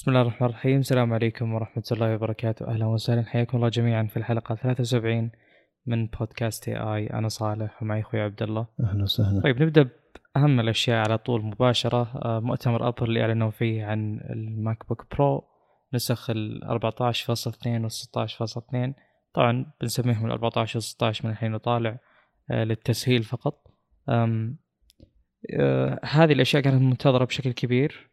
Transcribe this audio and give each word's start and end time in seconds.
بسم 0.00 0.10
الله 0.10 0.22
الرحمن 0.22 0.48
الرحيم. 0.48 0.78
السلام 0.78 1.12
عليكم 1.12 1.54
ورحمة 1.54 1.82
الله 1.92 2.14
وبركاته. 2.14 2.68
أهلا 2.68 2.86
وسهلا. 2.86 3.22
حياكم 3.22 3.56
الله 3.56 3.68
جميعا 3.68 4.02
في 4.02 4.16
الحلقة 4.16 4.54
73 4.54 5.30
من 5.86 6.06
بودكاست 6.06 6.68
اي 6.68 6.76
اي 6.76 7.06
أنا 7.06 7.28
صالح 7.28 7.82
ومعي 7.82 8.00
أخوي 8.00 8.20
عبد 8.20 8.42
الله. 8.42 8.66
أهلا 8.80 9.02
وسهلا. 9.02 9.40
طيب 9.42 9.62
نبدأ 9.62 9.88
بأهم 10.34 10.60
الأشياء 10.60 10.98
على 10.98 11.18
طول 11.18 11.44
مباشرة. 11.44 12.20
آه، 12.24 12.40
مؤتمر 12.40 12.88
أبل 12.88 13.04
اللي 13.04 13.22
أعلنوا 13.22 13.50
فيه 13.50 13.84
عن 13.84 14.20
ال 14.30 14.88
MacBook 14.88 15.06
Pro. 15.14 15.44
نسخ 15.94 16.30
ال 16.30 16.64
14.2 16.64 17.82
وال 17.84 17.90
16.2 17.90 18.94
طبعا 19.34 19.72
بنسميهم 19.80 20.26
ال 20.26 20.30
14 20.30 20.76
وال 20.76 20.82
16 20.82 21.26
من 21.26 21.30
الحين 21.30 21.54
وطالع 21.54 21.98
آه، 22.50 22.64
للتسهيل 22.64 23.22
فقط. 23.22 23.66
أم، 24.08 24.58
آه، 25.58 26.00
هذه 26.04 26.32
الأشياء 26.32 26.62
كانت 26.62 26.82
منتظرة 26.82 27.24
بشكل 27.24 27.52
كبير 27.52 28.10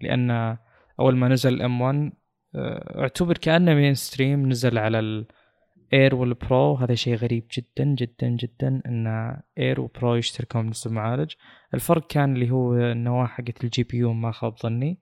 لأن 0.00 0.56
أول 1.00 1.16
ما 1.16 1.28
نزل 1.28 1.66
M1 1.66 2.12
آه، 2.54 3.00
أعتبر 3.00 3.38
كأنه 3.38 3.74
mainstream 3.74 4.48
نزل 4.48 4.78
على 4.78 4.98
ال 4.98 6.14
Air 6.14 6.36
وال 6.36 6.51
Pro 6.51 6.74
هذا 6.74 6.94
شيء 6.94 7.14
غريب 7.14 7.46
جدا 7.52 7.84
جدا 7.84 8.28
جدا 8.28 8.82
إن 8.86 9.36
Air 9.58 9.80
و 9.80 9.89
Pro 9.89 10.14
يشتركون 10.14 10.62
بنفس 10.62 10.86
المعالج. 10.86 11.32
الفرق 11.74 12.06
كان 12.06 12.34
اللي 12.34 12.50
هو 12.50 12.74
النواة 12.74 13.26
حقت 13.26 13.64
ال 13.64 13.82
GPU 13.82 14.12
ما 14.12 14.32
خاب 14.32 14.58
ظني. 14.58 14.98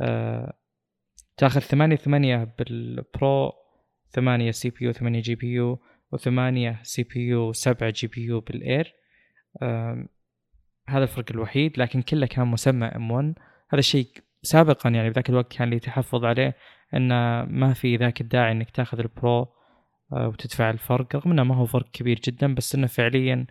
آه، 0.00 0.52
تاخذ 1.36 1.60
ثمانية 1.60 1.96
ثمانية 1.96 2.54
بال 2.58 2.96
Pro 2.96 3.52
ثمانية 4.10 4.50
CPU 4.50 4.92
ثمانية 4.92 5.20
GPU 5.20 5.78
وثمانية 6.12 6.80
CPU 6.82 7.52
سبعة 7.52 7.92
GPU 7.96 8.40
بال 8.40 8.62
Air 8.62 8.94
هذا 10.88 11.02
الفرق 11.02 11.24
الوحيد 11.30 11.78
لكن 11.78 12.02
كله 12.02 12.26
كان 12.26 12.46
مسمى 12.46 12.86
M1 12.86 13.34
هذا 13.70 13.78
الشيء 13.78 14.08
سابقا 14.42 14.90
يعني 14.90 15.10
بذاك 15.10 15.30
الوقت 15.30 15.56
كان 15.56 15.70
لي 15.70 15.78
تحفظ 15.78 16.24
عليه 16.24 16.56
إن 16.94 17.08
ما 17.42 17.72
في 17.72 17.96
ذاك 17.96 18.20
الداعي 18.20 18.52
إنك 18.52 18.70
تاخذ 18.70 18.98
ال 18.98 19.10
Pro 19.10 19.48
آه، 20.12 20.28
وتدفع 20.28 20.70
الفرق 20.70 21.16
رغم 21.16 21.30
إنه 21.30 21.42
ما 21.42 21.56
هو 21.56 21.66
فرق 21.66 21.90
كبير 21.90 22.20
جدا 22.24 22.54
بس 22.54 22.74
إنه 22.74 22.86
فعليا 22.86 23.46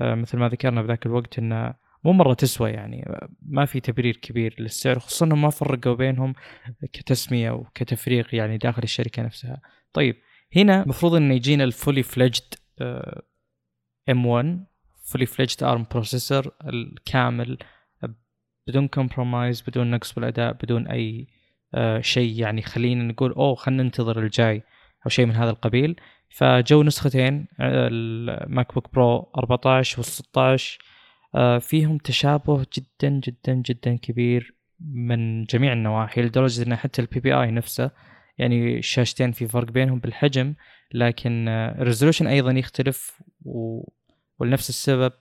آه، 0.00 0.14
مثل 0.14 0.38
ما 0.38 0.48
ذكرنا 0.48 0.82
بذاك 0.82 1.06
الوقت 1.06 1.38
إنه 1.38 1.74
مو 2.04 2.12
مرة 2.12 2.34
تسوى 2.34 2.70
يعني 2.70 3.06
آه، 3.06 3.28
ما 3.42 3.64
في 3.64 3.80
تبرير 3.80 4.16
كبير 4.16 4.54
للسعر 4.58 4.98
خصوصا 4.98 5.26
إنهم 5.26 5.42
ما 5.42 5.50
فرقوا 5.50 5.94
بينهم 5.94 6.34
كتسمية 6.92 7.50
وكتفريق 7.50 8.34
يعني 8.34 8.58
داخل 8.58 8.82
الشركة 8.82 9.22
نفسها. 9.22 9.60
طيب 9.92 10.16
هنا 10.56 10.82
المفروض 10.82 11.14
إنه 11.14 11.34
يجينا 11.34 11.64
ال 11.64 12.02
fully 12.02 12.54
fledged 14.10 14.26
M1 14.26 14.66
fully 15.04 15.26
fledged 15.26 15.62
ARM 15.62 15.86
processor 15.90 16.50
الكامل 16.64 17.58
بدون 18.68 18.88
compromise 18.88 19.62
بدون 19.68 19.90
نقص 19.90 20.12
بالأداء 20.12 20.52
بدون 20.52 20.86
أي 20.86 21.26
آه، 21.74 22.00
شيء. 22.00 22.40
يعني 22.40 22.62
خلينا 22.62 23.04
نقول 23.04 23.32
أوه 23.32 23.54
خلينا 23.54 23.82
ننتظر 23.82 24.18
الجاي 24.18 24.62
أو 25.06 25.10
شيء 25.10 25.26
من 25.26 25.34
هذا 25.34 25.50
القبيل. 25.50 25.96
فجو 26.28 26.82
نسختين 26.82 27.46
آه، 27.60 27.88
ال 27.92 28.74
MacBook 28.74 28.92
Pro 28.92 29.32
14 29.38 29.98
وال 29.98 30.06
16 30.06 30.78
آه، 31.34 31.58
فيهم 31.58 31.98
تشابه 31.98 32.66
جدا 32.76 33.08
جدا 33.08 33.54
جدا 33.54 33.96
كبير 33.96 34.54
من 34.80 35.44
جميع 35.44 35.72
النواحي 35.72 36.22
لدرجة 36.22 36.62
إن 36.62 36.76
حتى 36.76 37.02
ال 37.02 37.20
PPI 37.20 37.50
نفسه 37.50 37.90
يعني 38.38 38.78
الشاشتين 38.78 39.32
في 39.32 39.48
فرق 39.48 39.70
بينهم 39.70 39.98
بالحجم 39.98 40.54
لكن 40.94 41.48
ال 41.48 41.55
resolution 41.55 42.26
أيضا 42.26 42.50
يختلف 42.50 43.22
و... 43.44 43.82
ولنفس 44.38 44.68
السبب 44.68 45.12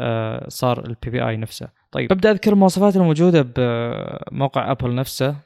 آه، 0.00 0.48
صار 0.48 0.86
ال 0.86 1.10
PPI 1.10 1.36
نفسه. 1.36 1.68
طيب. 1.94 2.08
ببدأ 2.12 2.30
أذكر 2.30 2.52
المواصفات 2.52 2.96
الموجودة 2.96 3.42
بموقع 3.42 4.70
أبل 4.70 4.94
نفسه. 4.94 5.36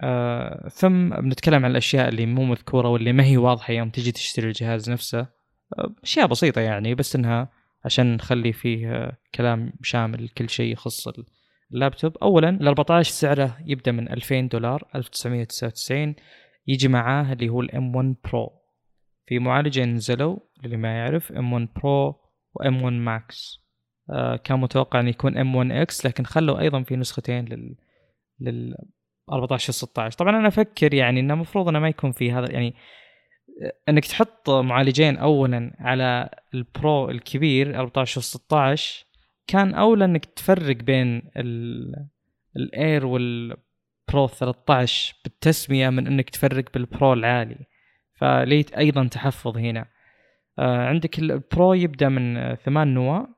آه، 0.00 0.68
ثم 0.68 1.08
بنتكلم 1.08 1.64
عن 1.64 1.70
الأشياء 1.70 2.08
اللي 2.08 2.26
مو 2.26 2.44
مذكورة 2.44 2.88
واللي 2.88 3.12
ما 3.12 3.24
هي 3.24 3.36
واضحة 3.36 3.72
يوم 3.72 3.90
تجي 3.90 4.12
تشتري 4.12 4.46
الجهاز 4.46 4.90
نفسه. 4.90 5.26
آه، 5.78 5.94
أشياء 6.02 6.26
بسيطة 6.26 6.60
يعني 6.60 6.94
بس 6.94 7.16
إنها 7.16 7.48
عشان 7.84 8.14
نخلي 8.14 8.52
فيه 8.52 8.92
آه، 8.92 9.16
كلام 9.34 9.72
شامل 9.82 10.24
لكل 10.24 10.50
شيء 10.50 10.72
يخص 10.72 11.08
اللابتوب. 11.72 12.16
اولا 12.22 12.48
ال 12.48 12.68
14 12.68 13.10
سعره 13.10 13.58
يبدأ 13.66 13.92
من 13.92 14.12
2000 14.12 14.48
دولار 14.48 14.88
1999 14.94 16.14
يجي 16.66 16.88
معاه 16.88 17.32
اللي 17.32 17.48
هو 17.48 17.60
ال 17.60 17.96
M1 17.96 18.14
Pro. 18.24 18.52
في 19.26 19.38
معالجين 19.38 19.94
نزلوا 19.94 20.36
للي 20.64 20.76
ما 20.76 20.98
يعرف 20.98 21.32
M1 21.32 21.52
Pro 21.52 22.20
و 22.54 22.63
M1 22.63 22.82
Max. 22.82 23.63
كان 24.44 24.60
متوقع 24.60 25.00
أن 25.00 25.08
يكون 25.08 25.36
M1X 25.38 26.06
لكن 26.06 26.24
خلوا 26.24 26.60
أيضا 26.60 26.82
في 26.82 26.96
نسختين 26.96 27.44
لل 27.44 27.74
لل 28.40 28.74
14 29.32 29.72
16 29.72 30.18
طبعا 30.18 30.38
أنا 30.38 30.48
أفكر 30.48 30.94
يعني 30.94 31.20
إنه 31.20 31.34
المفروض 31.34 31.68
إنه 31.68 31.78
ما 31.78 31.88
يكون 31.88 32.12
في 32.12 32.32
هذا 32.32 32.52
يعني 32.52 32.74
آه، 33.64 33.72
إنك 33.90 34.04
تحط 34.04 34.50
معالجين 34.50 35.16
اولا 35.16 35.76
على 35.78 36.30
ال 36.54 36.68
Pro 36.68 37.10
الكبير 37.10 37.78
14 37.78 38.18
و 38.18 38.22
16 38.22 39.04
كان 39.46 39.74
أولى 39.74 40.04
إنك 40.04 40.24
تفرق 40.24 40.76
بين 40.76 41.22
ال- 41.36 42.08
ال 42.56 43.06
Air 43.06 43.51
وال 43.51 43.81
Pro 43.81 44.26
13 44.28 45.14
بالتسمية 45.24 45.90
من 45.90 46.06
إنك 46.06 46.30
تفرق 46.30 46.64
بال 46.74 46.89
Pro 46.89 47.12
العالي. 47.12 47.56
فلي 48.20 48.72
أيضا 48.72 49.06
تحفظ 49.08 49.56
هنا. 49.58 49.86
آه، 50.58 50.86
عندك 50.88 51.18
ال 51.18 51.32
Pro 51.32 51.74
يبدأ 51.74 52.08
من 52.08 52.36
آه، 52.36 52.54
ثمان 52.54 52.94
نواة. 52.94 53.20
آه، 53.20 53.33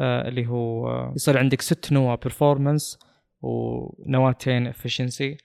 اللي 0.00 0.46
هو 0.46 0.88
آه، 0.88 1.12
يصير 1.16 1.38
عندك 1.38 1.60
ست 1.60 1.92
نواه 1.92 2.14
performance 2.14 2.98
ونواتين 3.42 4.66
efficiency 4.66 5.36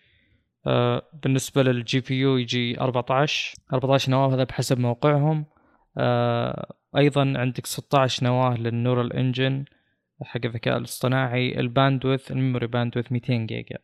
بالنسبة 1.24 1.64
لل 1.64 2.00
GPU 2.00 2.38
يجي 2.38 2.82
14 2.82 3.56
14 3.74 4.12
نواة 4.12 4.34
هذا 4.34 4.44
بحسب 4.44 4.80
موقعهم. 4.80 5.46
آه، 5.98 6.74
أيضا 6.98 7.34
عندك 7.36 7.66
16 7.66 8.24
نواة 8.24 8.58
لل 8.58 8.72
neural 8.72 9.14
engine 9.14 9.66
حق 10.24 10.46
الذكاء 10.46 10.78
الاصطناعي. 10.78 11.60
ال 11.60 11.67
bandwidth 11.67 12.32
ال 12.32 12.37
memory 12.37 12.68
bandwidth 12.68 13.12
200 13.12 13.46
جيجا. 13.46 13.78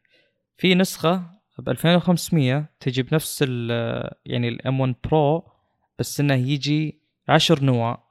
في 0.57 0.75
نسخة 0.75 1.23
ب 1.59 1.69
2500 1.69 2.69
تجي 2.79 3.03
بنفس 3.03 3.43
ال 3.47 3.71
يعني 4.25 4.47
ال 4.47 4.79
M1 4.79 4.95
Pro 5.03 5.43
بس 5.99 6.19
إنه 6.19 6.33
يجي 6.33 7.01
10 7.29 7.63
نواة. 7.63 8.06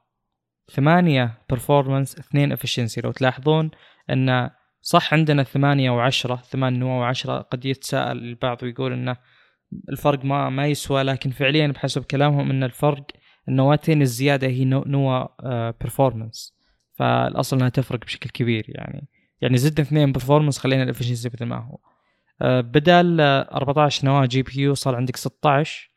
ثمانية 0.71 1.37
performance 1.53 2.19
اثنين 2.19 2.55
efficiency. 2.55 3.03
لو 3.03 3.11
تلاحظون 3.11 3.71
إن 4.09 4.49
صح 4.81 5.13
عندنا 5.13 5.43
ثمانية 5.43 5.89
وعشرة 5.91 6.35
ثمان 6.35 6.83
وعشرة 6.83 7.41
قد 7.41 7.65
يتساءل 7.65 8.17
البعض 8.17 8.63
ويقول 8.63 8.93
انه 8.93 9.15
الفرق 9.89 10.25
ما 10.25 10.49
ما 10.49 10.67
يسوى 10.67 11.03
لكن 11.03 11.29
فعليا 11.29 11.67
بحسب 11.67 12.03
كلامهم 12.03 12.49
إن 12.49 12.63
الفرق 12.63 13.05
النواتين 13.49 14.01
الزيادة 14.01 14.47
هي 14.47 14.65
نو- 14.65 14.83
نوى 14.87 15.27
performance. 15.83 16.53
فالأصل 16.95 17.55
إنها 17.57 17.69
تفرق 17.69 17.99
بشكل 18.05 18.29
كبير 18.29 18.65
يعني. 18.67 19.07
يعني 19.41 19.57
زدنا 19.57 19.87
اثنين 19.87 20.13
performance 20.13 20.57
خلينا 20.59 20.83
ال 20.83 20.87
efficiency 20.87 21.29
مثل 21.33 21.45
ما 21.45 21.55
هو. 21.57 21.77
آه، 22.41 22.61
بدال 22.61 23.21
آه، 23.21 23.49
14 23.55 24.05
نواة 24.05 24.25
GPU 24.25 24.73
صار 24.73 24.95
عندك 24.95 25.15
16 25.17 25.91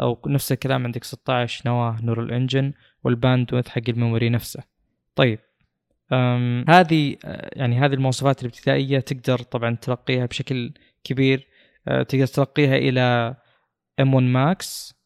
أو 0.00 0.22
نفس 0.26 0.52
الكلام 0.52 0.84
عندك 0.84 1.04
16 1.04 1.62
نواة 1.66 1.96
neural 2.02 2.32
engine 2.32 2.72
وال 3.04 3.16
bandwidth 3.16 3.68
حق 3.68 3.82
ال 3.88 3.94
memory 3.94 4.28
نفسه. 4.28 4.62
طيب 5.14 5.38
هذه 6.68 7.16
يعني 7.52 7.78
هذه 7.78 7.94
المواصفات 7.94 8.42
الابتدائية 8.42 9.00
تقدر 9.00 9.38
طبعا 9.38 9.76
تلقيها 9.76 10.26
بشكل 10.26 10.74
كبير. 11.04 11.48
آه، 11.88 12.02
تقدر 12.02 12.26
تلقيها 12.26 12.76
إلى 12.76 13.36
M1 14.00 14.14
Max. 14.14 14.98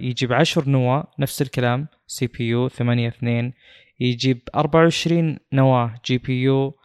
يجي 0.00 0.26
ب 0.26 0.32
10 0.32 0.68
نواة 0.68 1.10
نفس 1.18 1.42
الكلام 1.42 1.88
CPU 2.06 2.68
8 2.68 3.08
2 3.08 3.52
يجي 4.00 4.34
ب 4.34 4.42
24 4.54 5.38
نواة 5.52 6.00
GPU. 6.04 6.78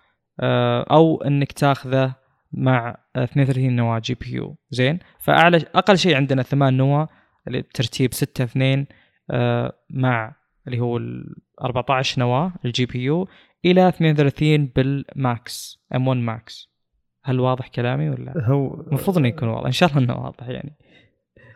أو 0.92 1.22
إنك 1.22 1.52
تاخذه 1.52 2.16
مع 2.52 2.97
32 3.18 3.76
نواة 3.76 4.00
GPU. 4.00 4.56
زين؟ 4.70 5.00
فأعلى 5.20 5.58
أقل 5.76 5.97
شيء 5.97 6.16
عندنا 6.16 6.44
8 6.44 6.78
نواة 6.78 7.09
اللي 7.47 7.62
بترتيب 7.62 8.14
6 8.14 8.44
2 8.44 8.86
آه، 9.32 9.74
مع 9.90 10.36
اللي 10.68 10.80
هو 10.80 10.97
ال 10.97 11.36
14 11.62 12.20
نواة 12.20 12.53
ال 12.66 12.85
GPU 12.85 13.28
إلى 13.66 13.88
32 13.88 14.66
بال 14.66 15.85
Max 15.96 16.08
M1 16.08 16.20
Max. 16.20 16.76
هل 17.24 17.40
واضح 17.40 17.68
كلامي 17.68 18.09
ولا؟ 18.09 18.34
هو 18.38 18.82
المفروض 18.82 19.18
إنه 19.18 19.28
يكون 19.28 19.50
واضح 19.50 19.66
إن 19.66 19.72
شاء 19.72 19.90
الله 19.90 20.03
إنه 20.03 20.24
واضح 20.24 20.47
يعني. 20.50 20.78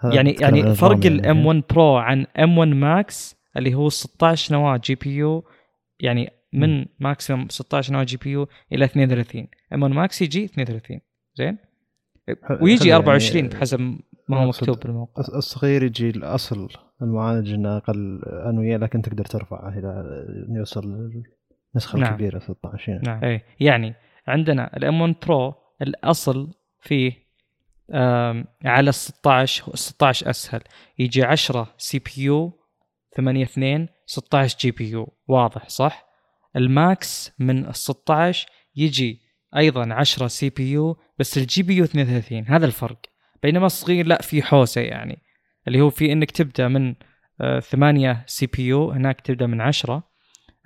يعني 0.04 0.32
يعني 0.32 0.76
فرق 0.76 1.06
يعني. 1.06 1.08
ال 1.08 1.46
M1 1.46 1.64
Pro 1.70 1.98
عن 1.98 2.26
M1 2.40 2.58
Max 2.58 3.36
اللي 3.58 3.76
هو 3.76 3.90
16 3.90 4.56
نواة 4.56 4.78
جي 4.84 4.96
بي 4.96 5.16
يو 5.16 5.44
يعني 6.00 6.30
من 6.54 6.86
ماكسيموم 7.00 7.50
16 7.50 7.94
نواة 7.94 8.04
جي 8.04 8.18
بي 8.18 8.30
يو 8.30 8.48
إلى 8.72 8.86
32 8.86 9.48
M1 9.74 9.84
Max 9.84 10.22
يجي 10.22 10.46
32 10.46 11.00
زين؟ 11.36 11.58
ويجي 12.62 12.90
يعني 12.90 12.96
24 12.96 13.48
بحسب 13.48 14.00
ما 14.30 14.44
هو 14.44 14.48
مكتوب 14.48 14.80
بالموقع. 14.80 15.24
الص- 15.24 15.36
الصغير 15.36 15.84
يجي 15.84 16.10
الأصل 16.10 16.70
المعالج 17.02 17.54
إنه 17.54 17.78
أقل 17.78 18.22
أنوية 18.26 18.78
لكن 18.78 19.02
تقدر 19.02 19.26
ترفعه 19.26 19.70
إلى 19.70 20.26
يوصل 20.50 20.82
للنسخه 21.74 22.00
نعم. 22.00 22.12
الكبيرة 22.14 22.40
16 22.40 22.92
يعني. 22.92 23.02
نعم. 23.06 23.24
إيه 23.24 23.44
يعني 23.60 23.96
عندنا 24.28 24.78
ال 24.78 25.02
M1 25.02 25.16
Pro 25.28 25.54
الأصل 25.82 26.50
فيه 26.82 27.14
على 28.66 28.90
ال 28.90 28.94
16 28.94 29.74
ال 29.74 29.78
16 29.80 30.30
أسهل. 30.30 30.62
يجي 31.00 31.24
10 31.24 31.68
سي 31.78 32.00
بي 32.00 32.12
يو 32.24 32.52
8 33.18 33.44
2 33.44 33.88
16 34.06 34.58
جي 34.60 34.72
بي 34.72 34.90
يو. 34.90 35.08
واضح 35.28 35.70
صح؟ 35.70 36.10
ال 36.56 36.75
Max 36.75 37.32
من 37.40 37.66
ال 37.66 37.76
16 37.76 38.48
يجي 38.76 39.22
أيضا 39.58 39.94
10 39.94 40.28
CPU 40.28 40.98
بس 41.20 41.38
ال 41.38 41.64
GPU 41.64 41.84
32 41.84 42.46
هذا 42.48 42.66
الفرق. 42.66 42.98
بينما 43.44 43.66
الصغير 43.66 44.08
لا 44.08 44.22
في 44.22 44.42
حوسة 44.44 44.82
يعني 44.82 45.22
اللي 45.68 45.82
هو 45.82 45.90
في 45.90 46.12
إنك 46.12 46.32
تبدأ 46.32 46.68
من 46.68 46.96
آه، 47.42 47.60
8 47.60 48.24
CPU 48.28 48.92
هناك 48.92 49.22
تبدأ 49.22 49.48
من 49.48 49.62
10 49.62 50.04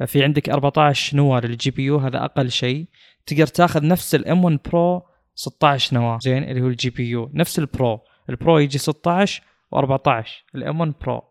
آه، 0.01 0.05
في 0.05 0.23
عندك 0.23 0.49
14 0.49 1.17
نواه 1.17 1.39
لل 1.39 1.71
GPU 1.71 1.97
هذا 1.97 2.25
أقل 2.25 2.51
شيء 2.51 2.85
تقدر 3.25 3.47
تاخذ 3.47 3.87
نفس 3.87 4.15
ال 4.15 4.43
M1 4.45 4.59
Pro 4.71 5.01
16 5.35 5.95
نواه 5.95 6.19
زين 6.21 6.43
اللي 6.43 6.61
هو 6.61 6.67
ال 6.67 6.89
GPU 6.89 7.31
نفس 7.33 7.59
ال 7.59 7.69
Pro 7.69 7.99
ال 8.29 8.37
Pro 8.37 8.59
يجي 8.59 8.77
16 8.77 9.41
و14 9.75 10.25
ال 10.55 10.79
M1 10.79 10.93
Pro 11.01 11.21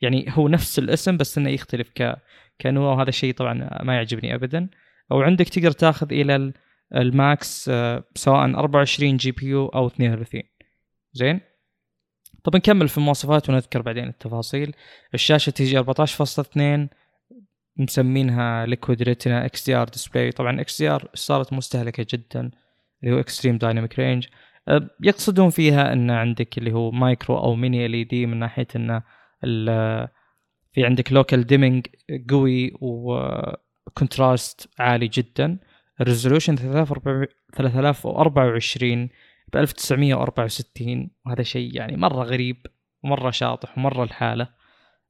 يعني 0.00 0.26
هو 0.28 0.48
نفس 0.48 0.78
الاسم 0.78 1.16
بس 1.16 1.38
إنه 1.38 1.50
يختلف 1.50 1.90
ك 1.94 2.16
كنواه 2.60 2.94
وهذا 2.94 3.08
الشيء 3.08 3.34
طبعا 3.34 3.82
ما 3.82 3.94
يعجبني 3.94 4.34
ابدا 4.34 4.68
أو 5.12 5.22
عندك 5.22 5.48
تقدر 5.48 5.70
تاخذ 5.70 6.12
إلى 6.12 6.36
ال- 6.36 6.54
Max 6.94 7.68
آه، 7.68 8.04
سواء 8.14 8.54
24 8.54 9.16
GPU 9.16 9.66
أو 9.66 9.86
32 9.86 10.42
زين؟ 11.16 11.40
طب 12.44 12.56
نكمل 12.56 12.88
في 12.88 12.98
المواصفات 12.98 13.50
ونذكر 13.50 13.82
بعدين 13.82 14.08
التفاصيل. 14.08 14.74
الشاشة 15.14 15.50
تيجي 15.50 15.78
14.2 15.78 16.88
مسمينها 17.76 18.66
Liquid 18.66 19.02
Retina 19.02 19.46
XDR 19.46 19.88
display 19.88 20.32
طبعا 20.32 20.60
XDR 20.60 21.08
صارت 21.14 21.52
مستهلكة 21.52 22.06
جدا 22.10 22.50
اللي 23.02 23.14
هو 23.14 23.20
extreme 23.20 23.58
dynamic 23.58 23.98
range 23.98 24.26
يقصدون 25.00 25.50
فيها 25.50 25.92
إن 25.92 26.10
عندك 26.10 26.58
اللي 26.58 26.72
هو 26.72 26.90
مايكرو 26.90 27.38
أو 27.38 27.54
mini 27.54 27.86
LED 27.86 28.26
من 28.26 28.38
ناحية 28.38 28.66
إن 28.76 29.00
في 30.72 30.84
عندك 30.84 31.12
local 31.12 31.46
dimming 31.46 31.86
قوي 32.30 32.72
و 32.80 33.01
contrast 33.01 34.68
عالي 34.78 35.08
جدا. 35.08 35.58
ال 36.00 36.05
resolution 36.05 36.56
3024 36.56 39.08
ب 39.52 39.56
1964 39.56 41.10
وهذا 41.26 41.42
شيء 41.42 41.76
يعني 41.76 41.96
مرة 41.96 42.22
غريب 42.24 42.66
ومرة 43.04 43.30
شاطح 43.30 43.78
ومرة 43.78 44.04
لحاله 44.04 44.48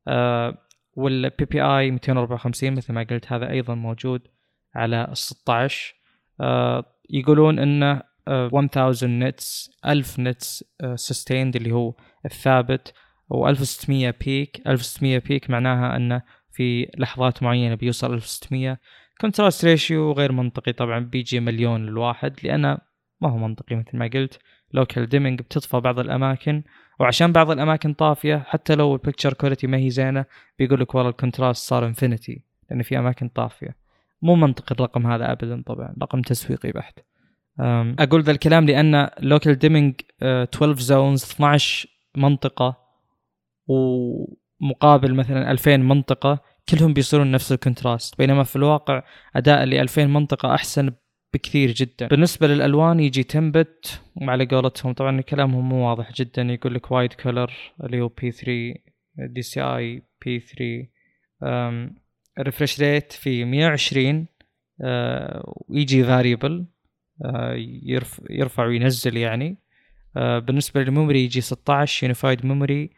آه 0.09 0.59
وال 0.94 1.44
PPI 1.44 1.91
254 1.91 2.73
مثل 2.73 2.93
ما 2.93 3.06
قلت 3.11 3.33
هذا 3.33 3.50
أيضا 3.50 3.75
موجود 3.75 4.29
على 4.75 5.06
ال 5.11 5.17
16 5.17 5.94
آه 6.41 6.85
يقولون 7.11 7.59
إنه 7.59 8.03
آه 8.29 8.50
1000 8.77 9.05
nits 9.05 9.70
1000 9.87 10.21
nits 10.20 10.64
sustained 10.94 11.56
اللي 11.56 11.73
هو 11.73 11.94
الثابت 12.25 12.94
و1600 13.35 13.91
peak 14.25 14.62
1600 14.67 15.19
peak 15.19 15.50
معناها 15.50 15.97
إنه 15.97 16.23
في 16.53 16.91
لحظات 16.99 17.43
معينة 17.43 17.75
بيوصل 17.75 18.15
1600 18.15 18.79
contrast 19.20 19.64
ratio 19.64 20.12
غير 20.12 20.32
منطقي 20.32 20.73
طبعا 20.73 20.99
بيجي 20.99 21.41
مليون 21.41 21.87
للواحد 21.87 22.37
لأنه 22.43 22.79
ما 23.21 23.31
هو 23.31 23.37
منطقي 23.37 23.77
مثل 23.77 23.97
ما 23.97 24.11
قلت. 24.15 24.39
local 24.73 25.06
dimming 25.08 25.41
بتطفى 25.41 25.81
بعض 25.81 25.99
الأماكن 25.99 26.63
وعشان 27.01 27.33
بعض 27.33 27.51
الأماكن 27.51 27.93
طافية 27.93 28.45
حتى 28.47 28.75
لو 28.75 28.95
ال 28.94 28.99
picture 28.99 29.32
quality 29.32 29.67
ما 29.67 29.79
هي 29.79 29.91
زينة 29.91 30.25
بيقول 30.59 30.81
لك 30.81 30.95
والله 30.95 31.11
ال 31.11 31.17
contrast 31.17 31.69
صار 31.69 31.87
infinity 31.87 32.43
لأن 32.71 32.83
في 32.83 32.99
أماكن 32.99 33.29
طافية. 33.29 33.77
مو 34.23 34.35
منطقي 34.35 34.75
الرقم 34.75 35.07
هذا 35.07 35.33
ابدا 35.33 35.63
طبعا 35.67 35.95
رقم 36.03 36.23
تسويقي 36.23 36.73
بحت. 36.73 36.99
أقول 37.99 38.23
ذا 38.23 38.33
الكلام 38.33 38.67
لأن 38.67 39.09
local 39.20 39.58
dimming 39.58 39.94
12 40.23 40.75
zones 40.81 41.25
12 41.25 41.89
منطقة 42.17 42.77
ومقابل 43.67 45.15
مثلا 45.15 45.51
2000 45.51 45.77
منطقة 45.77 46.39
كلهم 46.69 46.93
بيصيرون 46.93 47.31
نفس 47.31 47.53
ال 47.53 47.60
contrast 47.60 48.19
بينما 48.19 48.43
في 48.43 48.57
الواقع 48.57 49.03
أداء 49.37 49.63
اللي 49.63 49.81
2000 49.81 50.07
منطقة 50.07 50.55
أحسن 50.55 50.93
بكثير 51.37 51.73
جدا. 51.73 52.06
بالنسبة 52.06 52.47
للألوان 52.47 53.00
يجي 53.00 53.27
10 53.31 53.50
bit 53.50 54.00
وعلى 54.17 54.47
قولتهم 54.47 54.93
طبعا 54.93 55.21
كلامهم 55.21 55.69
مو 55.69 55.88
واضح 55.88 56.12
جدا. 56.12 56.43
يقول 56.43 56.75
لك 56.75 56.91
wide 56.91 57.12
color 57.12 57.53
اللي 57.85 58.00
هو 58.00 58.09
بي 58.09 58.31
3 58.31 58.75
دي 59.19 59.43
سي 59.43 59.61
اي 59.61 60.03
بي 60.25 60.41
3 61.43 61.97
الريفرش 62.38 62.81
ريت 62.81 63.12
في 63.12 63.44
120 63.44 64.27
آه، 64.85 65.55
ويجي 65.69 66.05
variable 66.05 66.67
يرفع 68.31 68.67
وينزل 68.67 69.17
يعني. 69.17 69.59
آه، 70.17 70.39
بالنسبة 70.39 70.82
لل 70.82 70.93
memory 70.93 71.25
يجي 71.25 71.41
16 71.41 72.05
unified 72.05 72.47
memory 72.47 72.91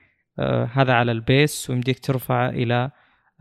هذا 0.72 0.92
على 0.92 1.12
ال 1.12 1.24
base 1.24 1.70
ويمديك 1.70 1.98
ترفعه 1.98 2.48
إلى 2.48 2.90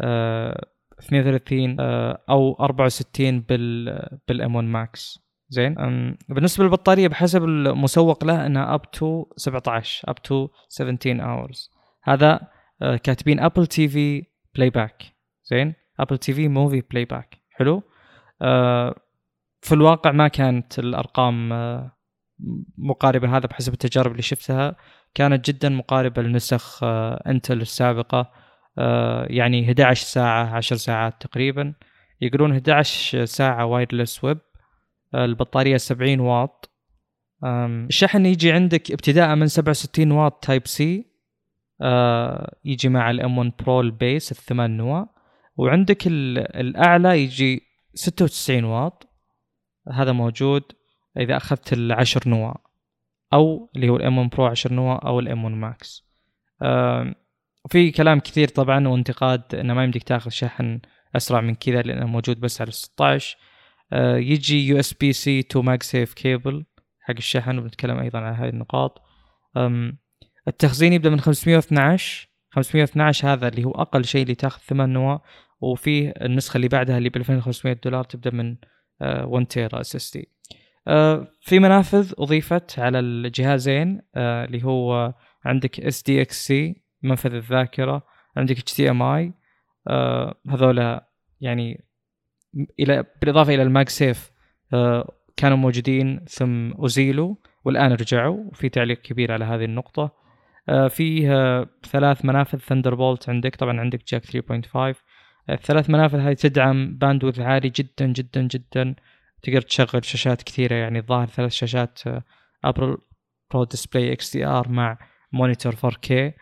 آه، 0.02 0.66
32 1.00 1.80
آه، 1.80 2.24
أو 2.30 2.54
64 2.60 3.42
بال 3.42 4.00
بال 4.28 4.56
M1 4.56 4.68
Max 4.68 5.20
زين؟ 5.50 5.76
بالنسبة 6.30 6.64
للبطارية 6.64 7.08
بحسب 7.08 7.44
المسوق 7.44 8.26
له 8.26 8.46
انها 8.46 8.74
up 8.74 8.92
to 8.92 9.26
17 9.38 10.10
up 10.10 10.22
to 10.22 10.48
17 10.70 11.24
hours 11.24 11.72
هذا 12.04 12.40
آه، 12.82 12.96
كاتبين 12.96 13.40
Apple 13.40 13.68
TV 13.68 14.24
playback 14.56 15.04
زين؟ 15.44 15.74
Apple 16.00 16.18
TV 16.18 16.48
movie 16.48 16.82
playback 16.82 17.38
حلو؟ 17.50 17.84
آه، 18.42 18.96
في 19.62 19.76
الواقع 19.76 20.12
ما 20.12 20.28
كانت 20.28 20.80
الأرقام 20.80 21.50
مقاربة 22.78 23.38
هذا 23.38 23.48
بحسب 23.48 23.74
التجارب 23.74 24.12
اللي 24.12 24.22
شفتها. 24.22 24.76
كانت 25.14 25.50
جدا 25.50 25.70
مقاربة 25.70 26.22
لنسخ 26.22 26.84
Intel 27.28 27.62
السابقة. 27.62 28.32
يعني 29.30 29.66
11 29.66 30.06
ساعة 30.06 30.56
10 30.56 30.78
ساعات 30.78 31.22
تقريبا. 31.22 31.74
يقولون 32.22 32.52
11 32.52 33.26
ساعة 33.26 33.66
wireless 33.66 34.24
web 34.24 34.38
البطارية 35.16 35.78
70 35.78 36.20
واط. 36.20 36.72
الشحن 37.44 38.26
يجي 38.26 38.52
عندك 38.52 38.92
ابتداء 38.92 39.36
من 39.36 39.48
67 39.48 40.12
واط 40.12 40.44
Type-C 40.46 41.06
يجي 42.66 42.90
مع 42.90 43.12
ال 43.12 43.20
M1 43.20 43.38
Pro 43.38 43.82
ال 43.82 43.92
base 43.92 44.32
الثمان 44.32 44.78
نواة 44.78 45.10
وعندك 45.58 46.08
ال- 46.08 46.56
الأعلى 46.58 47.24
يجي 47.24 47.62
96 47.94 48.64
واط. 48.64 49.08
هذا 49.92 50.12
موجود 50.12 50.64
إذا 51.18 51.38
أخذت 51.38 51.74
العشر 51.74 52.30
نواة 52.30 52.56
أو 53.34 53.70
اللي 53.76 53.90
هو 53.90 53.96
ال 53.96 54.18
M1 54.18 54.30
Pro 54.30 54.46
10 54.46 54.74
نواة 54.74 55.00
أو 55.08 55.20
ال 55.20 55.44
M1 55.44 55.56
Max 55.56 56.08
أم، 57.68 57.72
في 57.72 57.92
كلام 57.92 58.20
كثير 58.20 58.48
طبعا 58.48 58.88
وانتقاد 58.88 59.56
إنه 59.56 59.74
ما 59.74 59.84
يمديك 59.84 60.04
تاخذ 60.04 60.30
شحن 60.32 60.80
أسرع 61.16 61.42
من 61.42 61.56
كذا 61.56 61.82
لأنه 61.82 62.06
موجود 62.06 62.40
بس 62.40 62.62
على 62.62 62.72
16 62.72 63.38
آه، 63.94 64.18
يجي 64.18 64.68
يو 64.68 64.80
اس 64.80 64.94
بي 64.94 65.14
سي 65.14 65.44
تو 65.44 65.62
ماج 65.62 65.84
سيف 65.84 66.14
كيبل 66.14 66.66
حق 67.02 67.14
الشحن 67.18 67.58
وبنتكلم 67.58 68.00
أيضا 68.00 68.20
على 68.20 68.36
هذه 68.36 68.50
النقاط. 68.50 69.02
التخزين 70.48 70.94
يبدأ 70.94 71.10
من 71.10 71.20
512 71.20 72.28
512 72.50 73.34
هذا 73.34 73.48
اللي 73.48 73.64
هو 73.64 73.72
أقل 73.72 74.06
شيء 74.06 74.22
اللي 74.24 74.36
تاخذ 74.36 74.62
ثمان 74.62 74.94
نواة 74.94 75.22
وفيه 75.62 76.14
النسخة 76.22 76.58
اللي 76.58 76.68
بعدها 76.68 76.98
اللي 76.98 77.10
ب 77.10 77.16
2500 77.16 77.78
دولار 77.84 78.04
تبدأ 78.04 78.32
من 78.32 78.56
آه، 79.02 79.26
1 79.26 79.46
تيرا 79.46 79.82
SSD 79.82 80.30
في 81.42 81.60
منافذ 81.60 82.14
أضيفت 82.20 82.80
على 82.80 83.00
الجهازين 83.00 84.02
آه، 84.16 84.46
اللي 84.46 84.64
هو 84.64 85.14
عندك 85.46 85.80
SDXC 85.80 86.82
منفذ 87.04 87.34
الذاكرة 87.34 88.04
عندك 88.38 88.60
HDMI 88.60 89.34
هذولا 90.50 91.08
يعني 91.42 91.84
إلى 92.80 93.06
بالإضافة 93.22 93.54
إلى 93.56 93.64
ال 93.64 93.90
MagSafe 93.90 94.32
آه، 94.74 95.12
كانوا 95.38 95.58
موجودين 95.58 96.26
ثم 96.30 96.72
أزيلوا 96.86 97.36
والآن 97.66 97.92
رجعوا 97.92 98.38
وفي 98.52 98.70
تعليق 98.70 99.02
كبير 99.02 99.32
على 99.32 99.46
هذه 99.46 99.66
النقطة. 99.66 100.12
آه، 100.70 100.88
فيه 100.88 101.36
آه، 101.36 101.68
ثلاث 101.92 102.26
منافذ 102.26 102.58
Thunderbolt 102.58 103.30
عندك 103.30 103.56
طبعا 103.56 103.80
عندك 103.80 104.08
jack 104.08 104.26
3.5 104.26 105.04
الثلاث 105.50 105.90
منافذ 105.90 106.20
هذه 106.20 106.34
تدعم 106.34 106.98
bandwidth 106.98 107.40
عالي 107.40 107.70
جدا 107.70 108.06
جدا 108.08 108.42
جدا. 108.42 108.96
تقدر 109.42 109.62
تشغل 109.62 110.06
شاشات 110.06 110.44
كثيرة 110.44 110.76
يعني 110.76 111.00
الظاهر 111.00 111.28
ثلاث 111.28 111.52
شاشات 111.52 112.00
Apple 112.66 112.98
Pro 113.52 113.64
Display 113.64 114.14
XDR 114.14 114.70
مع 114.70 114.98
monitor 115.32 115.76
4K 115.76 116.12
أم، 116.12 116.34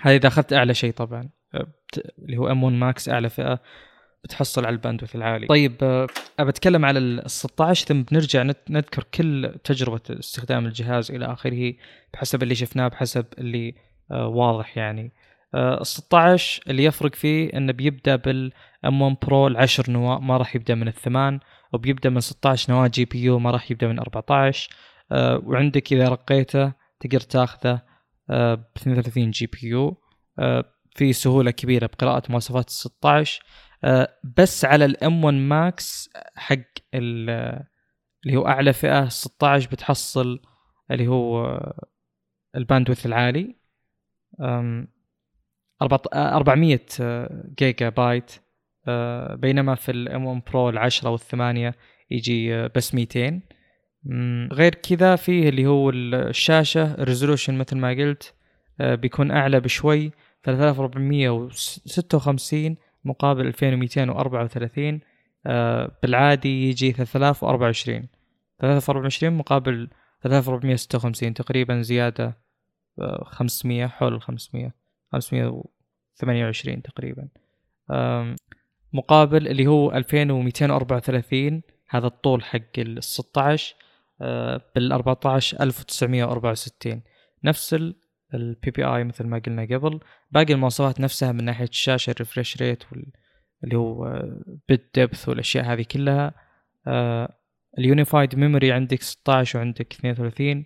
هذا 0.00 0.16
إذا 0.16 0.26
أخذت 0.26 0.52
أعلى 0.52 0.74
شيء 0.74 0.92
طبعا. 0.92 1.28
اللي 2.18 2.36
هو 2.36 2.50
M1 2.50 2.64
Max 2.64 3.08
أعلى 3.08 3.28
فئة 3.28 3.60
بتحصل 4.24 4.66
على 4.66 4.72
ال 4.72 4.76
bandwidth 4.76 5.16
العالي. 5.16 5.46
طيب 5.46 5.76
أبى 6.38 6.50
أتكلم 6.50 6.84
على 6.84 6.98
ال 6.98 7.30
16 7.30 7.86
ثم 7.86 8.02
بنرجع 8.02 8.42
نذكر 8.70 9.04
كل 9.14 9.54
تجربة 9.64 10.00
استخدام 10.10 10.66
الجهاز 10.66 11.10
إلى 11.10 11.32
آخره 11.32 11.74
بحسب 12.14 12.42
اللي 12.42 12.54
شفناه 12.54 12.88
بحسب 12.88 13.26
اللي 13.38 13.74
واضح 14.10 14.78
يعني. 14.78 15.12
ال 15.54 15.86
16 15.86 16.62
اللي 16.68 16.84
يفرق 16.84 17.14
فيه 17.14 17.50
إنه 17.56 17.72
بيبدأ 17.72 18.16
بال 18.16 19.02
M1 19.02 19.16
Pro 19.22 19.46
العشر 19.46 19.90
نواة 19.90 20.18
ما 20.18 20.36
راح 20.36 20.56
يبدأ 20.56 20.74
من 20.74 20.88
الثمان 20.88 21.40
وبيبدأ 21.72 22.10
من 22.10 22.20
16 22.20 22.72
نواه 22.72 22.86
GPU 22.86 23.38
ما 23.38 23.50
راح 23.50 23.70
يبدأ 23.70 23.88
من 23.88 23.98
14 23.98 24.70
آه، 25.12 25.42
وعندك 25.44 25.92
إذا 25.92 26.08
رقيته 26.08 26.72
تقدر 27.00 27.20
تاخذه 27.20 27.82
ب 28.28 28.64
32 28.76 29.30
GPU 29.30 30.02
في 30.94 31.12
سهولة 31.12 31.50
كبيرة 31.50 31.86
بقراءة 31.86 32.30
مواصفات 32.30 32.68
ال 32.68 32.72
16 32.72 33.42
بس 34.36 34.64
على 34.64 34.84
ال 34.84 35.24
M1 35.24 35.36
Max 35.36 36.10
حق 36.34 36.56
اللي 36.94 37.64
هو 38.36 38.46
أعلى 38.46 38.72
فئة 38.72 39.08
16 39.08 39.70
بتحصل 39.70 40.40
اللي 40.90 41.08
هو 41.08 41.60
ال 42.56 42.61
bandwidth 42.61 43.06
العالي. 43.06 43.56
400 44.40 46.80
جيجا 47.58 47.88
بايت 47.88 48.32
بينما 49.40 49.74
في 49.74 49.92
ال 49.92 50.24
M1 50.24 50.42
Pro 50.52 50.68
العشرة 50.68 51.10
والثمانية 51.10 51.74
يجي 52.10 52.68
بس 52.68 52.94
200 52.94 53.40
غير 54.52 54.74
كذا 54.74 55.16
فيه 55.16 55.48
اللي 55.48 55.66
هو 55.66 55.90
الشاشة 55.90 56.94
ال 56.94 57.00
resolution 57.00 57.58
مثل 57.58 57.76
ما 57.76 57.90
قلت 57.90 58.34
بيكون 58.80 59.30
أعلى 59.30 59.60
بشوي 59.60 60.12
3456 60.44 62.76
مقابل 63.04 63.46
2234 63.46 65.00
بالعادي 66.02 66.68
يجي 66.68 66.92
3024 66.92 68.08
3024 68.60 69.32
مقابل 69.32 69.88
3456 70.22 71.34
تقريبا 71.34 71.82
زيادة 71.82 72.38
500 73.22 73.86
حول 73.86 74.14
ال 74.14 74.22
500 74.22 74.72
528 75.12 76.82
تقريبا. 76.82 77.28
مقابل 78.92 79.48
اللي 79.48 79.66
هو 79.66 79.92
2234 79.92 81.62
هذا 81.88 82.06
الطول 82.06 82.44
حق 82.44 82.78
ال 82.78 83.04
16 83.04 83.76
بال 84.74 84.92
14 84.92 85.60
1964 85.60 87.02
نفس 87.44 87.74
ال 88.34 88.70
PPI 88.70 89.04
مثل 89.04 89.26
ما 89.26 89.38
قلنا 89.38 89.62
قبل. 89.62 90.00
باقي 90.30 90.52
المواصفات 90.52 91.00
نفسها 91.00 91.32
من 91.32 91.44
ناحية 91.44 91.64
الشاشة 91.64 92.10
ال 92.10 92.16
refresh 92.16 92.56
rate 92.56 92.84
اللي 93.64 93.76
هو 93.76 94.22
bit 94.68 94.90
depth 94.94 95.28
والأشياء 95.28 95.64
هذه 95.64 95.84
كلها. 95.90 96.34
ال 97.78 97.85
unified 97.85 98.36
memory 98.36 98.72
عندك 98.72 99.02
16 99.02 99.58
وعندك 99.58 99.92
32 99.92 100.64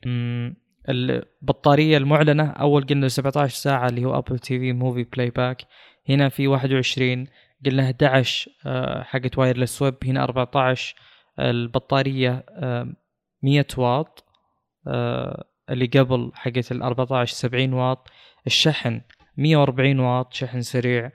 البطارية 0.88 1.96
المعلنة 1.96 2.50
أول 2.50 2.86
قلنا 2.86 3.08
17 3.08 3.54
ساعة 3.54 3.88
اللي 3.88 4.04
هو 4.04 4.18
Apple 4.18 4.38
TV 4.38 4.72
movie 4.72 5.04
playback 5.04 5.62
هنا 6.08 6.28
في 6.28 6.48
21 6.48 7.26
قلنا 7.66 7.82
11 7.82 8.50
آه، 8.66 9.02
حقت 9.02 9.38
wireless 9.38 9.82
web 9.82 9.94
هنا 10.04 10.22
14 10.24 10.94
البطارية 11.40 12.44
100 13.42 13.66
واط 13.78 14.24
آه، 14.88 15.44
اللي 15.70 15.86
قبل 15.86 16.32
حقت 16.34 16.72
ال 16.72 16.82
14 16.82 17.34
70 17.34 17.72
واط. 17.72 18.08
الشحن 18.46 19.00
140 19.36 20.00
واط 20.00 20.34
شحن 20.34 20.60
سريع 20.60 21.10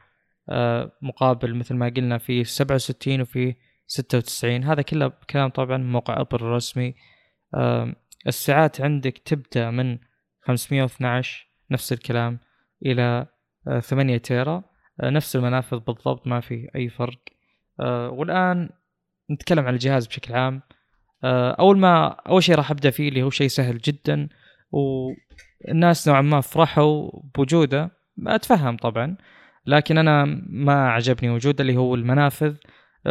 آه، 0.50 0.92
مقابل 1.01 1.56
مثل 1.56 1.75
ما 1.75 1.90
قلنا 1.90 2.18
في 2.18 2.44
67 2.44 3.22
وفي 3.22 3.56
96 3.88 4.63
هذا 4.63 4.82
كله 4.82 5.12
كلام 5.30 5.50
طبعا 5.50 5.78
موقع 5.78 6.22
أبل 6.22 6.36
الرسمي. 6.36 6.96
الساعات 8.28 8.82
عندك 8.82 9.18
تبدأ 9.18 9.72
من 9.72 9.98
512 10.42 11.48
نفس 11.72 11.94
الكلام 11.94 12.40
إلى 12.86 13.28
8 13.82 14.18
تيرا. 14.18 14.63
نفس 15.04 15.36
المنافذ 15.36 15.80
بالضبط 15.80 16.28
ما 16.28 16.40
في 16.40 16.70
أي 16.75 16.90
فرق. 16.90 17.20
والآن 18.10 18.70
نتكلم 19.32 19.66
عن 19.66 19.74
الجهاز 19.74 20.08
بشكل 20.08 20.34
عام. 20.34 20.62
أول 21.24 21.78
ما 21.78 22.08
أول 22.08 22.44
شيء 22.44 22.56
راح 22.56 22.72
أبدأ 22.72 22.90
فيه 22.90 23.10
اللي 23.10 23.24
هو 23.24 23.30
شيء 23.30 23.48
سهل 23.48 23.78
جدا 23.78 24.28
والناس 24.72 26.08
نوعا 26.08 26.22
ما 26.22 26.42
فرحوا 26.42 27.12
بوجوده. 27.36 27.92
أتفهم 28.28 28.78
طبعا 28.78 29.18
لكن 29.66 29.98
أنا 29.98 30.25
ما 30.50 30.90
عجبني 30.90 31.30
وجوده 31.30 31.62
اللي 31.62 31.78
هو 31.78 31.96
المنافذ. 31.96 32.56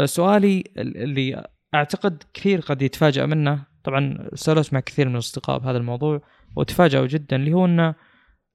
سؤالي 0.05 0.64
اللي 0.76 1.45
أعتقد 1.75 2.23
كثير 2.35 2.61
قد 2.61 2.83
يتفاجأ 2.83 3.26
منه 3.26 3.64
طبعا 3.85 4.29
سولفت 4.35 4.75
مع 4.75 4.81
كثير 4.81 5.09
من 5.09 5.14
الأصدقاء 5.14 5.59
بهذا 5.59 5.79
الموضوع 5.79 6.23
وتفاجأوا 6.57 7.07
جدا 7.07 7.37
اللي 7.37 7.52
هو 7.52 7.64
إنه 7.64 7.95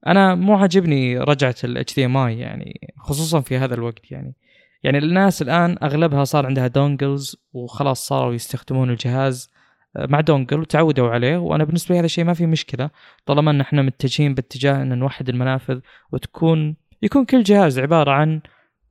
أنا 0.06 0.34
مو 0.34 0.54
عاجبني 0.54 1.18
رجعة 1.18 1.54
ال 1.64 1.84
HDMI 1.90 2.16
يعني 2.16 2.92
خصوصا 2.98 3.40
في 3.40 3.56
هذا 3.56 3.74
الوقت 3.74 4.10
يعني 4.10 4.34
يعني 4.82 4.98
الناس 4.98 5.42
الآن 5.42 5.76
أغلبها 5.82 6.24
صار 6.24 6.46
عندها 6.46 6.66
دونجلز 6.66 7.36
وخلاص 7.52 8.06
صاروا 8.06 8.34
يستخدمون 8.34 8.90
الجهاز 8.90 9.50
آه، 9.96 10.06
مع 10.06 10.20
dongle 10.20 10.60
وتعودوا 10.60 11.10
عليه 11.10 11.36
وأنا 11.36 11.64
بالنسبة 11.64 11.92
لي 11.94 11.98
هذا 11.98 12.06
الشيء 12.06 12.24
ما 12.24 12.34
في 12.34 12.46
مشكلة 12.46 12.90
طالما 13.26 13.50
إن 13.50 13.60
إحنا 13.60 13.82
متجهين 13.82 14.34
باتجاه 14.34 14.82
إن 14.82 14.98
نوحد 14.98 15.28
المنافذ 15.28 15.80
وتكون 16.12 16.76
يكون 17.02 17.24
كل 17.24 17.42
جهاز 17.42 17.78
عبارة 17.78 18.10
عن 18.10 18.40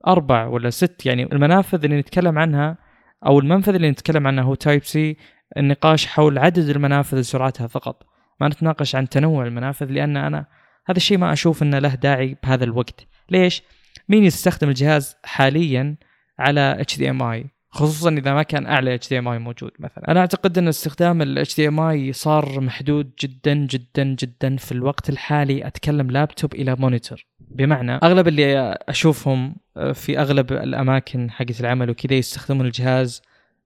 أربع 0.08 0.48
ولا 0.48 0.70
ست 0.70 1.06
يعني 1.06 1.24
المنافذ 1.24 1.84
اللي 1.84 2.00
نتكلم 2.00 2.40
عنها 2.40 2.78
أو 3.26 3.40
المنفذ 3.40 3.76
اللي 3.76 3.92
نتكلم 3.92 4.28
عنه 4.28 4.42
هو 4.42 4.56
Type-C 4.56 5.18
النقاش 5.58 6.08
حول 6.08 6.38
عدد 6.38 6.70
المنافذ 6.70 7.20
وسرعتها 7.20 7.68
فقط 7.68 8.04
ما 8.42 8.48
نتناقش 8.48 8.96
عن 8.96 9.10
تنوع 9.10 9.46
المنافذ 9.46 9.86
لأن 9.86 10.18
أنا 10.18 10.46
هذا 10.88 10.98
الشيء 10.98 11.18
ما 11.18 11.34
أشوف 11.34 11.64
إنه 11.64 11.80
له 11.80 11.96
داعي 11.96 12.38
بهذا 12.44 12.64
الوقت. 12.64 13.08
ليش؟ 13.30 13.64
مين 14.10 14.24
يستخدم 14.24 14.70
الجهاز 14.70 15.16
حاليا 15.24 15.96
على 16.40 16.86
آي؟ 17.22 17.46
خصوصا 17.70 18.10
إذا 18.10 18.34
ما 18.34 18.44
كان 18.44 18.66
أعلى 18.66 18.96
آي 19.28 19.40
موجود 19.40 19.72
مثلا. 19.80 20.12
أنا 20.12 20.20
أعتقد 20.20 20.58
أن 20.58 20.68
استخدام 20.68 21.22
HDMI 21.68 22.14
صار 22.14 22.60
محدود 22.60 23.12
جدا 23.20 23.54
جدا 23.54 24.04
جدا 24.04 24.58
في 24.58 24.72
الوقت 24.72 25.10
الحالي. 25.10 25.68
أتكلم 25.68 26.12
لابتوب 26.12 26.54
إلى 26.54 26.76
monitor. 26.76 27.26
بمعنى 27.40 27.92
أغلب 27.92 28.28
اللي 28.28 28.78
أشوفهم 28.90 29.56
في 29.94 30.20
أغلب 30.20 30.52
الأماكن 30.52 31.32
حقت 31.32 31.60
العمل 31.60 31.90
وكذا 31.90 32.14
يستخدمون 32.14 32.66
الجهاز 32.66 33.22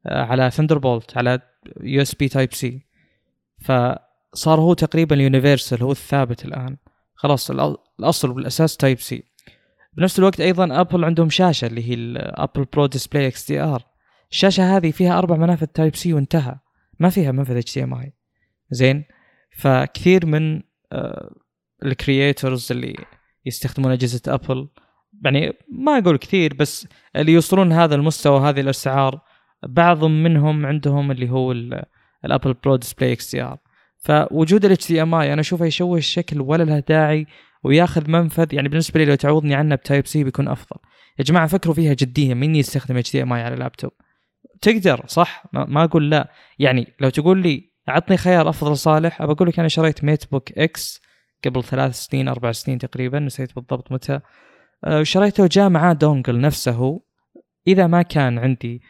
على 0.05 0.51
Thunderbolt 0.51 1.17
على 1.17 1.39
USB 1.81 2.27
Type 2.29 2.53
C 2.53 2.86
فصار 3.59 4.59
هو 4.59 4.74
تقريبا 4.74 5.15
universal 5.15 5.83
هو 5.83 5.91
الثابت 5.91 6.45
الآن. 6.45 6.77
خلاص 7.15 7.51
الأصل 8.00 8.29
والأساس 8.29 8.77
Type 8.77 9.00
C 9.00 9.24
بنفس 9.93 10.19
الوقت 10.19 10.41
أيضا 10.41 10.81
ابل 10.81 11.05
عندهم 11.05 11.29
شاشة 11.29 11.65
اللي 11.65 11.89
هي 11.89 11.93
ال 11.93 12.05
Apple 12.05 12.65
Pro 12.74 12.86
Display 12.86 13.27
XDR 13.27 13.83
الشاشة 14.31 14.77
هذه 14.77 14.91
فيها 14.91 15.17
أربع 15.17 15.36
منافذ 15.36 15.65
Type 15.65 15.95
C 15.95 16.13
وانتهى. 16.13 16.55
ما 17.00 17.10
فيها 17.10 17.31
منفذ 17.31 17.58
HDMI 17.57 18.13
زين؟ 18.72 19.03
فكثير 19.58 20.25
من 20.25 20.62
آه، 20.91 21.36
ال 21.86 21.95
creators 21.95 22.71
اللي 22.72 22.96
يستخدمون 23.46 23.91
أجهزة 23.91 24.22
ابل 24.27 24.69
يعني 25.25 25.53
ما 25.72 25.98
أقول 25.98 26.17
كثير 26.17 26.53
بس 26.53 26.88
اللي 27.15 27.31
يوصلون 27.31 27.72
هذا 27.72 27.96
المستوى 27.96 28.39
هذه 28.39 28.60
الأسعار 28.60 29.22
بعض 29.67 30.05
منهم 30.05 30.65
عندهم 30.65 31.12
اللي 31.12 31.29
هو 31.29 31.51
ال 32.25 32.30
Apple 32.30 32.53
Pro 32.53 32.75
Display 32.75 33.13
XDR 33.13 33.57
فوجود 33.98 34.65
ال 34.65 34.88
HDMI 34.88 35.33
أنا 35.34 35.41
أشوفه 35.41 35.65
يشوه 35.65 35.98
الشكل 35.98 36.41
ولا 36.41 36.63
له 36.63 36.79
داعي 36.79 37.27
وياخذ 37.63 38.11
منفذ 38.11 38.53
يعني 38.53 38.69
بالنسبة 38.69 38.99
لي 38.99 39.05
لو 39.05 39.15
تعوضني 39.15 39.55
عنه 39.55 39.75
ب 39.75 39.82
Type 39.82 40.07
C 40.07 40.24
بيكون 40.23 40.47
أفضل. 40.47 40.81
يا 41.19 41.23
جماعة 41.23 41.47
فكروا 41.47 41.75
فيها 41.75 41.93
جديا 41.93 42.33
مين 42.33 42.55
يستخدم 42.55 42.97
HDMI 42.98 43.41
على 43.41 43.53
اللابتوب؟ 43.53 43.91
تقدر 44.61 45.03
صح؟ 45.07 45.43
ما 45.53 45.83
أقول 45.83 46.09
لا. 46.09 46.31
يعني 46.59 46.93
لو 46.99 47.09
تقول 47.09 47.41
لي 47.41 47.69
اعطني 47.89 48.17
خيار 48.17 48.49
أفضل 48.49 48.77
صالح 48.77 49.21
أبى 49.21 49.31
أقول 49.31 49.47
لك 49.47 49.59
أنا 49.59 49.67
شريت 49.67 50.03
MateBook 50.03 50.51
X 50.51 51.01
قبل 51.45 51.63
ثلاث 51.63 51.95
سنين 51.95 52.27
أربع 52.27 52.51
سنين 52.51 52.77
تقريبا 52.77 53.19
نسيت 53.19 53.55
بالضبط 53.55 53.91
متى. 53.91 54.19
آه، 54.85 55.03
شريته 55.03 55.43
وجاء 55.43 55.69
معاه 55.69 55.93
dongle 55.93 56.41
نفسه. 56.41 57.01
إذا 57.67 57.87
ما 57.87 58.01
كان 58.01 58.39
عندي 58.39 58.81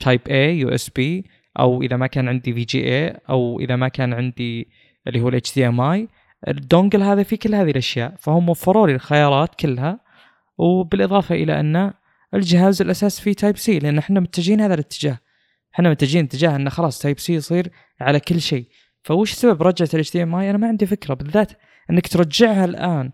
Type 0.00 0.20
A 0.28 0.58
USB 0.58 1.24
أو 1.58 1.82
إذا 1.82 1.96
ما 1.96 2.06
كان 2.06 2.28
عندي 2.28 2.54
VGA 2.54 3.20
أو 3.28 3.60
إذا 3.60 3.76
ما 3.76 3.88
كان 3.88 4.12
عندي 4.12 4.68
اللي 5.06 5.20
هو 5.20 5.28
ال 5.28 5.54
HDMI 5.54 6.08
ال 6.48 6.56
dongle 6.56 7.02
هذا 7.02 7.22
فيه 7.22 7.36
كل 7.36 7.54
هذه 7.54 7.70
الأشياء 7.70 8.14
فهم 8.18 8.48
وفروا 8.48 8.86
لي 8.86 8.94
الخيارات 8.94 9.54
كلها 9.54 10.00
وبالإضافة 10.58 11.34
إلى 11.34 11.60
أن 11.60 11.92
الجهاز 12.34 12.82
الأساس 12.82 13.20
فيه 13.20 13.32
Type 13.32 13.56
C 13.56 13.78
لأن 13.78 13.98
إحنا 13.98 14.20
متجهين 14.20 14.60
هذا 14.60 14.74
الاتجاه. 14.74 15.18
إحنا 15.74 15.90
متجهين 15.90 16.24
اتجاه 16.24 16.56
انه 16.56 16.70
خلاص 16.70 16.98
Type 16.98 17.18
C 17.18 17.34
يصير 17.34 17.70
على 18.00 18.20
كل 18.20 18.40
شيء. 18.40 18.68
فوش 19.02 19.32
سبب 19.32 19.62
رجعة 19.62 19.88
ال 19.94 20.12
HDMI 20.12 20.50
أنا 20.50 20.58
ما 20.58 20.68
عندي 20.68 20.86
فكرة 20.86 21.14
بالذات 21.14 21.52
إنك 21.90 22.08
ترجعها 22.08 22.64
الآن 22.64 23.12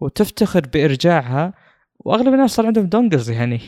وتفتخر 0.00 0.60
بإرجاعها 0.60 1.54
وأغلب 1.98 2.34
الناس 2.34 2.50
صار 2.50 2.66
عندهم 2.66 2.86
dongles 2.86 3.30
يعني. 3.30 3.60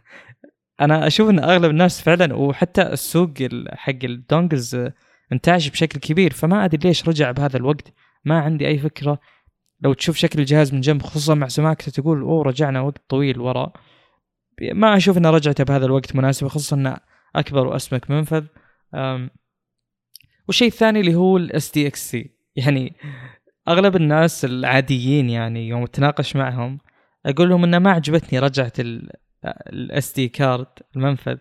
أنا 0.80 1.06
أشوف 1.06 1.30
إن 1.30 1.38
أغلب 1.38 1.70
الناس 1.70 2.00
فعلا 2.00 2.34
وحتى 2.34 2.82
السوق 2.82 3.34
حق 3.72 4.04
ال 4.04 4.15
dongles 4.15 4.88
انتعش 5.32 5.68
بشكل 5.68 6.00
كبير 6.00 6.32
فما 6.32 6.64
أدري 6.64 6.88
ليش 6.88 7.08
رجع 7.08 7.30
بهذا 7.30 7.56
الوقت. 7.56 7.92
ما 8.24 8.40
عندي 8.40 8.68
أي 8.68 8.78
فكرة. 8.78 9.20
لو 9.80 9.92
تشوف 9.92 10.16
شكل 10.16 10.40
الجهاز 10.40 10.74
من 10.74 10.80
جنب 10.80 11.02
خصوصا 11.02 11.34
مع 11.34 11.48
سماكته 11.48 11.92
تقول 11.92 12.20
أوه 12.20 12.44
رجعنا 12.44 12.80
وقت 12.80 13.02
طويل 13.08 13.40
وراء 13.40 13.72
ما 14.72 14.96
أشوف 14.96 15.18
انه 15.18 15.30
رجعته 15.30 15.64
بهذا 15.64 15.86
الوقت 15.86 16.16
مناسب 16.16 16.48
خصوصا 16.48 16.76
إنه 16.76 16.96
أكبر 17.36 17.66
وأسمك 17.66 18.10
منفذ. 18.10 18.44
والشيء 20.48 20.68
الثاني 20.68 21.00
اللي 21.00 21.14
هو 21.14 21.36
ال 21.36 21.72
SDXC 21.72 22.30
يعني 22.56 22.96
أغلب 23.68 23.96
الناس 23.96 24.44
العاديين 24.44 25.30
يعني 25.30 25.68
يوم 25.68 25.82
أتناقش 25.82 26.36
معهم 26.36 26.78
أقول 27.26 27.48
لهم 27.48 27.64
إنه 27.64 27.78
ما 27.78 27.90
عجبتني 27.90 28.38
رجعة 28.38 28.72
ال 29.72 30.12
SD 30.12 30.28
card 30.28 30.66
المنفذ. 30.96 31.36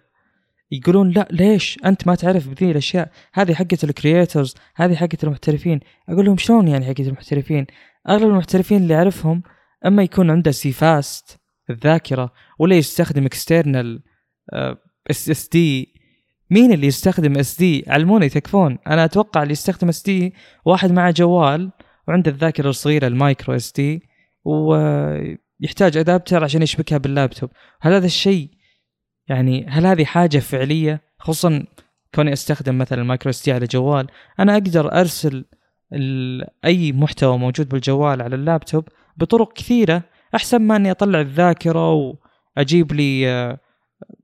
يقولون 0.74 1.10
لا 1.12 1.28
ليش؟ 1.32 1.80
أنت 1.86 2.08
ما 2.08 2.16
تعرف 2.16 2.48
بذي 2.50 2.72
الأشياء. 2.72 3.12
هذه 3.34 3.54
حقة 3.54 3.78
ال 3.84 3.92
creators 3.92 4.56
هذه 4.76 4.96
حقة 4.96 5.18
المحترفين. 5.24 5.80
أقول 6.10 6.26
لهم 6.26 6.38
شلون 6.38 6.68
يعني 6.68 6.86
حقة 6.86 7.08
المحترفين؟ 7.08 7.66
أغلب 8.10 8.30
المحترفين 8.30 8.78
اللي 8.84 8.96
أعرفهم 8.96 9.44
أما 9.86 10.04
يكون 10.04 10.32
عنده 10.32 10.52
CFast 10.52 11.40
الذاكرة 11.70 12.34
ولا 12.60 12.76
يستخدم 12.76 13.26
external 13.26 14.04
SSD 15.12 15.94
مين 16.50 16.74
اللي 16.74 16.88
يستخدم 16.88 17.38
SD 17.38 17.86
علموني 17.88 18.30
تكفون. 18.30 18.78
أنا 18.88 19.06
أتوقع 19.06 19.44
اللي 19.44 19.52
يستخدم 19.52 19.90
SD 19.90 20.34
واحد 20.66 20.92
معه 20.92 21.12
جوال 21.12 21.72
وعنده 22.08 22.32
الذاكرة 22.32 22.70
الصغيرة 22.70 23.08
ال 23.08 23.56
micro 23.56 23.72
SD 23.72 24.04
ويحتاج 24.46 25.98
adapter 25.98 26.44
عشان 26.44 26.62
يشبكها 26.62 26.98
باللابتوب. 26.98 27.50
هل 27.82 27.94
هذا 27.94 28.06
الشيء 28.06 28.50
يعني 29.28 29.66
هل 29.70 29.86
هذه 29.86 30.06
حاجة 30.06 30.40
فعلية؟ 30.40 31.02
خصوصا 31.20 31.66
كوني 32.16 32.34
أستخدم 32.34 32.78
مثلا 32.78 33.02
ال 33.02 33.07
micro 33.07 33.30
S 33.30 33.50
على 33.50 33.66
جوال 33.66 34.08
أنا 34.40 34.54
أقدر 34.54 34.92
أرسل 35.00 35.46
أي 36.66 36.92
محتوى 36.92 37.38
موجود 37.38 37.70
بالجوال 37.70 38.22
على 38.22 38.36
اللابتوب 38.36 38.88
بطرق 39.18 39.54
كثيرة 39.54 40.04
أحسن 40.36 40.62
ما 40.62 40.76
إني 40.76 40.92
أطلع 40.92 41.22
الذاكرة 41.22 41.94
وأجيب 42.58 42.94
لي 42.94 43.30
آه، 43.30 43.60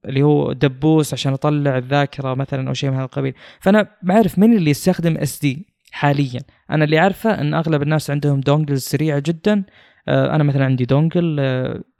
اللي 0.05 0.23
هو 0.23 0.53
دبوس 0.53 1.13
عشان 1.13 1.33
أطلع 1.33 1.77
الذاكرة 1.77 2.33
مثلا 2.33 2.69
أو 2.69 2.73
شيء 2.73 2.89
من 2.89 2.95
هذا 2.95 3.05
القبيل. 3.05 3.33
فأنا 3.59 3.87
بعرف 4.03 4.39
من 4.39 4.57
اللي 4.57 4.69
يستخدم 4.69 5.17
SD 5.17 5.67
حاليا. 5.91 6.39
أنا 6.71 6.83
اللي 6.85 6.99
عارفه 6.99 7.41
إن 7.41 7.53
أغلب 7.53 7.81
الناس 7.81 8.09
عندهم 8.09 8.39
dongles 8.39 8.81
سريعه 8.81 9.19
جدا. 9.25 9.63
آه، 10.07 10.35
أنا 10.35 10.43
مثلا 10.43 10.65
عندي 10.65 10.85
dongle 10.85 11.39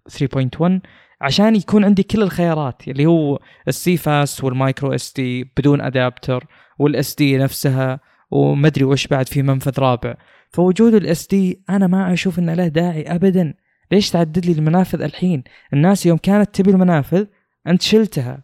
3.1 0.10 0.82
عشان 1.22 1.56
يكون 1.56 1.86
عندي 1.86 2.04
كل 2.04 2.22
الخيارات 2.22 2.88
اللي 2.88 3.06
هو 3.06 3.40
ال 3.68 3.98
CFast 3.98 4.44
وال 4.44 4.96
micro 4.96 5.14
SD 5.14 5.44
بدون 5.44 5.82
adapter 5.82 6.48
وال 6.80 7.16
SD 7.16 7.38
نفسها 7.38 8.00
ومدري 8.32 8.84
وش 8.84 9.08
بعد 9.08 9.28
في 9.28 9.42
منفذ 9.42 9.80
رابع. 9.80 10.16
فوجود 10.50 10.94
ال 10.94 11.28
SD 11.28 11.64
أنا 11.70 11.88
ما 11.88 12.14
أشوف 12.14 12.40
إنه 12.40 12.54
له 12.54 12.68
داعي 12.68 13.16
ابدا. 13.16 13.54
ليش 13.92 14.10
تعدد 14.10 14.46
لي 14.46 14.52
المنافذ 14.52 15.02
الحين؟ 15.02 15.44
الناس 15.74 16.06
يوم 16.06 16.18
كانت 16.18 16.56
تبي 16.56 16.72
المنافذ 16.72 17.26
أنت 17.68 17.82
شلتها. 17.82 18.44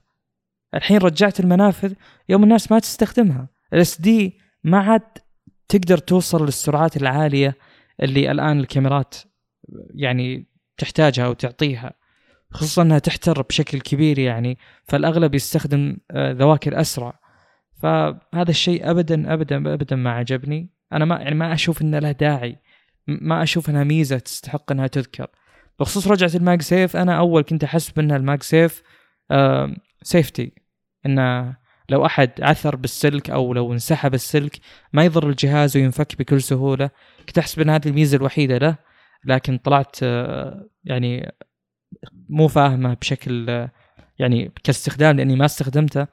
الحين 0.74 0.98
رجعت 0.98 1.40
المنافذ 1.40 1.94
يوم 2.30 2.44
الناس 2.44 2.72
ما 2.72 2.80
تستخدمها. 2.80 3.48
الاس 3.74 4.02
دي 4.02 4.40
ما 4.64 4.80
عاد 4.80 5.02
تقدر 5.68 5.98
توصل 5.98 6.46
للسرعات 6.46 6.98
العالية 6.98 7.56
اللي 8.04 8.32
الآن 8.32 8.60
الكاميرات 8.60 9.16
يعني 9.96 10.48
تحتاجها 10.78 11.28
وتعطيها 11.28 11.94
خصوصا 12.56 12.82
أنها 12.82 13.00
تحتر 13.00 13.42
بشكل 13.42 13.82
كبير 13.82 14.20
يعني 14.20 14.58
فالأغلب 14.84 15.36
يستخدم 15.36 15.98
آه، 16.12 16.32
ذواكر 16.32 16.82
أسرع. 16.82 17.20
فهذا 17.82 18.50
الشيء 18.50 18.92
ابدا 18.92 19.34
ابدا 19.34 19.74
ابدا 19.74 19.96
ما 19.96 20.12
عجبني. 20.12 20.70
أنا 20.94 21.06
ما 21.06 21.16
يعني 21.16 21.36
ما 21.36 21.54
أشوف 21.54 21.82
إنه 21.82 22.00
له 22.00 22.12
داعي. 22.12 22.60
ما 23.08 23.44
أشوف 23.44 23.70
إنها 23.70 23.84
ميزة 23.84 24.18
تستحق 24.18 24.72
إنها 24.72 24.88
تذكر. 24.88 25.28
بخصوص 25.80 26.08
رجعة 26.08 26.32
ال 26.36 26.62
MagSafe 26.62 26.98
أنا 26.98 27.18
أول 27.18 27.42
كنت 27.42 27.64
احسب 27.64 28.00
ان 28.00 28.12
ال 28.12 28.44
MagSafe 28.44 28.84
safety 30.04 30.54
إنه 31.06 31.56
لو 31.90 32.06
أحد 32.06 32.32
عثر 32.42 32.76
بالسلك 32.76 33.30
أو 33.30 33.54
لو 33.54 33.74
انسحب 33.74 34.14
السلك 34.14 34.58
ما 34.94 35.06
يضر 35.06 35.30
الجهاز 35.30 35.78
وينفك 35.78 36.20
بكل 36.20 36.42
سهولة. 36.42 36.90
كنت 37.28 37.38
احسب 37.38 37.62
ان 37.62 37.70
هذه 37.70 37.88
الميزة 37.88 38.18
الوحيدة 38.18 38.58
له 38.58 38.78
لكن 39.26 39.58
طلعت 39.58 39.96
آه 40.04 40.70
يعني 40.84 41.32
مو 42.30 42.48
فاهمه 42.48 42.94
بشكل 42.94 43.68
يعني 44.20 44.52
كاستخدام 44.64 45.18
لأني 45.18 45.36
ما 45.36 45.46
استخدمته. 45.46 46.08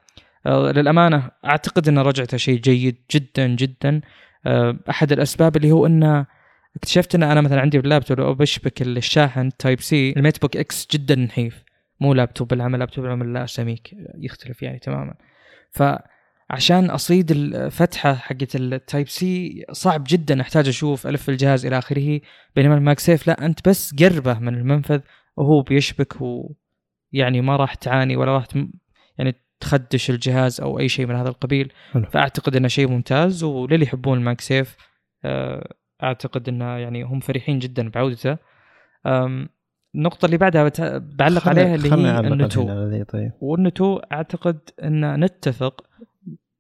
آه 0.47 0.73
للأمانة 0.73 1.31
أعتقد 1.45 1.89
إن 1.89 1.99
رجعته 1.99 2.37
شيء 2.37 2.61
جيد 2.61 2.97
جدا 3.11 3.47
جدا. 3.47 4.01
آه 4.47 4.77
أحد 4.91 5.13
الأسباب 5.13 5.57
اللي 5.57 5.71
هو 5.73 5.87
إنه 5.87 6.27
اكتشفت 6.77 7.15
إن 7.15 7.23
أنا 7.23 7.41
مثلا 7.41 7.61
عندي 7.61 7.79
باللابتوب 7.79 8.21
لو 8.21 8.35
بشبك 8.35 8.83
الشاحن 8.83 9.51
Type 9.59 9.81
C 9.81 10.13
ال 10.17 10.43
MateBook 10.43 10.57
X 10.57 10.89
جدا 10.93 11.15
نحيف. 11.15 11.65
مو 12.01 12.15
لابتوب 12.15 12.53
العمل 12.53 12.79
لابتوب 12.79 13.05
العمل 13.05 13.33
لا 13.33 13.47
سميك 13.47 13.97
يختلف 14.19 14.63
يعني 14.63 14.79
تماما. 14.79 15.15
فعشان 15.71 16.91
أصيد 16.91 17.31
الفتحة 17.31 18.15
حقت 18.15 18.57
ال 18.57 18.67
Type 18.67 19.09
C 19.09 19.65
صعب 19.73 20.05
جدا 20.09 20.41
أحتاج 20.41 20.69
أشوف 20.69 21.07
ألف 21.07 21.29
الجهاز 21.29 21.67
إلى 21.67 21.79
آخره. 21.79 22.21
بينما 22.57 22.75
ال 22.75 22.99
MagSafe 22.99 23.27
لا 23.27 23.47
أنت 23.47 23.69
بس 23.69 23.95
قربه 23.95 24.39
من 24.39 24.55
المنفذ 24.55 25.01
وهو 25.37 25.63
بيشبك 25.63 26.21
و 26.21 26.53
يعني 27.13 27.41
ما 27.41 27.57
راح 27.57 27.75
تعاني 27.75 28.17
ولا 28.17 28.33
راح 28.33 28.47
يعني 29.19 29.35
تخدش 29.61 30.11
الجهاز 30.11 30.61
أو 30.61 30.79
أي 30.79 30.89
شيء 30.89 31.07
من 31.07 31.15
هذا 31.15 31.29
القبيل. 31.29 31.73
فأعتقد 32.11 32.57
إنه 32.57 32.69
شيء 32.69 32.89
ممتاز 32.89 33.45
وللي 33.45 33.85
يحبون 33.85 34.19
ال 34.19 34.41
MagSafe 34.41 34.77
آه، 35.25 35.75
أعتقد 36.03 36.49
إنه 36.49 36.65
يعني 36.65 37.03
هم 37.03 37.21
فرحين 37.21 37.59
جدا 37.59 37.89
بعودته. 37.89 38.37
النقطة 39.95 40.27
اللي 40.27 40.37
بعدها 40.37 40.71
بعلق 40.99 41.49
عليها 41.49 41.75
اللي 41.75 41.93
هي 41.93 42.21
النتو. 42.21 42.89
طيب. 43.03 43.33
والنتو 43.41 43.97
أعتقد 43.97 44.59
ان 44.83 45.25
نتفق. 45.25 45.87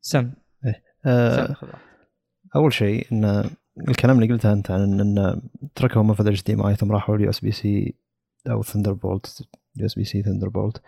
سم. 0.01 0.33
إيه. 0.67 0.83
آه 1.07 1.57
أول 2.57 2.73
شيء 2.73 3.07
إن 3.13 3.45
الكلام 3.89 4.19
اللي 4.19 4.33
قلته 4.33 4.53
أنت 4.53 4.71
عن 4.71 5.01
إن 5.01 5.41
تركوا 5.75 6.03
منفذ 6.03 6.29
HD 6.29 6.75
ثم 6.75 6.93
راحوا 6.93 7.17
ال 7.17 7.31
USB 7.31 7.51
C 7.51 7.95
أو 8.51 8.63
ثندر 8.63 8.93
بولت 8.93 9.49
يو 9.77 9.87
اس 9.87 9.95
بي 9.95 10.05
سي 10.05 10.23
ثندر 10.23 10.49
بولت 10.49 10.83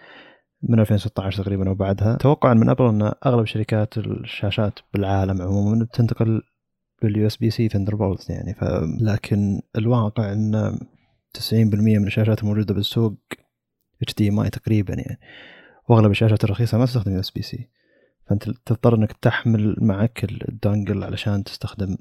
من 0.63 0.81
2016 0.81 1.43
تقريبا 1.43 1.71
وبعدها 1.71 2.17
توقعا 2.17 2.55
من 2.55 2.69
أبل 2.69 2.85
أن 2.85 3.13
أغلب 3.27 3.45
شركات 3.45 3.99
الشاشات 3.99 4.79
بالعالم 4.95 5.43
عموما 5.43 5.87
تنتقل 5.93 6.43
بال 7.03 7.27
USB 7.27 7.51
C 7.51 7.69
Thunderbolt 7.69 8.31
يعني. 8.31 8.55
ف 8.55 8.65
لكن 9.01 9.63
الواقع 9.77 10.33
أن 10.33 10.79
90% 11.39 11.53
من 11.53 12.07
الشاشات 12.07 12.43
الموجودة 12.43 12.75
بالسوق 12.75 13.15
HDMI 14.03 14.51
تقريبا 14.51 14.95
يعني. 14.95 15.19
وأغلب 15.89 16.11
الشاشات 16.11 16.45
الرخيصة 16.45 16.79
ما 16.79 16.85
تستخدم 16.85 17.13
USB 17.13 17.43
C 17.43 17.69
فأنت 18.27 18.51
تضطر 18.51 18.95
أنك 18.95 19.13
تحمل 19.13 19.77
معك 19.81 20.25
ال 20.49 20.57
dongle 20.57 21.05
علشان 21.05 21.45
تستخدم 21.45 21.97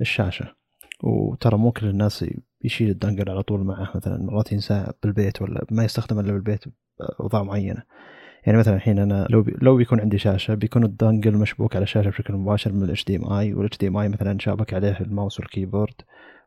الشاشة. 0.00 0.54
وترى 1.02 1.58
مو 1.58 1.72
كل 1.72 1.86
الناس 1.86 2.24
يشيل 2.64 2.90
ال 2.90 2.96
dongle 2.96 3.30
على 3.30 3.42
طول 3.42 3.64
معه 3.64 3.90
مثلا 3.94 4.22
مرات 4.22 4.52
ينساه 4.52 4.94
بالبيت 5.02 5.42
ولا 5.42 5.64
ما 5.70 5.84
يستخدم 5.84 6.20
إلا 6.20 6.32
بالبيت 6.32 6.64
بأوضاع 7.18 7.42
معينة. 7.42 7.82
يعني 8.46 8.58
مثلا 8.58 8.76
الحين 8.76 8.98
أنا 8.98 9.26
لو 9.30 9.42
بي 9.42 9.56
لو 9.62 9.76
بيكون 9.76 10.00
عندي 10.00 10.18
شاشة 10.18 10.54
بيكون 10.54 10.84
ال 10.84 10.91
dongle 10.91 11.36
مشبوك 11.36 11.76
على 11.76 11.82
الشاشة 11.82 12.08
بشكل 12.10 12.34
مباشر 12.34 12.72
من 12.72 12.82
الاتش 12.82 13.04
دي 13.04 13.16
ام 13.16 13.32
اي 13.32 13.54
والاتش 13.54 13.78
دي 13.78 13.88
ام 13.88 13.96
اي 13.96 14.08
مثلا 14.08 14.38
شابك 14.38 14.74
عليه 14.74 15.00
ال 15.00 15.07
mouse 15.07 15.40
وال 15.40 15.51
keyboard 15.51 15.94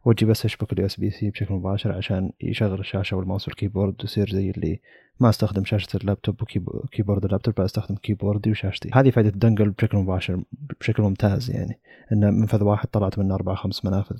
وأجي 0.05 0.25
بس 0.25 0.45
أشبك 0.45 0.73
ال 0.73 0.85
USB-C 0.85 1.29
بشكل 1.29 1.53
مباشر 1.53 1.91
عشان 1.91 2.31
يشغل 2.41 2.79
الشاشة 2.79 3.17
وال 3.17 3.26
mouse 3.26 3.47
وال 3.47 3.57
keyboard 3.57 3.95
ويصير 4.01 4.29
زي 4.29 4.49
اللي 4.49 4.79
ما 5.19 5.29
أستخدم 5.29 5.65
شاشة 5.65 5.97
ال 5.97 6.04
laptop 6.04 6.41
و 6.41 6.51
keyboard 6.51 7.25
ال 7.25 7.31
laptop 7.31 7.61
أستخدم 7.61 7.95
keyboard 7.95 8.45
ي 8.45 8.51
وشاشتي. 8.51 8.89
هذه 8.93 9.09
فائده 9.09 9.29
ال 9.29 9.35
dongle 9.35 9.69
بشكل 9.69 9.97
مباشر 9.97 10.43
بشكل 10.79 11.03
ممتاز 11.03 11.51
يعني. 11.51 11.79
إنه 12.11 12.31
منفذ 12.31 12.63
واحد 12.63 12.87
طلعت 12.87 13.19
منه 13.19 13.35
أربع 13.35 13.55
خمس 13.55 13.85
منافذ. 13.85 14.17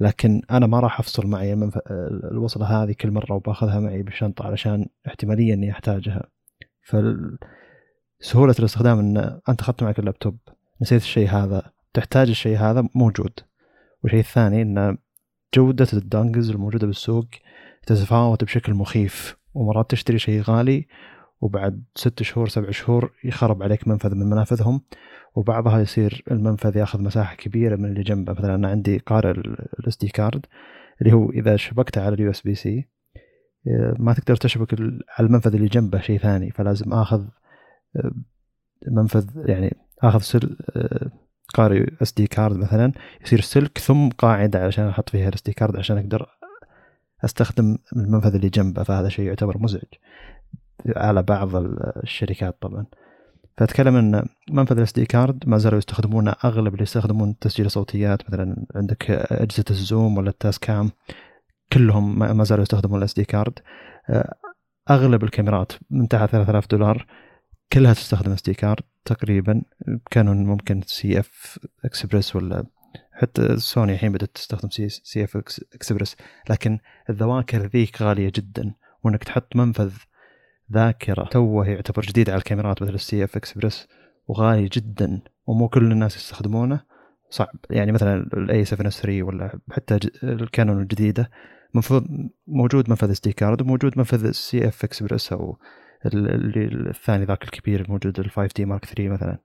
لكن 0.00 0.42
أنا 0.50 0.66
ما 0.66 0.80
راح 0.80 1.00
أفصل 1.00 1.26
معي 1.26 1.70
الوصلة 2.32 2.66
هذه 2.66 2.92
كل 2.92 3.10
مرة 3.10 3.34
وباخذها 3.34 3.80
معي 3.80 4.02
بالشنطة 4.02 4.46
علشان 4.46 4.86
احتمالية 5.06 5.54
إني 5.54 5.70
أحتاجها. 5.70 6.28
فسهولة 6.82 8.54
الاستخدام 8.58 8.98
إن 8.98 9.40
أنت 9.48 9.60
أخذت 9.60 9.82
معك 9.82 9.98
اللابتوب 9.98 10.38
نسيت 10.82 11.02
الشيء 11.02 11.28
هذا 11.28 11.72
تحتاج 11.94 12.28
الشيء 12.28 12.56
هذا 12.56 12.88
موجود. 12.94 13.32
والشيء 14.02 14.20
الثاني 14.20 14.62
إن 14.62 14.98
جودة 15.54 15.86
الدانجز 15.92 16.50
الموجودة 16.50 16.86
بالسوق 16.86 17.26
تتفاوت 17.86 18.44
بشكل 18.44 18.74
مخيف. 18.74 19.36
ومرات 19.54 19.90
تشتري 19.90 20.18
شيء 20.18 20.42
غالي 20.42 20.86
وبعد 21.40 21.82
ست 21.94 22.22
شهور 22.22 22.48
سبع 22.48 22.70
شهور 22.70 23.12
يخرب 23.24 23.62
عليك 23.62 23.88
منفذ 23.88 24.14
من 24.14 24.30
منافذهم. 24.30 24.80
وبعضها 25.34 25.80
يصير 25.80 26.24
المنفذ 26.30 26.76
ياخذ 26.76 27.02
مساحة 27.02 27.34
كبيرة 27.36 27.76
من 27.76 27.84
اللي 27.84 28.02
جنبه. 28.02 28.32
مثلا 28.32 28.54
أنا 28.54 28.68
عندي 28.68 28.98
قارئ 28.98 29.30
ال 29.80 29.96
SD 29.96 30.08
card 30.08 30.46
اللي 31.02 31.12
هو 31.12 31.30
إذا 31.30 31.56
شبكته 31.56 32.04
على 32.04 32.14
ال 32.14 32.30
USB-C 32.30 32.88
ما 33.98 34.12
تقدر 34.12 34.36
تشبك 34.36 34.80
على 35.18 35.26
المنفذ 35.26 35.54
اللي 35.54 35.68
جنبه 35.68 36.00
شيء 36.00 36.18
ثاني. 36.18 36.50
فلازم 36.50 36.92
آخذ 36.92 37.24
آه، 37.96 38.12
منفذ 38.88 39.26
يعني 39.48 39.76
آخذ 40.02 40.18
سل 40.20 40.56
آه، 40.76 41.10
قارئ 41.54 41.86
SD 42.02 42.26
card 42.26 42.56
مثلا 42.56 42.92
يصير 43.24 43.40
سلك 43.40 43.78
ثم 43.78 44.08
قاعدة 44.08 44.62
علشان 44.62 44.88
أحط 44.88 45.10
فيها 45.10 45.28
ال 45.28 45.42
SD 45.42 45.52
card 45.52 45.76
عشان 45.76 45.98
أقدر 45.98 46.26
أستخدم 47.24 47.78
المنفذ 47.96 48.34
اللي 48.34 48.48
جنبه. 48.48 48.82
فهذا 48.82 49.08
شيء 49.08 49.26
يعتبر 49.26 49.58
مزعج 49.58 49.82
على 50.96 51.22
بعض 51.22 51.56
الشركات 51.56 52.56
طبعا. 52.60 52.86
فأتكلم 53.58 53.96
ان 53.96 54.26
منفذ 54.50 54.76
ال 54.76 54.92
SD 54.92 55.06
card 55.06 55.48
ما 55.48 55.58
زالوا 55.58 55.78
يستخدمونه 55.78 56.34
أغلب 56.44 56.72
اللي 56.72 56.82
يستخدمون 56.82 57.38
تسجيل 57.38 57.70
صوتيات 57.70 58.22
مثلا 58.30 58.66
عندك 58.74 59.10
أجهزة 59.10 59.64
ال 59.70 59.79
Zoom 59.79 60.16
ولا 60.18 60.30
ال 60.30 60.58
Tascam 60.58 60.90
كلهم 61.72 62.18
ما 62.36 62.44
زالوا 62.44 62.62
يستخدمون 62.62 62.98
ال 62.98 63.14
SD 63.14 63.24
card 63.24 63.58
أغلب 64.90 65.24
الكاميرات 65.24 65.72
من 65.90 66.08
تحت 66.08 66.30
3000 66.30 66.66
دولار 66.66 67.06
كلها 67.72 67.92
تستخدم 67.92 68.32
SD 68.32 68.54
card 68.54 68.82
تقريبا. 69.04 69.62
كانون 70.10 70.44
ممكن 70.44 70.80
CFexpress 70.86 72.36
ولا 72.36 72.64
حتى 73.12 73.56
سوني 73.56 73.92
الحين 73.92 74.12
بدأت 74.12 74.30
تستخدم 74.34 74.68
CFexpress 74.70 76.16
لكن 76.50 76.78
الذواكر 77.10 77.58
ذيك 77.66 78.02
غالية 78.02 78.32
جدا 78.34 78.74
وإنك 79.04 79.24
تحط 79.24 79.56
منفذ 79.56 79.92
ذاكرة. 80.72 81.24
توه 81.24 81.68
يعتبر 81.68 82.02
جديد 82.02 82.30
على 82.30 82.38
الكاميرات 82.38 82.82
مثل 82.82 82.94
ال 82.94 83.24
CFexpress 83.24 83.88
وغالي 84.28 84.68
جدا 84.72 85.20
ومو 85.46 85.68
كل 85.68 85.92
الناس 85.92 86.16
يستخدمونه. 86.16 86.80
صعب. 87.30 87.56
يعني 87.70 87.92
مثلا 87.92 88.14
ال 88.34 88.49
A 88.49 88.64
7 88.64 88.88
S 88.88 89.00
3 89.00 89.22
ولا 89.22 89.58
حتى 89.70 89.98
الكانون 90.22 90.82
الجديدة 90.82 91.30
المفروض 91.74 92.06
موجود 92.46 92.90
منفذ 92.90 93.10
SD 93.10 93.32
card 93.32 93.62
وموجود 93.62 93.98
منفذ 93.98 94.26
ال 94.26 94.68
CFexpress 94.68 95.32
أو 95.32 95.58
اللي 96.06 96.90
الثاني 96.90 97.24
ذاك 97.24 97.44
الكبير 97.44 97.80
الموجود 97.80 98.20
ال 98.20 98.30
5 98.30 98.52
D 98.56 98.64
Mark 98.64 98.84
3 98.84 99.08
مثلا. 99.08 99.38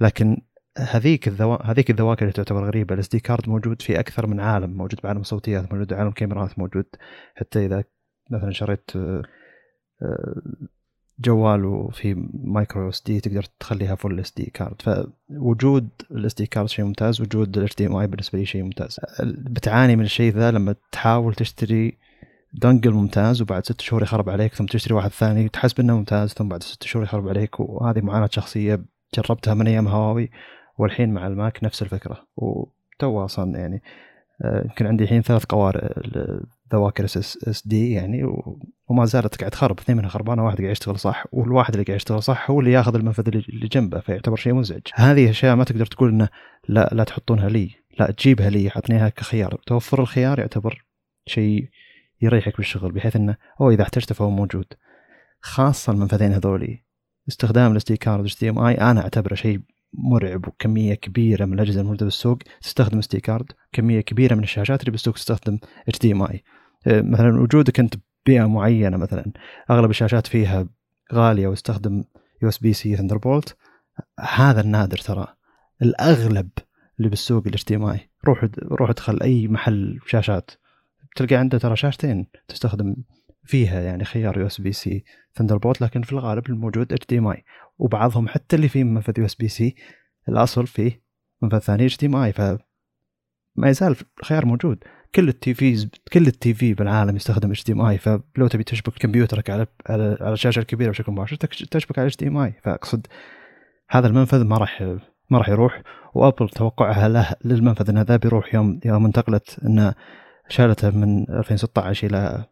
لكن 0.00 0.42
هذيك 0.78 1.28
الذوا... 1.28 1.62
هذيك 1.62 1.90
الذواكر 1.90 2.22
اللي 2.22 2.32
تعتبر 2.32 2.64
غريبة. 2.64 2.94
ال 2.94 3.08
SD 3.08 3.20
card 3.20 3.48
موجود 3.48 3.82
في 3.82 4.00
أكثر 4.00 4.26
من 4.26 4.40
عالم 4.40 4.70
موجود 4.76 5.00
بعالم 5.04 5.20
الصوتيات 5.20 5.72
موجود 5.72 5.88
بعالم 5.88 6.08
الكاميرات 6.08 6.58
موجود 6.58 6.86
حتى 7.34 7.66
إذا 7.66 7.84
مثلا 8.30 8.50
شريت 8.50 8.90
جوال 11.18 11.64
وفي 11.64 12.28
micro 12.34 12.88
SD 12.88 13.20
تقدر 13.20 13.44
تخليها 13.60 13.94
full 13.94 14.20
SD 14.20 14.44
card 14.44 14.82
فوجود 14.82 15.88
ال 16.10 16.34
SD 16.34 16.46
card 16.46 16.68
شيء 16.68 16.84
ممتاز 16.84 17.20
وجود 17.20 17.58
ال 17.58 17.76
HDMI 17.76 18.06
بالنسبة 18.06 18.38
لي 18.38 18.46
شيء 18.46 18.62
ممتاز. 18.62 19.00
بتعاني 19.22 19.96
من 19.96 20.04
الشيء 20.04 20.32
ذا 20.32 20.50
لما 20.50 20.74
تحاول 20.92 21.34
تشتري 21.34 21.98
dongle 22.52 22.92
ممتاز 22.92 23.42
وبعد 23.42 23.66
ست 23.66 23.80
شهور 23.80 24.02
يخرب 24.02 24.30
عليك 24.30 24.54
ثم 24.54 24.66
تشتري 24.66 24.94
واحد 24.94 25.10
ثاني 25.10 25.48
تحسب 25.48 25.80
انه 25.80 25.96
ممتاز 25.96 26.32
ثم 26.32 26.48
بعد 26.48 26.62
ست 26.62 26.82
شهور 26.82 27.04
يخرب 27.04 27.28
عليك. 27.28 27.60
وهذه 27.60 28.00
معاناة 28.00 28.28
شخصية 28.32 28.84
جربتها 29.14 29.54
من 29.54 29.66
أيام 29.66 29.88
هواوي 29.88 30.30
والحين 30.78 31.14
مع 31.14 31.26
الماك 31.26 31.64
نفس 31.64 31.82
الفكرة. 31.82 32.26
وتو 32.36 33.24
أصلا 33.24 33.58
يعني 33.58 33.82
آه، 34.44 34.62
يمكن 34.64 34.86
عندي 34.86 35.04
الحين 35.04 35.22
ثلاث 35.22 35.44
قوارئ. 35.44 35.88
ذواكر 36.72 37.04
SSD 37.04 37.92
يعني 37.92 38.22
وما 38.88 39.04
زالت 39.04 39.36
قاعد 39.36 39.50
تخرب. 39.50 39.78
اثنين 39.78 39.98
منها 39.98 40.08
خربانة 40.08 40.44
واحد 40.44 40.58
قاعد 40.58 40.70
يشتغل 40.70 40.98
صح 40.98 41.24
والواحد 41.32 41.74
اللي 41.74 41.84
قاعد 41.84 41.96
يشتغل 41.96 42.22
صح 42.22 42.50
هو 42.50 42.60
اللي 42.60 42.72
ياخذ 42.72 42.94
المنفذ 42.94 43.28
اللي 43.28 43.68
جنبه 43.68 44.00
فيعتبر 44.00 44.36
شيء 44.36 44.54
مزعج. 44.54 44.82
هذه 44.94 45.30
أشياء 45.30 45.56
ما 45.56 45.64
تقدر 45.64 45.86
تقول 45.86 46.08
إنه 46.08 46.28
لا 46.68 46.90
لا 46.92 47.04
تحطونها 47.04 47.48
لي 47.48 47.70
لا 47.98 48.10
تجيبها 48.10 48.50
لي 48.50 48.70
حطنيها 48.70 49.08
كخيار. 49.08 49.60
توفر 49.66 50.00
الخيار 50.00 50.38
يعتبر 50.38 50.84
شيء 51.26 51.68
يريحك 52.22 52.56
بالشغل 52.56 52.92
بحيث 52.92 53.16
إنه 53.16 53.36
أو 53.60 53.70
إذا 53.70 53.82
احتجت 53.82 54.12
فهو 54.12 54.30
موجود. 54.30 54.66
خاصة 55.40 55.92
المنفذين 55.92 56.32
هذولي 56.32 56.84
استخدام 57.28 57.72
ال 57.72 57.84
SD 57.84 57.96
card 57.96 58.40
HDMI 58.40 58.74
أنا 58.74 59.00
أعتبره 59.00 59.34
شيء 59.34 59.60
مرعب 59.98 60.48
وكمية 60.48 60.94
كبيرة 60.94 61.44
من 61.44 61.54
الأجهزة 61.54 61.80
الموجودة 61.80 62.04
بالسوق 62.04 62.38
تستخدم 62.60 62.98
SD 62.98 63.20
card 63.20 63.52
كمية 63.72 64.00
كبيرة 64.00 64.34
من 64.34 64.42
الشاشات 64.42 64.80
اللي 64.80 64.90
بالسوق 64.90 65.14
تستخدم 65.14 65.58
HDMI 65.88 66.44
مثلا 66.86 67.40
وجودك 67.40 67.80
أنت 67.80 67.94
ببيئة 68.26 68.46
معينة 68.46 68.96
مثلا 68.96 69.32
أغلب 69.70 69.90
الشاشات 69.90 70.26
فيها 70.26 70.68
غالية 71.12 71.48
واستخدم 71.48 72.04
يو 72.42 72.48
اس 72.48 72.58
بي 72.58 72.72
سي 72.72 72.96
ثندر 72.96 73.18
بولت 73.18 73.56
هذا 74.20 74.60
النادر 74.60 74.98
ترى. 74.98 75.26
الأغلب 75.82 76.48
اللي 76.98 77.08
بالسوق 77.08 77.46
ال 77.46 77.64
HDMI 77.64 78.10
روح 78.24 78.46
روح 78.62 78.90
ادخل 78.90 79.20
أي 79.22 79.48
محل 79.48 79.98
شاشات. 80.06 80.50
تلقى 81.16 81.36
عنده 81.36 81.58
ترى 81.58 81.76
شاشتين 81.76 82.26
تستخدم 82.48 82.96
فيها 83.44 83.80
يعني 83.80 84.04
خيار 84.04 84.38
يو 84.38 84.46
اس 84.46 84.60
بي 84.60 84.72
سي 84.72 85.04
ثندر 85.34 85.56
بولت 85.56 85.80
لكن 85.80 86.02
في 86.02 86.12
الغالب 86.12 86.46
الموجود 86.50 86.92
HDMI 86.92 87.44
وبعضهم 87.78 88.28
حتى 88.28 88.56
اللي 88.56 88.68
فيه 88.68 88.84
منفذ 88.84 89.18
USB-C 89.18 89.74
الأصل 90.28 90.66
فيه 90.66 91.02
منفذ 91.42 91.58
ثاني 91.58 91.84
HDMI 91.86 92.32
ف 92.32 92.40
ما 93.56 93.68
يزال 93.68 93.96
الخيار 94.20 94.46
موجود. 94.46 94.84
كل 95.14 95.28
ال 95.28 95.54
TVs 95.54 95.88
كل 96.12 96.26
ال 96.26 96.54
TV 96.54 96.74
بالعالم 96.74 97.16
يستخدم 97.16 97.50
HDMI 97.50 97.98
فلو 97.98 98.46
تبي 98.50 98.64
تشبك 98.64 98.92
كمبيوترك 98.98 99.50
على 99.50 99.66
على 99.86 100.32
الشاشة 100.32 100.60
الكبيرة 100.60 100.90
بشكل 100.90 101.12
مباشر 101.12 101.36
تشبك 101.36 101.98
على 101.98 102.06
HDMI 102.06 102.54
فأقصد 102.64 103.06
هذا 103.90 104.06
المنفذ 104.06 104.44
ما 104.44 104.58
راح 104.58 104.82
ما 105.30 105.38
راح 105.38 105.48
يروح 105.48 105.82
وأبل 106.14 106.48
توقعها 106.48 107.08
له 107.08 107.34
للمنفذ 107.44 107.90
إن 107.90 107.98
هذا 107.98 108.16
بيروح 108.16 108.54
يوم 108.54 108.80
يوم 108.84 109.04
انتقلت 109.04 109.58
انه 109.64 109.94
شالته 110.48 110.90
من 110.90 111.30
2016 111.30 112.06
إلى 112.06 112.44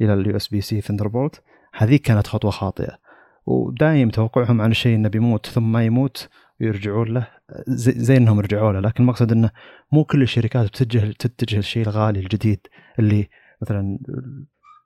إلى 0.00 0.14
ال 0.14 0.36
USB-C 0.36 0.80
Thunderbolt 0.80 1.42
هذيك 1.74 2.02
كانت 2.02 2.26
خطوة 2.26 2.50
خاطئة. 2.50 2.98
ودايم 3.46 4.10
توقعهم 4.10 4.60
عن 4.60 4.70
الشيء 4.70 4.96
إنه 4.96 5.08
بيموت 5.08 5.46
ثم 5.46 5.72
ما 5.72 5.84
يموت 5.84 6.28
ويرجعون 6.60 7.08
له. 7.08 7.28
زي, 7.68 7.92
زي 7.92 8.16
إنهم 8.16 8.40
رجعوا 8.40 8.72
له 8.72 8.80
لكن 8.80 9.02
المقصد 9.02 9.32
إنه 9.32 9.50
مو 9.92 10.04
كل 10.04 10.22
الشركات 10.22 10.66
بتتجه 10.66 11.12
تتجه 11.18 11.56
للشيء 11.56 11.82
الغالي 11.82 12.20
الجديد 12.20 12.60
اللي 12.98 13.28
مثلا 13.62 13.98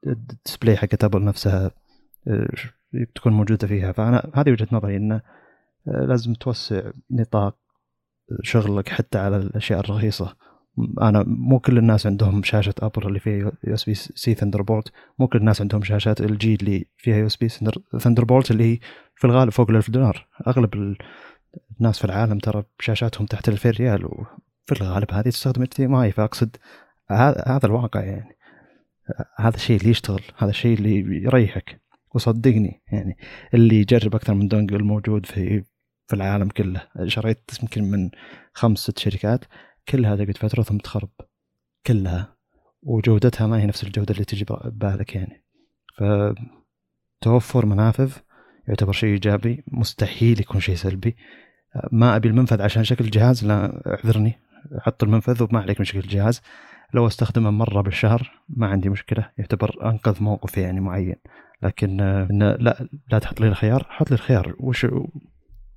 ال 0.07 0.15
display 0.15 0.77
حق 0.77 1.05
ابل 1.05 1.25
نفسها 1.25 1.71
آه، 2.29 2.49
تكون 3.14 3.33
موجودة 3.33 3.66
فيها. 3.66 3.92
فأنا 3.92 4.31
هذه 4.35 4.51
وجهة 4.51 4.68
نظري 4.73 4.97
إنه 4.97 5.21
آه، 5.88 6.05
لازم 6.05 6.35
توسع 6.35 6.90
نطاق 7.11 7.57
شغلك 8.42 8.88
حتى 8.88 9.18
على 9.18 9.37
الأشياء 9.37 9.81
الرخيصة. 9.81 10.37
أنا 11.03 11.25
مو 11.27 11.59
كل 11.59 11.79
الناس 11.79 12.07
عندهم 12.07 12.43
شاشة 12.43 12.75
أبل 12.79 13.07
اللي 13.07 13.21
فيها 13.21 13.53
يو 13.64 13.75
إس 13.75 13.85
بي 13.85 13.95
سي 13.95 14.35
ثندر 14.35 14.62
بولت 14.62 14.93
مو 15.19 15.29
كل 15.29 15.38
الناس 15.38 15.61
عندهم 15.61 15.83
شاشات 15.83 16.21
LG 16.20 16.55
اللي 16.55 16.87
فيها 16.97 17.17
USB 17.16 17.48
Thunderbolt 17.98 18.51
اللي 18.51 18.64
هي 18.75 18.79
في 19.17 19.25
الغالب 19.27 19.51
فوق 19.51 19.71
ال 19.71 19.77
1000 19.77 19.91
دولار. 19.91 20.27
أغلب 20.47 20.97
الناس 21.81 21.99
في 21.99 22.05
العالم 22.05 22.38
ترى 22.38 22.64
شاشاتهم 22.81 23.27
تحت 23.27 23.49
2000 23.49 23.71
ريال 23.71 24.05
وفي 24.05 24.73
الغالب 24.73 25.12
هذه 25.12 25.29
تستخدم 25.29 25.62
HDMI. 25.62 26.12
فأقصد 26.12 26.57
هذا 27.47 27.61
الواقع 27.64 28.01
يعني. 28.01 28.37
هذا 29.37 29.57
الشيء 29.57 29.81
اللي 29.81 29.91
يشتغل 29.91 30.23
هذا 30.37 30.51
الشيء 30.51 30.79
اللي 30.79 31.23
يريحك 31.25 31.81
وصدقني 32.14 32.83
يعني. 32.93 33.17
اللي 33.55 33.77
يجرب 33.77 34.14
أكثر 34.14 34.35
من 34.35 34.49
دونجل 34.49 34.85
موجود 34.85 35.27
في 35.27 35.64
في 36.07 36.17
العالم 36.17 36.49
كله. 36.49 36.83
شريت 37.05 37.51
يمكن 37.62 37.85
من 37.85 38.11
خمس 38.53 38.79
ست 38.79 38.99
شركات. 38.99 39.45
كلها 39.88 40.16
تقعد 40.16 40.37
فترة 40.37 40.62
ثم 40.62 40.79
تخرب. 40.79 41.11
كلها. 41.87 42.37
وجودتها 42.83 43.46
ما 43.46 43.61
هي 43.61 43.66
نفس 43.66 43.85
الجودة 43.85 44.14
اللي 44.14 44.24
تجي 44.24 44.44
ببالك 44.51 45.14
يعني. 45.14 45.44
فتوفر 47.20 47.66
منافذ 47.66 48.12
يعتبر 48.68 48.92
شيء 48.92 49.11
إيجابي 49.11 49.64
مستحيل 49.66 50.40
يكون 50.40 50.61
شيء 50.61 50.74
سلبي. 50.74 51.16
ما 51.92 52.16
أبي 52.16 52.29
المنفذ 52.29 52.62
عشان 52.62 52.85
شكل 52.85 53.05
الجهاز 53.05 53.44
لا 53.44 53.83
اعذرني. 53.87 54.38
حط 54.81 55.03
المنفذ 55.05 55.42
وما 55.42 55.61
عليك 55.61 55.81
من 55.81 55.85
شكل 55.85 55.98
الجهاز. 55.98 56.42
لو 56.94 57.07
أستخدمه 57.07 57.51
مرة 57.51 57.81
بالشهر 57.81 58.31
ما 58.48 58.66
عندي 58.66 58.88
مشكلة. 58.88 59.31
يعتبر 59.38 59.90
أنقذ 59.90 60.22
موقف 60.22 60.59
يعني 60.59 60.81
معين. 60.81 61.16
لكن 61.62 62.01
إن 62.01 62.42
لا 62.42 62.88
لا 63.12 63.18
تحط 63.18 63.40
لي 63.40 63.48
الخيار. 63.48 63.87
حط 63.90 64.11
لي 64.11 64.14
الخيار. 64.14 64.57
وش 64.61 64.87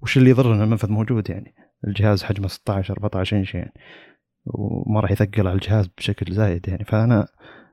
وش 0.02 0.18
اللي 0.18 0.30
يضر 0.30 0.54
إن 0.54 0.62
المنفذ 0.62 0.92
موجود 0.92 1.30
يعني؟ 1.30 1.56
الجهاز 1.88 2.24
حجمه 2.24 2.48
16 2.48 2.94
14 2.94 3.38
انش 3.38 3.56
يعني. 3.56 3.74
وما 4.46 5.00
راح 5.00 5.12
يثقل 5.12 5.48
على 5.48 5.56
الجهاز 5.56 5.88
بشكل 5.98 6.34
زايد 6.34 6.68
يعني. 6.68 6.86
فأنا 6.86 7.28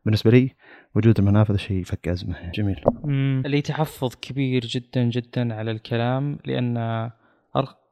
بالنسبة 0.05 0.31
لي 0.31 0.51
وجود 0.95 1.19
المنافذ 1.19 1.57
شيء 1.57 1.77
يفك 1.77 2.09
أزمة 2.09 2.51
جميل. 2.51 2.81
اللي 3.47 3.63
تحفظ 3.63 4.15
كبير 4.15 4.61
جدا 4.61 5.05
جدا 5.05 5.55
على 5.55 5.71
الكلام 5.71 6.39
لأن 6.45 7.11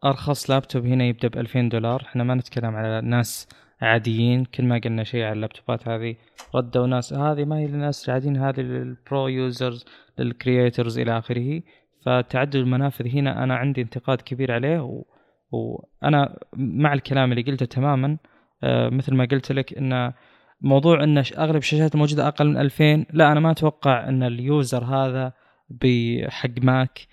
أرخص 0.05 0.51
لابتوب 0.51 0.87
هنا 0.87 1.05
يبدأ 1.05 1.29
ب 1.29 1.37
2000 1.37 1.69
دولار. 1.69 2.03
إحنا 2.03 2.25
ما 2.25 2.35
نتكلم 2.35 2.77
على 2.77 3.01
ناس 3.01 3.49
عاديين. 3.81 4.45
كل 4.45 4.65
ما 4.65 4.81
قلنا 4.85 5.05
شيء 5.05 5.23
على 5.23 5.33
اللابتوبات 5.33 5.89
هذه 5.89 6.17
ردوا 6.55 6.87
ناس 6.87 7.13
هذه 7.13 7.45
ما 7.45 7.59
هي 7.59 7.67
للناس 7.67 8.09
العاديين 8.09 8.37
هذه 8.37 8.61
لل 8.61 8.88
pro 8.88 9.29
users 9.29 9.85
لل 10.19 10.35
creators 10.35 10.99
إلى 10.99 11.19
آخره. 11.19 11.63
فتعدد 12.07 12.57
المنافذ 12.57 13.09
هنا 13.09 13.45
أنا 13.45 13.57
عندي 13.57 13.83
انتقاد 13.83 14.21
كبير 14.21 14.53
عليه 14.53 14.81
و... 14.81 15.05
وأنا 15.51 16.39
مع 16.57 16.93
الكلام 16.93 17.33
اللي 17.33 17.43
قلته 17.43 17.67
تماما 17.67 18.19
آه 18.63 18.89
مثل 18.89 19.15
ما 19.15 19.25
قلت 19.25 19.53
لك 19.53 19.79
إن 19.79 20.13
موضوع 20.61 21.05
إن 21.05 21.19
أغلب 21.19 21.57
الشاشات 21.57 21.95
الموجودة 21.95 22.29
أقل 22.29 22.47
من 22.47 22.57
2000 22.57 23.07
لا 23.13 23.33
أنا 23.33 23.41
ما 23.41 23.51
أتوقع 23.51 24.09
إن 24.09 24.23
ال 24.23 24.35
user 24.35 24.85
هذا 24.85 25.33
بحق 25.71 26.51
ماك 26.63 27.07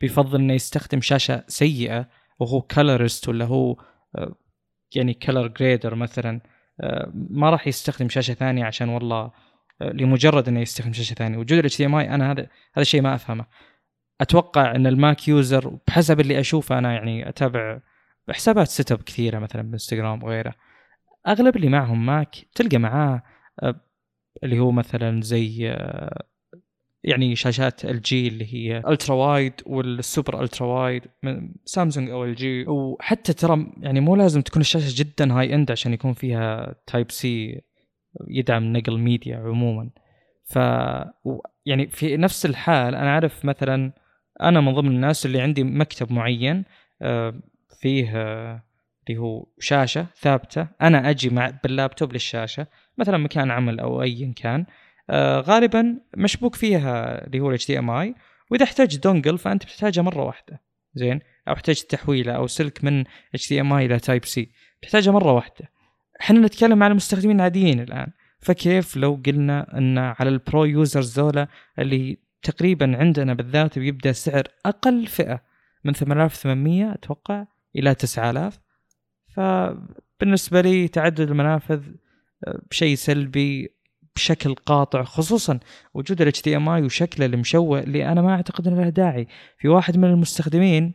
بيفضل 0.00 0.40
إنه 0.40 0.52
يستخدم 0.52 1.00
شاشة 1.00 1.44
سيئة 1.46 2.08
وهو 2.40 2.60
colorist 2.60 3.28
ولا 3.28 3.44
هو 3.44 3.76
آه، 4.16 4.34
يعني 4.94 5.14
color 5.14 5.46
grader 5.46 5.94
مثلا 5.94 6.40
آه، 6.80 7.12
ما 7.14 7.50
راح 7.50 7.66
يستخدم 7.66 8.08
شاشة 8.08 8.34
ثانية 8.34 8.64
عشان 8.64 8.88
والله 8.88 9.30
لمجرد 9.80 10.48
إنه 10.48 10.60
يستخدم 10.60 10.92
شاشة 10.92 11.14
ثانية. 11.14 11.38
وجود 11.38 11.58
ال 11.58 11.78
HDMI 11.78 12.10
أنا 12.10 12.32
هذا 12.32 12.40
هذا 12.42 12.82
الشيء 12.82 13.02
ما 13.02 13.14
أفهمه. 13.14 13.46
أتوقع 14.20 14.74
إن 14.74 14.86
ال 14.86 14.96
Mac 14.96 15.28
user 15.28 15.78
بحسب 15.88 16.20
اللي 16.20 16.40
أشوفه 16.40 16.78
أنا 16.78 16.92
يعني 16.92 17.28
أتابع 17.28 17.80
حسابات 18.30 18.68
setup 18.68 19.02
كثيرة 19.02 19.38
مثلا 19.38 19.62
بإنستغرام 19.62 20.22
وغيره. 20.22 20.54
أغلب 21.28 21.56
اللي 21.56 21.68
معهم 21.68 22.06
ماك 22.06 22.36
تلقى 22.54 22.78
معاه 22.78 23.22
آه، 23.62 23.80
اللي 24.42 24.58
هو 24.58 24.70
مثلا 24.70 25.20
زي 25.20 25.70
آه، 25.70 26.26
يعني 27.04 27.36
شاشات 27.36 27.84
LG 27.84 28.28
اللي 28.28 28.54
هي 28.54 28.82
ultra 28.88 29.14
wide 29.14 29.52
وال 29.66 29.88
super 29.88 30.42
ultra 30.42 30.66
wide 30.66 31.02
من 31.22 31.54
سامسونج 31.64 32.10
أو 32.10 32.24
LG 32.24 32.66
وحتى 32.68 33.32
ترى 33.32 33.66
يعني 33.80 34.00
مو 34.00 34.16
لازم 34.16 34.42
تكون 34.42 34.60
الشاشة 34.60 35.02
جدا 35.02 35.32
high 35.32 35.54
end 35.54 35.70
عشان 35.70 35.92
يكون 35.92 36.12
فيها 36.12 36.74
Type-C 36.86 37.62
يدعم 38.28 38.72
نقل 38.72 38.98
ميديا 38.98 39.36
عموما. 39.36 39.90
ف 40.44 40.58
يعني 41.66 41.86
في 41.86 42.16
نفس 42.16 42.46
الحال 42.46 42.94
أنا 42.94 43.08
أعرف 43.10 43.44
مثلا 43.44 43.92
أنا 44.42 44.60
من 44.60 44.74
ضمن 44.74 44.88
الناس 44.90 45.26
اللي 45.26 45.40
عندي 45.40 45.64
مكتب 45.64 46.12
معين 46.12 46.64
آه، 47.02 47.34
فيه 47.80 48.10
آه، 48.14 48.62
اللي 49.08 49.20
هو 49.20 49.46
شاشة 49.58 50.06
ثابتة. 50.16 50.68
أنا 50.82 51.10
أجي 51.10 51.30
مع 51.30 51.52
باللابتوب 51.62 52.12
للشاشة 52.12 52.66
مثلا 52.98 53.18
مكان 53.18 53.50
عمل 53.50 53.80
أو 53.80 54.02
ايا 54.02 54.32
كان. 54.36 54.66
آه، 55.10 55.40
غالبا 55.40 55.98
مشبوك 56.16 56.54
فيها 56.54 57.24
اللي 57.26 57.40
هو 57.40 57.48
ال 57.48 57.66
HDMI 57.66 58.14
وإذا 58.50 58.64
احتاج 58.64 58.96
dongle 58.96 59.38
فأنت 59.38 59.64
بتحتاجها 59.64 60.02
مرة 60.02 60.24
واحدة. 60.24 60.60
زين؟ 60.94 61.20
أو 61.48 61.52
احتاج 61.52 61.82
تحويلة 61.82 62.32
أو 62.32 62.46
سلك 62.46 62.84
من 62.84 63.04
HDMI 63.34 63.86
إلى 63.86 63.98
Type-C 63.98 64.50
تحتاجها 64.82 65.12
مرة 65.12 65.32
واحدة. 65.32 65.70
إحنا 66.20 66.38
نتكلم 66.40 66.82
على 66.82 66.90
المستخدمين 66.90 67.36
العاديين 67.36 67.80
الآن. 67.80 68.12
فكيف 68.40 68.96
لو 68.96 69.20
قلنا 69.26 69.78
إن 69.78 69.98
على 69.98 70.28
ال 70.28 70.37
Pro 70.37 70.64
users 70.64 71.20
ذولا 71.20 71.48
اللي 71.78 72.18
تقريبا 72.46 72.96
عندنا 72.96 73.34
بالذات 73.34 73.78
بيبدأ 73.78 74.12
سعر 74.12 74.42
أقل 74.66 75.06
فئة 75.06 75.42
من 75.84 75.92
8800 75.92 76.92
أتوقع 76.92 77.46
إلى 77.76 77.94
9000 77.94 78.60
فبالنسبة 79.28 80.60
لي 80.60 80.88
تعدد 80.88 81.20
المنافذ 81.20 81.82
آه، 82.46 82.60
شيء 82.70 82.94
سلبي 82.94 83.76
بشكل 84.16 84.54
قاطع 84.54 85.02
خصوصا 85.02 85.60
وجود 85.94 86.22
ال 86.22 86.32
HDMI 86.34 86.84
وشكله 86.84 87.26
المشوه 87.26 87.80
اللي 87.80 88.12
أنا 88.12 88.22
ما 88.22 88.34
أعتقد 88.34 88.68
إنه 88.68 88.82
له 88.82 88.88
داعي. 88.88 89.26
في 89.58 89.68
واحد 89.68 89.96
من 89.96 90.04
المستخدمين 90.04 90.94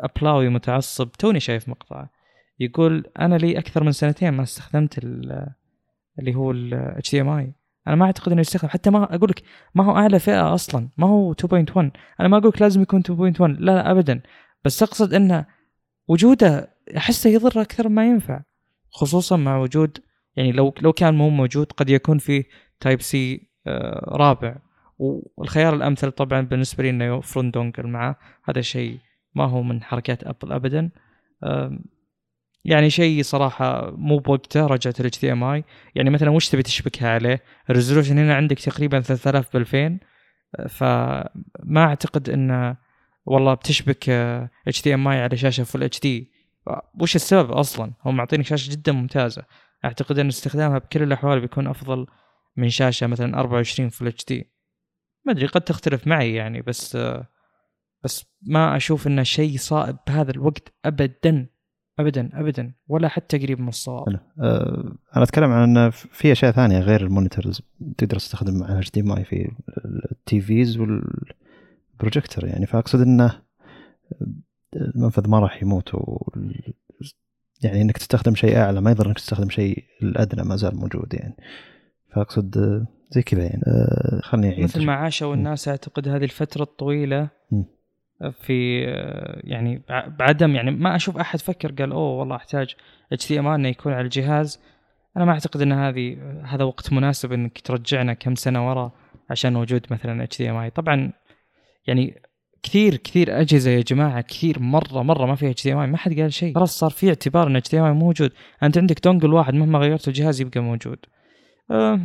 أبلاوي 0.00 0.48
متعصب 0.48 1.12
توني 1.12 1.40
شايف 1.40 1.68
مقطعه 1.68 2.10
يقول 2.60 3.06
أنا 3.18 3.34
لي 3.34 3.58
أكثر 3.58 3.84
من 3.84 3.92
سنتين 3.92 4.30
ما 4.30 4.42
استخدمت 4.42 4.98
اللي 6.18 6.34
هو 6.34 6.50
ال 6.50 6.94
HDMI 7.06 7.63
أنا 7.86 7.96
ما 7.96 8.04
أعتقد 8.04 8.32
إنه 8.32 8.40
يستخدم. 8.40 8.68
حتى 8.68 8.90
ما 8.90 9.14
أقول 9.14 9.30
لك 9.30 9.42
ما 9.74 9.84
هو 9.84 9.96
أعلى 9.96 10.18
فئة 10.18 10.54
أصلا. 10.54 10.88
ما 10.96 11.06
هو 11.06 11.34
2.1 11.34 11.90
أنا 12.20 12.28
ما 12.28 12.36
أقول 12.36 12.48
لك 12.48 12.62
لازم 12.62 12.82
يكون 12.82 13.02
2.1 13.02 13.40
لا, 13.40 13.56
لا 13.58 13.90
ابدا. 13.90 14.20
بس 14.64 14.82
أقصد 14.82 15.14
انه 15.14 15.46
وجوده 16.08 16.74
أحسه 16.96 17.30
يضر 17.30 17.60
أكثر 17.60 17.88
ما 17.88 18.06
ينفع. 18.06 18.42
خصوصا 18.90 19.36
مع 19.36 19.58
وجود 19.58 19.98
يعني 20.36 20.52
لو 20.52 20.74
لو 20.80 20.92
كان 20.92 21.14
مو 21.14 21.30
موجود 21.30 21.72
قد 21.72 21.90
يكون 21.90 22.18
في 22.18 22.44
Type-C 22.80 23.48
آه، 23.66 24.16
رابع. 24.16 24.56
والخيار 24.98 25.74
الأمثل 25.74 26.10
طبعا 26.12 26.40
بالنسبة 26.40 26.82
لي 26.82 26.90
إنه 26.90 27.04
يوفرون 27.04 27.50
dongle 27.50 27.86
معه. 27.86 28.18
هذا 28.44 28.60
شيء 28.60 28.98
ما 29.34 29.44
هو 29.44 29.62
من 29.62 29.82
حركات 29.82 30.24
ابل 30.24 30.52
ابدا. 30.52 30.90
يعني 32.64 32.90
شيء 32.90 33.22
صراحة 33.22 33.90
مو 33.90 34.18
بوقته 34.18 34.66
رجعت 34.66 35.00
ال 35.00 35.10
HDMI 35.12 35.64
يعني 35.94 36.10
مثلا 36.10 36.30
وش 36.30 36.48
تبي 36.48 36.62
تشبكها 36.62 37.08
عليه؟ 37.10 37.42
ال 37.70 37.74
resolution 37.74 38.18
هنا 38.18 38.34
عندك 38.34 38.58
تقريبا 38.58 39.00
3000 39.00 39.52
ب 39.52 39.56
2000 39.56 39.98
فما 40.68 41.84
أعتقد 41.84 42.30
انه 42.30 42.76
والله 43.26 43.54
بتشبك 43.54 44.08
HDMI 44.68 45.20
على 45.20 45.36
شاشة 45.36 45.64
Full 45.64 45.82
HD 45.82 46.32
وش 47.00 47.16
السبب 47.16 47.52
أصلا؟ 47.52 47.92
هم 48.04 48.16
معطينك 48.16 48.46
شاشة 48.46 48.70
جدا 48.70 48.92
ممتازة. 48.92 49.42
أعتقد 49.84 50.18
إن 50.18 50.28
استخدامها 50.28 50.78
بكل 50.78 51.02
الأحوال 51.02 51.40
بيكون 51.40 51.66
أفضل 51.66 52.06
من 52.56 52.68
شاشة 52.68 53.06
مثلا 53.06 53.38
24 53.38 53.88
Full 53.88 54.06
HD 54.06 54.50
ما 55.24 55.32
أدري 55.32 55.46
قد 55.46 55.60
تختلف 55.60 56.06
معي 56.06 56.34
يعني 56.34 56.62
بس 56.62 56.98
بس 58.04 58.26
ما 58.42 58.76
أشوف 58.76 59.06
انه 59.06 59.22
شيء 59.22 59.56
صائب 59.56 59.96
بهذا 60.06 60.30
الوقت 60.30 60.74
ابدا. 60.84 61.53
ابدا 61.98 62.30
ابدا. 62.32 62.72
ولا 62.88 63.08
حتى 63.08 63.38
قريب 63.38 63.60
من 63.60 63.68
الصواب. 63.68 64.08
أه 64.08 64.96
أنا 65.16 65.24
أتكلم 65.24 65.50
عن 65.50 65.62
انه 65.62 65.90
في 65.90 66.32
أشياء 66.32 66.52
ثانية 66.52 66.78
غير 66.78 67.00
ال 67.00 67.06
monitors. 67.06 67.62
تقدر 67.98 68.16
تستخدم 68.16 68.58
مع 68.58 68.78
HDMI 68.78 69.24
في 69.24 69.50
ال 69.84 70.40
TVs 70.40 70.78
وال 70.78 71.08
projector 71.08 72.44
يعني 72.44 72.66
فأقصد 72.66 73.00
إنه 73.00 73.42
المنفذ 74.76 75.28
ما 75.28 75.38
راح 75.38 75.62
يموت 75.62 75.94
و 75.94 76.18
يعني 77.62 77.82
إنك 77.82 77.98
تستخدم 77.98 78.34
شيء 78.34 78.56
أعلى 78.56 78.80
ما 78.80 78.90
يضر 78.90 79.06
إنك 79.06 79.16
تستخدم 79.16 79.50
شيء 79.50 79.84
الأدنى 80.02 80.48
ما 80.48 80.56
زال 80.56 80.76
موجود 80.76 81.14
يعني. 81.14 81.36
فأقصد 82.12 82.84
زي 83.10 83.22
كذا 83.22 83.42
يعني. 83.42 83.62
أه 83.66 84.20
خلني 84.22 84.48
أعيد. 84.48 84.64
مثل 84.64 84.84
ما 84.84 84.92
عاشوا 84.92 85.34
الناس 85.34 85.68
أعتقد 85.68 86.08
هذه 86.08 86.24
الفترة 86.24 86.62
الطويلة 86.62 87.30
في 88.30 88.80
يعني 89.44 89.82
بعدم 90.18 90.54
يعني 90.54 90.70
ما 90.70 90.96
أشوف 90.96 91.16
أحد 91.16 91.40
فكر 91.40 91.72
قال 91.72 91.92
أوه 91.92 92.18
والله 92.18 92.36
أحتاج 92.36 92.74
HDMI 93.12 93.46
إنه 93.46 93.68
يكون 93.68 93.92
على 93.92 94.04
الجهاز. 94.04 94.60
أنا 95.16 95.24
ما 95.24 95.32
أعتقد 95.32 95.62
إن 95.62 95.72
هذه 95.72 96.16
هذا 96.44 96.64
وقت 96.64 96.92
مناسب 96.92 97.32
إنك 97.32 97.60
ترجعنا 97.60 98.14
كم 98.14 98.34
سنة 98.34 98.68
ورا 98.68 98.92
عشان 99.30 99.56
وجود 99.56 99.86
مثلا 99.90 100.24
HDMI. 100.24 100.70
طبعا 100.70 101.12
يعني 101.86 102.22
كثير 102.62 102.96
كثير 102.96 103.40
أجهزة 103.40 103.70
يا 103.70 103.80
جماعة 103.80 104.20
كثير 104.20 104.60
مرة 104.60 105.02
مرة 105.02 105.26
ما 105.26 105.34
فيها 105.34 105.50
HDMI. 105.50 105.86
ما 105.86 105.96
حد 105.96 106.20
قال 106.20 106.32
شيء. 106.32 106.54
خلاص 106.54 106.78
صار 106.78 106.90
في 106.90 107.08
اعتبار 107.08 107.46
إن 107.46 107.56
HDMI 107.56 107.92
موجود. 107.92 108.32
أنت 108.62 108.78
عندك 108.78 109.04
dongle 109.04 109.32
واحد 109.32 109.54
مهما 109.54 109.78
غيرت 109.78 110.08
الجهاز 110.08 110.40
يبقى 110.40 110.60
موجود. 110.60 110.98
أه 111.70 112.00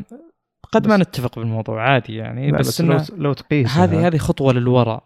قد 0.71 0.87
ما 0.87 0.97
نتفق 0.97 1.39
بالموضوع 1.39 1.89
عادي 1.89 2.15
يعني 2.15 2.51
بس, 2.51 2.81
بس 2.81 2.81
لو, 2.81 3.17
لو 3.17 3.33
تقيس 3.33 3.77
هذه 3.77 4.07
هذه 4.07 4.17
خطوة 4.17 4.53
للوراء. 4.53 5.03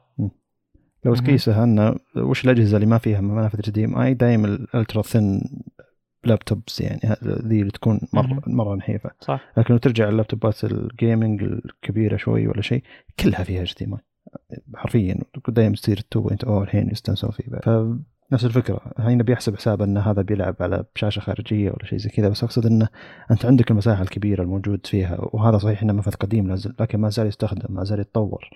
لو 1.05 1.15
تقيسها 1.15 1.63
انه 1.63 1.95
وش 2.15 2.45
الأجهزة 2.45 2.75
اللي 2.77 2.87
ما 2.87 2.97
فيها 2.97 3.21
منافذ 3.21 3.59
HDMI 3.59 4.13
دائما 4.13 4.47
ال 4.47 4.56
ultra 4.56 5.01
thin 5.01 5.41
laptops 6.23 6.81
يعني 6.81 6.99
ذي 7.25 7.59
اللي 7.59 7.71
تكون 7.71 7.99
مرة 8.13 8.41
مرة 8.47 8.75
نحيفة. 8.75 9.11
صح. 9.19 9.51
لكن 9.57 9.73
لو 9.73 9.77
ترجع 9.77 10.09
اللابتوبات 10.09 10.63
ال 10.63 10.75
gaming 10.75 11.43
الكبيرة 11.43 12.17
شوي 12.17 12.47
ولا 12.47 12.61
شيء 12.61 12.83
كلها 13.19 13.43
فيها 13.43 13.61
HDMI 13.61 13.99
حرفيا 14.75 15.19
دائما 15.47 15.75
تصير 15.75 15.99
2.0 16.17 16.47
الحين 16.47 16.89
يستانسون 16.91 17.31
فيه 17.31 17.43
فنفس 17.43 18.45
الفكرة. 18.45 18.81
هنا 18.99 19.23
بيحسب 19.23 19.55
حساب 19.55 19.81
ان 19.81 19.97
هذا 19.97 20.21
بيلعب 20.21 20.55
على 20.59 20.85
شاشة 20.95 21.19
خارجية 21.19 21.71
ولا 21.71 21.85
شيء 21.85 21.99
زي 21.99 22.09
كذا 22.09 22.29
بس 22.29 22.43
أقصد 22.43 22.65
إنه 22.65 22.87
أنت 23.31 23.45
عندك 23.45 23.71
المساحة 23.71 24.01
الكبيرة 24.01 24.43
الموجود 24.43 24.85
فيها 24.85 25.17
وهذا 25.21 25.57
صحيح 25.57 25.83
إنه 25.83 25.93
منفذ 25.93 26.13
قديم 26.13 26.55
لكن 26.79 26.99
ما 26.99 27.09
زال 27.09 27.27
يستخدم 27.27 27.75
ما 27.75 27.83
زال 27.83 27.99
يتطور. 27.99 28.49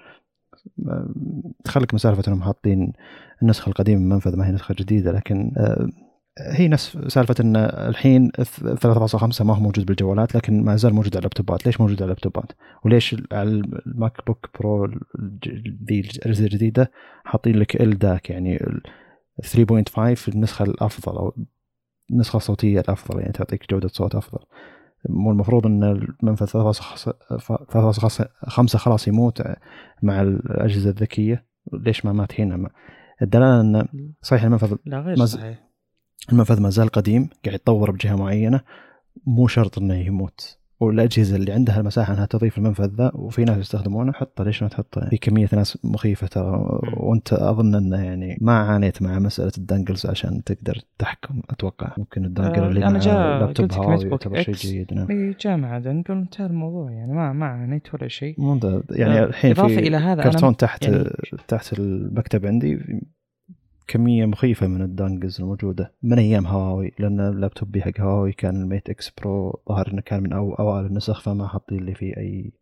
خليك 1.67 1.93
من 1.93 1.99
سالفه 1.99 2.23
انهم 2.27 2.43
حاطين 2.43 2.93
النسخة 3.41 3.69
القديمة 3.69 4.01
من 4.01 4.09
منفذ 4.09 4.35
ما 4.35 4.47
هي 4.47 4.51
نسخة 4.51 4.75
جديدة 4.79 5.11
لكن 5.11 5.51
آه، 5.57 5.87
هي 6.39 6.67
نفس 6.67 6.97
سالفة 7.07 7.35
إن 7.39 7.55
الحين 7.55 8.31
3.5 8.31 9.45
ما 9.45 9.55
هو 9.55 9.59
موجود 9.59 9.85
بالجوالات 9.85 10.35
لكن 10.35 10.63
ما 10.63 10.75
زال 10.75 10.93
موجود 10.93 11.15
على 11.15 11.19
اللابتوبات، 11.19 11.65
ليش 11.65 11.81
موجود 11.81 11.97
على 11.97 12.03
اللابتوبات؟ 12.03 12.51
وليش 12.85 13.15
على 13.31 13.49
الماك 13.85 14.25
بوك 14.27 14.49
برو 14.59 14.85
الجديدة 16.25 16.91
حاطين 17.23 17.55
لك 17.55 17.81
ال 17.81 17.97
DAC 17.97 18.29
يعني 18.29 18.59
3.5 19.43 20.27
النسخة 20.27 20.65
الأفضل 20.65 21.17
أو 21.17 21.35
النسخه 22.11 22.37
الصوتيه 22.37 22.79
الأفضل 22.79 23.19
يعني 23.19 23.33
تعطيك 23.33 23.69
جودة 23.69 23.87
صوت 23.87 24.15
أفضل. 24.15 24.39
مو 25.09 25.31
المفروض 25.31 25.65
إن 25.65 25.83
المنفذ 25.83 26.45
3.5 26.45 28.77
خلاص 28.77 29.07
يموت 29.07 29.43
مع 30.03 30.21
الأجهزة 30.21 30.89
الذكية. 30.89 31.45
ليش 31.73 32.05
ما 32.05 32.13
مات 32.13 32.39
هنا؟ 32.39 32.69
الدلالة 33.21 33.61
إن 33.61 33.87
صحيح 34.21 34.43
المنفذ 34.43 34.75
لا 34.85 34.99
غير 34.99 35.25
صحيح. 35.25 35.67
المنفذ 36.31 36.61
ما 36.61 36.69
زال 36.69 36.89
قديم 36.89 37.29
قاعد 37.45 37.55
يتطور 37.55 37.91
بجهة 37.91 38.15
معينة. 38.15 38.61
مو 39.25 39.47
شرط 39.47 39.77
إنه 39.77 39.95
يموت. 39.95 40.59
والأجهزة 40.79 41.35
اللي 41.35 41.51
عندها 41.51 41.79
المساحة 41.79 42.13
إنها 42.13 42.25
تضيف 42.25 42.57
المنفذ 42.57 42.95
ذا 42.95 43.11
وفي 43.15 43.43
ناس 43.43 43.57
يستخدمونه 43.57 44.11
حطه 44.11 44.43
ليش 44.43 44.63
ما 44.63 44.69
تحطه؟ 44.69 45.09
في 45.09 45.17
كمية 45.17 45.49
ناس 45.53 45.77
مخيفة 45.83 46.27
ترى 46.27 46.79
وأنت 46.97 47.33
أظن 47.33 47.75
إنه 47.75 48.03
يعني 48.05 48.37
ما 48.41 48.59
عانيت 48.59 49.01
مع 49.01 49.19
مسألة 49.19 49.51
ال 49.57 49.63
dongles 49.63 50.05
عشان 50.05 50.43
تقدر 50.43 50.81
تحكم 50.97 51.41
أتوقع. 51.49 51.93
ممكن 51.97 52.25
ال 52.25 52.31
dongle 52.31 52.63
آه 52.63 52.67
اللي 52.67 52.85
أنا 52.85 52.99
جاء 52.99 53.39
لابتوب 53.39 53.73
هواوي 53.73 54.09
يعتبر 54.09 54.41
شيء 54.41 54.53
جيد 54.53 54.93
نعم. 54.93 55.11
إي 55.11 55.35
جاء 55.41 55.57
مع 55.57 55.79
dongle 55.79 56.13
انتهى 56.13 56.45
الموضوع 56.45 56.91
يعني 56.91 57.13
ما 57.13 57.33
ما 57.33 57.45
عانيت 57.45 57.93
ولا 57.93 58.07
شيء. 58.07 58.35
يعني 58.89 59.23
الحين 59.23 59.53
في 59.53 59.79
إلى 59.79 59.97
هذا 59.97 60.23
كرتون 60.23 60.57
تحت 60.57 60.83
يعني 60.83 61.09
تحت 61.47 61.79
المكتب 61.79 62.45
عندي 62.45 62.79
كمية 63.87 64.25
مخيفة 64.25 64.67
من 64.67 64.81
ال 64.81 64.89
dongles 64.89 65.41
الموجودة 65.41 65.93
من 66.03 66.19
أيام 66.19 66.47
هواوي 66.47 66.91
لأن 66.99 67.19
اللابتوب 67.19 67.77
حق 67.77 67.99
هواوي 67.99 68.31
كان 68.31 68.61
الميت 68.61 68.89
إكس 68.89 69.09
برو 69.21 69.61
ظهر 69.69 69.91
إنه 69.93 70.01
كان 70.01 70.23
من 70.23 70.33
أو 70.33 70.53
أوائل 70.53 70.85
النسخ 70.85 71.21
فما 71.21 71.47
حاطين 71.47 71.85
لي 71.85 71.95
فيه 71.95 72.17
أي 72.17 72.53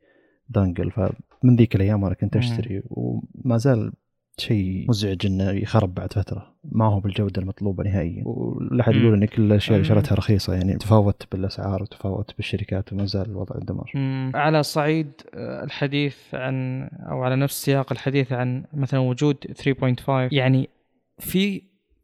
dongle 0.50 0.92
فمن 0.92 1.56
ذيك 1.56 1.76
الأيام 1.76 2.04
وأنا 2.04 2.16
كنت 2.16 2.36
أشتري 2.36 2.84
وما 2.90 3.58
زال 3.58 3.94
شيء 4.38 4.86
مزعج 4.90 5.26
إنه 5.26 5.52
يخرب 5.52 5.94
بعد 5.94 6.14
فترة 6.14 6.56
ما 6.64 6.86
هو 6.86 7.00
بالجودة 7.00 7.42
المطلوبة 7.42 7.84
نهائيا 7.84 8.24
ولا 8.26 8.90
مم. 8.90 9.02
يقول 9.02 9.14
ان 9.14 9.26
كل 9.26 9.42
الاشياء 9.44 9.76
اللي. 9.76 9.88
شريتها 9.88 10.16
رخيصة 10.16 10.54
يعني 10.54 10.74
تفاوت 10.74 11.24
بالأسعار 11.32 11.84
وتفاوت 11.84 12.36
بالشركات 12.38 12.94
وما 12.94 13.06
زال 13.06 13.30
الوضع 13.30 13.56
دمار. 13.60 13.92
على 14.36 14.64
صعيد 14.64 15.12
آه، 15.34 15.64
الحديث 15.64 16.18
عن 16.34 16.84
أو 16.84 17.24
على 17.24 17.36
نفس 17.36 17.66
سياق 17.66 17.92
الحديث 17.92 18.32
عن 18.32 18.64
مثلا 18.74 19.00
وجود 19.00 19.36
3.5 19.36 20.10
يعني 20.32 20.70
في 21.20 21.62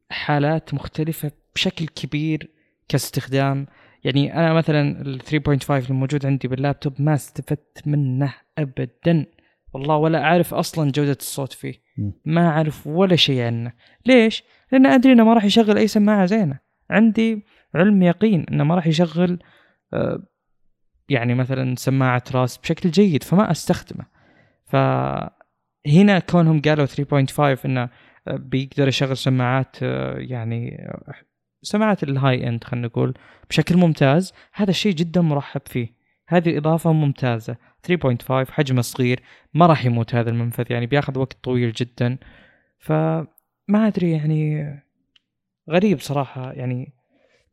حالات 0.10 0.74
مختلفة 0.74 1.32
بشكل 1.56 1.88
كبير 1.88 2.50
كاستخدام. 2.88 3.68
يعني 4.04 4.34
أنا 4.34 4.54
مثلا 4.54 5.02
ال 5.02 5.22
3.5 5.22 5.72
الموجود 5.90 6.26
عندي 6.26 6.48
باللابتوب 6.48 6.94
ما 7.00 7.14
استفدت 7.14 7.88
منه 7.88 8.34
ابدا. 8.58 9.26
والله 9.74 9.96
ولا 9.96 10.24
أعرف 10.24 10.54
أصلا 10.54 10.92
جودة 10.92 11.18
الصوت 11.20 11.54
فيه. 11.54 11.74
ما 12.26 12.48
أعرف 12.50 12.88
ولا 12.88 13.16
شيء 13.16 13.42
عنه. 13.42 13.74
ليش؟ 14.06 14.44
لأن 14.72 14.86
أدري 14.86 15.14
إنه 15.14 15.24
ما 15.24 15.34
راح 15.34 15.44
يشغل 15.46 15.78
أي 15.78 15.88
سماعة 15.88 16.26
زينة. 16.26 16.60
عندي 16.90 17.46
علم 17.76 18.04
يقين 18.04 18.46
إنه 18.52 18.64
ما 18.64 18.76
راح 18.76 18.88
يشغل 18.88 19.40
آه، 19.94 20.24
يعني 21.10 21.36
مثلا 21.36 21.76
سماعة 21.76 22.24
راس 22.34 22.58
بشكل 22.58 22.92
جيد 22.92 23.24
فما 23.24 23.52
أستخدمه. 23.52 24.06
فهنا 25.86 26.20
كونهم 26.20 26.62
قالوا 26.62 26.86
3.5 26.86 27.66
إنه 27.66 27.90
بيقدر 28.28 28.88
يشغل 28.88 29.18
سماعات 29.18 29.76
آه، 29.84 30.18
يعني 30.18 30.76
آه، 30.76 31.14
سماعات 31.62 32.04
الهاي 32.04 32.48
إند 32.48 32.64
خلينا 32.64 32.88
نقول 32.88 33.14
بشكل 33.50 33.78
ممتاز. 33.78 34.34
هذا 34.54 34.70
الشيء 34.70 34.94
جدا 34.94 35.22
مرحب 35.22 35.62
فيه. 35.66 35.88
هذه 36.28 36.58
اضافه 36.58 36.92
ممتازة. 36.92 37.58
3.5 37.84 38.52
حجمه 38.52 38.82
صغير 38.82 39.24
ما 39.54 39.66
راح 39.66 39.86
يموت 39.86 40.16
هذا 40.16 40.30
المنفذ 40.30 40.72
يعني 40.72 40.86
بياخذ 40.86 41.20
وقت 41.20 41.38
طويل 41.44 41.72
جدا. 41.72 42.18
فما 42.80 43.28
أدري 43.74 44.12
يعني 44.12 44.74
غريب 45.70 46.00
صراحة 46.00 46.52
يعني 46.52 46.94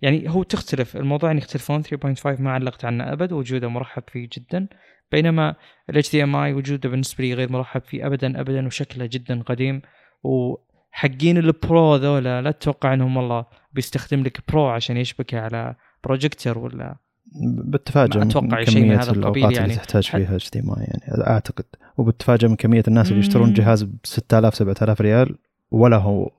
يعني 0.00 0.30
هو 0.30 0.42
تختلف 0.42 0.96
الموضوع 0.96 1.30
ان 1.30 1.38
يختلفون 1.38 1.82
3.5 1.82 2.40
ما 2.40 2.52
علقت 2.52 2.84
عنه 2.84 3.12
أبد 3.12 3.32
وجوده 3.32 3.68
مرحب 3.68 4.02
فيه 4.12 4.28
جدا 4.32 4.66
بينما 5.12 5.54
ال 5.90 6.04
HDMI 6.04 6.56
وجوده 6.56 6.88
بالنسبة 6.88 7.24
لي 7.24 7.34
غير 7.34 7.52
مرحب 7.52 7.82
فيه 7.82 8.06
ابدا 8.06 8.40
ابدا 8.40 8.66
وشكله 8.66 9.06
جدا 9.06 9.42
قديم 9.42 9.82
وحقين 10.22 11.36
ال 11.36 11.51
Pro 11.51 11.96
ذولا 11.96 12.42
لا 12.42 12.50
تتوقع 12.50 12.94
إنهم 12.94 13.16
والله 13.16 13.46
بيستخدم 13.72 14.22
لك 14.22 14.40
Pro 14.48 14.66
عشان 14.66 14.96
يشبكه 14.96 15.40
على 15.40 15.74
بروجيكتور 16.04 16.58
ولا 16.58 16.96
بتفاجئ 17.44 18.18
من 18.18 18.30
شيء 18.64 19.00
هذا 19.00 19.10
القبيل 19.10 19.18
الأوقات 19.18 19.52
يعني. 19.52 19.64
اللي 19.64 19.76
تحتاج 19.76 20.08
فيها 20.08 20.36
HDMI 20.36 20.58
يعني 20.58 21.26
أعتقد 21.26 21.64
وبتفاجئ 21.98 22.48
من 22.48 22.56
كمية 22.56 22.82
الناس 22.88 23.08
اللي 23.08 23.20
يشترون. 23.20 23.52
جهاز 23.52 23.82
ب 23.82 23.94
6000 24.04 24.54
7000 24.54 25.00
ريال 25.00 25.38
ولا 25.70 25.96
هو 25.96 26.30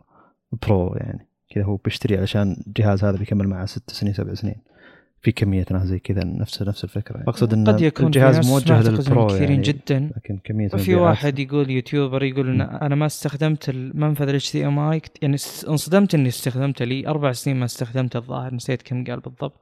pro 0.62 0.96
يعني 0.96 1.29
كذا 1.50 1.64
هو 1.64 1.76
بيشتري 1.76 2.18
علشان 2.18 2.64
الجهاز 2.68 3.04
هذا 3.04 3.18
بيكمل 3.18 3.48
معه 3.48 3.66
ست 3.66 3.92
سنين 3.92 4.14
سبع 4.14 4.34
سنين. 4.34 4.56
في 5.22 5.32
كمية 5.32 5.66
ناس 5.72 5.84
زي 5.84 6.00
كذا 6.00 6.24
نفس 6.24 6.62
نفس 6.62 6.84
الفكرة 6.84 7.16
يعني. 7.18 7.28
أقصد 7.30 7.54
أن 7.54 7.68
قد 7.68 7.82
يكون 7.82 8.12
في 8.12 8.18
الجهاز 8.18 8.50
موجه 8.50 8.82
لل 8.90 9.05
pro 9.05 9.28
كثيرين 9.28 9.50
يعني. 9.50 9.62
جدا. 9.62 10.12
لكن 10.18 10.40
كمية 10.44 10.66
وفي 10.74 10.76
المبيعات- 10.76 11.02
واحد 11.02 11.40
يقول 11.40 11.70
يوتيوبر 11.70 12.24
يقول 12.24 12.50
إن. 12.50 12.62
أنا 12.62 12.96
ما 12.96 13.06
استخدمت 13.06 13.70
المنفذ 13.70 14.30
ال 14.30 14.54
HDMI 14.54 15.02
يعني 15.22 15.38
انصدمت 15.70 16.16
إني 16.16 16.28
استخدمته 16.28 16.86
لي. 16.86 17.08
أربع 17.08 17.32
سنين 17.32 17.58
ما 17.58 17.66
استخدمته 17.66 18.18
الظاهر 18.18 18.54
نسيت 18.54 18.82
كم 18.82 19.04
قال 19.04 19.20
بالضبط. 19.20 19.54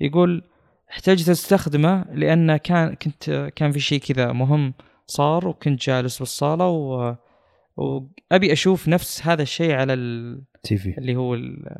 يقول 0.00 0.42
احتجت 0.90 1.28
أستخدمه 1.28 2.04
لأن 2.14 2.56
كان 2.56 2.94
كنت 2.94 3.52
كان 3.56 3.72
في 3.72 3.80
شيء 3.80 4.00
كذا 4.00 4.32
مهم 4.32 4.74
صار 5.06 5.48
وكنت 5.48 5.82
جالس 5.82 6.18
بالصالة 6.18 6.68
و 6.68 7.14
وأبي 7.76 8.52
أشوف 8.52 8.88
نفس 8.88 9.26
هذا 9.26 9.42
الشيء 9.42 9.72
على 9.74 9.92
ال... 9.94 10.42
TV. 10.62 10.98
اللي 10.98 11.16
هو 11.16 11.34
ال- 11.34 11.78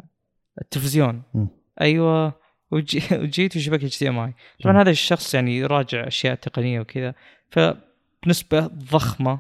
التلفزيون. 0.63 1.23
مم. 1.35 1.49
أيوه. 1.81 2.33
وجي 2.71 3.03
وجيت 3.13 3.57
وشبكه 3.57 3.87
HDMI. 3.87 4.35
طبعا 4.65 4.83
هذا 4.83 4.91
الشخص 4.91 5.35
يعني 5.35 5.57
يراجع 5.57 6.07
أشياء 6.07 6.35
تقنية 6.35 6.81
وكذا. 6.81 7.15
فبنسبة 7.51 8.67
ضخمة 8.67 9.39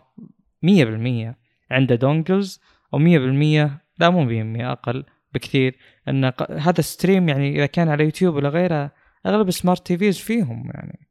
100% 0.67 1.35
عنده 1.71 1.95
dongles 1.95 2.61
أو 2.95 2.99
100% 2.99 3.71
لا 3.99 4.11
مو 4.11 4.27
100% 4.27 4.65
أقل 4.65 5.05
بكثير. 5.35 5.77
إن 6.09 6.33
هذا 6.51 6.81
stream 6.81 7.29
يعني 7.29 7.57
إذا 7.57 7.67
كان 7.67 7.89
على 7.89 8.05
يوتيوب 8.05 8.35
ولا 8.35 8.49
غيره 8.49 8.91
أغلب 9.27 9.51
smart 9.51 9.87
TVs 9.87 10.19
فيهم 10.19 10.71
يعني. 10.75 11.09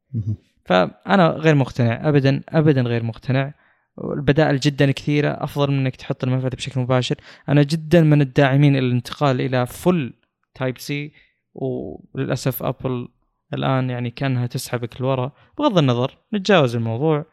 فأنا 0.65 1.27
غير 1.27 1.55
مقتنع 1.55 2.09
ابدا 2.09 2.41
ابدا 2.49 2.81
غير 2.81 3.03
مقتنع. 3.03 3.53
البدائل 4.03 4.59
جدا 4.59 4.91
كثيرة 4.91 5.29
أفضل 5.29 5.71
من 5.71 5.79
إنك 5.79 5.95
تحط 5.95 6.23
المنفذ 6.23 6.49
بشكل 6.49 6.81
مباشر. 6.81 7.15
أنا 7.49 7.63
جدا 7.63 8.01
من 8.01 8.21
الداعمين 8.21 8.75
الانتقال 8.75 9.41
إلى 9.41 9.65
full 9.65 10.13
Type-C 10.55 11.11
وللأسف 11.53 12.63
Apple 12.63 13.07
الآن 13.53 13.89
يعني 13.89 14.11
كأنها 14.11 14.47
تسحبك 14.47 15.01
لورا. 15.01 15.31
بغض 15.57 15.77
النظر 15.77 16.17
نتجاوز 16.33 16.75
الموضوع. 16.75 17.25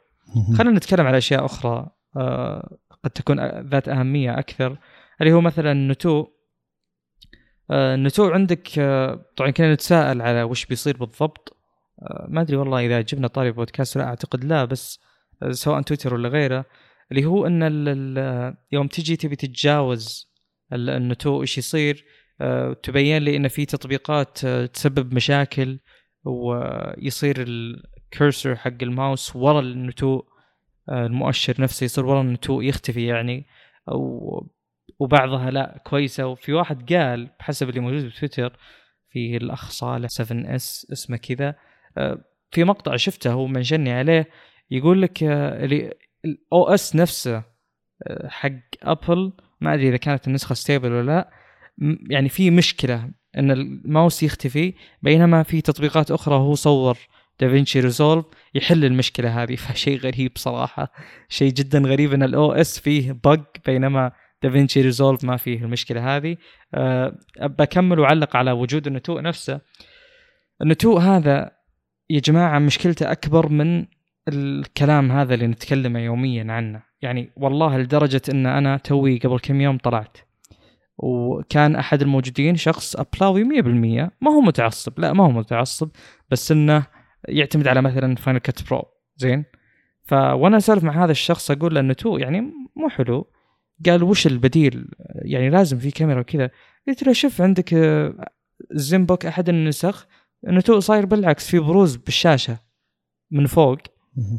خلينا 0.59 0.77
نتكلم 0.77 1.07
على 1.07 1.18
أشياء 1.18 1.44
أخرى 1.44 1.90
آه، 2.16 2.79
قد 3.05 3.11
تكون 3.11 3.61
ذات 3.61 3.88
أهمية 3.88 4.38
أكثر 4.38 4.79
اللي 5.20 5.33
هو 5.33 5.40
مثلا 5.40 5.75
نتو. 5.92 6.27
آه، 7.70 7.96
نتو 7.96 8.31
عندك 8.31 8.79
آه، 8.79 9.25
طبعا 9.37 9.51
كنا 9.51 9.75
نتساءل 9.75 10.22
على 10.22 10.42
وش 10.42 10.66
بيصير 10.66 10.96
بالضبط. 10.96 11.57
آه، 12.03 12.27
ما 12.29 12.40
أدري 12.40 12.57
والله 12.57 12.87
إذا 12.87 13.01
جبنا 13.01 13.29
طاري 13.29 13.53
بودكاست 13.53 13.96
لا 13.96 14.05
أعتقد 14.05 14.44
لا 14.44 14.64
بس 14.64 15.01
آه، 15.01 15.12
سواء 15.50 15.83
تويتر 15.83 16.14
ولا 16.14 16.28
غيره 16.28 16.64
اللي 17.12 17.24
هو 17.24 17.46
إن 17.46 18.57
يوم 18.72 18.87
تجي 18.87 19.16
تبي 19.16 19.37
تتجاوز 19.37 20.33
ال- 20.72 20.90
النتو 20.90 21.40
إيش 21.42 21.59
يصير 21.59 22.05
آه، 22.40 22.72
تبين 22.83 23.22
لي 23.22 23.37
إن 23.37 23.48
في 23.48 23.66
تطبيقات 23.66 24.44
آه، 24.44 24.66
تسبب 24.66 25.14
مشاكل 25.14 25.78
ويصير 26.24 27.35
الكرسر 27.38 28.57
حق 28.57 28.83
الماوس 28.83 29.37
ورا 29.37 29.61
النتوء 29.61 30.24
آه، 30.88 31.07
المؤشر 31.07 31.55
نفسه 31.62 31.85
يصير 31.85 32.07
ورا 32.07 32.20
النتوء 32.20 32.64
يختفي 32.64 33.07
يعني. 33.07 33.46
أو 33.88 34.50
وبعضها 34.98 35.50
لا 35.50 35.83
كويسة. 35.87 36.26
وفي 36.26 36.52
واحد 36.52 36.92
قال 36.92 37.31
بحسب 37.40 37.68
اللي 37.68 37.81
موجود 37.81 38.05
بتويتر 38.07 38.57
في 39.11 39.37
الأخ 39.37 39.70
صالح 39.70 40.09
7S 40.09 40.87
اسمه 40.92 41.16
كذا 41.16 41.55
في 42.50 42.64
مقطع 42.64 42.96
شفته 42.96 43.33
هو 43.33 43.46
منشني 43.46 43.92
عليه 43.92 44.28
يقول 44.72 45.02
لك 45.02 45.22
ال 46.25 46.68
OS 46.68 46.96
نفسه 46.96 47.42
آه، 48.06 48.28
حق 48.28 48.50
Apple 48.83 49.33
ما 49.61 49.74
أدري 49.74 49.88
إذا 49.88 49.96
كانت 49.96 50.28
النسخة 50.28 50.54
stable 50.55 50.92
ولا 50.92 51.06
لا 51.06 51.30
يعني 52.11 52.28
في 52.28 52.50
مشكلة 52.50 53.11
إن 53.38 53.50
الماوس 53.50 54.22
يختفي 54.22 54.74
بينما 55.02 55.42
في 55.42 55.61
تطبيقات 55.61 56.11
أخرى 56.11 56.35
هو 56.35 56.54
صور 56.54 56.98
DaVinci 57.40 57.81
Resolve 57.81 58.25
يحل 58.54 58.85
المشكلة 58.85 59.42
هذه. 59.42 59.56
فشيء 59.64 59.98
غريب 59.98 60.32
صراحة 60.35 60.92
شيء 61.28 61.52
جدا 61.52 61.78
غريب 61.78 62.12
إن 62.12 62.22
ال 62.22 62.53
OS 62.53 62.81
فيه 62.80 63.12
bug 63.12 63.46
بينما 63.66 64.12
DaVinci 64.42 64.81
Resolve 64.81 65.25
ما 65.24 65.37
فيه 65.37 65.58
المشكلة 65.64 66.16
هذه. 66.16 66.37
أه 66.74 67.18
بكمل 67.40 68.00
وأعلق 68.00 68.37
على 68.37 68.52
وجود 68.52 68.87
النتوء 68.87 69.20
نفسه. 69.22 69.61
النتوء 70.62 71.00
هذا 71.00 71.50
يا 72.11 72.20
جماعة 72.20 72.58
مشكلته 72.58 73.12
أكبر 73.12 73.48
من 73.48 73.87
الكلام 74.28 75.12
هذا 75.12 75.35
اللي 75.35 75.46
نتكلمه 75.46 76.00
يوميا 76.00 76.52
عنه. 76.52 76.82
يعني 77.02 77.32
والله 77.37 77.78
لدرجة 77.78 78.22
إن 78.30 78.46
أنا 78.46 78.76
توي 78.76 79.18
قبل 79.18 79.38
كم 79.38 79.61
يوم 79.61 79.78
طلعت. 79.78 80.18
وكان 80.98 81.76
أحد 81.76 82.02
الموجودين 82.02 82.56
شخص 82.56 82.96
أبلاوي 82.96 83.44
100% 83.44 84.11
ما 84.20 84.30
هو 84.30 84.40
متعصب. 84.40 85.00
لا 85.00 85.12
ما 85.12 85.24
هو 85.24 85.30
متعصب. 85.30 85.90
بس 86.30 86.52
إنه 86.52 86.87
يعتمد 87.28 87.68
على 87.68 87.82
مثلا 87.82 88.16
Final 88.16 88.38
Cut 88.38 88.68
Pro 88.70 88.83
زين؟ 89.16 89.44
فوانا 90.02 90.56
أسولف 90.56 90.85
مع 90.85 91.04
هذا 91.04 91.12
الشخص 91.12 91.50
أقول 91.50 91.75
له 91.75 91.81
إنه 91.81 91.92
تو 91.92 92.18
يعني 92.18 92.40
مو 92.77 92.88
حلو. 92.88 93.31
قال 93.87 94.02
وش 94.02 94.27
البديل؟ 94.27 94.88
يعني 95.14 95.50
لازم 95.50 95.79
في 95.79 95.90
كاميرا 95.90 96.20
وكذا. 96.20 96.50
قلت 96.88 97.02
له 97.02 97.12
شوف 97.12 97.40
عندك 97.40 97.75
آه، 97.75 98.14
ال 98.75 98.81
ZenBook 98.81 99.27
أحد 99.27 99.48
النسخ. 99.48 100.06
إنه 100.48 100.60
تو 100.60 100.81
صاير 100.81 101.06
بالعكس 101.06 101.50
في 101.50 101.58
بروز 101.58 101.96
بالشاشة 101.96 102.58
من 103.31 103.46
فوق. 103.46 103.79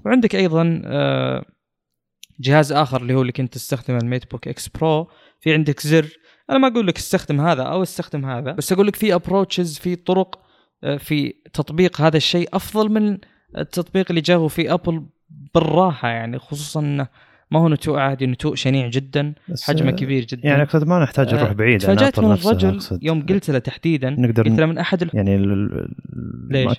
وعندك 0.05 0.35
أيضا 0.35 0.81
آه، 0.85 1.45
جهاز 2.39 2.71
آخر 2.71 3.01
اللي 3.01 3.13
هو 3.13 3.21
اللي 3.21 3.31
كنت 3.31 3.53
تستخدمه 3.53 3.97
ال 3.97 4.31
MateBook 4.31 4.47
X 4.47 4.67
Pro 4.69 5.07
في 5.39 5.53
عندك 5.53 5.79
زر. 5.79 6.05
أنا 6.49 6.57
ما 6.57 6.67
أقول 6.67 6.87
لك 6.87 6.97
استخدم 6.97 7.41
هذا 7.41 7.63
أو 7.63 7.83
استخدم 7.83 8.25
هذا 8.25 8.51
بس 8.51 8.71
أقول 8.71 8.87
لك 8.87 8.95
في 8.95 9.13
approaches 9.15 9.77
في 9.77 9.95
طرق 9.95 10.39
آه، 10.83 10.97
في 10.97 11.33
تطبيق 11.53 12.01
هذا 12.01 12.17
الشيء 12.17 12.49
أفضل 12.53 12.89
من 12.91 13.17
التطبيق 13.57 14.05
اللي 14.09 14.21
جابه 14.21 14.47
في 14.47 14.73
Apple 14.73 15.05
بالراحة 15.53 16.07
يعني 16.07 16.39
خصوصا 16.39 16.79
إنه 16.79 17.07
ما 17.51 17.59
هو 17.59 17.69
نتوء 17.69 17.97
عادي 17.99 18.25
نتوء 18.27 18.55
شنيع 18.55 18.87
جدا 18.87 19.33
حجمه 19.63 19.89
آه، 19.89 19.95
كبير 19.95 20.25
جدا. 20.25 20.47
يعني 20.47 20.63
أقصد 20.63 20.87
ما 20.87 21.03
نحتاج 21.03 21.33
نروح 21.35 21.51
بعيد 21.51 21.85
أبل 21.85 22.25
من 22.25 22.31
الرجل. 22.31 22.79
يوم 23.01 23.25
قلت 23.25 23.49
له 23.49 23.59
تحديدا 23.59 24.09
نقدر 24.09 24.49
قلت 24.49 24.59
له 24.59 24.65
من 24.65 24.77
أحد 24.77 25.01
ال- 25.01 25.09
يعني 25.13 25.35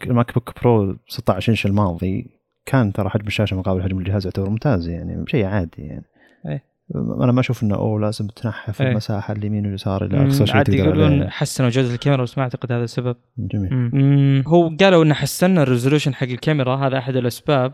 ال 0.06 0.34
MacBook 0.34 0.60
Pro 0.62 0.96
16 1.08 1.50
انش 1.52 1.66
الماضي 1.66 2.26
كان 2.66 2.92
ترى 2.92 3.08
حجم 3.08 3.26
الشاشة 3.26 3.56
مقابل 3.56 3.82
حجم 3.82 3.98
الجهاز 3.98 4.26
يعتبر 4.26 4.50
ممتاز 4.50 4.88
يعني 4.88 5.24
شيء 5.28 5.44
عادي 5.44 5.82
يعني 5.82 6.04
إيه. 6.48 6.64
أنا 6.94 7.32
ما 7.32 7.40
أشوف 7.40 7.62
إنه 7.62 7.74
أوه 7.74 8.00
لازم 8.00 8.26
تنحى 8.26 8.72
في 8.72 8.82
إيه. 8.84 8.90
المساحة 8.90 9.32
اليمين 9.34 9.66
واليسار 9.66 10.04
إلى 10.04 10.18
مم، 10.18 10.24
اقصى 10.24 10.46
شيء 10.46 10.56
عاد 10.56 10.64
تقدر 10.66 10.78
يقولون. 10.78 11.30
حسنوا 11.30 11.68
جودة 11.70 11.94
الكاميرا 11.94 12.22
بس 12.22 12.38
ما 12.38 12.44
أعتقد 12.44 12.72
هذا 12.72 12.84
السبب 12.84 13.16
جميل 13.38 13.74
مم. 13.74 14.44
هو 14.46 14.76
قالوا 14.80 15.04
انه 15.04 15.14
حسنا 15.14 15.62
ال 15.62 15.67
resolution 15.67 16.14
حق 16.14 16.26
الكاميرا 16.26 16.76
هذا 16.76 16.98
أحد 16.98 17.16
الأسباب 17.16 17.72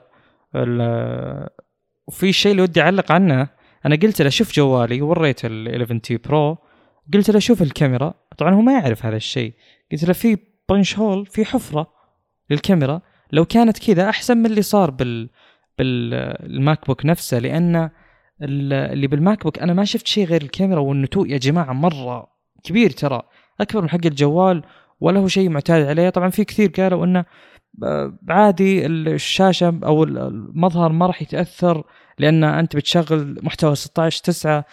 ال- 0.56 1.48
وفي 2.06 2.32
شيء 2.32 2.52
اللي 2.52 2.62
ودي 2.62 2.80
أعلق 2.82 3.12
عنه 3.12 3.48
أنا 3.86 3.96
قلت 3.96 4.22
له 4.22 4.28
شوف 4.28 4.52
جوالي 4.54 5.02
وريت 5.02 5.44
ال 5.44 5.68
11T 5.68 6.16
Pro 6.16 6.58
قلت 7.14 7.30
له 7.30 7.38
شوف 7.38 7.62
الكاميرا 7.62 8.14
طبعا 8.38 8.54
هو 8.54 8.60
ما 8.60 8.72
يعرف 8.72 9.06
هذا 9.06 9.16
الشيء 9.16 9.52
قلت 9.92 10.04
له 10.04 10.12
في 10.12 10.38
punch 10.70 10.98
hole 10.98 11.26
في 11.26 11.44
حفرة 11.44 11.86
للكاميرا 12.50 13.02
لو 13.32 13.44
كانت 13.44 13.78
كذا 13.78 14.08
أحسن 14.08 14.36
من 14.38 14.46
اللي 14.46 14.62
صار 14.62 14.90
بال 14.90 15.30
بال 15.78 16.86
MacBook 16.86 17.06
نفسه 17.06 17.38
لأن 17.38 17.76
ال- 18.42 18.72
اللي 18.72 19.06
بال 19.06 19.42
MacBook 19.44 19.58
أنا 19.58 19.72
ما 19.72 19.84
شفت 19.84 20.06
شيء 20.06 20.26
غير 20.26 20.42
الكاميرا 20.42 20.80
والنتوء 20.80 21.28
يا 21.28 21.38
جماعة 21.38 21.72
مرة 21.72 22.26
كبير 22.64 22.90
ترى 22.90 23.22
أكبر 23.60 23.82
من 23.82 23.90
حق 23.90 24.06
الجوال 24.06 24.62
ولا 25.00 25.20
هو 25.20 25.28
شيء 25.28 25.48
معتاد 25.48 25.86
عليه. 25.86 26.10
طبعا 26.10 26.30
في 26.30 26.44
كثير 26.44 26.68
قالوا 26.70 27.04
إنه 27.04 27.24
آه، 27.84 28.18
عادي 28.28 28.86
الشاشة 28.86 29.80
أو 29.84 30.04
المظهر 30.04 30.92
ما 30.92 31.06
راح 31.06 31.22
يتأثر 31.22 31.84
لأن 32.18 32.44
أنت 32.44 32.76
بتشغل 32.76 33.38
محتوى 33.42 33.74
16 33.74 34.22
9 34.24 34.64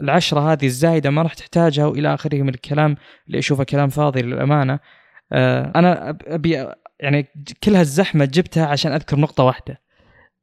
العشرة 0.00 0.52
هذه 0.52 0.66
الزايدة 0.66 1.10
ما 1.10 1.22
راح 1.22 1.34
تحتاجها 1.34 1.86
وإلى 1.86 2.14
آخره 2.14 2.42
من 2.42 2.48
الكلام 2.48 2.96
اللي 3.26 3.38
اشوفه 3.38 3.64
كلام 3.64 3.88
فاضي 3.88 4.22
للأمانة. 4.22 4.78
آه، 5.32 5.72
أنا 5.76 6.18
أبي 6.26 6.66
يعني 7.00 7.26
كل 7.64 7.76
هالزحمه 7.76 8.24
جبتها 8.24 8.66
عشان 8.66 8.92
أذكر 8.92 9.18
نقطة 9.18 9.44
واحدة. 9.44 9.80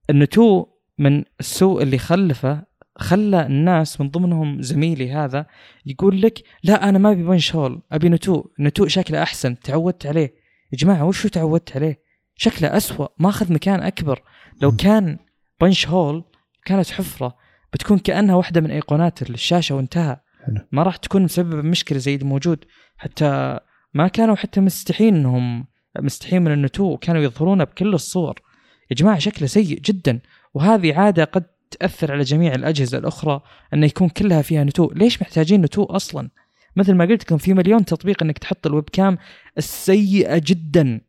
النتوء 0.10 0.70
من 0.98 1.24
السوء 1.40 1.84
اللي 1.84 1.98
خلفه 1.98 2.64
خلى 2.98 3.46
الناس 3.46 4.02
من 4.02 4.10
ضمنهم 4.10 4.62
زميلي 4.62 5.12
هذا 5.12 5.46
يقول 5.86 6.22
لك 6.22 6.44
لا 6.64 6.90
أنا 6.90 6.98
ما 6.98 7.12
أبي 7.12 7.24
بنش 7.24 7.56
هول 7.56 7.82
أبي 7.92 8.10
نتوء 8.10 8.52
نتوء 8.60 8.88
شكله 8.88 9.24
أحسن 9.24 9.60
تعودت 9.60 10.06
عليه. 10.06 10.34
يا 10.72 10.78
جماعة 10.78 11.06
وش 11.06 11.26
هو 11.26 11.30
تعودت 11.30 11.76
عليه؟ 11.76 12.02
شكله 12.36 12.78
أسوأ 12.78 13.08
ماخذ 13.20 13.54
مكان 13.54 13.80
أكبر. 13.80 14.22
لو. 14.62 14.72
كان 14.76 15.18
بنش 15.62 15.88
هول 15.88 16.24
كانت 16.66 16.90
حفرة 16.90 17.38
بتكون 17.74 18.00
كأنها 18.00 18.36
واحدة 18.36 18.62
من 18.62 18.72
أيقونات 18.72 19.22
الشاشة 19.22 19.76
وانتهى. 19.76 20.18
ما 20.72 20.84
راح 20.84 20.96
تكون 20.96 21.24
مسبب 21.24 21.66
مشكلة 21.66 21.98
زي 21.98 22.16
الموجود 22.16 22.66
حتى 22.98 23.60
ما 23.94 24.08
كانوا 24.08 24.36
حتى 24.36 24.62
مستحين 24.62 25.16
إنهم 25.16 25.68
مستحين 26.00 26.42
من 26.42 26.52
النتوء 26.52 26.98
كانوا 26.98 27.22
يظهرونه 27.22 27.64
بكل 27.64 27.94
الصور. 27.94 28.40
يا 28.92 28.96
جماعة 28.96 29.20
شكله 29.20 29.48
سيء 29.48 29.80
جدا. 29.80 30.20
وهذه 30.54 31.00
عادة 31.00 31.24
قد 31.24 31.44
تأثر 31.72 32.12
على 32.12 32.24
جميع 32.24 32.56
الأجهزة 32.56 32.98
الأخرى 32.98 33.42
انه 33.74 33.86
يكون 33.86 34.10
كلها 34.10 34.42
فيها 34.42 34.64
نتوء. 34.64 34.94
ليش 34.94 35.22
محتاجين 35.22 35.62
نتوء 35.62 35.96
أصلا؟ 35.96 36.30
مثل 36.76 36.94
ما 36.94 37.06
قلت 37.06 37.24
لكم 37.24 37.38
في 37.38 37.54
مليون 37.54 37.86
تطبيق 37.86 38.24
إنك 38.24 38.38
تحط 38.38 38.68
ال 38.68 38.90
webcam 38.90 39.18
السيئة 39.58 40.42
جدا. 40.46 41.02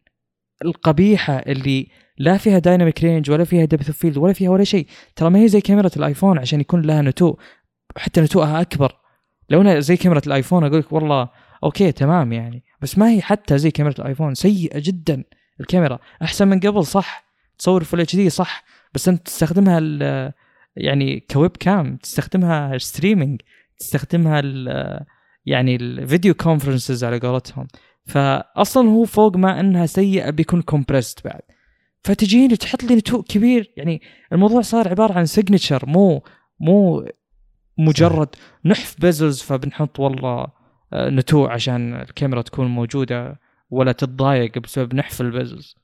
القبيحة 0.64 1.38
اللي 1.38 1.88
لا 2.18 2.36
فيها 2.36 2.58
dynamic 2.58 3.04
range 3.04 3.30
ولا 3.30 3.44
فيها 3.44 3.64
depth 3.64 3.90
field 3.90 4.16
ولا 4.16 4.32
فيها 4.32 4.50
ولا 4.50 4.64
شيء. 4.64 4.86
ترى 5.16 5.30
ما 5.30 5.38
هي 5.38 5.48
زي 5.48 5.60
كاميرا 5.60 5.90
الآيفون 5.96 6.38
عشان 6.38 6.60
يكون 6.60 6.82
لها 6.82 7.02
نتوء. 7.02 7.38
حتى 7.96 8.20
نتوءها 8.20 8.60
أكبر. 8.60 8.96
لو 9.50 9.60
انها 9.60 9.80
زي 9.80 9.96
كاميرا 9.96 10.20
الآيفون 10.26 10.64
أقول 10.64 10.78
لك 10.78 10.92
والله 10.92 11.28
okay 11.64 11.92
تمام 11.92 12.32
يعني. 12.32 12.64
بس 12.82 12.98
ما 12.98 13.10
هي 13.10 13.22
حتى 13.22 13.58
زي 13.58 13.70
كاميرا 13.70 13.94
الآيفون 13.98 14.34
سيئة 14.34 14.78
جدا 14.78 15.24
الكاميرا. 15.60 15.98
أحسن 16.22 16.48
من 16.48 16.60
قبل 16.60 16.86
صح. 16.86 17.24
تصور 17.58 17.84
full 17.84 18.00
HD 18.00 18.30
صح. 18.30 18.64
بس 18.94 19.08
أنت 19.08 19.26
تستخدمها 19.26 19.80
يعني 20.76 21.20
ك 21.20 21.56
webcam؟ 21.56 21.96
تستخدمها 21.96 22.78
streaming 22.78 23.40
تستخدمها 23.78 24.40
ال- 24.44 25.04
يعني 25.46 25.76
ال 25.76 25.86
video 25.86 26.34
conferences 26.34 27.04
على 27.04 27.18
قولتهم. 27.18 27.66
فاصلا 28.06 28.88
هو 28.88 29.04
فوق 29.04 29.36
ما 29.36 29.60
إنها 29.60 29.86
سيئة 29.86 30.30
بيكون 30.30 30.62
compressed 30.62 31.24
بعد. 31.24 31.40
فتجيني 32.04 32.56
تحط 32.56 32.84
لي 32.84 32.94
نتوء 32.94 33.22
كبير. 33.22 33.72
يعني 33.76 34.02
الموضوع 34.32 34.60
صار 34.60 34.88
عبارة 34.88 35.12
عن 35.12 35.26
signature 35.26 35.86
مو 35.86 36.24
مو 36.60 37.08
مجرد 37.78 38.28
نحف 38.64 39.00
bezels 39.00 39.42
فبنحط 39.42 40.00
والله 40.00 40.46
آه، 40.92 41.10
نتوء 41.10 41.50
عشان 41.50 41.94
الكاميرا 41.94 42.42
تكون 42.42 42.66
موجودة 42.66 43.40
ولا 43.70 43.92
تتضايق 43.92 44.58
بسبب 44.58 44.94
نحف 44.94 45.20
ال 45.20 45.28
bezels 45.28 45.76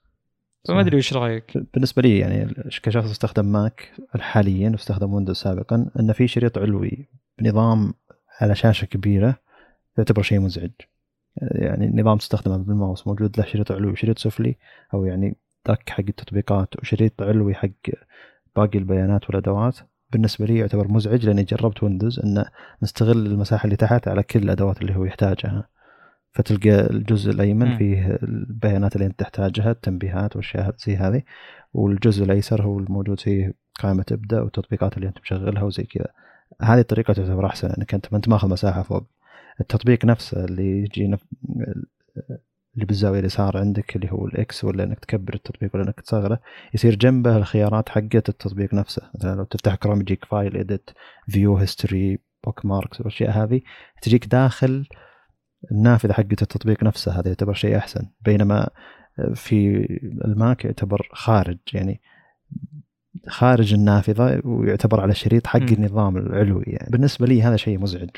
فما 0.68 0.80
أدري 0.80 0.96
وش 0.96 1.12
رأيك؟ 1.12 1.58
بالنسبة 1.74 2.02
لي 2.02 2.18
يعني 2.18 2.54
كشخص 2.82 3.10
استخدم 3.10 3.44
Mac 3.44 3.92
حاليا 4.20 4.70
واستخدم 4.70 5.14
Windows 5.14 5.36
سابقا 5.36 5.90
إنه 6.00 6.12
في 6.12 6.28
شريط 6.28 6.58
علوي 6.58 7.08
بنظام 7.38 7.94
على 8.40 8.54
شاشة 8.54 8.84
كبيرة 8.84 9.36
يعتبر 9.98 10.22
شيء 10.22 10.40
مزعج. 10.40 10.70
يعني 11.36 12.02
نظام 12.02 12.18
تستخدمه 12.18 12.56
بالماوس 12.56 13.06
موجود 13.06 13.38
له 13.38 13.44
شريط 13.44 13.72
علوي 13.72 13.92
وشريط 13.92 14.18
سفلي 14.18 14.56
أو 14.94 15.04
يعني 15.04 15.36
dock 15.68 15.90
حق 15.90 16.04
التطبيقات 16.08 16.76
وشريط 16.78 17.22
علوي 17.22 17.54
حق 17.54 17.68
باقي 18.56 18.78
البيانات 18.78 19.26
والأدوات. 19.26 19.78
بالنسبة 20.14 20.46
لي 20.46 20.58
يعتبر 20.58 20.88
مزعج 20.88 21.26
لأني 21.26 21.42
جربت 21.42 21.82
Windows 21.82 22.20
انه 22.20 22.44
نستغل 22.82 23.26
المساحة 23.26 23.64
اللي 23.64 23.76
تحت 23.76 24.08
على 24.08 24.22
كل 24.22 24.42
الأدوات 24.42 24.82
اللي 24.82 24.96
هو 24.96 25.04
يحتاجها. 25.04 25.68
فتلقى 26.32 26.90
الجزء 26.90 27.30
الأيمن. 27.30 27.78
فيه 27.78 28.18
البيانات 28.22 28.96
اللي 28.96 29.06
أنت 29.06 29.20
تحتاجها 29.20 29.70
التنبيهات 29.70 30.36
والأشياء 30.36 30.74
زي 30.78 30.96
هذه. 30.96 31.22
والجزء 31.72 32.24
الأيسر 32.24 32.62
هو 32.62 32.78
الموجود 32.78 33.20
فيه 33.20 33.54
قائمة 33.80 34.04
ابدأ 34.12 34.40
والتطبيقات 34.40 34.96
اللي 34.96 35.08
أنت 35.08 35.18
مشغلها 35.22 35.62
وزي 35.62 35.82
كذا. 35.82 36.06
هذه 36.62 36.80
الطريقة 36.80 37.12
تعتبر 37.12 37.46
أحسن 37.46 37.70
إنك 37.70 37.94
أنت 37.94 38.06
ما 38.12 38.16
أنت 38.16 38.28
ماخذ 38.28 38.48
مساحة 38.48 38.82
فوق. 38.82 39.06
التطبيق 39.60 40.04
نفسه 40.04 40.44
اللي 40.44 40.82
يجي 40.82 41.08
نف... 41.08 41.24
اللي 42.74 42.86
بالزاوية 42.86 43.20
اليسار 43.20 43.56
عندك 43.56 43.96
اللي 43.96 44.12
هو 44.12 44.26
ال 44.26 44.45
X 44.45 44.64
ولا 44.64 44.84
إنك 44.84 44.98
تكبر 44.98 45.34
التطبيق 45.34 45.70
ولا 45.74 45.84
إنك 45.84 46.00
تصغره 46.00 46.40
يصير 46.74 46.94
جنبه 46.94 47.36
الخيارات 47.36 47.88
حقت 47.88 48.28
التطبيق 48.28 48.74
نفسه. 48.74 49.02
مثلا 49.14 49.36
لو 49.36 49.44
تفتح 49.44 49.74
كروم 49.74 50.00
يجيك 50.00 50.24
file 50.24 50.56
edit 50.56 50.90
view 51.28 51.56
history 51.56 52.18
bookmarks 52.44 53.00
والأشياء 53.00 53.30
هذه 53.30 53.60
تجيك 54.02 54.26
داخل 54.26 54.86
النافذة 55.72 56.12
حقت 56.12 56.42
التطبيق 56.42 56.84
نفسه. 56.84 57.20
هذا 57.20 57.28
يعتبر 57.28 57.54
شيء 57.54 57.76
أحسن. 57.76 58.06
بينما 58.24 58.68
في 59.34 59.86
الماك 60.24 60.64
يعتبر 60.64 61.08
خارج 61.12 61.58
يعني 61.72 62.00
خارج 63.28 63.74
النافذة 63.74 64.40
ويعتبر 64.44 65.00
على 65.00 65.14
شريط 65.14 65.46
حق. 65.46 65.60
النظام 65.60 66.16
العلوي. 66.16 66.64
يعني 66.66 66.90
بالنسبة 66.90 67.26
لي 67.26 67.42
هذا 67.42 67.56
شيء 67.56 67.78
مزعج 67.78 68.10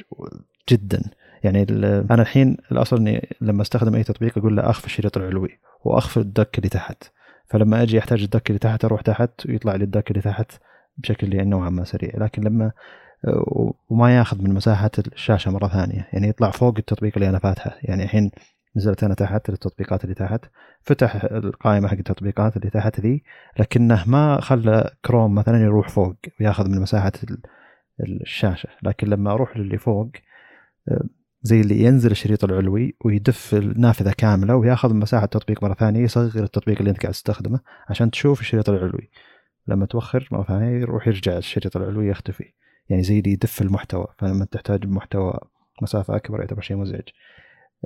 جدا. 0.71 1.11
يعني 1.45 1.63
أنا 2.11 2.23
الحين 2.23 2.57
الأصل 2.73 2.97
إني 2.97 3.29
لما 3.41 3.63
أستخدم 3.63 3.95
أي 3.95 4.03
تطبيق 4.03 4.39
أقول 4.39 4.57
له 4.57 4.71
أخفي 4.71 4.87
الشريط 4.87 5.17
العلوي 5.17 5.59
وأخفي 5.85 6.17
الدك 6.17 6.59
اللي 6.59 6.69
تحت. 6.69 7.05
فلما 7.47 7.83
أجي 7.83 7.99
أحتاج 7.99 8.23
الدك 8.23 8.51
اللي 8.51 8.59
تحت 8.59 8.85
أروح 8.85 9.01
تحت 9.01 9.47
ويطلع 9.49 9.75
لي 9.75 9.85
الدك 9.85 10.11
اللي 10.11 10.23
تحت 10.23 10.53
بشكل 10.97 11.35
يعني 11.35 11.51
نوعا 11.51 11.71
ما 11.71 11.85
سريع. 11.85 12.11
لكن 12.17 12.43
لما 12.45 12.73
وما 13.89 14.17
ياخذ 14.17 14.43
من 14.43 14.55
مساحة 14.55 14.91
الشاشة 14.99 15.51
مرة 15.51 15.69
ثانية. 15.69 16.09
يعني 16.13 16.29
يطلع 16.29 16.51
فوق 16.51 16.75
التطبيق 16.79 17.13
اللي 17.17 17.29
أنا 17.29 17.39
فاتحه. 17.39 17.77
يعني 17.83 18.05
الحين 18.05 18.31
نزلت 18.77 19.05
أنا 19.05 19.15
تحت 19.15 19.49
التطبيقات 19.49 20.05
اللي 20.05 20.15
تحت. 20.15 20.41
فتح 20.83 21.25
القائمة 21.25 21.89
حق 21.89 21.97
التطبيقات 21.97 22.57
اللي 22.57 22.71
تحت 22.71 23.01
ذي. 23.01 23.23
لكنه 23.59 24.05
ما 24.07 24.41
خلى 24.41 24.91
كروم 25.05 25.35
مثلا 25.35 25.63
يروح 25.63 25.89
فوق 25.89 26.15
وياخذ 26.41 26.69
من 26.71 26.81
مساحة 26.81 27.13
ال- 27.25 27.43
الشاشة. 28.23 28.69
لكن 28.83 29.07
لما 29.07 29.33
أروح 29.33 29.57
للي 29.57 29.79
فوق 29.79 30.11
زي 31.47 31.61
اللي 31.61 31.83
ينزل 31.83 32.11
الشريط 32.11 32.45
العلوي 32.45 32.97
ويدف 33.05 33.55
النافذة 33.55 34.13
كاملة 34.19 34.57
وياخذ 34.57 34.95
مساحة 34.95 35.25
التطبيق 35.25 35.63
مرة 35.63 35.75
ثانية 35.75 36.01
يصغر 36.01 36.43
التطبيق 36.43 36.79
اللي 36.79 36.91
انت 36.91 37.01
قاعد 37.01 37.13
تستخدمه 37.13 37.61
عشان 37.89 38.11
تشوف 38.11 38.41
الشريط 38.41 38.69
العلوي. 38.71 39.11
لما 39.67 39.87
توخر 39.87 40.29
مرة 40.33 40.43
ثانية 40.43 40.81
يروح 40.81 41.09
يرجع 41.09 41.39
الشريط 41.39 41.77
العلوي 41.77 42.09
يختفي. 42.09 42.45
يعني 42.89 43.03
زي 43.03 43.19
اللي 43.19 43.33
يدف 43.33 43.63
المحتوى 43.63 44.07
فلما 44.19 44.45
تحتاج 44.45 44.87
محتوى 44.87 45.39
مسافة 45.83 46.17
أكبر 46.17 46.41
يعتبر 46.41 46.61
شيء 46.61 46.77
مزعج. 46.77 47.09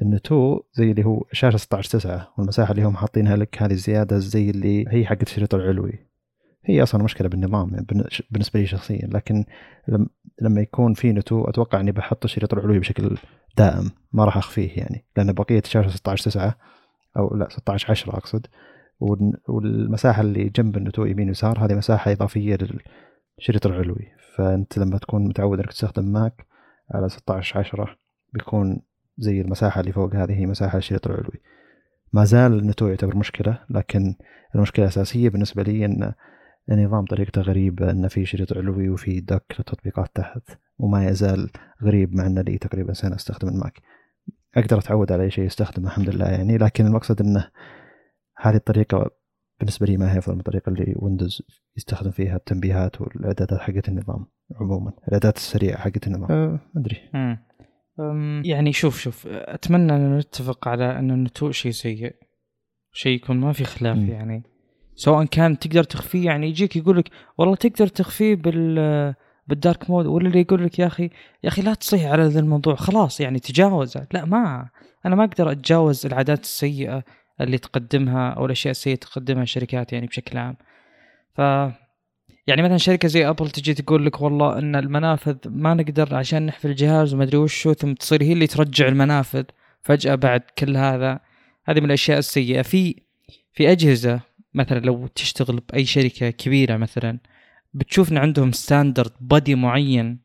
النتو 0.03 0.61
زي 0.73 0.91
اللي 0.91 1.05
هو 1.05 1.25
شاشة 1.33 1.57
16 1.57 1.91
9 1.91 2.35
والمساحة 2.39 2.71
اللي 2.71 2.83
هم 2.83 2.97
حاطينها 2.97 3.37
لك 3.37 3.63
هذه 3.63 3.73
الزيادة 3.73 4.19
زي 4.19 4.51
اللي 4.51 4.85
هي 4.89 5.07
حقت 5.07 5.23
الشريط 5.23 5.55
العلوي. 5.55 6.10
هي 6.65 6.83
أصلا 6.83 7.03
مشكلة 7.03 7.29
بالنظام 7.29 7.71
بالن- 7.71 8.09
بالنسبة 8.31 8.61
لي 8.61 8.67
شخصيا 8.67 9.09
لكن 9.13 9.45
لم- 9.89 10.09
لما 10.43 10.61
يكون 10.61 10.95
في 10.95 11.13
نتو 11.13 11.45
أتوقع 11.45 11.81
إني 11.81 11.93
بحط 11.93 12.25
الشريط 12.25 12.55
العلوي 12.55 12.79
بشكل 12.79 13.17
دائم 13.59 13.91
ما 14.13 14.25
راح 14.25 14.37
أخفيه 14.37 14.71
يعني 14.79 15.05
لأن 15.17 15.33
بقية 15.33 15.59
الشاشة 15.59 15.89
16 15.89 16.25
9 16.25 16.55
أو 17.17 17.37
لا 17.37 17.49
16 17.49 17.91
10 17.91 18.17
أقصد 18.17 18.47
والمساحة 19.49 20.21
اللي 20.23 20.45
جنب 20.49 20.77
النتو 20.77 21.05
يمين 21.05 21.29
ويسار 21.29 21.65
هذه 21.65 21.75
مساحة 21.75 22.13
إضافية 22.13 22.59
للشريط 23.39 23.67
العلوي 23.67 24.09
فأنت 24.37 24.79
لما 24.79 24.99
تكون 24.99 25.29
متعود 25.29 25.59
إنك 25.59 25.69
تستخدم 25.71 26.05
ماك 26.13 26.47
على 26.95 27.09
16 27.09 27.59
10 27.59 27.97
بيكون 28.33 28.83
زي 29.19 29.41
المساحة 29.41 29.81
اللي 29.81 29.93
فوق 29.93 30.15
هذه 30.15 30.33
هي 30.33 30.47
مساحة 30.47 30.79
الشريط 30.79 31.07
العلوي 31.07 31.41
ما 32.13 32.25
زال 32.25 32.59
النتو 32.59 32.89
يعتبر 32.89 33.17
مشكلة 33.17 33.59
لكن 33.71 34.15
المشكلة 34.55 34.85
الأساسية 34.85 35.29
بالنسبة 35.29 35.63
لي 35.63 35.85
إن 35.85 36.13
النظام 36.71 37.05
طريقته 37.05 37.41
غريبة 37.41 37.91
أن 37.91 38.09
في 38.09 38.27
شريط 38.27 38.57
علوي 38.57 38.89
وفي 38.89 39.21
dock 39.21 39.45
للتطبيقات 39.59 40.11
تحت 40.15 40.59
وما 40.79 41.09
يزال 41.09 41.51
غريب 41.83 42.15
مع 42.15 42.27
أن 42.27 42.39
لي 42.39 42.59
تقريبا 42.59 42.93
سنة 42.93 43.15
أستخدم 43.15 43.49
الماك 43.49 43.81
أقدر 44.57 44.79
أتعود 44.79 45.13
على 45.13 45.23
أي 45.23 45.31
شيء 45.31 45.47
أستخدمه 45.47 45.87
الحمد 45.87 46.09
لله 46.09 46.27
يعني 46.27 46.59
لكن 46.59 46.87
المقصد 46.87 47.21
أنه 47.21 47.51
هذه 48.37 48.57
الطريقة 48.57 49.11
بالنسبة 49.61 49.87
لي 49.87 49.97
ما 49.97 50.15
هي 50.15 50.19
أفضل 50.19 50.35
من 50.35 50.41
الطريقة 50.41 50.71
اللي 50.71 50.95
ويندوز 50.97 51.43
يستخدم 51.77 52.11
فيها 52.11 52.37
التنبيهات 52.37 53.01
والإعدادات 53.01 53.61
حقت 53.61 53.89
النظام 53.89 54.27
عموما 54.61 54.91
الإعدادات 54.91 55.37
السريعة 55.37 55.79
حقت 55.79 56.07
النظام. 56.07 56.31
أه 56.31 56.61
ما 56.75 56.81
أدري 56.81 56.99
يعني 58.45 58.73
شوف 58.73 59.01
شوف 59.01 59.27
أتمنى 59.27 59.97
أن 59.97 60.19
نتفق 60.19 60.69
على 60.69 60.99
أن 60.99 61.11
النتوء 61.11 61.51
شيء 61.51 61.73
سيء 61.73 62.15
شيء 62.93 63.13
يكون 63.17 63.41
ما 63.41 63.53
في 63.53 63.65
خلاف 63.65 63.97
م. 63.97 64.09
يعني. 64.09 64.43
سواء 65.01 65.25
كان 65.25 65.59
تقدر 65.59 65.85
تخفيه 65.85 66.27
يعني 66.27 66.49
يجيك 66.49 66.77
يقول 66.77 66.99
لك 66.99 67.11
والله 67.39 67.55
تقدر 67.55 67.87
تخفيه 67.87 68.35
بال 68.35 69.15
بال 69.47 69.62
dark 69.62 69.91
mode 69.91 70.07
ولا 70.07 70.29
اللي 70.29 70.41
يقول 70.41 70.65
لك 70.65 70.79
يا 70.79 70.87
أخي 70.87 71.11
يا 71.45 71.49
أخي 71.49 71.63
لا 71.63 71.75
تصيح 71.75 72.05
على 72.05 72.23
ذا 72.23 72.41
الموضوع 72.41 72.75
خلاص 72.75 73.21
يعني 73.21 73.39
تجاوز 73.39 73.99
لا 74.13 74.25
ما 74.25 74.69
أنا 75.07 75.15
ما 75.17 75.25
أقدر 75.25 75.53
أتجاوز 75.53 76.07
العادات 76.07 76.43
السيئة 76.43 77.05
اللي 77.41 77.59
تقدمها 77.59 78.31
أو 78.31 78.47
الأشياء 78.47 78.71
السيئة 78.71 78.97
تقدمها 78.97 79.43
الشركات 79.43 79.93
يعني 79.93 80.07
بشكل 80.07 80.39
عام. 80.39 80.57
ف 81.35 81.39
يعني 82.47 82.63
مثلا 82.63 82.77
شركة 82.77 83.09
زي 83.09 83.29
ابل 83.29 83.51
تجي 83.51 83.75
تقول 83.75 84.07
لك 84.07 84.21
والله 84.21 84.59
إن 84.59 84.77
المنافذ 84.77 85.37
ما 85.47 85.75
نقدر 85.75 86.15
عشان 86.15 86.47
نحف 86.47 86.69
الجهاز 86.69 87.15
وما 87.15 87.25
أدري 87.25 87.37
وشو 87.37 87.73
ثم 87.73 87.95
تصير 87.95 88.23
هي 88.23 88.33
اللي 88.33 88.47
ترجع 88.47 88.89
المنافذ 88.89 89.45
فجأة 89.83 90.15
بعد 90.15 90.41
كل 90.59 90.77
هذا. 90.77 91.21
هذه 91.65 91.81
من 91.81 91.87
الأشياء 91.87 92.19
السيئة. 92.19 92.63
في 92.63 93.03
في 93.53 93.73
أجهزة 93.73 94.30
مثلا 94.55 94.79
لو 94.79 95.07
تشتغل 95.07 95.61
بأي 95.73 95.85
شركة 95.85 96.31
كبيرة 96.31 96.77
مثلا 96.77 97.19
بتشوف 97.75 98.13
إن 98.13 98.19
عندهم 98.19 98.53
standard 98.53 99.13
body 99.21 99.55
معين 99.55 100.23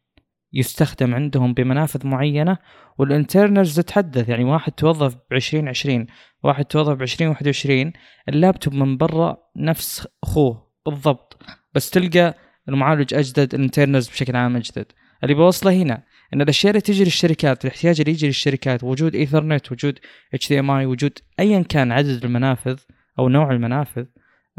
يستخدم 0.54 1.16
عندهم 1.16 1.54
بمنافذ 1.54 2.08
معينة 2.08 2.58
وال 2.98 3.13
internals 3.13 3.80
تتحدث. 3.80 4.30
يعني 4.30 4.44
واحد 4.44 4.72
توظف 4.72 5.16
ب 5.16 5.34
2020 5.34 6.08
واحد 6.44 6.66
توظف 6.66 6.94
ب 6.94 7.02
2021 7.02 7.94
اللابتوب 8.30 8.74
من 8.74 8.98
برا 8.98 9.38
نفس 9.56 10.08
أخوه 10.24 10.72
بالضبط 10.86 11.42
بس 11.74 11.90
تلقى 11.90 12.36
المعالج 12.70 13.14
أجدد 13.14 13.56
ال 13.56 13.61
internals 13.61 14.10
بشكل 14.10 14.36
عام 14.36 14.56
أجدد. 14.56 14.86
اللي 15.24 15.34
بوصله 15.36 15.74
هنا 15.74 16.04
إن 16.34 16.42
الاشياء 16.42 16.72
اللي 16.72 16.82
تجي 16.82 17.04
للشركات 17.04 17.66
الاحتياج 17.66 18.00
اللي 18.00 18.12
يجي 18.12 18.28
للشركات 18.28 18.84
وجود 18.84 19.16
ايثرنت 19.16 19.72
وجود 19.72 20.00
HDMI 20.34 20.86
وجود 20.86 21.20
ايا 21.40 21.62
كان 21.62 21.92
عدد 21.92 22.26
المنافذ 22.26 22.80
أو 23.20 23.30
نوع 23.30 23.52
المنافذ. 23.52 24.06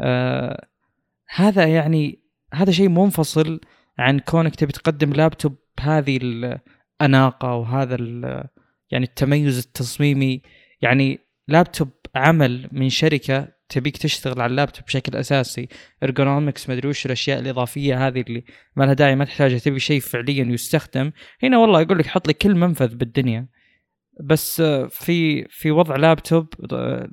آه 0.01 0.67
هذا 1.35 1.65
يعني 1.65 2.19
هذا 2.53 2.71
شيء 2.71 2.89
منفصل 2.89 3.59
عن 3.99 4.19
كونك 4.19 4.55
تبي 4.55 4.71
تقدم 4.71 5.13
لابتوب 5.13 5.55
بهذه 5.77 6.17
الأناقة 6.21 7.55
وهذا 7.55 7.95
يعني 8.91 9.05
التميز 9.05 9.57
التصميمي. 9.57 10.41
يعني 10.81 11.19
لابتوب 11.47 11.89
عمل 12.15 12.69
من 12.71 12.89
شركة 12.89 13.47
تبيك 13.69 13.97
تشتغل 13.97 14.41
على 14.41 14.51
اللابتوب 14.51 14.85
بشكل 14.85 15.15
أساسي. 15.17 15.67
ergonomics 16.03 16.69
ما 16.69 16.75
ادري 16.75 16.87
وش 16.87 17.05
الأشياء 17.05 17.39
الإضافية 17.39 18.07
هذه 18.07 18.21
اللي 18.21 18.43
ما 18.75 18.83
لها 18.83 18.93
داعي 18.93 19.15
ما 19.15 19.25
تحتاجها. 19.25 19.59
تبي 19.59 19.79
شيء 19.79 19.99
فعليا 19.99 20.43
يستخدم. 20.45 21.11
هنا 21.43 21.57
والله 21.57 21.81
يقول 21.81 21.97
لك 21.99 22.07
حط 22.07 22.27
لي 22.27 22.33
كل 22.33 22.55
منفذ 22.55 22.95
بالدنيا. 22.95 23.47
بس 24.23 24.61
في 24.89 25.45
في 25.49 25.71
وضع 25.71 25.95
لابتوب 25.95 26.47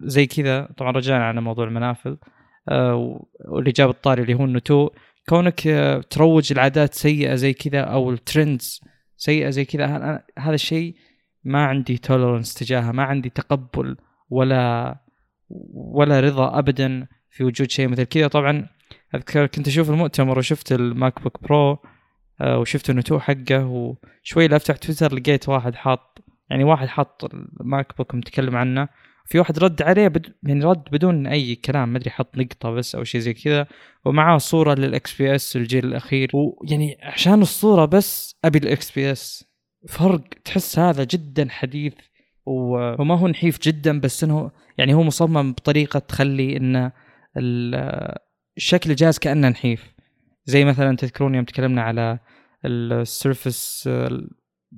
زي 0.03 0.27
كذا. 0.27 0.69
طبعا 0.77 0.93
رجعنا 0.93 1.25
على 1.25 1.41
موضوع 1.41 1.65
المنافذ 1.65 2.17
آه، 2.69 3.27
واللي 3.49 3.73
جاب 3.73 3.91
الطاري 3.91 4.23
اللي 4.23 4.35
هو 4.35 4.45
النتوء. 4.45 4.91
كونك 5.29 5.67
آه، 5.67 6.01
تروج 6.11 6.53
العادات 6.53 6.95
سيئة 6.95 7.35
زي 7.35 7.53
كذا 7.53 7.81
أو 7.81 8.11
ال 8.11 8.21
trends 8.21 8.81
سيئة 9.17 9.51
زي 9.51 9.65
كذا 9.65 9.87
هذا 10.39 10.55
الشيء 10.55 10.95
ما 11.45 11.65
عندي 11.67 11.99
tolerance 11.99 12.55
تجاهه 12.55 12.93
ما 12.93 13.03
عندي 13.03 13.31
تقبل 13.31 13.97
ولا 14.31 14.97
ولا 15.75 16.21
رضا 16.21 16.59
ابدا 16.59 17.07
في 17.31 17.45
وجود 17.45 17.71
شيء 17.71 17.89
مثل 17.89 18.05
كذا. 18.05 18.29
طبعا 18.29 18.67
أذكر 19.15 19.47
كنت 19.47 19.69
أشوف 19.69 19.91
المؤتمر 19.91 20.39
وشفت 20.39 20.73
الماك 20.73 21.23
بوك 21.23 21.43
برو 21.43 21.79
آه، 22.41 22.59
وشفت 22.59 22.91
النتوء 22.91 23.19
حقه 23.19 23.67
وشوي 23.67 24.49
إلا 24.49 24.55
فتحت 24.55 24.77
تويتر 24.77 25.15
لقيت 25.15 25.49
واحد 25.49 25.75
حاط 25.75 26.14
يعني 26.51 26.65
واحد 26.65 26.89
حط 26.89 27.25
الماك 27.61 27.97
بوك 27.99 28.15
متكلم 28.15 28.57
عنه 28.57 28.89
في 29.27 29.39
واحد 29.39 29.59
رد 29.59 29.83
عليه 29.83 30.09
بد... 30.09 30.35
يعني 30.43 30.65
رد 30.65 30.85
بدون 30.93 31.27
أي 31.27 31.55
كلام 31.55 31.89
ما 31.89 31.99
أدري 31.99 32.11
حط 32.11 32.39
نقطة 32.39 32.71
بس 32.71 32.95
أو 32.95 33.05
شيء 33.05 33.21
زي 33.21 33.35
كذا 33.35 33.67
ومعاه 34.05 34.39
صورة 34.39 34.75
لل 34.75 35.23
XPS 35.23 35.57
الجيل 35.57 35.85
الأخير. 35.85 36.31
ويعني 36.35 36.99
عشان 37.03 37.43
الصورة 37.43 37.85
بس 37.85 38.37
أبي 38.45 38.59
ال 38.59 38.91
XPS. 38.91 39.45
فرق 39.89 40.21
تحس 40.45 40.79
هذا 40.79 41.05
جدا 41.05 41.49
حديث 41.51 41.95
وما 42.47 43.19
هو 43.19 43.29
نحيف 43.29 43.59
جدا 43.61 44.01
بس 44.01 44.25
إنه 44.25 44.51
يعني 44.79 44.95
هو 44.95 45.03
مصمم 45.03 45.53
بطريقة 45.53 45.99
تخلي 45.99 46.57
إن 46.57 46.91
شكل 48.57 48.91
الجهاز 48.91 49.19
كأنه 49.19 49.49
نحيف. 49.49 49.95
زي 50.45 50.65
مثلا 50.65 50.97
تذكرون 50.97 51.35
يوم 51.35 51.45
تكلمنا 51.45 51.83
على 51.83 52.19
ال 52.65 52.80
Surface 52.80 53.89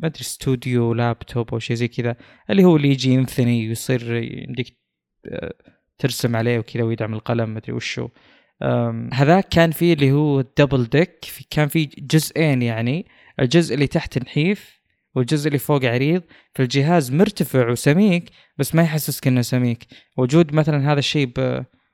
ما 0.02 0.08
أدري 0.08 0.20
Studio 0.20 0.94
Laptop 0.94 1.50
أو 1.52 1.58
شيء 1.58 1.76
زي 1.76 1.88
كذا 1.88 2.16
اللي 2.50 2.64
هو 2.64 2.76
اللي 2.76 2.88
يجي 2.88 3.14
انثني 3.14 3.68
ويصير 3.68 4.14
يمديك 4.14 4.78
آه، 5.26 5.54
ترسم 5.98 6.36
عليه 6.36 6.58
وكذا 6.58 6.82
ويدعم 6.82 7.14
القلم 7.14 7.50
ما 7.50 7.58
أدري 7.58 7.72
وشو. 7.72 8.08
هذاك 9.12 9.48
كان 9.48 9.70
فيه 9.70 9.92
اللي 9.92 10.12
هو 10.12 10.40
ال 10.40 10.47
double 10.47 10.84
deck 10.84 11.24
كان 11.50 11.68
في 11.68 11.84
جزئين 11.84 12.62
يعني 12.62 13.06
الجزء 13.40 13.74
اللي 13.74 13.86
تحت 13.86 14.18
نحيف 14.18 14.80
والجزء 15.14 15.46
اللي 15.48 15.58
فوق 15.58 15.84
عريض 15.84 16.22
فالجهاز 16.54 17.12
مرتفع 17.12 17.70
وسميك 17.70 18.30
بس 18.58 18.74
ما 18.74 18.82
يحسسك 18.82 19.26
إنه 19.26 19.42
سميك. 19.42 19.86
وجود 20.16 20.54
مثلا 20.54 20.92
هذا 20.92 20.98
الشيء 20.98 21.26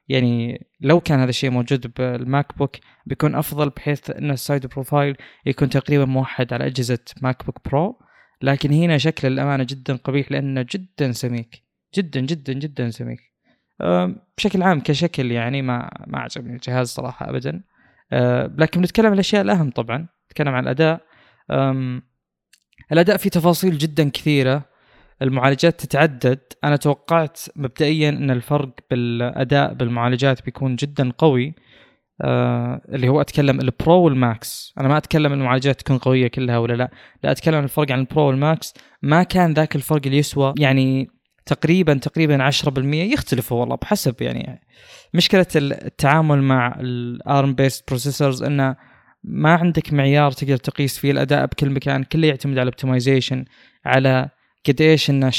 يعني 0.08 0.66
لو 0.80 1.00
كان 1.00 1.18
هذا 1.20 1.30
الشيء 1.30 1.50
موجود 1.50 1.94
بالماك 1.96 2.58
بوك 2.58 2.76
بيكون 3.06 3.34
أفضل 3.34 3.70
بحيث 3.70 4.10
ان 4.10 4.30
ال 4.30 4.38
side 4.38 4.66
profile 4.66 5.16
يكون 5.46 5.68
تقريبا 5.68 6.04
موحد 6.04 6.52
على 6.52 6.66
أجهزة 6.66 6.98
ماك 7.22 7.46
بوك 7.46 7.68
برو. 7.68 7.98
لكن 8.42 8.72
هنا 8.72 8.98
شكل 8.98 9.28
الأمانة 9.28 9.66
جدا 9.68 9.96
قبيح 9.96 10.32
لأنه 10.32 10.66
جدا 10.70 11.12
سميك. 11.12 11.62
جدا 11.94 12.20
جدا 12.20 12.52
جدا 12.52 12.90
سميك. 12.90 13.20
بشكل 14.36 14.62
عام 14.62 14.80
كشكل 14.80 15.32
يعني 15.32 15.62
ما 15.62 15.90
ما 16.06 16.18
عجبني 16.18 16.54
الجهاز 16.54 16.88
صراحة 16.88 17.30
ابدا. 17.30 17.62
لكن 18.58 18.80
بنتكلم 18.80 19.06
عن 19.06 19.12
الأشياء 19.12 19.42
الأهم 19.42 19.70
طبعا. 19.70 20.08
نتكلم 20.26 20.54
عن 20.54 20.62
الأداء. 20.62 21.00
الأداء 22.92 23.16
فيه 23.16 23.30
تفاصيل 23.30 23.78
جدا 23.78 24.08
كثيرة. 24.08 24.71
المعالجات 25.22 25.80
تتعدد. 25.80 26.40
أنا 26.64 26.76
توقعت 26.76 27.40
مبدئيا 27.56 28.08
إن 28.08 28.30
الفرق 28.30 28.70
بالأداء 28.90 29.74
بالمعالجات 29.74 30.44
بيكون 30.44 30.76
جدا 30.76 31.12
قوي. 31.18 31.54
آه 32.24 32.80
اللي 32.88 33.08
هو 33.08 33.20
أتكلم 33.20 33.60
ال 33.60 33.71
Pro 33.71 34.02
وال 34.02 34.31
Max 34.31 34.74
أنا 34.80 34.88
ما 34.88 34.96
أتكلم 34.96 35.32
المعالجات 35.32 35.80
تكون 35.80 35.98
قوية 35.98 36.28
كلها 36.28 36.58
ولا 36.58 36.72
لا. 36.74 36.90
لا 37.22 37.30
أتكلم 37.30 37.64
الفرق 37.64 37.92
عن 37.92 38.00
ال 38.00 38.06
Pro 38.06 38.22
وال 38.22 38.43
Max 38.43 38.74
ما 39.02 39.22
كان 39.22 39.52
ذاك 39.52 39.76
الفرق 39.76 40.00
اللي 40.06 40.18
يسوى 40.18 40.54
يعني 40.58 41.08
تقريبا 41.46 41.94
تقريبا 41.94 42.50
10% 42.50 42.78
يختلفوا 42.94 43.60
والله 43.60 43.76
بحسب 43.76 44.22
يعني. 44.22 44.60
مشكلة 45.14 45.46
التعامل 45.56 46.42
مع 46.42 46.76
ال 46.80 46.99
ARM 46.99 47.54
based 47.54 47.88
processors 47.88 48.42
انه 48.42 48.76
ما 49.24 49.54
عندك 49.54 49.92
معيار 49.92 50.32
تقدر 50.32 50.56
تقيس 50.56 50.98
فيه 50.98 51.10
الأداء 51.10 51.46
بكل 51.46 51.70
مكان. 51.70 52.04
كله 52.04 52.26
يعتمد 52.26 52.52
على 52.52 52.62
ال 52.62 52.69
optimization 52.69 53.44
على 53.84 54.28
قد 54.68 54.80
إيش 54.80 55.10
ان 55.10 55.30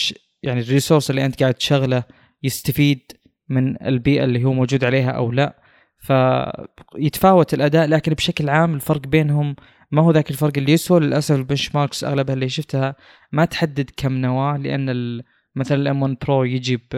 يعني 0.43 0.61
ال 0.61 0.67
resource 0.67 1.09
اللي 1.09 1.26
أنت 1.26 1.39
قاعد 1.39 1.53
تشغله 1.53 2.03
يستفيد 2.43 3.11
من 3.49 3.84
البيئة 3.88 4.24
اللي 4.24 4.43
هو 4.43 4.53
موجود 4.53 4.84
عليها 4.84 5.11
أو 5.11 5.32
لا. 5.32 5.63
فيتفاوت 5.99 7.53
الأداء 7.53 7.88
لكن 7.88 8.13
بشكل 8.13 8.49
عام 8.49 8.76
الفرق 8.76 9.07
بينهم 9.07 9.55
ما 9.91 10.01
هو 10.01 10.11
ذاك 10.11 10.32
الفرق 10.32 10.51
اللي 10.57 10.71
يسوى 10.71 10.99
للأسف 10.99 11.36
ال 11.36 11.76
benchmarks 11.76 12.03
أغلبها 12.03 12.34
اللي 12.34 12.49
شفتها 12.49 12.95
ما 13.32 13.45
تحدد 13.45 13.89
كم 13.97 14.13
نواة 14.13 14.57
لأن 14.57 15.21
مثلا 15.55 15.78
ال 15.78 15.89
M 15.89 16.01
1 16.01 16.17
Pro 16.28 16.43
يجي 16.43 16.78
ب 16.78 16.95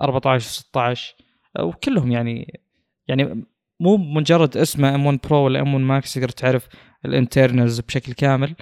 14 0.00 0.48
16 0.48 1.14
وكلهم 1.60 2.12
يعني 2.12 2.60
يعني 3.08 3.44
مو 3.80 3.96
مجرد 3.96 4.56
اسمه 4.56 4.94
M 4.94 5.06
1 5.06 5.18
Pro 5.24 5.44
ولا 5.44 5.60
M 5.60 5.74
1 5.74 5.84
Max 5.84 6.14
تقدر 6.14 6.28
تعرف 6.28 6.68
ال 7.04 7.12
internals 7.12 7.80
بشكل 7.80 8.12
كامل. 8.12 8.54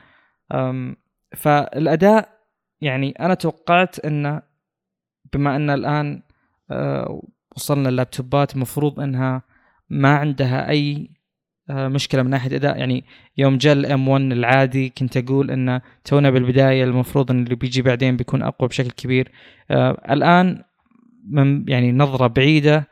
فالأداء 1.36 2.39
يعني 2.81 3.11
أنا 3.11 3.35
توقعت 3.35 4.05
انه 4.05 4.43
بما 5.33 5.57
إن 5.57 5.70
الآن 5.70 6.22
آه، 6.70 7.22
وصلنا 7.57 7.89
اللابتوبات 7.89 8.55
المفروض 8.55 9.01
إنها 9.01 9.43
ما 9.91 10.16
عندها 10.16 10.70
أي 10.70 11.11
آه، 11.70 11.89
مشكلة 11.89 12.22
من 12.22 12.31
ناحية 12.31 12.57
إداء. 12.57 12.78
يعني 12.78 13.05
يوم 13.39 13.59
جاء 13.59 13.72
ال 13.72 13.90
M 13.90 14.09
1 14.09 14.22
العادي 14.33 14.89
كنت 14.89 15.16
أقول 15.16 15.51
انه 15.51 15.81
تونا 16.05 16.31
بالبداية 16.31 16.85
المفروض 16.85 17.31
إن 17.31 17.43
اللي 17.45 17.55
بيجي 17.55 17.83
بعدين 17.83 18.16
بيكون 18.16 18.43
أقوى 18.43 18.68
بشكل 18.68 18.91
كبير. 18.91 19.33
آه، 19.70 20.03
الآن 20.11 20.64
من 21.28 21.68
يعني 21.68 21.93
نظرة 21.93 22.26
بعيدة 22.26 22.89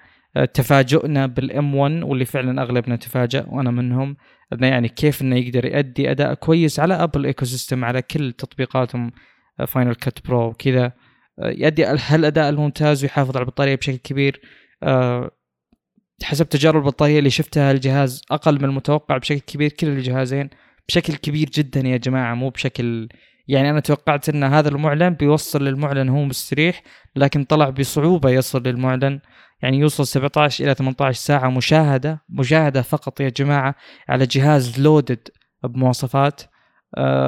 تفاجؤنا 0.54 1.26
بال 1.26 1.74
M1 1.74 2.02
واللي 2.02 2.24
فعلا 2.24 2.62
أغلبنا 2.62 2.96
تفاجأ 2.96 3.46
وأنا 3.48 3.70
منهم 3.70 4.16
إنه 4.52 4.66
يعني 4.66 4.88
كيف 4.88 5.22
إنه 5.22 5.36
يقدر 5.36 5.64
يؤدي 5.64 6.10
أداء 6.10 6.34
كويس 6.34 6.80
على 6.80 6.94
ابل 6.94 7.26
ecosystem 7.26 7.84
على 7.84 8.02
كل 8.02 8.32
تطبيقاتهم 8.32 9.10
Final 9.66 9.94
Cut 9.94 10.26
Pro 10.26 10.48
وكذا. 10.48 10.92
يؤدي 11.38 11.84
هالاداء 11.84 12.48
الممتاز 12.48 13.02
ويحافظ 13.04 13.36
على 13.36 13.42
البطارية 13.42 13.74
بشكل 13.74 13.96
كبير؟ 13.96 14.40
آه، 14.82 15.30
حسب 16.22 16.48
تجارب 16.48 16.76
البطارية 16.76 17.18
اللي 17.18 17.30
شفتها 17.30 17.70
الجهاز 17.70 18.22
أقل 18.30 18.58
من 18.58 18.64
المتوقع 18.64 19.16
بشكل 19.16 19.40
كبير. 19.40 19.70
كل 19.70 19.86
الجهازين 19.88 20.50
بشكل 20.88 21.14
كبير 21.14 21.50
جدا 21.50 21.80
يا 21.80 21.96
جماعة 21.96 22.34
مو 22.34 22.50
بشكل 22.50 23.08
يعني 23.48 23.70
أنا 23.70 23.80
توقعت 23.80 24.28
إن 24.28 24.44
هذا 24.44 24.68
المعلن 24.68 25.10
بيوصل 25.10 25.64
للمعلن 25.64 26.08
هو 26.08 26.24
مستريح 26.24 26.82
لكن 27.16 27.44
طلع 27.44 27.70
بصعوبة 27.70 28.30
يصل 28.30 28.62
للمعلن. 28.62 29.20
يعني 29.62 29.78
يوصل 29.78 30.06
17 30.06 30.64
إلى 30.64 30.74
18 30.74 31.20
ساعة 31.20 31.50
مشاهدة 31.50 32.24
مشاهدة 32.28 32.82
فقط 32.82 33.20
يا 33.20 33.28
جماعة 33.28 33.74
على 34.08 34.26
جهاز 34.26 34.80
لودد 34.80 35.28
بمواصفات. 35.64 36.42
آه 36.42 36.57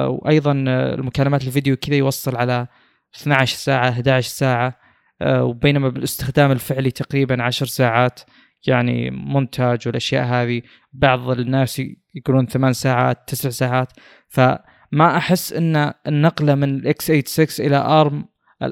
وأيضا 0.09 0.51
المكالمات 0.67 1.43
الفيديو 1.43 1.75
كذا 1.75 1.95
يوصل 1.95 2.35
على 2.35 2.67
12 3.15 3.57
ساعة 3.57 3.89
11 3.89 4.29
ساعة 4.29 4.79
آه 5.21 5.43
وبينما 5.43 5.89
بالاستخدام 5.89 6.51
الفعلي 6.51 6.91
تقريبا 6.91 7.43
10 7.43 7.67
ساعات 7.67 8.19
يعني 8.67 9.09
مونتاج 9.11 9.87
والأشياء 9.87 10.25
هذه. 10.25 10.61
بعض 10.93 11.29
الناس 11.29 11.81
يقولون 12.15 12.45
ثمان 12.45 12.73
ساعات 12.73 13.17
تسع 13.27 13.49
ساعات. 13.49 13.87
فما 14.27 15.17
أحس 15.17 15.53
إن 15.53 15.93
النقلة 16.07 16.55
من 16.55 16.75
ال 16.75 17.05
x86 17.05 17.67
إلى 17.67 17.77
ARM 17.77 18.25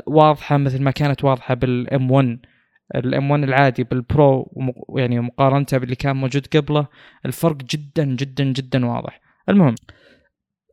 واضحة 0.07 0.57
مثل 0.57 0.81
ما 0.81 0.91
كانت 0.91 1.23
واضحة 1.23 1.53
بال 1.53 2.11
M1 2.11 2.39
ال 2.95 3.31
M1 3.31 3.43
العادي 3.43 3.83
بال 3.83 4.11
Pro 4.11 4.51
يعني 4.97 5.19
مقارنه 5.19 5.65
باللي 5.73 5.95
كان 5.95 6.15
موجود 6.15 6.47
قبله 6.57 6.87
الفرق 7.25 7.55
جدا 7.55 8.05
جدا 8.05 8.43
جدا 8.43 8.85
واضح. 8.85 9.21
المهم 9.49 9.75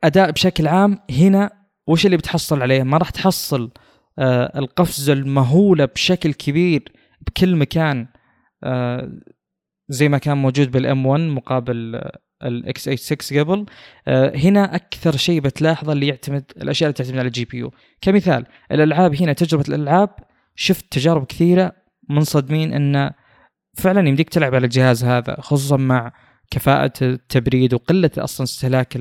اداء 0.07 0.31
بشكل 0.31 0.67
عام 0.69 0.99
هنا 1.11 1.51
وش 1.87 2.07
اللي 2.07 2.17
بتحصل 2.17 2.63
عليه؟ 2.63 2.83
ما 2.83 2.97
راح 2.99 3.11
تحصل 3.11 3.71
آه 4.19 4.59
القفزة 4.59 5.13
المهولة 5.13 5.85
بشكل 5.85 6.33
كبير 6.33 6.93
بكل 7.27 7.57
مكان 7.57 8.07
آه 8.65 9.13
زي 9.89 10.09
ما 10.09 10.19
كان 10.19 10.37
موجود 10.37 10.71
بال 10.71 11.07
M1 11.07 11.21
مقابل 11.23 12.01
ال 12.43 12.89
x86 12.89 13.45
قبل. 13.45 13.67
آه 14.09 14.37
هنا 14.37 14.75
أكثر 14.75 15.17
شيء 15.17 15.41
بتلاحظه 15.41 15.93
اللي 15.93 16.07
يعتمد 16.07 16.45
الأشياء 16.57 16.91
اللي 16.91 16.97
تعتمد 16.97 17.19
على 17.19 17.27
ال 17.27 17.45
GPU. 17.45 17.73
كمثال 18.01 18.47
الألعاب 18.73 19.15
هنا 19.15 19.33
تجربة 19.33 19.65
الألعاب 19.69 20.11
شفت 20.55 20.93
تجارب 20.93 21.25
كثيرة 21.25 21.73
منصدمين 22.11 22.73
انه 22.73 23.11
فعلا 23.75 24.09
يمديك 24.09 24.29
تلعب 24.29 24.55
على 24.55 24.65
الجهاز 24.65 25.05
هذا 25.05 25.37
خصوصا 25.41 25.77
مع 25.77 26.13
كفاءة 26.51 26.93
التبريد 27.03 27.75
وقلة 27.75 28.11
أصلا 28.19 28.45
استهلاك 28.45 28.97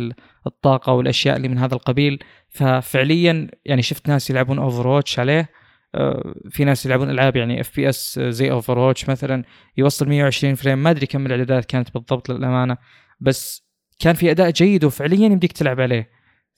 الطاقة 0.47 0.93
والأشياء 0.93 1.37
اللي 1.37 1.47
من 1.47 1.57
هذا 1.57 1.73
القبيل. 1.75 2.19
ففعليا 2.49 3.47
يعني 3.65 3.81
شفت 3.81 4.07
ناس 4.07 4.29
يلعبون 4.29 4.59
Overwatch 4.59 5.03
عليه. 5.17 5.49
آه، 5.95 6.35
في 6.49 6.65
ناس 6.65 6.85
يلعبون 6.85 7.09
ألعاب 7.09 7.35
يعني 7.35 7.61
FPS 7.61 8.19
زي 8.19 8.51
Overwatch 8.51 9.09
مثلا. 9.09 9.43
يوصل 9.77 10.09
120 10.09 10.55
frame. 10.55 10.77
ما 10.83 10.89
أدري 10.89 11.05
كم 11.05 11.25
الإعدادات 11.25 11.65
كانت 11.65 11.93
بالضبط 11.93 12.29
للأمانة. 12.29 12.77
بس 13.19 13.65
كان 13.99 14.15
في 14.15 14.31
أداء 14.31 14.49
جيد 14.49 14.83
وفعليا 14.83 15.25
يمديك 15.25 15.51
تلعب 15.51 15.81
عليه. 15.81 16.09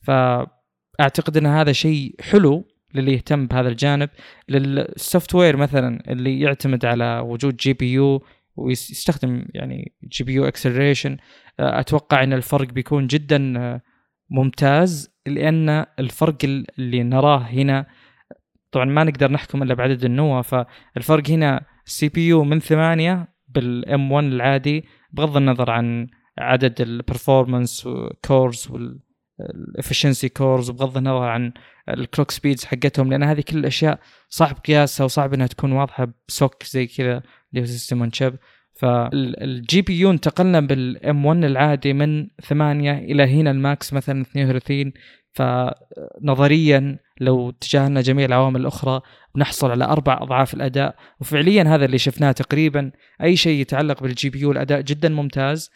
فأعتقد 0.02 1.38
إن 1.38 1.46
هذا 1.46 1.72
شيء 1.72 2.16
حلو 2.22 2.66
للي 2.94 3.14
يهتم 3.14 3.48
بهذا 3.48 3.70
الجانب. 3.70 4.10
لل 4.50 5.36
software 5.36 5.58
مثلا 5.58 6.12
اللي 6.12 6.40
يعتمد 6.40 6.86
على 6.86 7.20
وجود 7.20 7.58
GPU 7.58 8.24
ويستخدم 8.58 9.46
يعني 9.54 9.96
GPU 10.04 10.34
acceleration 10.34 11.18
أتوقع 11.60 12.24
إن 12.24 12.34
الفرق 12.34 12.68
بيكون 12.68 13.08
جدا 13.08 13.54
آه، 13.58 13.82
ممتاز 14.30 15.16
لأن 15.26 15.86
الفرق 16.00 16.38
اللي 16.44 17.04
نراه 17.04 17.38
هنا 17.38 17.86
طبعا 18.72 18.86
ما 18.86 19.04
نقدر 19.04 19.32
نحكم 19.32 19.64
إلا 19.64 19.74
بعدد 19.74 20.06
النواه 20.06 20.42
فالفرق 20.42 21.30
هنا 21.30 21.66
ال 21.86 22.10
CPU 22.10 22.44
من 22.44 22.60
ثمانية 22.60 23.28
بال 23.48 24.12
M1 24.12 24.28
العادي 24.28 24.86
بغض 25.12 25.38
النظر 25.38 25.72
عن 25.72 26.08
عدد 26.38 26.82
ال 26.82 26.91
performance 26.91 27.90
cores 28.26 28.68
وال 29.40 29.55
efficiency 29.55 30.30
cores 30.30 30.70
وبغض 30.70 30.98
النظر 30.98 31.24
عن 31.24 31.54
ال 31.90 31.97
clock 31.97 32.32
speeds 32.32 32.66
حقتهم 32.66 33.10
لأن 33.10 33.24
هذه 33.24 33.42
كل 33.42 33.58
الأشياء 33.58 34.00
صعب 34.30 34.56
قياسها 34.56 35.04
وصعب 35.04 35.34
إنها 35.34 35.48
تكون 35.48 35.72
واضحة 35.72 36.08
ب 36.28 36.37
SoC 36.37 36.64
زي 36.64 36.88
كذا. 36.88 37.24
اللي 37.52 37.62
هو 37.62 37.66
system 37.66 38.10
chip 38.12 38.36
فال 38.74 39.82
GPU 39.82 40.12
انتقلنا 40.12 40.60
بال 40.60 41.26
M1 41.26 41.44
العادي 41.44 41.94
من 41.94 42.28
8 42.44 42.98
إلى 42.98 43.24
هنا 43.24 43.52
ال 43.52 43.62
Max 43.62 43.94
مثلا 43.94 44.22
32 44.22 44.92
فنظريا 45.34 47.00
لو 47.22 47.52
تجاهلنا 47.52 48.02
جميع 48.02 48.26
العوامل 48.26 48.62
الأخرى 48.62 49.02
بنحصل 49.36 49.72
على 49.72 49.86
أربع 49.86 50.18
أضعاف 50.22 50.54
الأداء. 50.54 50.96
وفعليا 51.20 51.64
هذا 51.64 51.86
اللي 51.86 51.98
شفناه 51.98 52.32
تقريبا. 52.32 52.92
أي 53.24 53.36
شيء 53.36 53.62
يتعلق 53.62 54.04
بال 54.04 54.30
GPU 54.30 54.52
الأداء 54.52 54.82
جدا 54.82 55.10
ممتاز. 55.10 55.72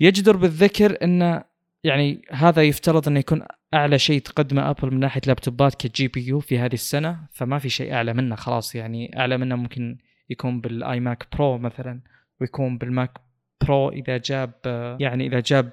يجدر 0.00 0.36
بالذكر 0.36 0.96
إن 1.04 1.42
يعني 1.84 2.22
هذا 2.30 2.62
يفترض 2.62 3.08
إنه 3.08 3.18
يكون 3.18 3.42
أعلى 3.74 3.98
شيء 3.98 4.20
تقدمه 4.20 4.70
أبل 4.70 4.90
من 4.90 5.00
ناحية 5.00 5.20
لابتوبات 5.26 5.74
ك 5.74 6.08
GPU 6.08 6.40
في 6.40 6.58
هذه 6.58 6.74
السنة. 6.74 7.18
فما 7.32 7.58
في 7.58 7.68
شيء 7.68 7.92
أعلى 7.92 8.14
منه 8.14 8.34
خلاص 8.34 8.74
يعني 8.74 9.18
أعلى 9.18 9.38
منه 9.38 9.56
ممكن 9.56 9.98
يكون 10.30 10.60
بال 10.60 11.00
iMac 11.00 11.26
Pro 11.36 11.58
مثلا 11.58 12.00
ويكون 12.40 12.78
بال 12.78 12.94
Mac 12.94 13.18
Pro 13.64 13.88
إذا 13.88 14.16
جاب 14.16 14.52
يعني 15.00 15.26
إذا 15.26 15.40
جاب 15.40 15.72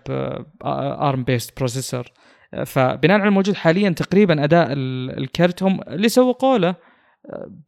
ARM 1.02 1.24
based 1.24 1.58
processor 1.58 2.06
فبناء 2.66 3.20
على 3.20 3.28
الموجود 3.30 3.56
حاليا 3.56 3.90
تقريبا 3.90 4.44
أداء 4.44 4.68
الكرت 4.72 5.64
هم 5.64 5.82
اللي 5.82 6.10
سوقوا 6.10 6.58
له 6.58 6.76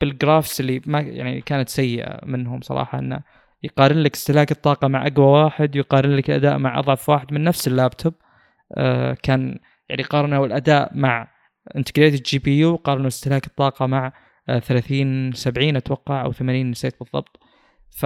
بال 0.01 0.16
graphs 0.16 0.59
اللي 0.59 0.81
ما 0.85 0.99
يعني 0.99 1.41
كانت 1.41 1.69
سيئة 1.69 2.19
منهم 2.25 2.61
صراحة 2.61 2.99
إنه 2.99 3.21
يقارن 3.63 3.97
لك 3.97 4.13
استهلاك 4.13 4.51
الطاقة 4.51 4.87
مع 4.87 5.07
أقوى 5.07 5.25
واحد 5.25 5.75
يقارن 5.75 6.15
لك 6.15 6.29
الاداء 6.29 6.57
مع 6.57 6.79
أضعف 6.79 7.09
واحد 7.09 7.33
من 7.33 7.43
نفس 7.43 7.67
اللابتوب. 7.67 8.13
آه، 8.77 9.17
كان 9.23 9.59
يعني 9.89 10.03
قارنوا 10.03 10.45
الأداء 10.45 10.91
مع 10.93 11.27
integrated 11.75 12.23
GPU 12.23 12.75
قارنوا 12.75 13.07
استهلاك 13.07 13.47
الطاقة 13.47 13.85
مع 13.85 14.13
30 14.57 15.33
70 15.33 15.75
أتوقع 15.75 16.25
أو 16.25 16.31
80 16.31 16.71
نسيت 16.71 16.99
بالضبط. 16.99 17.39
ف 17.89 18.05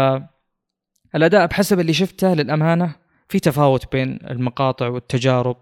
الأداء 1.16 1.46
بحسب 1.46 1.80
اللي 1.80 1.94
شفته 1.94 2.34
للأمانة 2.34 2.96
في 3.30 3.40
تفاوت 3.40 3.92
بين 3.92 4.20
المقاطع 4.30 4.88
والتجارب 4.88 5.58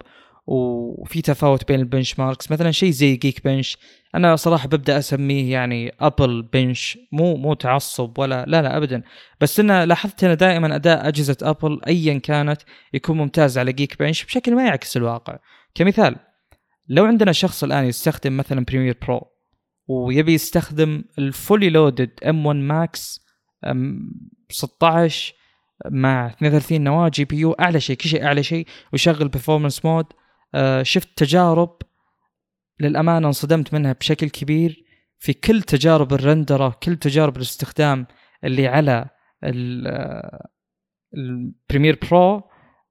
وفي 0.47 1.21
تفاوت 1.21 1.67
بين 1.67 1.79
ال 1.79 2.19
benchmarks 2.19 2.51
مثلا 2.51 2.71
شيء 2.71 2.91
زي 2.91 3.15
Geekbench 3.15 3.77
أنا 4.15 4.35
صراحة 4.35 4.67
ببدأ 4.67 4.97
أسميه 4.97 5.51
يعني 5.51 5.93
Apple 5.99 6.41
bench 6.41 6.97
مو 7.11 7.35
مو 7.35 7.53
تعصب 7.53 8.19
ولا 8.19 8.45
لا 8.47 8.61
لا 8.61 8.77
ابدا. 8.77 9.03
بس 9.41 9.59
أنا 9.59 9.85
لاحظت 9.85 10.23
أن 10.23 10.37
دائما 10.37 10.75
أداء 10.75 11.07
أجهزة 11.07 11.37
ابل 11.41 11.81
ايا 11.87 12.19
كانت 12.19 12.61
يكون 12.93 13.17
ممتاز 13.17 13.57
على 13.57 13.73
Geekbench 13.73 14.25
بشكل 14.25 14.55
ما 14.55 14.65
يعكس 14.65 14.97
الواقع. 14.97 15.37
كمثال 15.75 16.15
لو 16.89 17.05
عندنا 17.05 17.31
شخص 17.31 17.63
الآن 17.63 17.85
يستخدم 17.85 18.37
مثلا 18.37 18.65
Premiere 18.65 18.97
Pro 19.07 19.27
ويبي 19.87 20.33
يستخدم 20.33 21.03
ال 21.19 21.69
fully 21.69 22.11
loaded 22.23 22.45
M1 22.45 22.59
Max 22.59 23.25
16 24.49 25.33
مع 25.85 26.27
32 26.27 26.81
نواة 26.81 27.09
GPU 27.09 27.51
أعلى 27.51 27.79
شيء 27.79 27.95
كل 27.95 28.09
شيء 28.09 28.23
أعلى 28.25 28.43
شيء 28.43 28.67
ويشغل 28.93 29.27
performance 29.27 29.85
mode 29.85 30.05
شفت 30.81 31.09
تجارب 31.15 31.77
للأمانة 32.79 33.27
انصدمت 33.27 33.73
منها 33.73 33.93
بشكل 33.93 34.29
كبير. 34.29 34.85
في 35.21 35.33
كل 35.33 35.61
تجارب 35.61 36.13
الرندرة 36.13 36.79
كل 36.83 36.95
تجارب 36.95 37.37
الاستخدام 37.37 38.07
اللي 38.43 38.67
على 38.67 39.09
ال 41.13 41.23
Premiere 41.23 41.99
Pro 42.09 42.43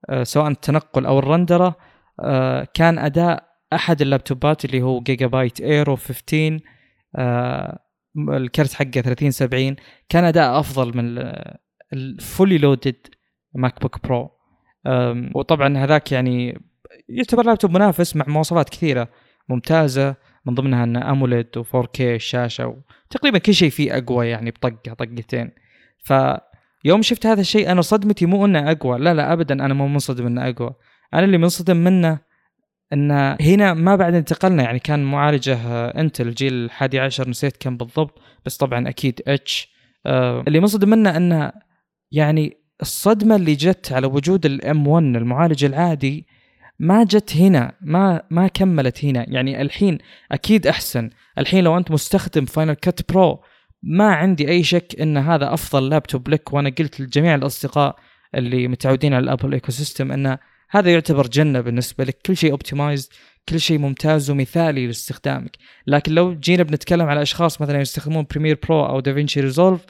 آه، 0.09 0.22
سواء 0.22 0.49
التنقل 0.49 1.07
أو 1.07 1.18
الرندرة 1.18 1.76
آه، 2.20 2.68
كان 2.74 2.99
أداء 2.99 3.51
أحد 3.72 4.01
اللابتوبات 4.01 4.64
اللي 4.64 4.82
هو 4.82 5.01
Gigabyte 5.01 5.61
Aero 5.61 5.97
15 5.97 6.61
الكرت 8.29 8.73
حقه 8.73 9.01
3070 9.01 9.77
كان 10.09 10.25
اداء 10.25 10.61
أفضل 10.61 10.97
من 10.97 11.33
ال 11.93 12.59
fully 12.59 12.97
loaded 13.55 13.81
MacBook 13.81 14.07
Pro 14.07 14.31
وطبعا 15.35 15.79
هذاك 15.79 16.13
يعني 16.13 16.61
يعتبر 17.09 17.45
لابتوب 17.45 17.71
منافس 17.71 18.17
مع 18.17 18.25
مواصفات 18.29 18.69
كثيرة 18.69 19.09
ممتازة 19.49 20.17
من 20.47 20.55
ضمنها 20.55 20.85
إنه 20.85 21.11
AMOLED 21.11 21.47
و 21.59 21.73
4K 21.73 22.01
الشاشه 22.01 22.83
وتقريبا 23.09 23.39
كل 23.39 23.55
شيء 23.55 23.71
فيه 23.71 23.97
أقوى 23.99 24.29
يعني 24.29 24.51
بطقة 24.51 24.95
طقتين. 24.95 25.51
فيوم 25.99 27.03
شفت 27.03 27.27
هذا 27.27 27.41
الشيء 27.41 27.73
أنا 27.73 27.81
صدمتي 27.81 28.27
مو 28.27 28.45
إنه 28.45 28.71
أقوى 28.71 28.99
لا 28.99 29.15
لا 29.15 29.33
ابدا 29.33 29.55
أنا 29.65 29.75
مو 29.75 29.89
منصدم 29.89 30.27
إنه 30.27 30.49
أقوى. 30.49 30.75
أنا 31.15 31.25
اللي 31.25 31.39
منصدم 31.39 31.77
منه 31.77 32.19
إن 32.93 33.36
هنا 33.41 33.74
ما 33.74 33.97
بعد 33.97 34.14
انتقلنا 34.14 34.62
يعني 34.62 34.78
كان 34.78 35.05
معالجه 35.05 35.59
انتل 35.88 36.28
الجيل 36.28 36.53
الحادي 36.53 37.01
عشر 37.01 37.28
نسيت 37.28 37.57
كم 37.57 37.76
بالضبط 37.76 38.18
بس 38.47 38.57
طبعا 38.57 38.88
أكيد 38.88 39.22
H 39.27 39.68
آه 40.07 40.45
اللي 40.49 40.61
منصدم 40.61 40.88
منه 40.88 41.16
انه 41.16 41.53
يعني 42.12 42.57
الصدمة 42.82 43.36
اللي 43.36 43.55
جت 43.55 43.93
على 43.93 44.07
وجود 44.07 44.47
ال 44.47 44.87
M1 44.87 45.05
المعالج 45.05 45.64
العادي 45.64 46.26
ما 46.78 47.05
جت 47.05 47.36
هنا 47.36 47.72
ما 47.80 48.22
ما 48.30 48.49
كملت 48.49 49.05
هنا. 49.05 49.24
يعني 49.28 49.62
الحين 49.62 49.99
أكيد 50.32 50.66
أحسن. 50.66 51.11
الحين 51.38 51.64
لو 51.64 51.76
أنت 51.78 51.91
مستخدم 51.91 52.45
Final 52.45 52.75
Cut 52.75 53.12
Pro 53.12 53.43
ما 53.82 54.14
عندي 54.14 54.49
أي 54.49 54.62
شك 54.62 55.01
إن 55.01 55.16
هذا 55.16 55.55
أفضل 55.55 55.88
لابتوب 55.88 56.28
لك 56.28 56.53
وأنا 56.53 56.70
قلت 56.78 57.01
لجميع 57.01 57.34
الأصدقاء 57.34 57.97
اللي 58.34 58.68
متعودين 58.68 59.14
على 59.14 59.24
ال 59.25 59.53
Apple 59.53 59.73
ecosystem 59.73 60.12
ان 60.12 60.38
هذا 60.71 60.93
يعتبر 60.93 61.27
جنة 61.27 61.61
بالنسبة 61.61 62.05
لك. 62.05 62.18
كل 62.27 62.37
شيء 62.37 62.51
optimized 62.51 63.09
كل 63.49 63.61
شيء 63.61 63.79
ممتاز 63.79 64.31
ومثالي 64.31 64.87
لاستخدامك. 64.87 65.57
لكن 65.87 66.12
لو 66.12 66.35
جينا 66.35 66.62
بنتكلم 66.62 67.07
على 67.07 67.23
أشخاص 67.23 67.61
مثلا 67.61 67.81
يستخدمون 67.81 68.27
Premiere 68.31 68.59
Pro 68.68 68.87
أو 68.87 69.01
DaVinci 69.01 69.41
Resolve 69.41 69.87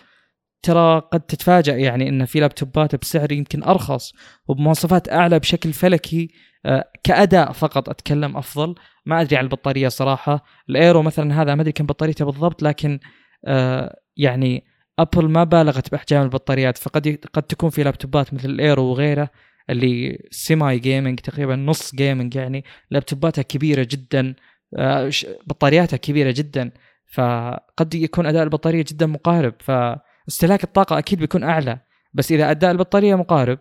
ترى 0.62 1.00
قد 1.12 1.20
تتفاجأ 1.20 1.76
يعني 1.76 2.08
إن 2.08 2.24
في 2.24 2.40
لابتوبات 2.40 2.96
بسعر 2.96 3.32
يمكن 3.32 3.62
أرخص 3.62 4.12
وبمواصفات 4.48 5.08
أعلى 5.08 5.38
بشكل 5.38 5.72
فلكي 5.72 6.30
آه، 6.66 6.90
كأداء 7.04 7.52
فقط 7.52 7.88
أتكلم 7.88 8.36
أفضل. 8.36 8.74
ما 9.06 9.20
أدري 9.20 9.36
عن 9.36 9.44
البطارية 9.44 9.88
صراحة. 9.88 10.44
ال 10.68 10.75
Aero 10.75 11.02
مثلا 11.02 11.42
هذا 11.42 11.54
ما 11.54 11.62
أدري 11.62 11.72
كم 11.72 11.86
بطاريته 11.86 12.24
بالضبط 12.24 12.62
لكن 12.62 13.00
آه، 13.46 13.96
يعني 14.16 14.64
Apple 14.98 15.28
ما 15.28 15.44
بالغت 15.44 15.90
بأحجام 15.90 16.22
البطاريات 16.22 16.78
فقد 16.78 17.18
قد 17.32 17.42
تكون 17.42 17.70
في 17.70 17.82
لابتوبات 17.82 18.34
مثل 18.34 18.48
الـ 18.48 18.55
Aero 18.55 18.84
وغيره. 18.84 19.30
اللي 19.70 20.18
semi 20.30 20.78
gaming 20.78 21.20
تقريبا 21.20 21.56
نص 21.56 21.94
gaming 21.94 22.36
يعني. 22.36 22.64
لابتوباتها 22.90 23.42
كبيرة 23.42 23.86
جدا 23.90 24.34
آه، 24.76 25.10
بطارياتها 25.46 25.96
كبيرة 25.96 26.30
جدا. 26.30 26.70
فقد 27.12 27.94
يكون 27.94 28.26
أداء 28.26 28.42
البطارية 28.42 28.84
جدا 28.88 29.06
مقارب. 29.06 29.54
فاستهلاك 29.60 30.64
الطاقة 30.64 30.98
أكيد 30.98 31.18
بيكون 31.18 31.44
أعلى 31.44 31.78
بس 32.14 32.32
إذا 32.32 32.50
أداء 32.50 32.70
البطارية 32.70 33.14
مقارب 33.14 33.58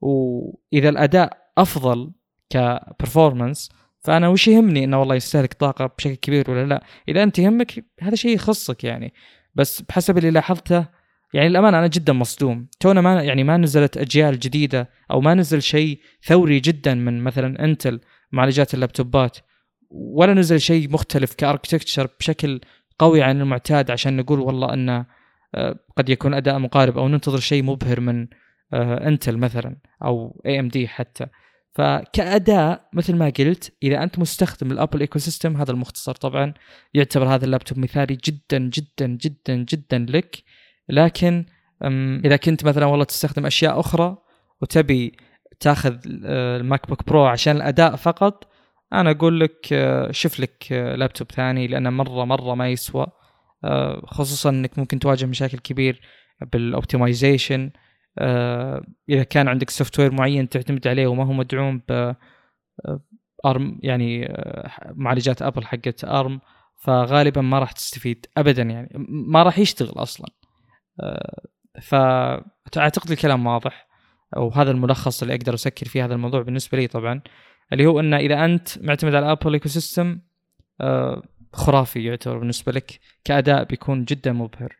وإذا 0.00 0.88
الأداء 0.88 1.52
أفضل 1.58 2.12
ك 2.50 2.60
performance 2.60 3.70
فأنا 4.00 4.28
وش 4.28 4.48
يهمني 4.48 4.84
إنه 4.84 5.00
والله 5.00 5.14
يستهلك 5.14 5.54
طاقة 5.54 5.86
بشكل 5.98 6.14
كبير 6.14 6.50
ولا 6.50 6.66
لا؟ 6.66 6.84
إذا 7.08 7.22
أنت 7.22 7.38
يهمك 7.38 7.84
هذا 8.00 8.14
شيء 8.14 8.34
يخصك 8.34 8.84
يعني. 8.84 9.14
بس 9.54 9.82
بحسب 9.82 10.18
اللي 10.18 10.30
لاحظته 10.30 10.86
يعني 11.32 11.46
الامانه 11.46 11.78
أنا 11.78 11.86
جدا 11.86 12.12
مصدوم. 12.12 12.66
تونا 12.80 13.00
ما 13.00 13.22
يعني 13.22 13.44
ما 13.44 13.56
نزلت 13.56 13.96
أجيال 13.96 14.38
جديدة 14.38 14.90
أو 15.10 15.20
ما 15.20 15.34
نزل 15.34 15.62
شيء 15.62 16.00
ثوري 16.22 16.60
جدا 16.60 16.94
من 16.94 17.24
مثلا 17.24 17.64
Intel 17.64 18.00
معالجات 18.32 18.74
اللابتوبات 18.74 19.38
ولا 19.90 20.34
نزل 20.34 20.60
شيء 20.60 20.90
مختلف 20.90 21.34
ك 21.34 21.40
architecture 21.40 22.08
بشكل 22.20 22.60
قوي 22.98 23.22
عن 23.22 23.40
المعتاد 23.40 23.90
عشان 23.90 24.16
نقول 24.16 24.40
والله 24.40 24.74
انه 24.74 25.06
آه، 25.54 25.78
قد 25.96 26.08
يكون 26.08 26.34
أداء 26.34 26.58
مقارب 26.58 26.98
أو 26.98 27.08
ننتظر 27.08 27.38
شيء 27.38 27.62
مبهر 27.62 28.00
من 28.00 28.26
Intel 28.72 29.34
آه، 29.34 29.38
مثلا 29.38 29.76
أو 30.04 30.42
AMD 30.46 30.88
حتى. 30.88 31.26
فكأداء 31.72 32.88
مثل 32.92 33.16
ما 33.16 33.32
قلت 33.38 33.72
إذا 33.82 34.02
أنت 34.02 34.18
مستخدم 34.18 34.72
ال 34.72 35.00
Apple 35.00 35.18
ecosystem 35.18 35.56
هذا 35.56 35.70
المختصر 35.70 36.14
طبعا 36.14 36.54
يعتبر 36.94 37.26
هذا 37.26 37.44
اللابتوب 37.44 37.78
مثالي 37.78 38.18
جدا 38.24 38.58
جدا 38.58 39.06
جدا 39.06 39.54
جدا 39.56 40.06
لك. 40.08 40.42
لكن 40.88 41.44
إذا 42.24 42.36
كنت 42.36 42.64
مثلا 42.64 42.86
والله 42.86 43.04
تستخدم 43.04 43.46
أشياء 43.46 43.80
أخرى 43.80 44.16
وتبي 44.60 45.12
تاخذ 45.62 45.98
آه، 46.24 46.56
ال 46.56 46.88
MacBook 46.88 47.06
Pro 47.06 47.24
عشان 47.24 47.56
الأداء 47.56 47.96
فقط 47.96 48.52
أنا 48.92 49.10
أقول 49.10 49.40
لك 49.40 49.72
آه، 49.72 50.10
شوف 50.10 50.40
لك 50.40 50.72
آه، 50.72 50.96
لابتوب 50.96 51.32
ثاني 51.32 51.66
لأنه 51.66 51.90
مرة 51.90 52.24
مرة 52.24 52.54
ما 52.54 52.68
يسوى 52.68 53.06
خصوصا 54.06 54.50
إنك 54.50 54.78
ممكن 54.78 54.98
تواجه 54.98 55.26
مشاكل 55.26 55.58
كبير 55.58 56.00
بال 56.52 56.69
optimization 56.69 57.70
إذا 59.08 59.22
كان 59.30 59.48
عندك 59.48 59.70
software 59.70 60.12
معين 60.12 60.48
تعتمد 60.48 60.88
عليه 60.88 61.06
وما 61.06 61.24
هو 61.24 61.32
مدعوم 61.32 61.82
ب 61.88 62.14
ARM 63.46 63.78
يعني 63.82 64.34
معالجات 64.94 65.42
Apple 65.42 65.64
حقت 65.64 66.04
ARM 66.04 66.40
فغالبا 66.76 67.40
ما 67.40 67.58
راح 67.58 67.72
تستفيد 67.72 68.26
ابدا 68.36 68.62
يعني 68.62 68.88
ما 69.08 69.42
راح 69.42 69.58
يشتغل 69.58 69.92
أصلا. 69.96 70.26
فأعتقد 71.82 73.10
الكلام 73.10 73.46
واضح 73.46 73.88
وهذا 74.36 74.70
الملخص 74.70 75.22
اللي 75.22 75.34
أقدر 75.34 75.54
أسكر 75.54 75.88
فيه 75.88 76.04
هذا 76.04 76.14
الموضوع 76.14 76.42
بالنسبة 76.42 76.78
لي 76.78 76.86
طبعا 76.86 77.20
اللي 77.72 77.86
هو 77.86 78.00
انه 78.00 78.16
إذا 78.16 78.44
أنت 78.44 78.78
معتمد 78.78 79.14
على 79.14 79.32
Apple 79.32 79.52
ecosystem 79.52 80.20
خرافي 81.52 82.04
يعتبر 82.04 82.38
بالنسبة 82.38 82.72
لك 82.72 83.00
كأداء 83.24 83.64
بيكون 83.64 84.04
جدا 84.04 84.32
مبهر. 84.32 84.76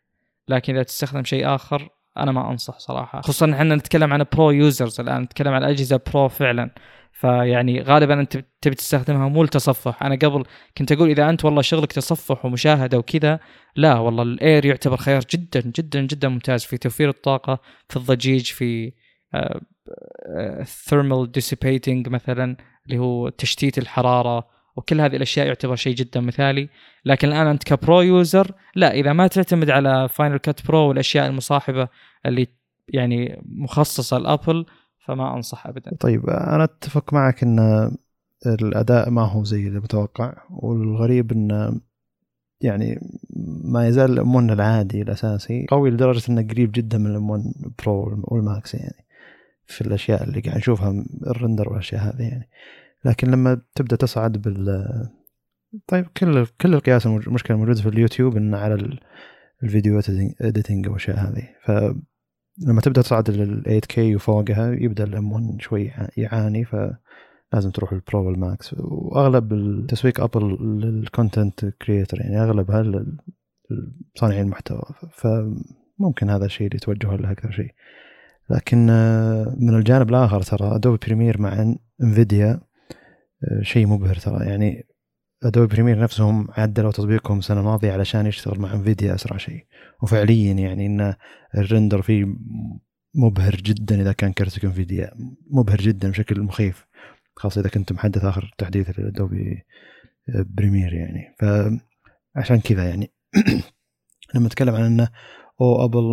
لكن 0.47 0.73
إذا 0.73 0.83
تستخدم 0.83 1.23
شيء 1.23 1.55
آخر 1.55 1.89
أنا 2.17 2.31
ما 2.31 2.51
أنصح 2.51 2.79
صراحة. 2.79 3.21
خصوصا 3.21 3.51
إحنا 3.51 3.75
نتكلم 3.75 4.13
عن 4.13 4.25
pro 4.33 4.51
users 4.51 4.99
الآن 4.99 5.21
نتكلم 5.21 5.53
عن 5.53 5.63
أجهزة 5.63 5.99
pro 6.13 6.27
فعلا. 6.27 6.69
فيعني 7.13 7.81
غالبا 7.81 8.19
أنت 8.19 8.45
تبي 8.61 8.75
تستخدمها 8.75 9.27
مو 9.27 9.43
لتصفح. 9.43 10.03
أنا 10.03 10.15
قبل 10.15 10.43
كنت 10.77 10.91
أقول 10.91 11.09
إذا 11.09 11.29
أنت 11.29 11.45
والله 11.45 11.61
شغلك 11.61 11.91
تصفح 11.91 12.45
ومشاهدة 12.45 12.97
وكذا 12.97 13.39
لا 13.75 13.99
والله 13.99 14.23
ال 14.23 14.34
Air 14.34 14.65
يعتبر 14.65 14.97
خيار 14.97 15.23
جدا 15.31 15.59
جدا 15.61 16.01
جدا 16.01 16.29
ممتاز 16.29 16.63
في 16.63 16.77
توفير 16.77 17.09
الطاقة 17.09 17.59
في 17.89 17.97
الضجيج 17.97 18.45
في 18.45 18.93
thermal 20.63 21.31
dissipating 21.31 22.09
مثلا 22.09 22.57
اللي 22.85 22.97
هو 22.97 23.29
تشتيت 23.29 23.77
الحرارة 23.77 24.47
وكل 24.75 25.01
هذه 25.01 25.15
الأشياء 25.15 25.47
يعتبر 25.47 25.75
شيء 25.75 25.95
جدا 25.95 26.19
مثالي. 26.19 26.69
لكن 27.05 27.27
الآن 27.27 27.47
أنت 27.47 27.63
ك 27.63 27.73
pro 27.73 28.01
user 28.01 28.51
لا 28.75 28.93
إذا 28.93 29.13
ما 29.13 29.27
تعتمد 29.27 29.69
على 29.69 30.09
Final 30.09 30.37
Cut 30.37 30.67
Pro 30.67 30.79
والأشياء 30.79 31.27
المصاحبة 31.27 31.87
اللي 32.25 32.47
يعني 32.87 33.41
مخصصة 33.45 34.17
ل 34.17 34.25
Apple 34.25 34.65
فما 35.05 35.35
أنصح 35.35 35.67
ابدا. 35.67 35.95
طيب 35.99 36.29
أنا 36.29 36.63
أتفق 36.63 37.13
معك 37.13 37.43
إن 37.43 37.91
الأداء 38.45 39.09
ما 39.09 39.21
هو 39.21 39.43
زي 39.43 39.67
المتوقع 39.67 40.33
والغريب 40.49 41.31
إن 41.31 41.79
يعني 42.61 42.99
ما 43.63 43.87
يزال 43.87 44.11
ال 44.11 44.30
M 44.30 44.49
العادي 44.49 45.01
الأساسي 45.01 45.65
قوي 45.69 45.89
لدرجة 45.89 46.31
إنه 46.31 46.47
قريب 46.47 46.71
جدا 46.71 46.97
من 46.97 47.07
ال 47.07 47.30
M 47.30 47.53
Pro 47.83 48.23
وال 48.23 48.43
Max 48.43 48.73
يعني 48.75 49.05
في 49.65 49.81
الأشياء 49.81 50.23
اللي 50.23 50.41
قاعد 50.41 50.57
نشوفها 50.57 51.05
ال 51.27 51.33
render 51.33 51.69
والأشياء 51.69 52.01
هذه 52.01 52.21
يعني. 52.21 52.49
لكن 53.05 53.31
لما 53.31 53.61
تبدأ 53.75 53.95
تصعد 53.95 54.41
بال 54.41 54.83
طيب 55.87 56.05
كل 56.17 56.45
كل 56.61 56.73
القياس 56.73 57.05
المشكلة 57.05 57.57
موجودة 57.57 57.81
في 57.81 57.89
اليوتيوب 57.89 58.37
انه 58.37 58.57
على 58.57 58.99
الفيديو 59.63 60.01
editing 60.41 60.87
والأشياء 60.87 61.17
هذه. 61.17 61.49
فلما 62.61 62.81
تبدأ 62.81 63.01
تصعد 63.01 63.29
لل 63.29 63.63
8K 63.63 64.15
وفوقها 64.15 64.71
يبدأ 64.71 65.03
ال 65.03 65.31
M1 65.31 65.61
شوي 65.61 65.91
يعاني 66.17 66.65
فلازم 66.65 67.71
تروح 67.73 67.93
لل 67.93 68.07
Pro 68.07 68.27
وال 68.27 68.46
Max 68.46 68.75
وأغلب 68.79 69.53
التسويق 69.53 70.21
Apple 70.21 70.57
لل 70.79 70.98
content 70.98 71.65
creator 71.65 72.21
يعني 72.21 72.41
اغلبها 72.41 73.05
صانعين 74.15 74.45
المحتوى. 74.45 74.83
فممكن 75.11 76.29
هذا 76.29 76.45
الشيء 76.45 76.67
اللي 76.67 76.77
يتوجهوا 76.77 77.17
له 77.17 77.31
أكثر 77.31 77.51
شيء. 77.51 77.71
لكن 78.49 78.85
من 79.59 79.75
الجانب 79.75 80.09
الآخر 80.09 80.41
ترى 80.41 80.75
Adobe 80.75 80.97
Premiere 81.05 81.41
مع 81.41 81.75
Nvidia 82.03 82.59
شيء 83.61 83.87
مبهر 83.87 84.15
ترى. 84.15 84.45
يعني 84.45 84.87
Adobe 85.43 85.67
Premiere 85.67 85.99
نفسهم 85.99 86.47
عدلوا 86.51 86.91
تطبيقهم 86.91 87.39
السنة 87.39 87.59
الماضيه 87.59 87.91
علشان 87.91 88.25
يشتغل 88.25 88.59
مع 88.59 88.73
Nvidia 88.73 89.15
أسرع 89.15 89.37
شيء. 89.37 89.65
وفعليا 90.01 90.53
يعني 90.53 90.85
إن 90.85 91.15
ال 91.57 91.63
render 91.63 92.01
فيه 92.01 92.25
مبهر 93.15 93.55
جدا 93.55 94.01
إذا 94.01 94.11
كان 94.13 94.33
كرتك 94.33 94.65
Nvidia 94.65 95.11
مبهر 95.49 95.77
جدا 95.77 96.09
بشكل 96.09 96.41
مخيف. 96.41 96.87
خاصة 97.35 97.61
إذا 97.61 97.69
كنت 97.69 97.93
محدث 97.93 98.25
آخر 98.25 98.53
تحديث 98.57 98.99
ل 98.99 99.10
Adobe 99.10 99.63
Premiere 100.27 100.93
يعني. 100.93 101.35
فعشان 101.39 102.59
كذا 102.59 102.89
يعني. 102.89 103.11
لما 104.35 104.45
نتكلم 104.45 104.75
عن 104.75 104.83
انه 104.83 105.09
أو 105.61 105.85
Apple 105.85 106.03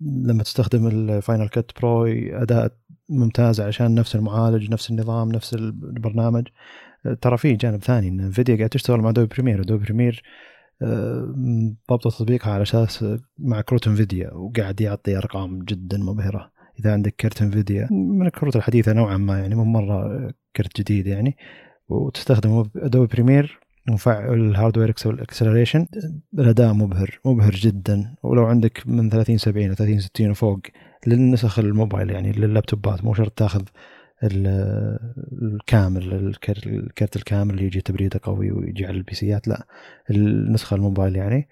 لما 0.00 0.42
تستخدم 0.42 0.86
ال 0.86 0.96
Final 0.96 1.48
Cut 1.48 1.70
Pro 1.80 2.06
أداء 2.42 2.76
ممتاز 3.08 3.60
عشان 3.60 3.94
نفس 3.94 4.16
المعالج 4.16 4.70
نفس 4.70 4.90
النظام 4.90 5.32
نفس 5.32 5.54
البرنامج 5.54 6.48
ترى 7.20 7.38
في 7.38 7.56
جانب 7.56 7.82
ثاني 7.82 8.08
إن 8.08 8.20
Nvidia 8.20 8.56
قاعد 8.56 8.68
تشتغل 8.68 9.00
مع 9.00 9.10
Adobe 9.10 9.28
Premiere 9.34 9.62
Adobe 9.62 9.84
Premiere 9.84 10.22
ضبط 11.90 12.02
تطبيقها 12.02 12.52
على 12.52 12.62
أساس 12.62 13.04
مع 13.38 13.60
كروت 13.60 13.88
Nvidia 13.88 14.34
وقاعد 14.34 14.80
يعطي 14.80 15.18
أرقام 15.18 15.58
جدا 15.58 15.98
مبهرة. 15.98 16.50
إذا 16.80 16.92
عندك 16.92 17.14
كرت 17.20 17.42
Nvidia 17.42 17.88
من 17.90 18.26
الكروت 18.26 18.56
الحديثة 18.56 18.92
نوعا 18.92 19.16
ما 19.16 19.38
يعني 19.38 19.54
مو 19.54 19.64
مرة 19.64 20.30
كرت 20.56 20.80
جديد 20.80 21.06
يعني. 21.06 21.36
وتستخدم 21.88 22.64
Adobe 22.76 23.06
Premiere 23.06 23.60
مفعل 23.88 24.34
ال 24.34 24.41
hardware 24.41 24.94
acceleration 25.06 25.86
الأداء 26.38 26.72
مبهر 26.72 27.20
مبهر 27.24 27.52
جدا. 27.52 28.14
ولو 28.22 28.46
عندك 28.46 28.82
من 28.86 29.10
30 29.10 29.38
70 29.38 29.70
ل 29.70 29.76
30 29.76 30.00
60 30.00 30.30
وفوق 30.30 30.60
للنسخ 31.06 31.58
الموبايل 31.58 32.10
يعني 32.10 32.32
لللابتوبات 32.32 33.04
مو 33.04 33.14
شرط 33.14 33.32
تاخذ 33.32 33.62
الكامل 34.22 36.14
الكرت 36.66 37.16
الكامل 37.16 37.54
اللي 37.54 37.64
يجي 37.64 37.80
تبريده 37.80 38.20
قوي 38.22 38.50
ويجي 38.50 38.86
على 38.86 38.96
ال 38.96 39.02
PC 39.02 39.14
ات 39.14 39.48
لا 39.48 39.66
النسخة 40.10 40.74
الموبايل 40.74 41.16
يعني 41.16 41.48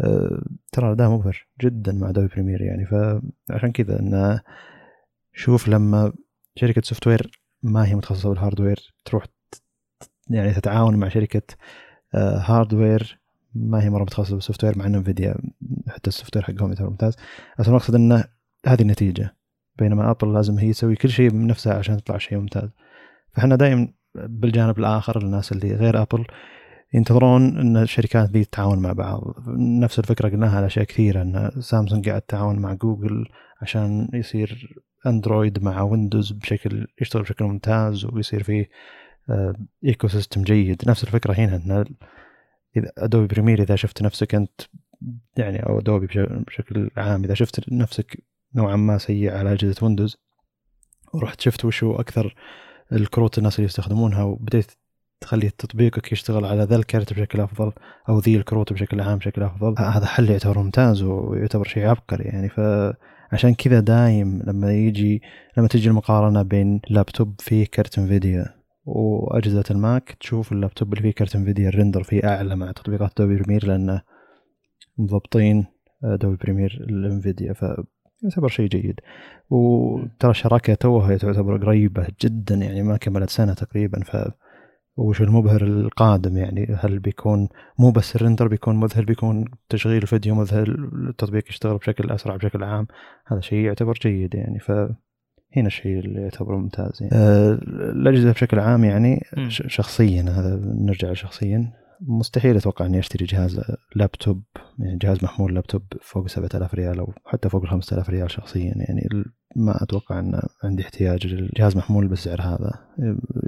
آه، 0.00 0.42
ترى 0.72 0.86
الاداء 0.86 1.10
مبهر 1.10 1.46
جدا 1.60 1.92
مع 1.92 2.08
Adobe 2.10 2.26
Premiere 2.26 2.62
يعني. 2.62 2.86
فعشان 2.86 3.72
كذا 3.72 4.00
انه 4.00 4.40
شوف 5.32 5.68
لما 5.68 6.12
شركة 6.56 6.82
software 6.84 7.30
ما 7.62 7.86
هي 7.86 7.94
متخصصة 7.94 8.28
بال 8.28 8.41
hardware 8.41 8.94
تروح 9.04 9.24
يعني 10.30 10.52
تتعاون 10.54 10.96
مع 10.96 11.08
شركة 11.08 11.42
hardware 12.14 13.20
ما 13.54 13.82
هي 13.82 13.90
مرة 13.90 14.02
متخصصة 14.02 14.34
بال 14.34 14.64
software 14.64 14.78
مع 14.78 14.86
إن 14.86 14.94
Nvidia 14.94 15.34
حتى 15.88 16.08
ال 16.08 16.36
software 16.36 16.44
حقهم 16.44 16.74
ممتاز. 16.80 17.16
بس 17.58 17.68
المقصد 17.68 17.94
انه 17.94 18.24
هذه 18.66 18.82
النتيجة. 18.82 19.35
بينما 19.78 20.10
Apple 20.10 20.34
لازم 20.34 20.58
هي 20.58 20.72
تسوي 20.72 20.96
كل 20.96 21.08
شيء 21.08 21.32
من 21.32 21.46
نفسها 21.46 21.74
عشان 21.74 21.96
تطلع 21.96 22.18
شيء 22.18 22.38
ممتاز. 22.38 22.68
فإحنا 23.32 23.56
دائما 23.56 23.88
بالجانب 24.14 24.78
الآخر 24.78 25.22
الناس 25.22 25.52
اللي 25.52 25.74
غير 25.74 26.02
Apple 26.02 26.26
ينتظرون 26.94 27.58
إن 27.58 27.76
الشركات 27.76 28.30
ذي 28.30 28.44
تتعاون 28.44 28.78
مع 28.78 28.92
بعض. 28.92 29.34
نفس 29.58 29.98
الفكرة 29.98 30.28
قلناها 30.28 30.56
على 30.56 30.66
أشياء 30.66 30.84
كثيرة 30.84 31.22
إن 31.22 31.50
سامسونج 31.60 32.08
قاعد 32.08 32.22
تتعاون 32.22 32.58
مع 32.58 32.74
جوجل 32.74 33.24
عشان 33.62 34.08
يصير 34.14 34.80
Android 35.06 35.64
مع 35.64 35.82
Windows 35.82 36.32
بشكل 36.32 36.86
يشتغل 37.00 37.22
بشكل 37.22 37.44
ممتاز 37.44 38.04
ويصير 38.04 38.42
فيه 38.42 38.68
ecosystem 39.84 40.42
جيد. 40.42 40.82
نفس 40.88 41.04
الفكرة 41.04 41.32
هنا 41.32 41.56
إن 41.56 41.84
إذا 42.76 42.92
Adobe 42.98 43.26
Premiere 43.26 43.62
إذا 43.62 43.76
شفت 43.76 44.02
نفسك 44.02 44.34
أنت 44.34 44.60
يعني 45.36 45.58
أو 45.58 45.78
Adobe 45.78 46.06
بشكل 46.46 46.90
عام 46.96 47.24
إذا 47.24 47.34
شفت 47.34 47.72
نفسك 47.72 48.22
نوعا 48.56 48.76
ما 48.76 48.98
سيء 48.98 49.32
على 49.32 49.52
أجهزة 49.52 49.76
Windows 49.82 50.16
ورحت 51.14 51.40
شفت 51.40 51.64
وشو 51.64 51.94
أكثر 51.94 52.34
الكروت 52.92 53.38
الناس 53.38 53.56
اللي 53.56 53.66
يستخدمونها 53.66 54.22
وبديت 54.22 54.72
تخلي 55.20 55.50
تطبيقك 55.50 56.12
يشتغل 56.12 56.44
على 56.44 56.62
ذا 56.62 56.76
الكرت 56.76 57.12
بشكل 57.12 57.40
أفضل 57.40 57.72
أو 58.08 58.18
ذي 58.18 58.36
الكروت 58.36 58.72
بشكل 58.72 59.00
عام 59.00 59.18
بشكل 59.18 59.42
أفضل. 59.42 59.74
هذا 59.78 60.06
حل 60.06 60.30
يعتبر 60.30 60.58
ممتاز 60.58 61.02
ويعتبر 61.02 61.64
شيء 61.64 61.86
عبقري 61.86 62.24
يعني. 62.24 62.48
فعشان 62.48 63.54
كذا 63.54 63.80
دايم 63.80 64.42
لما 64.46 64.72
يجي 64.72 65.22
لما 65.56 65.68
تجي 65.68 65.88
المقارنة 65.88 66.42
بين 66.42 66.80
لابتوب 66.90 67.34
فيه 67.40 67.66
كرت 67.66 67.98
Nvidia 67.98 68.56
وأجهزة 68.84 69.64
الماك 69.70 70.16
تشوف 70.20 70.52
اللابتوب 70.52 70.92
اللي 70.92 71.02
فيه 71.02 71.10
كرت 71.10 71.36
Nvidia 71.36 71.68
ال 71.68 71.73
render 71.73 72.02
فيه 72.02 72.24
أعلى 72.24 72.56
مع 72.56 72.72
تطبيقات 72.72 73.12
أدوبي 73.18 73.36
Premiere 73.36 73.66
لأنه 73.66 74.02
مضبطين 74.98 75.66
أدوبي 76.02 76.36
Premiere 76.36 76.86
ال 76.88 76.97
Nvidia 76.97 77.52
ف 77.52 77.64
يعتبر 78.22 78.48
شيء 78.48 78.68
جيد. 78.68 79.00
وترى 79.50 80.30
الشراكه 80.30 80.74
توها 80.74 81.16
تعتبر 81.16 81.64
قريبة 81.64 82.06
جدا 82.20 82.54
يعني 82.54 82.82
ما 82.82 82.96
كملت 82.96 83.30
سنة 83.30 83.54
تقريبا 83.54 84.00
ف 84.00 84.16
وش 84.96 85.22
المبهر 85.22 85.62
القادم 85.62 86.36
يعني؟ 86.36 86.76
هل 86.80 86.98
بيكون 86.98 87.48
مو 87.78 87.90
بس 87.90 88.16
ال 88.16 88.21
render 88.21 88.48
بيكون 88.48 88.80
مذهل 88.80 89.04
بيكون 89.04 89.44
تشغيل 89.68 90.02
الفيديو 90.02 90.34
مذهل 90.34 90.90
التطبيق 91.08 91.48
يشتغل 91.48 91.76
بشكل 91.76 92.10
أسرع 92.10 92.36
بشكل 92.36 92.64
عام؟ 92.64 92.86
هذا 93.26 93.40
شيء 93.40 93.58
يعتبر 93.58 93.92
جيد 94.02 94.34
يعني 94.34 94.58
ف 94.58 94.70
هنا 95.56 95.66
الشيء 95.66 95.98
اللي 95.98 96.22
يعتبر 96.22 96.56
ممتاز 96.56 97.02
يعني. 97.02 97.14
أه 97.14 97.52
الأجهزة 97.72 98.32
بشكل 98.32 98.58
عام 98.58 98.84
يعني 98.84 99.26
شخصيا 99.48 100.22
هذا 100.22 100.60
نرجع 100.64 101.12
شخصيا. 101.12 101.72
مستحيل 102.00 102.56
أتوقع 102.56 102.86
إني 102.86 102.98
أشتري 102.98 103.24
جهاز 103.24 103.60
لابتوب 103.94 104.42
يعني 104.78 104.98
جهاز 104.98 105.24
محمول 105.24 105.54
لابتوب 105.54 105.82
فوق 106.00 106.28
7000 106.28 106.74
ريال 106.74 106.98
أو 106.98 107.12
حتى 107.24 107.48
فوق 107.48 107.66
5000 107.66 108.10
ريال 108.10 108.30
شخصيا. 108.30 108.74
يعني 108.76 109.08
ما 109.56 109.82
أتوقع 109.82 110.18
إن 110.18 110.40
عندي 110.64 110.82
احتياج 110.82 111.26
للجهاز 111.26 111.76
محمول 111.76 112.08
بالسعر 112.08 112.40
هذا. 112.40 112.72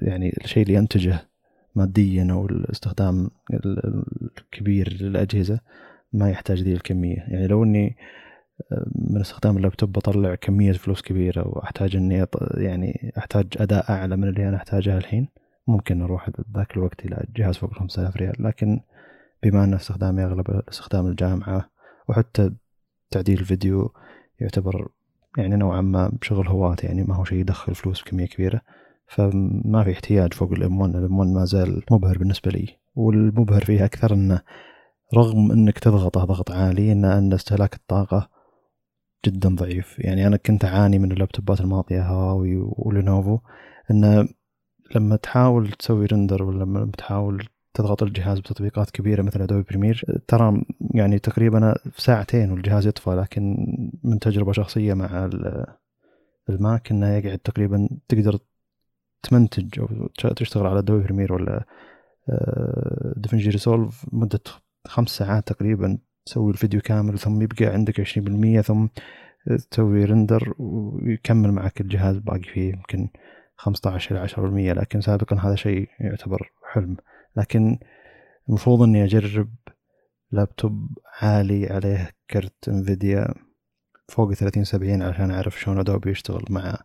يعني 0.03 0.33
الشيء 0.45 0.63
اللي 0.63 0.79
انتجه 0.79 1.29
ماديا 1.75 2.29
أو 2.31 2.47
الاستخدام 2.47 3.31
الكبير 4.39 4.93
للأجهزة 5.01 5.61
ما 6.13 6.31
يحتاج 6.31 6.63
ذي 6.63 6.73
الكمية. 6.73 7.25
يعني 7.29 7.47
لو 7.47 7.65
إني 7.65 7.97
من 8.95 9.21
استخدام 9.21 9.57
اللابتوب 9.57 9.93
بطلع 9.93 10.35
كمية 10.35 10.73
فلوس 10.73 11.03
كبيرة 11.03 11.49
وأحتاج 11.49 11.97
إني 11.97 12.27
يعني 12.55 13.13
أحتاج 13.19 13.47
أداء 13.57 13.91
أعلى 13.91 14.17
من 14.17 14.29
اللي 14.29 14.49
أنا 14.49 14.57
احتاجه 14.57 14.99
الحين 14.99 15.29
ممكن 15.69 16.03
أروح 16.03 16.31
ذاك 16.57 16.77
الوقت 16.77 17.05
إلى 17.05 17.27
جهاز 17.37 17.57
فوق 17.57 17.75
5000 17.75 18.17
ريال 18.17 18.35
لكن 18.39 18.81
بما 19.43 19.65
أن 19.65 19.75
استخدامي 19.75 20.25
أغلب 20.25 20.63
استخدام 20.69 21.07
الجامعة 21.07 21.71
وحتى 22.09 22.51
تعديل 23.11 23.41
الفيديو 23.41 23.93
يعتبر 24.41 24.89
يعني 25.39 25.57
نوعا 25.57 25.81
ما 25.81 26.09
بشغل 26.09 26.49
هواة 26.49 26.77
يعني 26.83 27.05
ما 27.05 27.15
هو 27.15 27.25
شيء 27.25 27.39
يدخل 27.39 27.75
فلوس 27.75 28.03
بكمية 28.03 28.27
كبيرة 28.27 28.61
فما 29.09 29.85
في 29.85 29.93
احتياج 29.93 30.35
فوق 30.35 30.53
الام 30.53 30.81
1 30.81 30.97
الام 30.97 31.19
1 31.19 31.31
ما 31.31 31.45
زال 31.45 31.83
مبهر 31.91 32.19
بالنسبة 32.19 32.51
لي. 32.51 32.69
والمبهر 32.95 33.65
فيه 33.65 33.85
أكثر 33.85 34.15
إنه 34.15 34.43
رغم 35.17 35.53
إنك 35.53 35.79
تضغطه 35.79 36.25
ضغط 36.25 36.51
عالي 36.51 36.93
إن 36.93 37.05
أن 37.05 37.33
استهلاك 37.33 37.75
الطاقة 37.75 38.29
جدا 39.27 39.49
ضعيف. 39.49 39.99
يعني 39.99 40.27
أنا 40.27 40.37
كنت 40.37 40.65
أعاني 40.65 40.99
من 40.99 41.13
اللابتوبات 41.13 41.61
الماضية 41.61 42.03
هواوي 42.09 42.57
ولينوفو 42.57 43.39
انه 43.91 44.29
لما 44.95 45.17
تحاول 45.17 45.71
تسوي 45.73 46.07
render 46.07 46.43
ولا 46.43 46.65
لما 46.65 46.91
تحاول 46.99 47.49
تضغط 47.75 48.03
الجهاز 48.03 48.39
بتطبيقات 48.39 48.91
كبيرة 48.91 49.23
مثل 49.23 49.43
Adobe 49.43 49.63
Premiere 49.63 50.23
ترى 50.29 50.63
يعني 50.95 51.19
تقريبا 51.19 51.75
في 51.93 52.03
ساعتين 52.03 52.51
والجهاز 52.51 52.87
يطفى 52.87 53.11
لكن 53.11 53.67
من 54.05 54.19
تجربة 54.19 54.53
شخصية 54.53 54.95
مع 54.95 55.31
الماك 56.49 56.91
إنه 56.91 57.09
يقعد 57.09 57.39
تقريبا 57.39 57.89
تقدر 58.09 58.39
تمنتج 59.23 59.81
أو 59.81 60.07
تشتغل 60.37 60.67
على 60.67 60.79
Adobe 60.79 61.05
Premiere 61.05 61.33
ولا 61.33 61.65
DaVinci 63.17 63.51
Resolve 63.51 64.07
مدة 64.13 64.41
خمس 64.87 65.09
ساعات 65.09 65.49
تقريبا 65.49 65.99
تسوي 66.27 66.51
الفيديو 66.53 66.81
كامل 66.81 67.19
ثم 67.19 67.43
يبقى 67.43 67.67
عندك 67.67 68.01
20% 68.01 68.61
ثم 68.61 68.87
تسوي 69.71 70.05
render 70.05 70.55
ويكمل 70.59 71.53
معك 71.53 71.81
الجهاز 71.81 72.19
باقي 72.19 72.43
فيه 72.43 72.73
يمكن 72.73 73.09
15 73.59 74.17
إلى 74.17 74.29
10% 74.75 74.79
لكن 74.79 75.01
سابقا 75.01 75.37
هذا 75.37 75.55
شيء 75.55 75.89
يعتبر 76.01 76.53
حلم. 76.73 76.97
لكن 77.37 77.79
المفروض 78.49 78.83
إني 78.83 79.05
أجرب 79.05 79.55
لابتوب 80.31 80.99
عالي 81.21 81.67
عليه 81.67 82.11
كرت 82.31 82.69
Nvidia 82.69 83.35
فوق 84.09 84.33
30 84.33 84.65
70 84.65 85.03
عشان 85.03 85.31
أعرف 85.31 85.61
شلون 85.61 85.79
Adobe 85.79 86.11
يشتغل 86.11 86.45
مع 86.51 86.79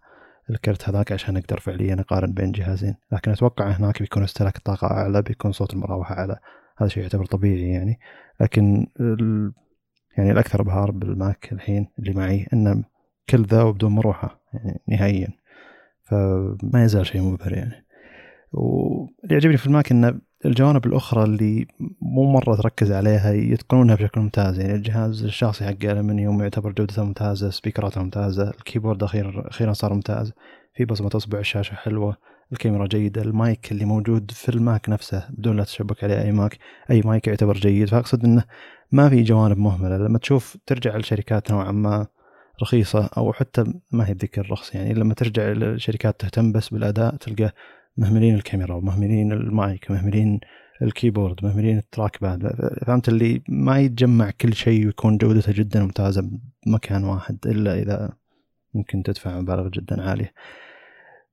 الكرت 0.50 0.90
هذاك 0.90 1.12
عشان 1.12 1.38
أقدر 1.38 1.60
فعليا 1.60 1.96
أقارن 2.00 2.34
بين 2.34 2.52
جهازين. 2.52 2.96
لكن 3.12 3.32
أتوقع 3.32 3.70
هناك 3.70 4.00
بيكون 4.00 4.24
استهلاك 4.24 4.58
الطاقة 4.58 4.88
أعلى 4.88 5.22
بيكون 5.22 5.52
صوت 5.52 5.74
المراوح 5.74 6.12
أعلى. 6.12 6.38
هذا 6.78 6.90
شيء 6.90 7.04
يعتبر 7.04 7.26
طبيعي 7.26 7.70
يعني. 7.70 8.00
لكن 8.42 8.88
ال... 9.00 9.54
يعني 10.18 10.32
الأكثر 10.32 10.62
ابهار 10.62 10.92
بالماك 10.92 11.54
الحين 11.54 11.88
اللي 12.00 12.14
معي 12.14 12.48
إنه 12.54 12.84
كل 13.30 13.44
ذا 13.44 13.64
وبدون 13.64 13.92
مروحة 13.92 14.42
يعني 14.54 14.82
نهائيا. 14.88 15.28
فما 16.04 16.84
يزال 16.84 17.06
شيء 17.06 17.22
مبهر 17.22 17.54
يعني. 17.54 17.86
واللي 18.54 19.34
يعجبني 19.34 19.58
في 19.58 19.68
الماك 19.68 19.92
انه 19.92 20.20
الجوانب 20.46 20.86
الأخرى 20.86 21.24
اللي 21.24 21.68
مو 22.02 22.32
مرة 22.32 22.56
تركز 22.56 22.92
عليها 22.92 23.32
يتقنونها 23.32 23.96
بشكل 23.96 24.22
ممتاز. 24.22 24.60
يعني 24.60 24.76
الجهاز 24.76 25.24
الشاصي 25.24 25.66
حق 25.66 25.84
ألومنيوم 25.84 26.42
يعتبر 26.42 26.72
جودته 26.72 27.04
ممتازة 27.04 27.50
speaker 27.50 27.90
اته 27.90 28.02
ممتازة 28.02 28.50
ال 28.50 28.56
keyboard 28.56 29.04
أخيرا 29.04 29.50
أخيرا 29.50 29.74
صار 29.74 29.94
ممتاز. 29.94 30.34
في 30.76 30.86
بصمة 30.86 31.10
أصبع 31.16 31.40
الشاشة 31.40 31.76
حلوة 31.76 32.18
الكاميرا 32.52 32.88
جيدة 32.88 33.22
المايك 33.22 33.72
اللي 33.72 33.86
موجود 33.86 34.32
في 34.32 34.50
الماك 34.50 34.90
نفسه 34.90 35.28
بدون 35.30 35.58
لا 35.58 35.64
تشبك 35.64 36.04
عليه 36.04 36.22
أي 36.22 36.32
ماك 36.32 36.58
أي 36.92 37.02
مايك 37.06 37.28
يعتبر 37.28 37.54
جيد. 37.54 37.90
فأقصد 37.90 38.26
إنه 38.26 38.44
ما 38.92 39.10
في 39.10 39.24
جوانب 39.24 39.58
مهملة. 39.58 39.98
لما 39.98 40.18
تشوف 40.18 40.58
ترجع 40.66 40.98
لشركات 40.98 41.52
نوعا 41.52 41.72
ما 41.72 42.08
رخيصة 42.62 43.10
أو 43.18 43.34
حتى 43.34 43.64
ما 43.92 44.10
هي 44.10 44.14
بذيك 44.14 44.40
الرخص. 44.40 44.76
يعني 44.76 44.94
لما 44.94 45.14
ترجع 45.14 45.44
للشركات 45.44 46.20
تهتم 46.20 46.52
بس 46.52 46.70
بالأداء 46.70 47.16
تلقى 47.16 47.54
مهملين 47.98 48.36
الكاميرا 48.36 48.76
ومهملين 48.76 49.32
المايك 49.32 49.92
مهملين 49.92 50.40
ال 50.82 50.89
keyboard 50.89 51.46
مهملين 51.46 51.78
ال 51.78 52.22
trackpad 52.22 52.56
فهمت 52.86 53.10
إلين 53.10 53.44
ما 53.50 53.80
يتجمع 53.80 54.32
كل 54.42 54.54
شيء 54.54 54.86
ويكون 54.86 55.18
جودته 55.18 55.52
جدا 55.52 55.84
ممتازة 55.84 56.30
بمكان 56.66 57.04
واحد 57.04 57.38
إلا 57.46 57.80
إذا 57.80 58.14
ممكن 58.74 59.04
تدفع 59.04 59.40
مبالغ 59.40 59.68
جدا 59.68 60.02
عالية. 60.02 60.34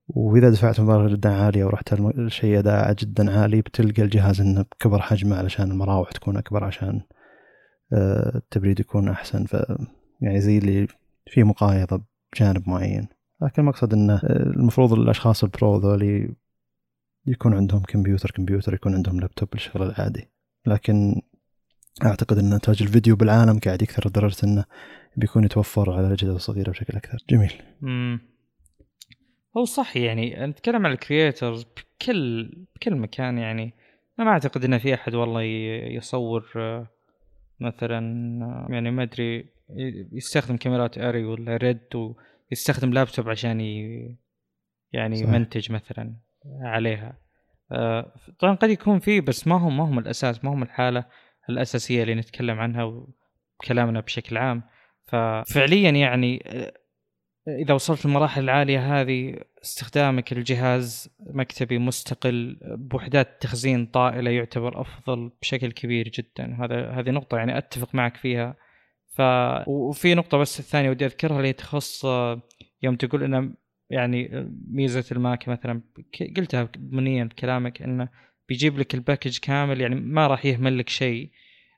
وإذا 0.09 0.51
دفعت 0.51 0.81
مبالغ 0.81 1.09
جدا 1.09 1.33
عالية 1.35 1.65
ورحت 1.65 1.93
الشيء 1.93 2.59
أداء 2.59 2.93
جدا 2.93 3.41
عالي 3.41 3.61
بتلقى 3.61 4.03
الجهاز 4.03 4.41
إنه 4.41 4.63
بكبر 4.63 5.03
حجمه 5.03 5.37
علشان 5.37 5.71
المراوح 5.71 6.13
تكون 6.13 6.37
أكبر 6.37 6.65
عشان 6.65 7.01
آه، 7.93 8.37
التبريد 8.37 8.81
يكون 8.81 9.09
أحسن. 9.09 9.45
ف 9.45 9.57
يعني 10.21 10.41
زي 10.41 10.59
اللي 10.59 10.87
في 11.27 11.45
مقايضة 11.45 12.03
بجانب 12.33 12.69
معين. 12.69 13.09
لكن 13.43 13.63
المقصد 13.63 13.93
إنه 13.93 14.15
آه، 14.15 14.43
المفروض 14.43 14.93
الأشخاص 14.93 15.45
البرو 15.45 15.77
ذولي 15.77 16.35
يكون 17.27 17.55
عندهم 17.55 17.83
كمبيوتر 17.83 18.31
كمبيوتر 18.31 18.75
يكون 18.75 18.95
عندهم 18.95 19.21
لابتوب 19.21 19.49
للشغل 19.55 19.83
العادي. 19.83 20.29
لكن 20.67 21.23
أعتقد 22.05 22.39
إن 22.39 22.53
إنتاج 22.53 22.83
الفيديو 22.83 23.17
بالعالم 23.17 23.59
قاعد 23.59 23.83
يكثر 23.83 24.09
لدرجة 24.09 24.37
إنه 24.45 24.65
بيكون 25.17 25.45
يتوفر 25.45 25.93
على 25.93 26.07
الأجهزة 26.07 26.37
الصغيرة 26.37 26.71
بشكل 26.71 26.97
أكثر. 26.97 27.19
جميل. 27.31 27.53
امم 27.83 28.21
هو 29.57 29.65
صح 29.65 29.97
يعني 29.97 30.47
نتكلم 30.47 30.87
عن 30.87 30.93
ال 30.93 31.01
creators 31.01 31.65
بكل 31.65 32.51
بكل 32.77 32.95
مكان 32.97 33.39
يعني. 33.39 33.75
أنا 34.19 34.27
ما 34.29 34.33
أعتقد 34.33 34.65
إن 34.65 34.79
في 34.79 34.95
أحد 34.95 35.15
والله 35.15 35.43
يصور 35.43 36.45
مثلا 37.61 37.99
آه، 38.45 38.73
يعني 38.73 38.91
ما 38.91 39.03
أدري 39.03 39.47
يستخدم 40.13 40.57
كاميرات 40.57 40.99
ARRI 40.99 41.25
ولا 41.25 41.57
RED 41.57 41.81
ويستخدم 42.51 42.93
لابتوب 42.93 43.29
عشان. 43.29 43.61
يعني 44.93 45.17
صحيح. 45.17 45.29
يمنتج 45.29 45.73
مثلا 45.73 46.17
عليها 46.63 47.19
آه، 47.73 48.15
طبعا 48.39 48.55
قد 48.55 48.71
يكون 48.71 48.99
فيه 48.99 49.21
بس 49.21 49.47
ما 49.47 49.57
هم 49.57 49.77
ما 49.77 49.85
هم 49.85 49.99
الأساس 49.99 50.45
ما 50.45 50.53
هم 50.53 50.63
الحالة 50.63 51.05
الأساسية 51.49 52.03
اللي 52.03 52.15
نتكلم 52.15 52.61
عنها 52.61 53.07
وكلامنا 53.59 54.01
بشكل 54.01 54.37
عام 54.37 54.63
ففعليا 55.09 55.91
يعني 55.91 56.43
آه، 56.47 56.73
إذا 57.49 57.75
وصلت 57.75 58.07
للمراحل 58.07 58.43
العالية 58.43 59.01
هذه 59.01 59.41
استخدامك 59.65 60.33
الجهاز 60.33 61.17
مكتبي 61.21 61.79
مستقل 61.79 62.59
بوحدات 62.63 63.43
تخزين 63.43 63.87
طائلة 63.87 64.31
يعتبر 64.31 64.81
أفضل 64.81 65.31
بشكل 65.43 65.73
كبير 65.73 66.09
جدا 66.09 66.57
هذا 66.65 66.91
هذه 66.91 67.11
نقطة 67.11 67.37
يعني 67.37 67.59
أتفق 67.59 67.95
معك 67.95 68.17
فيها 68.17 68.57
ف 69.11 69.23
وفي 69.67 70.15
نقطة 70.15 70.39
بس 70.39 70.61
الثانية 70.61 70.91
ودي 70.91 71.05
أذكرها 71.07 71.37
اللي 71.37 71.53
تخص 71.53 72.05
آه، 72.05 72.43
يوم 72.83 72.97
تقول 72.97 73.23
ان 73.23 73.55
يعني 73.91 74.49
ميزة 74.71 75.05
الماك 75.13 75.49
مثلا 75.49 75.81
قلتها 76.37 76.69
ضمنيا 76.79 77.25
بكلامك 77.25 77.83
إنه 77.83 78.09
بيجيب 78.49 78.79
لك 78.79 78.95
ال 78.95 79.00
package 79.00 79.39
كامل 79.39 79.81
يعني 79.81 79.95
ما 79.95 80.27
راح 80.27 80.47
يهمل 80.47 80.79
لك 80.79 80.89
شيء. 80.89 81.31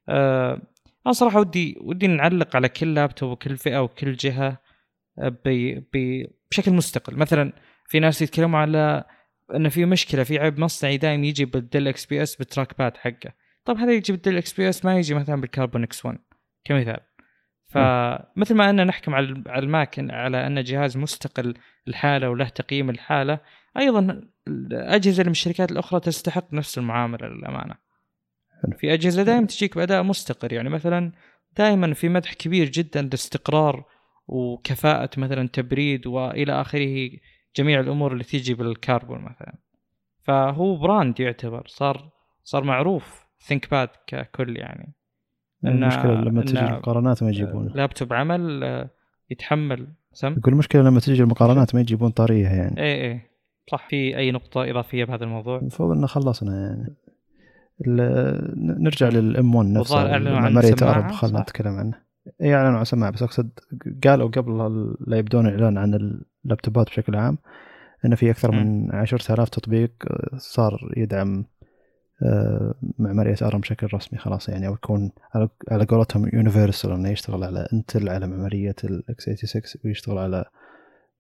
أه 0.09 0.63
أنا 1.07 1.13
صراحة 1.13 1.41
ودي 1.41 1.79
ودي 1.81 2.07
نعلق 2.07 2.57
على 2.57 2.69
كل 2.69 2.95
لابتوب 2.95 3.31
وكل 3.31 3.57
فئة 3.57 3.83
وكل 3.83 4.13
جهة 4.17 6.31
بشكل 6.51 6.73
مستقل. 6.73 7.17
مثلا 7.17 7.53
في 7.89 8.01
ناس 8.01 8.23
يتكلموا 8.23 8.59
على 8.59 9.05
إنه 9.55 9.69
في 9.69 9.85
مشكلة 9.85 10.25
في 10.25 10.39
عيب 10.39 10.59
مصنعي 10.59 10.97
دائما 10.97 11.27
يجي 11.27 11.45
بال 11.45 11.60
Dell 11.60 11.89
XPS 11.89 12.07
بال 12.07 12.37
trackpad 12.37 12.97
حقه. 12.97 13.33
طب 13.65 13.77
هذا 13.77 13.93
يجي 13.93 14.13
بال 14.13 14.21
Dell 14.21 14.37
XPS 14.37 14.85
ما 14.85 14.99
يجي 14.99 15.15
مثلا 15.15 15.41
بال 15.41 15.83
Carbon 15.83 16.07
X1 16.07 16.19
كمثال. 16.65 17.01
فمثل 17.73 18.55
ما 18.55 18.71
ان 18.71 18.87
نحكم 18.87 19.15
على 19.15 19.29
الماك 19.59 20.11
على 20.11 20.47
انه 20.47 20.61
جهاز 20.61 20.97
مستقل 20.97 21.55
الحالة 21.89 22.31
وله 22.31 22.49
تقييم 22.49 22.91
الحالة 22.91 23.39
أيضا 23.79 24.23
الأجهزة 24.49 25.25
من 25.25 25.31
الشركات 25.31 25.73
الأخرى 25.73 26.01
تستحق 26.01 26.55
نفس 26.55 26.79
المعاملة 26.79 27.29
للأمانة. 27.29 27.75
في 28.79 28.95
أجهزة 28.95 29.23
دائما 29.23 29.47
تجيك 29.47 29.77
بأداء 29.77 30.03
مستقر 30.03 30.53
يعني 30.53 30.69
مثلا 30.69 31.13
دائما 31.57 31.95
في 31.95 32.09
مدح 32.09 32.35
كبير 32.35 32.69
جدا 32.69 33.03
لاستقرار 33.03 33.85
وكفاءة 34.27 35.11
مثلا 35.17 35.49
تبريد 35.49 36.07
وإلى 36.07 36.61
آخره 36.61 37.11
جميع 37.57 37.81
الأمور 37.81 38.13
اللي 38.13 38.25
تيجي 38.25 38.55
بالكربون 38.55 39.21
مثلا. 39.21 39.55
فهو 40.23 40.77
brand 40.77 41.21
يعتبر 41.21 41.67
صار 41.67 42.11
صار 42.45 42.65
معروف 42.65 43.27
ثينك 43.41 43.71
باد 43.71 43.89
ككل 44.07 44.57
يعني. 44.57 44.95
المشكلة 45.65 46.15
لما 46.15 46.43
تجي 46.43 46.61
المقارنات 46.61 47.23
ما 47.23 47.29
يجيبون 47.29 47.73
لابتوب 47.75 48.13
عمل 48.13 48.65
آه، 48.65 48.91
يتحمل 49.31 49.87
سم؟ 50.13 50.33
يقول 50.33 50.53
المشكلة 50.53 50.83
لما 50.83 51.01
تجي 51.01 51.23
المقارنات 51.23 51.75
ما 51.75 51.81
يجيبون 51.81 52.11
طاريه 52.11 52.49
يعني. 52.49 52.81
اي 52.81 53.13
اي 53.13 53.21
صح. 53.71 53.89
في 53.89 54.17
أي 54.17 54.31
نقطة 54.31 54.71
إضافية 54.71 55.05
بهذا 55.05 55.25
الموضوع؟ 55.25 55.59
المفروض 55.59 55.97
إنه 55.97 56.07
خلصنا 56.07 56.67
يعني. 56.67 56.97
نرجع 58.57 59.09
للام 59.09 59.55
1 59.55 59.69
نفسه 59.69 60.19
مريت 60.49 60.83
ارب 60.83 61.11
خلنا 61.11 61.41
نتكلم 61.41 61.75
عنه. 61.75 61.95
اي 62.43 62.55
إعلنوا 62.55 62.79
عن 62.79 62.85
سماعة 62.85 63.13
بس 63.13 63.23
أقصد 63.23 63.51
قالوا 64.05 64.29
قبل 64.29 64.59
لا 65.07 65.19
يبدون 65.19 65.47
الاعلان 65.47 65.79
عن 65.79 66.21
اللابتوبات 66.45 66.87
بشكل 66.87 67.17
عام 67.17 67.39
إنه 68.05 68.17
في 68.17 68.31
أكثر 68.31 68.51
من 68.51 68.95
10000 68.95 69.49
تطبيق 69.49 69.93
آه، 70.11 70.37
صار 70.37 70.93
يدعم 70.97 71.45
آه، 72.23 72.75
معمارية 72.99 73.37
ARM 73.43 73.61
بشكل 73.61 73.89
رسمي 73.95 74.19
خلاص 74.19 74.49
يعني 74.49 74.67
أو 74.67 74.75
يكون 74.75 75.13
على 75.71 75.85
قولتهم 75.85 76.31
universal 76.33 76.93
إنه 76.93 77.09
يشتغل 77.09 77.45
على 77.45 77.69
Intel 77.73 78.09
على 78.09 78.27
معمارية 78.27 78.77
ال 78.85 79.25
x86 79.25 79.83
ويشتغل 79.85 80.19
على 80.19 80.45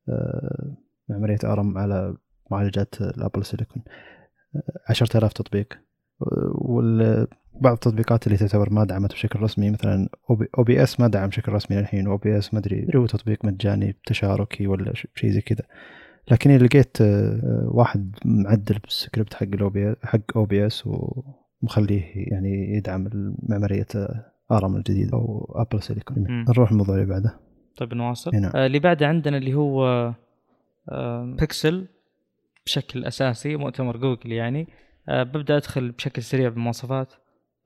آه، 0.09 0.77
معمارية 1.09 1.39
ARM 1.45 1.79
على 1.79 2.17
معالجات 2.51 2.95
ال 3.01 3.08
Apple 3.08 3.45
Silicon. 3.45 3.83
10000 4.89 5.33
تطبيق. 5.33 5.79
وبعض 6.55 7.73
التطبيقات 7.73 8.27
اللي 8.27 8.39
تعتبر 8.39 8.71
ما 8.71 8.85
دعمت 8.85 9.13
بشكل 9.13 9.41
رسمي 9.41 9.71
مثلا 9.71 10.09
OBS 10.59 11.01
ما 11.01 11.09
دعم 11.09 11.29
بشكل 11.29 11.53
رسمي 11.53 11.77
للحين 11.77 12.07
OBS 12.07 12.55
ما 12.55 12.61
أدري 12.61 12.87
هو 12.97 13.07
تطبيق 13.07 13.45
مجاني 13.45 13.97
تشاركي 14.07 14.67
ولا 14.67 14.93
شيء 15.15 15.31
زي 15.31 15.41
كذا. 15.41 15.65
لكني 16.31 16.59
لقيت 16.59 17.01
آه، 17.01 17.69
واحد 17.69 18.19
معدل 18.25 18.79
بالسكريبت 18.79 19.35
حق 19.35 19.43
ال 19.43 19.69
O 19.69 19.95
حق 20.03 20.37
OBS 20.37 20.85
ومخليه 20.87 22.03
يعني 22.15 22.77
يدعم 22.77 23.35
معماريه 23.49 23.87
ARM 24.53 24.77
الجديد 24.77 25.13
أو 25.13 25.55
Apple 25.57 25.83
Silicon. 25.83 26.45
نروح 26.49 26.71
الموضوع 26.71 26.95
اللي 26.95 27.07
بعده. 27.07 27.39
طيب 27.77 27.95
نواصل. 27.95 28.31
نعم. 28.35 28.53
آه 28.55 28.67
اللي 28.67 28.79
بعده 28.79 29.07
عندنا 29.07 29.37
اللي 29.37 29.55
هو 29.55 29.87
آه 30.89 31.37
بيكسل 31.41 31.89
بشكل 32.67 33.05
أساسي 33.05 33.57
مؤتمر 33.57 33.97
جوجل 33.97 34.33
يعني. 34.33 34.69
آه 35.09 35.23
ببدأ 35.23 35.57
أدخل 35.57 35.91
بشكل 35.91 36.23
سريع 36.23 36.49
بالمواصفات 36.49 37.13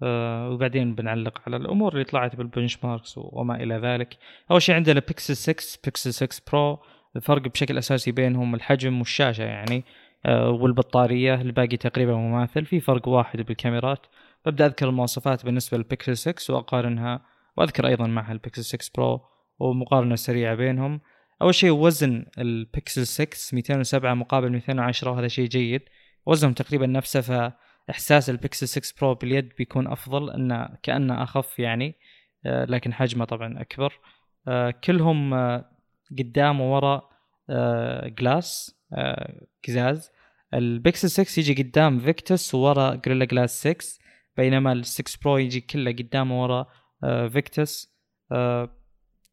آه 0.03 0.51
وبعدين 0.51 0.95
بنعلق 0.95 1.41
على 1.47 1.57
الأمور 1.57 1.93
اللي 1.93 2.05
طلعت 2.05 2.37
بال 2.37 2.85
benchmarks 2.85 3.15
وما 3.19 3.63
إلى 3.63 3.75
ذلك. 3.75 4.17
أول 4.51 4.63
شيء 4.63 4.75
عندنا 4.75 5.01
بيكسل 5.01 5.37
6 5.37 5.81
بيكسل 5.85 6.13
6 6.13 6.43
Pro 6.53 6.79
الفرق 7.17 7.43
بشكل 7.43 7.79
أساسي 7.79 8.13
بينهم 8.13 8.55
الحجم 8.55 8.99
والشاشة 8.99 9.45
يعني 9.45 9.85
آه 10.27 10.51
والبطارية 10.51 11.35
الباقي 11.35 11.77
تقريبا 11.77 12.15
مماثل 12.15 12.65
في 12.65 12.81
فرق 12.81 13.09
واحد 13.09 13.41
بالكاميرات. 13.41 14.07
ببدأ 14.47 14.67
أذكر 14.67 14.89
المواصفات 14.89 15.45
بالنسبة 15.45 15.77
للبيكسل 15.77 16.17
6 16.17 16.55
وأقارنها 16.55 17.21
وأذكر 17.57 17.87
أيضا 17.87 18.07
معها 18.07 18.33
البيكسل 18.33 18.65
6 18.65 18.91
Pro 18.97 19.21
ومقارنة 19.59 20.17
سريعة 20.17 20.55
بينهم. 20.55 21.01
أول 21.43 21.55
شيء 21.55 21.71
وزن 21.71 22.27
البيكسل 22.39 23.07
6 23.07 23.37
207 23.53 24.15
مقابل 24.15 24.51
210 24.51 25.11
وهذا 25.11 25.29
شيء 25.29 25.49
جيد. 25.49 25.83
وزنهم 26.27 26.53
تقريبا 26.53 26.87
نفسه 26.87 27.21
فإحساس 27.21 28.31
البيكسل 28.31 28.69
6 28.69 28.95
Pro 29.01 29.15
باليد 29.15 29.53
بيكون 29.59 29.87
أفضل 29.87 30.31
انه 30.31 30.69
كأنه 30.83 31.23
أخف 31.23 31.59
يعني 31.59 31.95
آه، 32.47 32.65
لكن 32.65 32.93
حجمه 32.95 33.25
طبعا 33.25 33.61
أكبر. 33.61 34.01
آه، 34.49 34.71
كلهم 34.85 35.35
قدام 36.19 36.61
وورا 36.61 37.03
glass 38.09 38.77
قزاز 39.69 40.11
البيكسل 40.55 41.11
6 41.11 41.41
يجي 41.41 41.63
قدام 41.63 41.99
Victus 41.99 42.55
وورا 42.55 42.95
Gorilla 42.95 43.25
Glass 43.25 43.69
6 43.69 44.05
بينما 44.37 44.73
ال 44.73 44.87
6 44.87 45.19
Pro 45.25 45.37
يجي 45.39 45.61
كله 45.61 45.93
قدام 45.93 46.33
وورا 46.33 46.67
Victus 47.29 47.97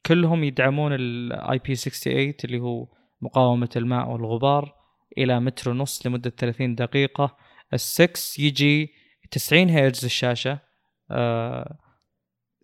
كلهم 0.06 0.44
يدعمون 0.44 0.94
ال 0.94 1.58
IP 1.60 1.76
68 1.76 2.34
اللي 2.46 2.60
هو 2.60 2.88
مقاومة 3.22 3.70
الماء 3.76 4.10
والغبار 4.10 4.76
إلى 5.18 5.40
متر 5.40 5.70
ونص 5.70 6.08
لمدة 6.08 6.30
30 6.30 6.76
دقيقة. 6.76 7.38
ال6 7.76 8.40
يجي 8.40 8.94
90 9.32 9.70
هرتز 9.70 10.06
الشاشة 10.06 10.60
آه 11.12 11.78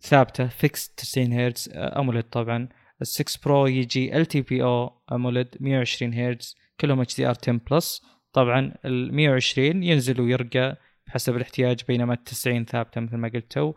ثابتة 0.02 0.46
fixed 0.46 0.88
90 0.88 1.32
هرتز 1.32 1.70
آه 1.74 2.00
AMOLED 2.00 2.24
طبعا. 2.24 2.68
ال6 3.04 3.44
Pro 3.44 3.66
يجي 3.66 4.16
LTPO 4.16 4.62
AMOLED 4.62 5.56
120 5.60 6.14
هرتز 6.14 6.56
كلهم 6.80 7.00
HDR 7.00 7.34
10 7.42 7.60
plus. 7.70 8.02
طبعا 8.32 8.74
ال 8.84 9.14
120 9.14 9.82
ينزل 9.82 10.20
ويرقى 10.20 10.76
بحسب 11.06 11.36
الاحتياج 11.36 11.84
بينما 11.88 12.14
ال 12.14 12.24
90 12.24 12.64
ثابتة 12.64 13.00
مثل 13.00 13.16
ما 13.16 13.28
قلت 13.28 13.52
تو. 13.52 13.72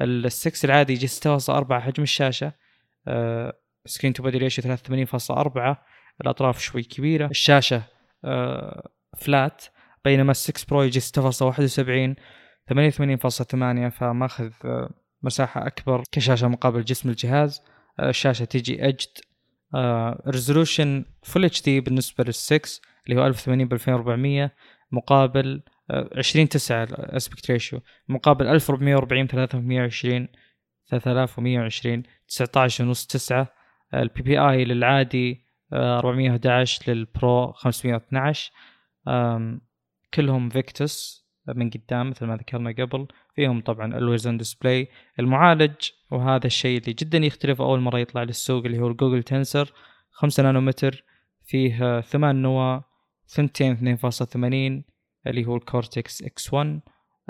ال6 0.00 0.64
العادي 0.64 0.92
يجي 0.92 1.08
6.4 1.08 1.72
حجم 1.72 2.02
الشاشة. 2.02 2.52
آه 3.08 3.58
screen 3.86 4.12
to 4.12 4.22
body 4.22 4.38
ratio 4.38 4.64
83.4 4.64 5.76
الأطراف 6.20 6.60
شوي 6.60 6.82
كبيرة. 6.82 7.26
الشاشة 7.26 7.82
flat 9.18 9.64
بينما 10.04 10.30
ال 10.30 10.36
6 10.36 10.66
Pro 10.68 10.82
يجي 10.82 11.00
6.71 11.00 12.14
88.8 12.70 13.88
فماخذ 13.88 14.50
آه، 14.64 14.90
مساحة 15.22 15.66
أكبر 15.66 16.02
كشاشة 16.12 16.48
مقابل 16.48 16.84
جسم 16.84 17.08
الجهاز. 17.08 17.62
آه، 17.98 18.08
الشاشة 18.08 18.44
تيجي 18.44 18.88
edge 18.88 19.08
resolution 20.28 21.04
Full 21.22 21.44
HD 21.44 21.80
بالنسبة 21.80 22.24
لل 22.24 22.34
6 22.34 22.80
اللي 23.06 23.20
هو 23.20 23.26
1080 23.26 23.68
ب 23.68 23.72
2400 23.72 24.52
مقابل 24.92 25.62
20 25.90 26.48
9 26.48 26.88
aspect 26.92 27.50
ratio 27.50 27.80
مقابل 28.08 28.46
1440 28.46 29.26
320 29.26 30.28
3120 30.90 32.02
19 32.28 32.84
ونص 32.84 33.06
9 33.06 33.48
ال 33.94 34.22
PPI 34.22 34.64
للعادي 34.64 35.44
411 35.72 36.92
لل 36.92 37.16
Pro 37.16 37.52
512 37.52 38.52
كلهم 40.14 40.48
Victus 40.48 41.24
من 41.48 41.70
قدام 41.70 42.10
مثل 42.10 42.26
ما 42.26 42.36
ذكرنا 42.36 42.70
قبل. 42.70 43.06
فيهم 43.34 43.60
طبعا 43.60 43.98
always 43.98 44.26
on 44.26 44.36
display 44.36 44.88
المعالج 45.18 45.74
وهذا 46.14 46.46
الشيء 46.46 46.80
اللي 46.80 46.92
جدا 46.92 47.18
يختلف 47.18 47.60
أول 47.62 47.80
مرة 47.80 47.98
يطلع 47.98 48.22
للسوق 48.22 48.64
اللي 48.64 48.78
هو 48.78 48.88
ال 48.88 48.93
Google 48.93 49.22
Tensor. 49.22 49.72
5 50.10 50.42
نانومتر 50.42 51.04
فيه 51.44 52.00
8 52.00 52.40
نواة 52.40 52.84
ثنتين 53.26 53.98
2.80 53.98 54.34
اللي 55.26 55.46
هو 55.46 55.56
ال 55.56 55.65
Cortex 55.65 56.22
X 56.22 56.54
1 56.54 56.80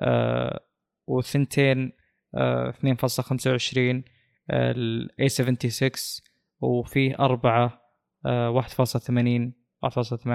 آه 0.01 0.61
وثنتين 1.07 1.93
2.25 2.37 4.03
ال 4.51 5.11
A76 5.23 6.23
وفيه 6.61 7.15
أربعة 7.21 7.81
1.80 8.27 9.53
1.8 9.87 10.27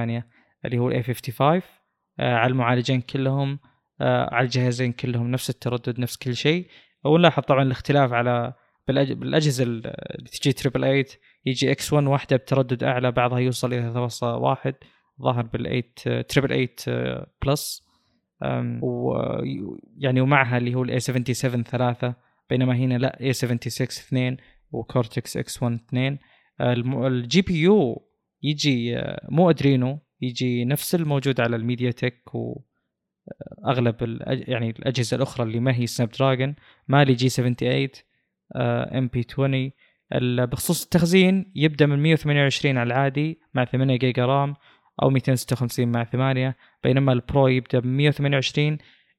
اللي 0.66 0.78
هو 0.78 0.90
ال 0.90 1.04
A55 1.04 1.42
على 2.20 2.52
المعالجين 2.52 3.02
كلهم 3.02 3.60
على 4.02 4.46
الجهازين 4.46 4.92
كلهم 4.92 5.32
نفس 5.32 5.50
التردد 5.50 6.00
نفس 6.00 6.18
كل 6.18 6.36
شيء. 6.36 6.68
ونلاحظ 7.06 7.44
طبعا 7.44 7.64
الاختلاف 7.64 8.14
على 8.14 8.54
بالأجهزة 8.88 9.64
اللي 9.64 10.30
تجي 10.32 10.54
triple 10.54 10.82
8 10.82 11.06
يجي 11.46 11.72
X 11.72 11.94
1 11.94 12.08
واحدة 12.08 12.36
بتردد 12.36 12.84
أعلى 12.84 13.12
بعضها 13.12 13.40
يوصل 13.40 13.74
إلى 13.74 14.10
3.1 14.10 14.74
ظاهر 15.22 15.42
بال 15.42 15.84
8 16.04 16.22
triple 16.22 16.70
8 16.78 17.28
plus 17.46 17.90
ويعني 18.82 20.22
ومعها 20.22 20.58
اللي 20.58 20.76
هو 20.76 20.84
ال 20.84 20.92
A 20.92 21.00
77 21.00 21.64
ثلاثة 21.64 22.16
بينما 22.50 22.76
هنا 22.76 22.98
ال 22.98 23.22
A 23.22 23.34
76 23.34 23.88
2 23.88 24.38
و 24.72 24.81
Cortex 24.81 25.38
X 25.38 25.64
1 25.64 25.80
2 25.90 26.18
ال 27.08 27.42
GPU 27.42 28.06
يجي 28.44 29.02
مو 29.30 29.50
Adreno 29.50 30.00
يجي 30.22 30.66
نفس 30.66 30.96
الموجود 30.96 31.42
على 31.42 31.56
ال 31.56 31.92
MediaTek 31.92 32.36
و 32.36 32.62
أغلب 33.66 33.96
يعني 34.28 34.70
الأجهزة 34.70 35.18
الأخرى 35.18 35.46
اللي 35.48 35.60
ما 35.60 35.76
هي 35.76 35.88
Snapdragon 35.88 36.56
Mali 36.88 37.14
G 37.14 37.30
78 37.30 37.88
MP 38.56 39.26
20 39.32 39.72
بخصوص 40.46 40.84
التخزين 40.84 41.52
يبدأ 41.56 41.86
من 41.86 42.00
128 42.04 42.78
على 42.78 42.88
العادي 42.88 43.40
مع 43.54 43.66
8 43.66 43.96
جيجا 43.98 44.26
RAM 44.26 44.56
أو 45.04 45.10
256 45.10 45.88
مع 45.88 46.04
8 46.04 46.56
بينما 46.84 47.14
ال 47.14 47.22
Pro 47.22 47.48
يبدأ 47.48 47.80
من 47.80 47.98
128 47.98 48.78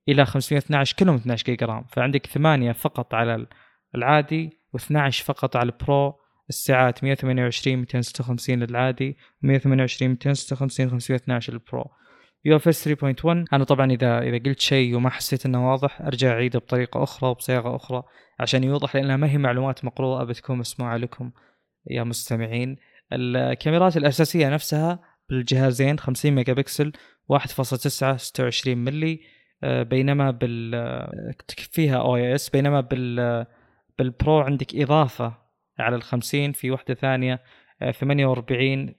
إلى 0.09 0.27
512 0.27 0.97
كلهم 0.97 1.15
12 1.15 1.45
جيجا 1.45 1.67
RAM. 1.66 1.85
فعندك 1.85 2.27
8 2.27 2.73
فقط 2.73 3.15
على 3.15 3.47
العادي 3.95 4.51
و12 4.77 5.11
فقط 5.11 5.57
على 5.57 5.73
ال 5.72 5.83
Pro 5.83 6.14
الساعات 6.49 7.05
128 7.05 7.77
256 7.77 8.63
للعادي 8.63 9.17
128 9.43 10.11
256 10.11 10.91
512 10.91 11.53
لل 11.53 11.68
Pro 11.68 11.91
UFS 12.45 12.89
3.1 12.88 12.95
أنا 13.53 13.64
طبعا 13.64 13.93
إذا 13.93 14.18
إذا 14.22 14.38
قلت 14.38 14.61
شيء 14.61 14.97
وما 14.97 15.11
حسيت 15.11 15.47
إنه 15.47 15.70
واضح 15.70 16.01
أرجع 16.01 16.32
أعيده 16.32 16.59
بطريقة 16.59 17.03
أخرى 17.03 17.30
وبصياغة 17.30 17.76
أخرى 17.76 18.03
عشان 18.41 18.64
يوضح 18.64 18.97
لأنها 18.97 19.16
ما 19.16 19.30
هي 19.30 19.38
معلومات 19.38 19.84
مقروءة. 19.84 20.24
بتكون 20.24 20.59
مسموعة 20.59 20.97
لكم 20.97 21.30
يا 21.91 22.05
مستمعين. 22.05 22.76
الكاميرات 23.12 23.97
الأساسية 23.97 24.49
نفسها 24.49 24.99
بالجهازين 25.28 25.99
50 25.99 26.32
ميجا 26.32 26.53
بكسل 26.53 26.93
1.9 27.28 28.16
26 28.16 28.78
ملي 28.78 29.20
آه، 29.64 29.82
بينما 29.82 30.30
بال 30.30 30.74
آه، 30.74 31.34
فيها 31.70 31.97
OIS. 31.99 32.51
بينما 32.51 32.80
بال 32.80 33.47
بال 33.99 34.15
Pro 34.15 34.41
عندك 34.41 34.76
إضافة 34.76 35.34
على 35.78 35.97
ال 35.97 36.03
50 36.03 36.53
في 36.53 36.70
وحده 36.70 36.95
ثانية 36.95 37.41
48 37.93 38.95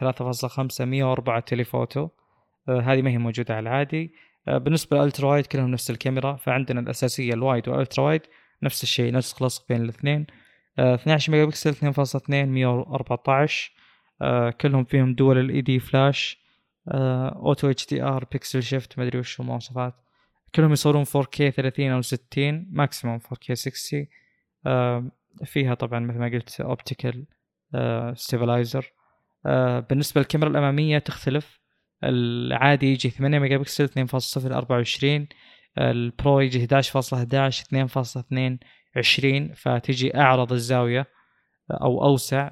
3.5 0.00 0.84
104 0.84 1.40
telephoto. 1.40 2.00
آه، 2.00 2.10
هذه 2.68 3.02
ما 3.02 3.10
هي 3.10 3.18
موجودة 3.18 3.54
على 3.54 3.68
العادي. 3.68 4.14
آه، 4.48 4.58
بالنسبة 4.58 4.96
لل 4.96 5.05
ultra 5.05 5.28
wide 5.28 5.46
كلهم 5.46 5.70
نفس 5.70 5.90
الكاميرا 5.90 6.36
فعندنا 6.36 6.80
الأساسية 6.80 7.34
ال 7.34 7.41
wide 7.41 7.68
وال 7.68 7.78
ultra 7.78 8.04
wide 8.04 8.22
نفس 8.62 8.82
الشيء 8.82 9.12
نفس 9.12 9.42
لصق 9.42 9.68
بين 9.68 9.82
الاثنين. 9.82 10.26
12 10.78 11.32
ميجا 11.32 11.44
بكسل 11.44 11.74
2.2 11.74 12.30
114 12.30 13.72
كلهم 14.60 14.84
فيهم 14.84 15.14
dual 15.14 15.38
LED 15.38 15.78
flash 15.78 16.44
auto 16.88 17.86
HDR 17.86 18.24
pixel 18.32 18.62
shift 18.62 18.98
ما 18.98 19.04
أدري 19.04 19.18
وش 19.18 19.40
المواصفات 19.40 19.94
كلهم 20.54 20.72
يصورون 20.72 21.04
4K 21.04 21.48
30 21.48 21.90
أو 21.90 22.02
60 22.02 22.66
maximum 22.70 23.18
4K 23.18 23.52
60 23.52 24.06
فيها 25.44 25.74
طبعا 25.74 26.00
مثل 26.00 26.18
ما 26.18 26.28
قلت 26.28 26.60
optical 26.60 27.26
stabilizer 28.14 28.92
بالنسبة 29.90 30.20
للكاميرا 30.20 30.50
الأمامية 30.50 30.98
تختلف. 30.98 31.63
العادي 32.08 32.92
يجي 32.92 33.10
8 33.10 33.38
ميجا 33.38 33.56
بكسل 33.56 33.88
2.0 33.88 34.52
24 34.52 35.26
ال 35.78 35.93
Pro 35.93 36.40
يجي 36.40 36.66
11.11 36.66 36.70
2.2 36.70 38.58
20 38.96 39.52
فتجي 39.54 40.16
أعرض 40.16 40.52
الزاوية 40.52 41.06
أو 41.70 42.04
أوسع. 42.04 42.50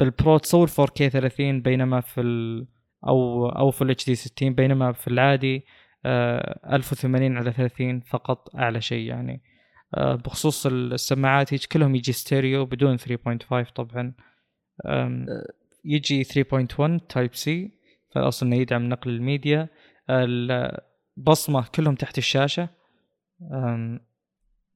بال 0.00 0.15
Pro 0.15 0.38
تصور 0.38 0.68
4K 0.68 1.08
30 1.08 1.62
بينما 1.62 2.00
في 2.00 2.20
ال 2.20 2.66
أو 3.06 3.48
أو 3.48 3.70
في 3.70 3.82
ال 3.82 4.06
HD 4.06 4.14
60 4.14 4.54
بينما 4.54 4.92
في 4.92 5.08
العادي 5.08 5.66
1080 6.06 7.36
آه، 7.36 7.40
على 7.40 7.52
30 7.52 8.00
فقط 8.00 8.56
أعلى 8.56 8.80
شيء 8.80 9.08
يعني. 9.08 9.42
بخصوص 9.96 10.66
السماعات 10.66 11.52
يجي 11.52 11.66
كلهم 11.72 11.94
يجي 11.94 12.12
ستيريو 12.12 12.64
بدون 12.64 12.98
3.5 12.98 13.70
طبعا. 13.74 14.14
يجي 15.86 16.24
3.1 16.24 17.06
Type 17.08 17.34
C 17.34 17.70
فالأصل 18.14 18.46
إنه 18.46 18.56
يدعم 18.56 18.88
نقل 18.88 19.10
الميديا. 19.10 19.68
البصمة 20.10 21.66
كلهم 21.74 21.94
تحت 21.94 22.18
الشاشة. 22.18 22.68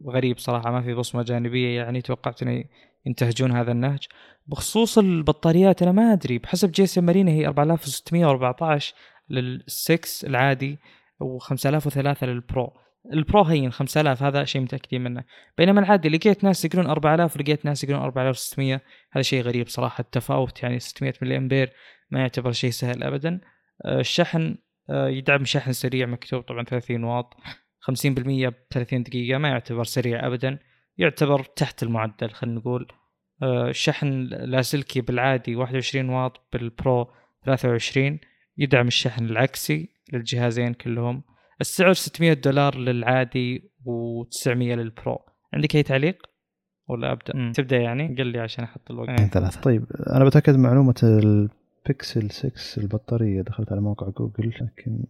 غريب 0.07 0.39
صراحة 0.39 0.71
ما 0.71 0.83
في 0.83 0.95
بصمة 0.95 1.23
جانبية 1.23 1.77
يعني 1.77 2.03
توقعت 2.03 2.43
إنه 2.43 2.65
ينتهجون 3.07 3.53
هذا 3.53 3.73
النهج. 3.73 4.07
بخصوص 4.47 4.99
البطاريات 4.99 5.83
أنا 5.83 5.93
ما 5.93 6.13
أدري 6.13 6.39
بحسب 6.39 6.73
GSMArena 6.73 7.31
هي 7.31 7.47
4614 7.47 8.95
لل6 9.33 10.25
العادي 10.25 10.79
و5003 11.23 12.23
لل 12.23 12.39
Pro. 12.39 12.73
ال 13.13 13.20
Pro 13.20 13.43
هين 13.43 13.73
5000 13.73 14.23
هذا 14.23 14.45
شيء 14.45 14.63
متأكدين 14.63 15.01
منه. 15.01 15.25
بينما 15.59 15.81
العادي 15.81 16.09
لقيت 16.09 16.45
ناس 16.45 16.65
يقولون 16.65 16.91
4000 16.91 17.37
ولقيت 17.37 17.65
ناس 17.65 17.85
يقولون 17.85 18.03
4600 18.03 18.81
هذا 19.13 19.23
شيء 19.23 19.43
غريب 19.43 19.69
صراحة. 19.69 20.03
التفاوت 20.03 20.63
يعني 20.63 20.79
600 20.79 21.15
ملي 21.23 21.37
امبير 21.37 21.73
ما 22.11 22.21
يعتبر 22.21 22.53
شيء 22.53 22.71
سهل 22.71 23.03
ابدا. 23.03 23.41
آه، 23.85 24.01
الشحن 24.01 24.57
آه، 24.91 25.09
يدعم 25.09 25.45
شحن 25.45 25.73
سريع 25.73 26.07
مكتوب 26.07 26.43
طبعا 26.43 26.65
30 26.65 27.05
واط 27.05 27.35
50% 27.81 28.49
ب 28.49 28.55
30 28.71 29.03
دقيقة 29.03 29.39
ما 29.39 29.49
يعتبر 29.49 29.85
سريع 29.85 30.27
ابدا 30.27 30.59
يعتبر 30.99 31.45
تحت 31.45 31.83
المعدل 31.83 32.31
خلينا 32.31 32.61
نقول. 32.61 32.93
الشحن 33.43 34.33
آه، 34.33 34.45
لاسلكي 34.45 35.01
بالعادي 35.01 35.57
21 35.57 36.09
واط 36.09 36.49
بالبرو 36.53 37.13
23 37.45 38.19
يدعم 38.57 38.87
الشحن 38.87 39.25
العكسي 39.25 39.89
للجهازين 40.13 40.75
كلهم. 40.75 41.23
السعر 41.61 41.93
600 41.93 42.33
دولار 42.33 42.79
للعادي 42.79 43.71
و900 43.87 44.49
للبرو. 44.49 45.19
عندك 45.55 45.77
أي 45.77 45.83
تعليق؟ 45.83 46.27
ولا 46.89 47.13
أبدأ؟ 47.13 47.37
مم. 47.37 47.53
تبدأ 47.53 47.77
يعني؟ 47.77 48.17
قل 48.19 48.27
لي 48.27 48.39
عشان 48.39 48.65
أحط 48.65 48.91
الوقت. 48.91 49.09
إيه. 49.09 49.27
ثلاثة. 49.27 49.61
طيب 49.61 49.85
أنا 50.17 50.25
بتأكد 50.25 50.57
معلومة 50.57 50.95
البيكسل 51.03 52.31
6 52.31 52.83
البطارية. 52.83 53.43
دخلت 53.43 53.73
على 53.73 53.81
موقع 53.81 54.09
جوجل 54.09 54.49
لكن 54.49 55.05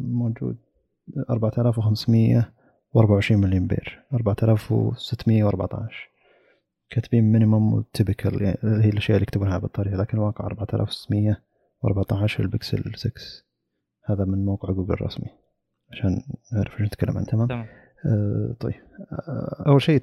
موجود 0.00 0.56
4500 1.30 2.52
و24 2.96 3.32
ملي 3.32 3.58
امبير 3.58 4.02
4614 4.14 6.08
كاتبين 6.90 7.32
minimum 7.32 7.74
و 7.74 7.82
typical 7.82 8.42
يعني 8.42 8.58
هي 8.62 8.88
الأشياء 8.88 9.16
اللي 9.16 9.22
يكتبونها 9.22 9.52
على 9.52 9.62
البطارية 9.62 9.96
لكن 9.96 10.18
الواقع 10.18 10.46
4614 10.46 12.44
البكسل 12.44 12.92
6 12.94 13.12
هذا 14.04 14.24
من 14.24 14.44
موقع 14.44 14.72
جوجل 14.72 14.94
الرسمي. 14.94 15.28
عشان 15.92 16.22
نعرف 16.52 16.72
إيش 16.72 16.80
نتكلم 16.80 17.16
عنه 17.16 17.26
تمام؟ 17.26 17.46
تمام. 17.46 17.66
آه 18.06 18.54
طيب. 18.60 18.74
آه 19.12 19.64
أول 19.66 19.82
شيء 19.82 20.02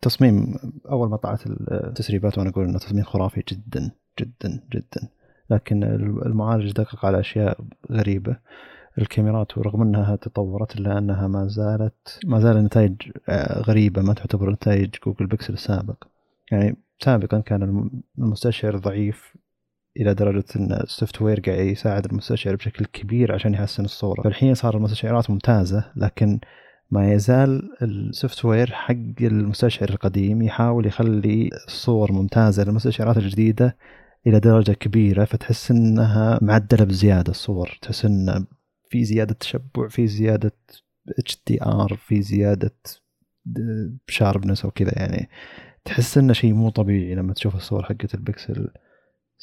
تصميم 0.00 0.54
أول 0.90 1.08
ما 1.08 1.16
طلعت 1.16 1.46
التسريبات 1.46 2.38
وأنا 2.38 2.50
أقول 2.50 2.64
إنه 2.64 2.78
تصميم 2.78 3.04
خرافي 3.04 3.42
جدا 3.48 3.90
جدا 4.20 4.60
جدا. 4.72 5.08
لكن 5.50 5.84
المعالج 6.26 6.72
دقق 6.72 7.06
على 7.06 7.20
أشياء 7.20 7.60
غريبة. 7.90 8.36
الكاميرات 8.98 9.58
ورغم 9.58 9.82
إنها 9.82 10.16
تطورت 10.16 10.76
إلا 10.76 10.98
أنها 10.98 11.28
ما 11.28 11.46
زالت 11.46 12.18
ما 12.24 12.40
زال 12.40 12.56
النتائج 12.56 12.94
آه، 13.28 13.60
غريبة 13.60 14.02
ما 14.02 14.14
تعتبر 14.14 14.50
نتائج 14.50 14.90
جوجل 15.06 15.26
بيكسل 15.26 15.52
السابق 15.52 16.04
يعني 16.52 16.76
سابقا 17.00 17.40
كان 17.40 17.90
المستشعر 18.18 18.76
ضعيف 18.76 19.36
إلى 20.00 20.14
درجة 20.14 20.44
إن 20.56 20.72
ال 20.72 21.22
software 21.22 21.40
قاعد 21.40 21.66
يساعد 21.66 22.04
المستشعر 22.04 22.56
بشكل 22.56 22.84
كبير 22.84 23.32
عشان 23.34 23.54
يحسن 23.54 23.84
الصورة. 23.84 24.22
فالحين 24.22 24.54
صار 24.54 24.76
المستشعرات 24.76 25.30
ممتازة 25.30 25.92
لكن 25.96 26.40
ما 26.90 27.12
يزال 27.12 27.62
ال 27.82 28.44
software 28.44 28.72
حق 28.72 28.94
المستشعر 29.20 29.88
القديم 29.88 30.42
يحاول 30.42 30.86
يخلي 30.86 31.50
الصور 31.68 32.12
ممتازة 32.12 32.64
للمستشعرات 32.64 33.16
الجديدة 33.16 33.76
إلى 34.26 34.40
درجة 34.40 34.72
كبيرة 34.72 35.24
فتحس 35.24 35.70
إنها 35.70 36.38
معدلة 36.42 36.84
بزيادة 36.84 37.30
الصور. 37.30 37.78
تحس 37.82 38.04
إن 38.04 38.46
في 38.90 39.04
زيادة 39.04 39.34
تشبع 39.34 39.88
في 39.88 40.06
زيادة 40.06 40.52
HDR 41.18 41.96
في 41.96 42.22
زيادة 42.22 42.74
sharpness 44.08 44.64
وكذا 44.64 44.92
يعني. 44.96 45.28
تحس 45.84 46.18
انه 46.18 46.32
شيء 46.32 46.52
مو 46.52 46.70
طبيعي 46.70 47.14
لما 47.14 47.32
تشوف 47.32 47.54
الصور 47.54 47.82
حقت 47.82 48.14
البكسل 48.14 48.68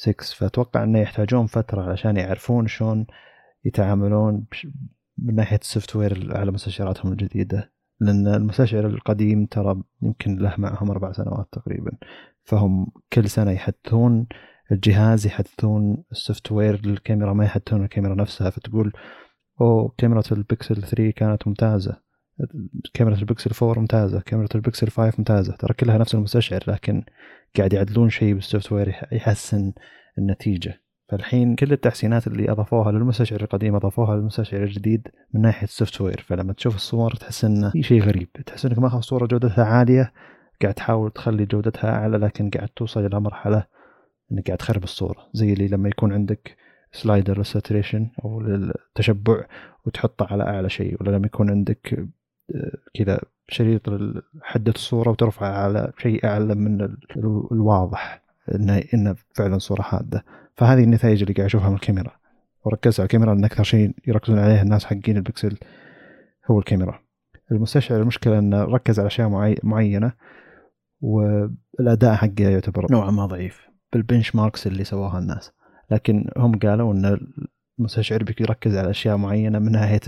6 0.00 0.24
فأتوقع 0.36 0.84
إنه 0.84 0.98
يحتاجون 0.98 1.46
فترة 1.46 1.82
علشان 1.82 2.16
يعرفون 2.16 2.66
شلون 2.66 3.06
يتعاملون 3.64 4.46
من 5.18 5.34
ناحية 5.34 5.58
ال 5.58 5.96
software 5.96 6.36
على 6.36 6.50
مستشعراتهم 6.50 7.12
الجديدة. 7.12 7.72
لأن 8.00 8.26
المستشعر 8.26 8.86
القديم 8.86 9.46
ترى 9.46 9.82
يمكن 10.02 10.36
له 10.36 10.54
معهم 10.58 10.90
أربع 10.90 11.12
سنوات 11.12 11.48
تقريبا. 11.52 11.90
فهم 12.44 12.86
كل 13.12 13.28
سنة 13.28 13.50
يحدثون 13.50 14.26
الجهاز 14.72 15.26
يحدثون 15.26 16.04
ال 16.12 16.52
software 16.52 16.86
للكاميرا 16.86 17.32
ما 17.32 17.44
يحدثون 17.44 17.84
الكاميرا 17.84 18.14
نفسها 18.14 18.50
فتقول 18.50 18.92
أوه 19.60 19.94
كاميرا 19.98 20.22
البكسل 20.32 20.82
3 20.82 21.10
كانت 21.10 21.48
ممتازة. 21.48 22.09
كاميرا 22.94 23.16
البكسل 23.16 23.66
4 23.66 23.80
ممتازة 23.80 24.20
كاميرا 24.20 24.48
البكسل 24.54 24.88
5 24.88 25.14
ممتازة 25.18 25.56
ترى 25.56 25.74
كلها 25.74 25.98
نفس 25.98 26.14
المستشعر 26.14 26.60
لكن 26.68 27.02
قاعد 27.56 27.72
يعدلون 27.72 28.10
شيء 28.10 28.34
بال 28.34 28.72
software 28.72 28.94
يحسن 29.12 29.72
النتيجة. 30.18 30.82
فالحين 31.08 31.54
كل 31.54 31.72
التحسينات 31.72 32.26
اللي 32.26 32.50
أضافوها 32.50 32.92
للمستشعر 32.92 33.40
القديم 33.40 33.74
أضافوها 33.74 34.16
للمستشعر 34.16 34.62
الجديد 34.62 35.08
من 35.34 35.40
ناحية 35.40 35.64
ال 35.64 36.00
software. 36.00 36.24
فلما 36.28 36.52
تشوف 36.52 36.74
الصور 36.76 37.14
تحس 37.14 37.44
إنه 37.44 37.70
في 37.70 37.82
شيء 37.82 38.02
غريب 38.02 38.28
تحس 38.46 38.66
إنك 38.66 38.78
ماخذ 38.78 39.00
صورة 39.00 39.26
جودتها 39.26 39.64
عالية 39.64 40.12
قاعد 40.62 40.74
تحاول 40.74 41.10
تخلي 41.10 41.44
جودتها 41.44 41.90
أعلى 41.90 42.18
لكن 42.18 42.50
قاعد 42.50 42.68
توصل 42.68 43.06
إلى 43.06 43.20
مرحلة 43.20 43.66
إنك 44.32 44.46
قاعد 44.46 44.58
تخرب 44.58 44.84
الصورة. 44.84 45.28
زي 45.32 45.52
اللي 45.52 45.68
لما 45.68 45.88
يكون 45.88 46.12
عندك 46.12 46.56
slider 46.92 47.38
لل 47.38 47.50
saturation 47.50 48.10
أو 48.24 48.40
للتشبع 48.40 49.44
وتحطه 49.86 50.26
على 50.30 50.42
أعلى 50.42 50.68
شيء 50.68 50.96
ولا 51.00 51.16
لما 51.16 51.26
يكون 51.26 51.50
عندك 51.50 52.08
كذا 52.94 53.20
شريط 53.48 53.82
حدة 54.42 54.72
الصورة 54.72 55.10
وترفعه 55.10 55.52
على 55.52 55.92
شيء 55.98 56.26
أعلى 56.26 56.54
من 56.54 56.96
الواضح 57.52 58.22
إنه 58.54 58.82
إنه 58.94 59.16
فعلا 59.34 59.58
صورة 59.58 59.82
حادة. 59.82 60.24
فهذه 60.56 60.84
النتائج 60.84 61.22
اللي 61.22 61.34
قاعد 61.34 61.46
أشوفها 61.46 61.68
من 61.68 61.74
الكاميرا. 61.74 62.10
وركزت 62.64 63.00
على 63.00 63.04
الكاميرا 63.06 63.34
لأن 63.34 63.44
أكثر 63.44 63.62
شيء 63.62 63.94
يركزون 64.06 64.38
عليه 64.38 64.62
الناس 64.62 64.84
حقين 64.84 65.16
البكسل 65.16 65.56
هو 66.50 66.58
الكاميرا. 66.58 67.00
المستشعر 67.52 68.00
المشكلة 68.00 68.38
أنه 68.38 68.64
ركز 68.64 69.00
على 69.00 69.06
أشياء 69.06 69.56
معينة 69.62 70.12
والأداء 71.00 72.14
حقه 72.14 72.48
يعتبر 72.48 72.86
نوعا 72.90 73.10
ما 73.10 73.26
ضعيف. 73.26 73.68
بال 73.92 74.34
benchmarks 74.34 74.66
اللي 74.66 74.84
سواها 74.84 75.18
الناس. 75.18 75.52
لكن 75.90 76.30
هم 76.36 76.58
قالوا 76.58 76.92
إن 76.92 77.20
المستشعر 77.78 78.22
بيركز 78.22 78.76
على 78.76 78.90
أشياء 78.90 79.16
معينة 79.16 79.58
من 79.58 79.72
ناحية 79.72 80.00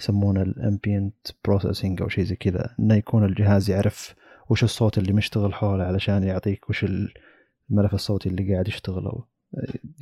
يسمونه 0.00 0.42
ال 0.42 0.51
ambient 0.51 1.14
processing 1.44 2.02
أو 2.02 2.08
شيء 2.08 2.24
زي 2.24 2.36
كذا 2.36 2.74
إنه 2.80 2.94
يكون 2.94 3.24
الجهاز 3.24 3.70
يعرف 3.70 4.14
وش 4.50 4.64
الصوت 4.64 4.98
اللي 4.98 5.12
مشتغل 5.12 5.54
حوله 5.54 5.84
علشان 5.84 6.22
يعطيك 6.22 6.70
وش 6.70 6.84
الملف 6.84 7.94
الصوتي 7.94 8.28
اللي 8.28 8.52
قاعد 8.52 8.68
يشتغل 8.68 9.06
أو 9.06 9.24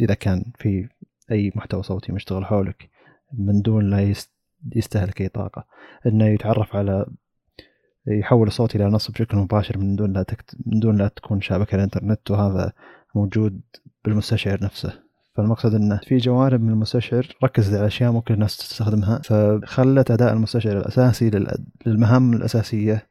إذا 0.00 0.14
كان 0.14 0.44
في 0.58 0.88
أي 1.32 1.52
محتوى 1.54 1.82
صوتي 1.82 2.12
مشتغل 2.12 2.44
حولك 2.44 2.90
من 3.32 3.62
دون 3.62 3.90
لا 3.90 4.14
يستهلك 4.76 5.20
أي 5.20 5.28
طاقة. 5.28 5.64
إنه 6.06 6.26
يتعرف 6.26 6.76
على 6.76 7.06
يحول 8.06 8.46
الصوت 8.46 8.76
إلى 8.76 8.84
نص 8.84 9.10
بشكل 9.10 9.36
مباشر 9.36 9.78
من 9.78 9.96
دون 9.96 10.12
لا 10.12 10.22
تكت... 10.22 10.56
من 10.66 10.80
دون 10.80 10.96
لا 10.96 11.08
تكون 11.08 11.40
شابكه 11.40 11.74
الإنترنت 11.74 12.30
وهذا 12.30 12.72
موجود 13.14 13.60
بالمستشعر 14.04 14.64
نفسه. 14.64 15.02
فالمقصد 15.40 15.74
إنه 15.74 16.00
في 16.04 16.16
جوانب 16.16 16.60
من 16.60 16.70
المستشعر 16.70 17.26
ركزت 17.44 17.74
على 17.74 17.86
أشياء 17.86 18.12
ممكن 18.12 18.34
الناس 18.34 18.56
تستخدمها 18.56 19.20
فخلت 19.24 20.10
أداء 20.10 20.32
المستشعر 20.32 20.78
الأساسي 20.78 21.30
للمهام 21.86 22.32
الأساسية 22.32 23.06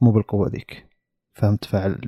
مو 0.00 0.12
بالقوة 0.12 0.48
ذيك. 0.48 0.86
فهمت؟ 1.32 1.64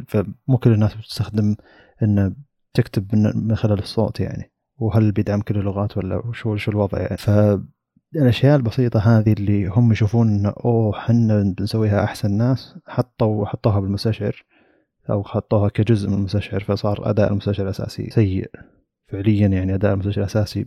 فمو 0.09 0.59
كل 0.59 0.73
الناس 0.73 0.95
بتستخدم 0.95 1.57
إنه 2.03 2.35
تكتب 2.75 3.15
من 3.15 3.57
خلال 3.57 3.79
الصوت 3.79 4.21
يعني. 4.21 4.53
وهل 4.79 5.13
بيدعم 5.13 5.41
كل 5.41 5.59
اللغات 5.59 5.97
ولا 5.97 6.23
شو 6.33 6.57
شو 6.57 6.71
الوضع 6.71 6.99
يعني؟ 6.99 7.17
فالأشياء 7.17 8.57
البسيطة 8.57 9.01
هذه 9.01 9.33
اللي 9.33 9.67
هم 9.67 9.93
يشوفون 9.93 10.29
إنه 10.29 10.55
أوه 10.65 10.93
حنا 10.93 11.55
بنسويها 11.59 12.05
أحسن 12.05 12.33
ناس 12.33 12.79
حطوا 12.87 13.47
حطوها 13.47 13.81
بالمستشعر 13.81 14.45
أو 15.11 15.25
حطوها 15.25 15.69
كجزء 15.69 16.09
من 16.09 16.15
المستشعر 16.15 16.61
فصار 16.61 17.11
أداء 17.11 17.31
المستشعر 17.31 17.67
الأساسي 17.67 18.11
سيء. 18.11 18.51
فعليا 19.09 19.49
يعني 19.49 19.75
أداء 19.75 19.93
المستشعر 19.93 20.19
الأساسي 20.25 20.67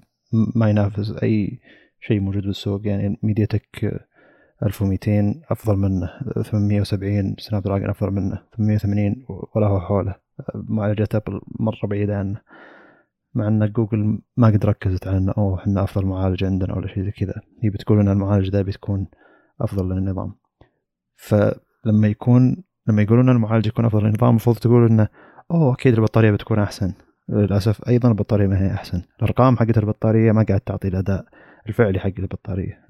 ما 0.56 0.70
ينافس 0.70 1.12
أي 1.24 1.60
شيء 2.00 2.20
موجود 2.20 2.44
بالسوق. 2.44 2.88
يعني 2.88 3.20
ميديا 3.24 3.46
تك 3.46 4.06
1200 4.64 5.42
أفضل 5.50 5.78
منه 5.78 6.10
870 6.44 7.36
سناب 7.38 7.64
دراجون 7.64 7.90
أفضل 7.90 8.12
منه 8.12 8.42
880 8.58 9.26
ولا 9.56 9.68
هو 9.68 9.80
حوله. 9.80 10.16
معالجات 10.56 11.16
أبل 11.16 11.42
مرة 11.60 11.88
بعيدة 11.90 12.18
عنه 12.18 12.42
مع 13.34 13.48
أن 13.48 13.72
جوجل 13.72 14.20
ما 14.38 14.48
قد 14.48 14.66
ركزت 14.66 15.08
على 15.08 15.18
إنه 15.18 15.34
أوه 15.38 15.60
إحنا 15.60 15.84
أفضل 15.84 16.06
معالج 16.06 16.44
عندنا 16.44 16.76
ولا 16.76 16.88
شيء 16.88 17.04
زي 17.04 17.12
كذا. 17.12 17.42
هي 17.64 17.70
بتقول 17.70 18.00
إن 18.00 18.08
المعالج 18.10 18.50
ده 18.50 18.62
بتكون 18.62 19.08
أفضل 19.62 19.90
للنظام. 19.90 20.36
فلما 21.16 22.08
يكون 22.08 22.64
لما 22.88 23.02
يقولون 23.02 23.30
المعالج 23.30 23.68
يكون 23.68 23.86
أفضل 23.86 24.04
للنظام 24.04 24.30
المفروض 24.30 24.58
تقول 24.58 24.88
إنه 24.90 25.08
أوه 25.52 25.74
أكيد 25.74 25.94
البطارية 25.94 26.32
بتكون 26.32 26.60
أحسن. 26.60 26.94
للأسف 27.30 27.88
أيضا 27.88 28.10
البطارية 28.10 28.48
ما 28.48 28.62
هي 28.62 28.74
أحسن. 28.74 29.02
الأرقام 29.20 29.58
حقت 29.58 29.78
البطارية 29.78 30.32
ما 30.32 30.44
قاعد 30.44 30.62
تعطي 30.62 30.88
الأداء 30.88 31.26
الفعلي 31.68 32.00
حق 32.00 32.12
البطارية. 32.20 32.86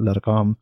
الأرقام 0.00 0.56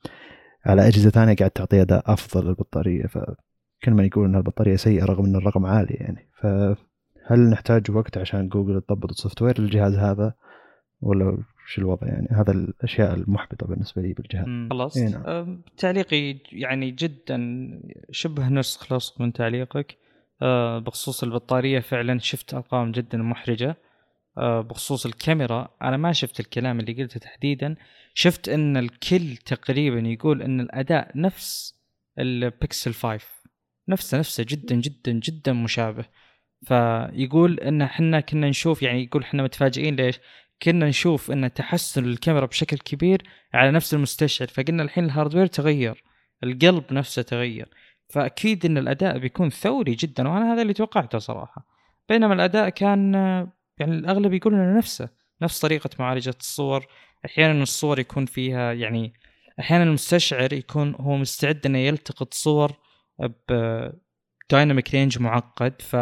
على 0.66 0.89
أجهزة 0.89 1.11
ثانية 1.11 1.35
قاعد 1.35 1.51
تعطي 1.51 1.82
أداء 1.82 2.12
أفضل 2.12 2.47
للبطارية 2.47 3.07
فكل 3.07 3.93
ما 3.93 4.05
يقول 4.05 4.24
إن 4.24 4.36
البطارية 4.36 4.77
سيئة 4.77 5.05
رغم 5.05 5.24
إن 5.24 5.36
الرقم 5.36 5.66
عالي 5.66 5.95
يعني. 5.95 6.28
فهل 6.40 7.51
نحتاج 7.51 7.90
وقت 7.90 8.19
عشان 8.19 8.49
جوجل 8.49 8.81
تضبط 8.81 9.11
ال 9.10 9.43
software 9.43 9.60
للجهاز 9.61 9.95
هذا؟ 9.95 10.35
ولا 11.01 11.39
شو 11.66 11.81
الوضع 11.81 12.07
يعني؟ 12.07 12.28
هذا 12.31 12.53
الأشياء 12.53 13.15
المحبطة 13.15 13.66
بالنسبة 13.66 14.03
لي 14.03 14.12
بالجهاز. 14.12 14.47
خلاص. 14.70 14.99
نعم. 14.99 15.62
تعليقي 15.77 16.39
يعني 16.53 16.90
جدا 16.90 17.39
شبه 18.11 18.49
نسخ 18.49 18.93
لصق 18.93 19.20
من 19.20 19.32
تعليقك. 19.32 19.97
بخصوص 20.78 21.23
البطارية 21.23 21.81
فعلا 21.81 22.19
شفت 22.19 22.55
أرقام 22.55 22.93
جدا 22.93 23.19
محرجة. 23.19 23.77
أه 24.39 24.60
بخصوص 24.60 25.06
الكاميرا 25.06 25.69
أنا 25.82 25.97
ما 25.97 26.12
شفت 26.12 26.40
الكلام 26.40 26.81
اللي 26.81 26.93
قلته 26.93 27.20
تحديدا. 27.20 27.74
شفت 28.15 28.48
إن 28.48 28.77
الكل 28.77 29.36
تقريبا 29.36 30.09
يقول 30.09 30.43
إن 30.43 30.60
الأداء 30.60 31.10
نفس 31.15 31.74
البيكسل 32.19 32.94
5 32.94 33.27
نفسه 33.89 34.19
نفسه 34.19 34.44
جدا 34.48 34.74
جدا 34.74 35.12
جدا 35.12 35.52
مشابه. 35.52 36.05
فيقول 36.66 37.60
إن 37.60 37.82
إحنا 37.82 38.20
كنا 38.20 38.48
نشوف 38.48 38.82
يعني 38.82 39.02
يقول 39.05 39.23
إحنا 39.23 39.43
متفاجئين 39.43 39.97
ليش؟ 39.97 40.19
كنا 40.62 40.89
نشوف 40.89 41.31
إن 41.31 41.52
تحسن 41.55 42.05
الكاميرا 42.05 42.47
بشكل 42.47 42.78
كبير 42.78 43.23
على 43.55 43.70
نفس 43.70 43.94
المستشعر. 43.94 44.48
فقلنا 44.48 44.82
الحين 44.82 45.05
ال 45.05 45.09
hardware 45.09 45.47
تغير 45.47 46.02
القلب 46.44 46.85
نفسه 46.90 47.23
تغير. 47.23 47.69
فأكيد 48.09 48.64
إن 48.64 48.78
الأداء 48.78 49.18
بيكون 49.18 49.51
ثوري 49.51 49.94
جدا 49.94 50.28
وأنا 50.28 50.55
هذا 50.55 50.62
اللي 50.62 50.72
توقعته 50.72 51.18
صراحة. 51.18 51.66
بينما 52.09 52.35
الأداء 52.35 52.68
كان 52.68 53.14
يعني 53.78 53.93
الأغلب 53.93 54.32
يقول 54.32 54.55
إنه 54.55 54.78
نفسه 54.78 55.09
نفس 55.43 55.60
طريقة 55.60 55.90
معالجة 55.98 56.35
الصور. 56.40 56.86
أحيانا 57.26 57.62
الصور 57.62 57.98
يكون 57.98 58.26
فيها 58.26 58.72
يعني 58.72 59.12
أحيانا 59.60 59.85
المستشعر 59.85 60.52
يكون 60.52 60.94
هو 60.94 61.16
مستعد 61.16 61.66
إنه 61.66 61.78
يلتقط 61.78 62.35
صور 62.35 62.72
ب 63.18 63.52
dynamic 64.51 64.94
range 64.94 65.18
معقد 65.18 65.82
ف 65.82 65.97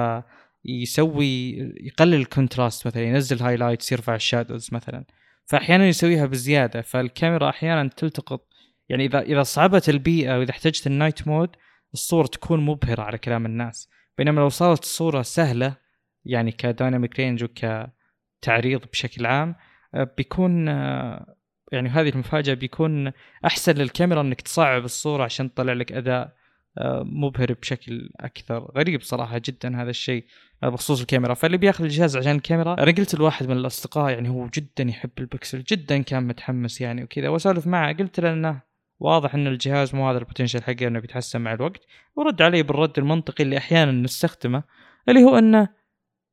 يسوي 0.64 1.50
يقلل 1.80 2.14
ال 2.14 2.22
contrast 2.22 2.86
مثلا 2.86 3.02
ينزل 3.02 3.42
highlights 3.42 3.92
يرفع 3.92 4.14
ال 4.14 4.21
shadows 4.21 4.68
مثلا. 4.72 5.04
فاحيانا 5.46 5.86
يسويها 5.86 6.26
بزيادة 6.26 6.82
فالكاميرا 6.82 7.48
أحيانا 7.48 7.88
تلتقط. 7.88 8.46
يعني 8.88 9.06
إذا 9.06 9.20
إذا 9.20 9.42
صعبت 9.42 9.88
البيئة 9.88 10.38
وإذا 10.38 10.50
احتجت 10.50 10.86
ال 10.86 10.93
night 10.93 11.28
mode 11.28 11.50
الصور 11.96 12.24
تكون 12.24 12.60
مبهرة 12.60 13.02
على 13.02 13.18
كلام 13.18 13.46
الناس. 13.46 13.88
بينما 14.18 14.40
لو 14.40 14.48
صارت 14.48 14.82
الصورة 14.82 15.22
سهلة 15.22 15.76
يعني 16.24 16.52
ك 16.52 16.61
dynamic 16.61 17.18
range 17.20 17.44
وكتعريض 17.44 18.80
بشكل 18.92 19.26
عام 19.26 19.54
آه، 19.94 20.10
بيكون 20.16 20.68
آه، 20.68 21.36
يعني 21.72 21.88
هذه 21.88 22.08
المفاجأة 22.08 22.54
بيكون 22.54 23.12
أحسن 23.44 23.72
للكاميرا 23.72 24.20
إنك 24.20 24.40
تصعب 24.40 24.84
الصورة 24.84 25.24
عشان 25.24 25.54
تطلع 25.54 25.72
لك 25.72 25.92
أداء 25.92 26.36
آه، 26.78 27.02
مبهر 27.06 27.52
بشكل 27.52 28.10
أكثر. 28.20 28.72
غريب 28.76 29.02
صراحة 29.02 29.40
جدا 29.44 29.82
هذا 29.82 29.90
الشيء 29.90 30.24
بخصوص 30.62 31.00
الكاميرا. 31.00 31.34
فاللي 31.34 31.56
بياخذ 31.56 31.84
الجهاز 31.84 32.16
عشان 32.16 32.36
الكاميرا 32.36 32.74
أنا 32.74 32.92
قلت 32.92 33.14
لواحد 33.14 33.48
من 33.48 33.56
الأصدقاء 33.56 34.10
يعني 34.10 34.28
هو 34.28 34.46
جدا 34.54 34.84
يحب 34.84 35.10
البكسل 35.18 35.62
جدا 35.62 36.02
كان 36.02 36.22
متحمس 36.26 36.80
يعني 36.80 37.04
وكذا. 37.04 37.28
وأسولف 37.28 37.66
معه 37.66 37.92
قلت 37.92 38.20
له 38.20 38.32
إنه 38.32 38.65
واضح 38.98 39.34
إن 39.34 39.46
الجهاز 39.46 39.94
مو 39.94 40.10
هذا 40.10 40.18
ال 40.18 40.23
potential 40.23 40.62
حقه 40.62 40.86
إنه 40.86 41.00
بيتحسن 41.00 41.40
مع 41.40 41.52
الوقت. 41.52 41.80
ورد 42.16 42.42
علي 42.42 42.62
بالرد 42.62 42.98
المنطقي 42.98 43.44
اللي 43.44 43.58
أحيانا 43.58 43.92
نستخدمه 43.92 44.62
اللي 45.08 45.24
هو 45.24 45.38
إنه 45.38 45.68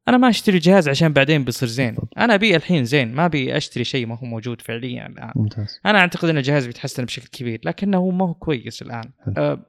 أنا 0.07 0.17
ما 0.17 0.29
أشتري 0.29 0.57
جهاز 0.57 0.89
عشان 0.89 1.13
بعدين 1.13 1.43
بيصير 1.43 1.69
زين. 1.69 1.97
أنا 2.17 2.33
أبي 2.33 2.55
الحين 2.55 2.85
زين 2.85 3.13
ما 3.13 3.25
أبي 3.25 3.57
أشتري 3.57 3.83
شيء 3.83 4.05
ما 4.05 4.17
هو 4.17 4.25
موجود 4.25 4.61
فعليا 4.61 5.07
الآن. 5.07 5.31
ممتاز. 5.35 5.79
أنا 5.85 5.99
أعتقد 5.99 6.29
إن 6.29 6.37
الجهاز 6.37 6.65
بيتحسن 6.65 7.05
بشكل 7.05 7.27
كبير 7.27 7.61
لكنه 7.65 8.09
ما 8.09 8.25
هو 8.25 8.33
كويس 8.33 8.81
الآن. 8.81 9.11
أه 9.37 9.65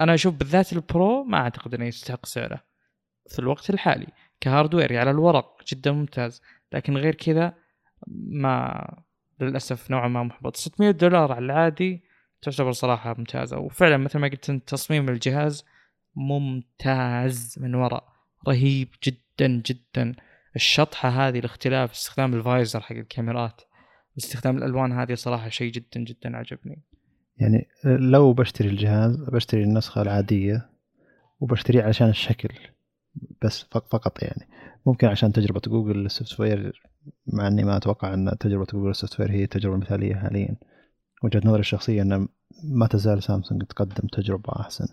أنا 0.00 0.14
أشوف 0.14 0.34
بالذات 0.34 0.72
ال 0.72 0.85
Pro 0.85 1.24
ما 1.24 1.38
أعتقد 1.38 1.74
إنه 1.74 1.84
يستحق 1.84 2.26
سعره. 2.26 2.62
في 3.30 3.38
الوقت 3.38 3.70
الحالي 3.70 4.06
ك 4.40 4.46
hardware 4.46 4.98
على 4.98 5.10
الورق 5.10 5.56
جدا 5.72 5.92
ممتاز 5.92 6.42
لكن 6.72 6.96
غير 6.96 7.14
كذا 7.14 7.54
ما 8.06 8.86
للأسف 9.40 9.90
نوعا 9.90 10.08
ما 10.08 10.22
محبط. 10.22 10.56
600 10.56 10.90
دولار 10.90 11.32
على 11.32 11.44
العادي 11.44 12.05
تعتبر 12.42 12.72
صراحة 12.72 13.14
ممتازة. 13.18 13.58
وفعلا 13.58 13.96
مثل 13.96 14.18
ما 14.18 14.28
قلت 14.28 14.50
أنت 14.50 14.68
تصميم 14.68 15.08
الجهاز 15.08 15.64
ممتاز 16.16 17.58
من 17.60 17.74
وراء 17.74 18.08
رهيب 18.48 18.88
جدا 19.04 19.62
جدا. 19.66 20.14
الشطحة 20.56 21.08
هذه 21.08 21.38
الاختلاف 21.38 21.92
استخدام 21.92 22.34
ال 22.34 22.42
visor 22.42 22.80
حق 22.80 22.96
الكاميرات 22.96 23.60
استخدام 24.18 24.58
الألوان 24.58 24.92
هذه 24.92 25.14
صراحة 25.14 25.48
شيء 25.48 25.72
جدا 25.72 26.00
جدا 26.00 26.36
عجبني. 26.36 26.82
يعني 27.38 27.68
لو 27.84 28.32
بشتري 28.32 28.68
الجهاز 28.68 29.16
بشتري 29.16 29.62
النسخة 29.62 30.02
العادية 30.02 30.70
وبشتريه 31.40 31.82
عشان 31.82 32.08
الشكل 32.08 32.48
بس 33.42 33.62
فقط 33.62 34.22
يعني. 34.22 34.48
ممكن 34.86 35.06
عشان 35.06 35.32
تجربة 35.32 35.60
جوجل 35.66 35.96
لل 35.96 36.40
software 36.40 36.82
مع 37.26 37.46
إني 37.46 37.64
ما 37.64 37.76
أتوقع 37.76 38.14
إن 38.14 38.38
تجربة 38.40 38.66
جوجل 38.72 38.88
لل 38.88 39.20
software 39.20 39.30
هي 39.30 39.44
التجربة 39.44 39.74
المثالية 39.74 40.14
حاليا. 40.14 40.56
وجهة 41.22 41.40
نظري 41.44 41.60
الشخصية 41.60 42.02
إن 42.02 42.28
ما 42.64 42.86
تزال 42.86 43.22
سامسونج 43.22 43.62
تقدم 43.62 44.08
تجربة 44.12 44.52
أحسن 44.60 44.86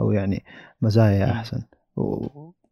أو 0.00 0.12
يعني 0.12 0.44
مزايا 0.82 1.30
أحسن. 1.32 1.62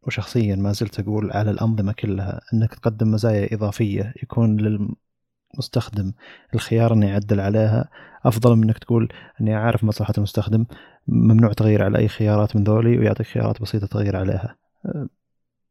وشخصيا 0.02 0.56
ما 0.56 0.72
زلت 0.72 1.01
أقول 1.01 1.32
على 1.32 1.51
الأنظمة 1.51 1.93
كلها 1.93 2.40
إنك 2.55 2.74
تقدم 2.74 3.10
مزايا 3.10 3.55
إضافية 3.55 4.14
يكون 4.22 4.56
للمستخدم 4.56 6.12
الخيار 6.55 6.93
إنه 6.93 7.06
يعدل 7.06 7.40
عليها. 7.40 7.89
أفضل 8.24 8.56
من 8.56 8.62
إنك 8.64 8.78
تقول 8.78 9.12
إني 9.40 9.56
أعرف 9.56 9.85
مصلحة 9.85 10.14
المستخدم 10.18 10.66
ممنوع 11.09 11.52
تغير 11.52 11.85
على 11.85 11.98
أي 11.98 12.09
خيارات 12.09 12.56
من 12.56 12.64
ذولي 12.64 12.98
ويعطيك 12.98 13.27
خيارات 13.27 13.62
بسيطة 13.62 13.86
تغير 13.86 14.16
عليها. 14.16 14.56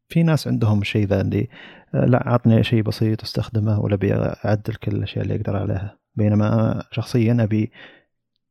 في 0.07 0.23
ناس 0.23 0.47
عندهم 0.47 0.81
الشيء 0.81 1.07
ذا 1.07 1.21
اللي 1.21 1.47
لا 1.93 2.29
عطني 2.29 2.63
شيء 2.63 2.81
بسيط 2.81 3.23
أستخدمه 3.23 3.79
ولا 3.79 3.95
أبي 3.95 4.13
أعدل 4.13 4.75
كل 4.75 4.91
الأشياء 4.91 5.23
اللي 5.23 5.35
أقدر 5.35 5.57
عليها. 5.57 5.98
بينما 6.19 6.53
أنا 6.53 6.83
شخصيا 6.91 7.37
أبي 7.39 7.71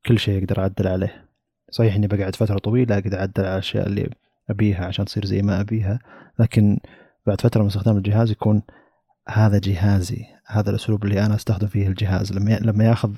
كل 0.06 0.18
شيء 0.18 0.38
أقدر 0.42 0.60
اعدل 0.60 0.88
عليه. 0.88 1.28
صحيح 1.70 1.94
إني 1.94 2.06
بقعد 2.06 2.36
فترة 2.36 2.58
طويلة 2.58 2.98
أقدر 2.98 3.18
أعدل 3.18 3.44
على 3.44 3.52
الأشياء 3.52 3.86
اللي 3.86 4.10
أبيها 4.50 4.84
عشان 4.84 5.04
تصير 5.04 5.24
زي 5.24 5.42
ما 5.42 5.60
أبيها 5.60 5.98
لكن 6.38 6.78
بعد 7.26 7.40
فترة 7.40 7.60
من 7.60 7.66
استخدام 7.66 7.96
الجهاز 7.96 8.30
يكون 8.30 8.62
هذا 9.28 9.58
جهازي 9.58 10.24
هذا 10.46 10.70
الأسلوب 10.70 11.04
اللي 11.04 11.26
أنا 11.26 11.34
أستخدم 11.34 11.66
فيه 11.66 11.88
الجهاز. 11.88 12.32
لما 12.32 12.58
لما 12.58 12.84
ياخذ 12.84 13.14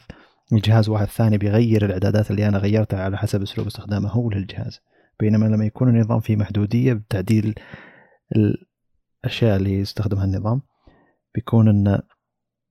الجهاز 0.53 0.89
واحد 0.89 1.07
ثاني 1.07 1.39
بيغير 1.39 1.85
الإعدادات 1.85 2.31
اللي 2.31 2.49
أنا 2.49 2.59
غيرتها 2.59 3.05
على 3.05 3.19
حسب 3.19 3.43
أسلوب 3.43 3.67
استخدامه 3.67 4.09
هو 4.09 4.31
للجهاز. 4.31 4.81
بينما 5.21 5.47
لما 5.47 5.65
يكون 5.67 5.89
النظام 5.89 6.21
فيه 6.21 6.37
محدودية 6.37 6.93
بتعديل 6.93 7.55
الأشياء 8.37 9.57
اللي 9.57 9.75
يستخدمها 9.81 10.25
النظام 10.25 10.63
بيكون 11.35 11.69
إن 11.69 12.01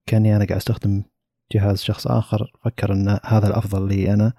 كأني 0.06 0.36
أنا 0.36 0.44
قاعد 0.44 0.56
أستخدم 0.56 1.02
جهاز 1.52 1.78
شخص 1.78 2.06
آخر 2.06 2.52
فكر 2.64 2.92
إن 2.92 3.18
هذا 3.24 3.48
الأفضل 3.48 3.88
لي 3.88 4.14
أنا 4.14 4.32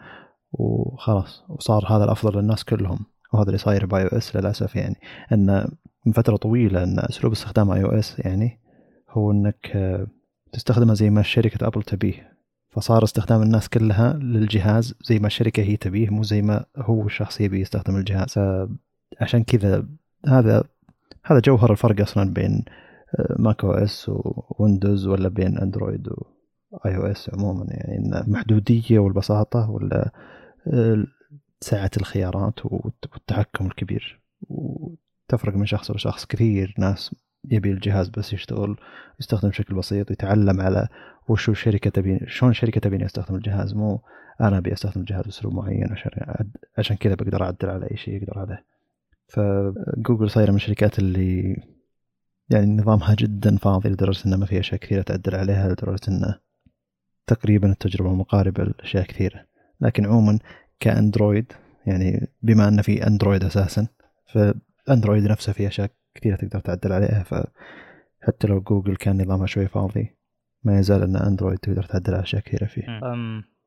وخلاص 0.54 1.44
وصار 1.50 1.86
هذا 1.90 2.04
الأفضل 2.04 2.40
للناس 2.40 2.64
كلهم. 2.64 3.00
وهذا 3.34 3.48
اللي 3.48 3.58
صاير 3.58 3.86
بآي 3.86 4.04
أو 4.04 4.08
إس 4.08 4.36
للأسف 4.36 4.76
يعني. 4.76 4.96
إن 5.32 5.72
من 6.06 6.14
فترة 6.14 6.36
طويلة 6.36 6.84
إن 6.84 7.00
أسلوب 7.00 7.32
استخدام 7.32 7.72
iOS 7.72 8.20
يعني 8.20 8.60
هو 9.10 9.32
إنك 9.32 9.72
تستخدمه 10.54 10.94
زي 10.94 11.10
ما 11.10 11.22
شركة 11.22 11.68
أبل 11.68 11.84
تبيه. 11.84 12.32
فصار 12.70 13.04
استخدام 13.04 13.42
الناس 13.42 13.70
كلها 13.70 14.14
للجهاز 14.14 14.94
زي 15.04 15.20
ما 15.20 15.28
الشركة 15.28 15.64
هي 15.64 15.78
تبيه 15.78 16.10
مو 16.10 16.24
زي 16.24 16.42
ما 16.42 16.66
هو 16.78 17.06
الشخص 17.06 17.42
يبي 17.42 17.62
يستخدم 17.62 17.96
الجهاز. 17.96 18.40
عشان 19.22 19.44
كذا 19.44 19.86
هذا 20.28 20.64
هذا 21.26 21.40
جوهر 21.40 21.72
الفرق 21.72 22.02
أصلا 22.02 22.34
بين 22.34 22.66
macOS 23.40 24.10
وويندوز 24.10 25.08
ولا 25.08 25.30
بين 25.30 25.58
اندرويد 25.58 26.08
و 26.72 26.96
iOS 26.96 27.30
عموما 27.34 27.66
يعني 27.70 27.98
المحدوديه 27.98 29.00
والبساطة 29.00 29.70
ولا 29.70 30.12
سعة 31.62 31.92
الخيارات 31.98 32.66
والتحكم 32.66 33.66
الكبير. 33.66 34.22
وتفرق 34.50 35.56
من 35.56 35.66
شخص 35.66 35.92
لشخص. 35.92 36.26
كثير 36.26 36.74
ناس 36.78 37.16
يبي 37.52 37.72
الجهاز 37.72 38.10
بس 38.10 38.34
يشتغل 38.34 38.78
يستخدم 39.20 39.50
بشكل 39.50 39.76
بسيط 39.76 40.12
يتعلم 40.12 40.62
على 40.62 40.88
وش 41.28 41.50
الشركة 41.50 41.90
تبين 41.90 42.20
شلون 42.28 42.52
الشركة 42.52 42.82
تبيني 42.82 43.06
استخدم 43.06 43.36
الجهاز. 43.36 43.74
مو 43.74 44.02
أنا 44.42 44.58
أبي 44.58 44.74
أستخدم 44.74 45.02
الجهاز 45.02 45.26
بأسلوب 45.26 45.54
معين 45.54 45.92
عشان 45.92 46.12
عشان 46.78 46.96
كذا 46.96 47.16
بقدر 47.16 47.44
أعدل 47.44 47.70
على 47.70 47.92
أي 47.92 47.98
شيء 47.98 48.14
يقدر 48.14 48.40
عليه. 48.40 48.66
فجوجل 49.28 50.30
صايرة 50.30 50.50
من 50.50 50.56
الشركات 50.56 51.00
اللي 51.00 51.56
يعني 52.50 52.78
نظامها 52.78 53.16
جدا 53.20 53.58
فاضي 53.58 53.90
لدرجة 53.90 54.28
إنه 54.28 54.38
ما 54.38 54.46
في 54.46 54.60
أشياء 54.60 54.80
كثيرة 54.80 55.02
تعدل 55.02 55.36
عليها 55.36 55.70
لدرجة 55.70 56.00
إنه 56.08 56.40
تقريبا 57.28 57.72
التجربة 57.72 58.14
مقاربة 58.14 58.64
لأشياء 58.64 59.06
كثيرة. 59.06 59.46
لكن 59.82 60.06
عموما 60.06 60.40
كأندرويد 60.80 61.54
يعني 61.86 62.28
بما 62.42 62.68
ان 62.68 62.82
في 62.82 63.08
أندرويد 63.08 63.44
أساسا 63.44 63.88
فأندرويد 64.34 65.24
نفسه 65.24 65.54
في 65.54 65.68
أشياء 65.68 65.90
كثيرة 66.16 66.36
تقدر 66.36 66.60
تعدل 66.60 66.92
عليها 66.94 67.24
فحتى 67.24 68.48
لو 68.48 68.62
جوجل 68.62 68.96
كان 68.96 69.22
نظامها 69.22 69.46
شوي 69.46 69.68
فاضي 69.68 70.16
ما 70.64 70.80
يزال 70.80 71.04
أن 71.04 71.16
أندرويد 71.16 71.58
تقدر 71.58 71.84
تعدل 71.84 72.14
على 72.14 72.24
أشياء 72.24 72.42
كثيرة 72.42 72.66
فيه. 72.66 72.84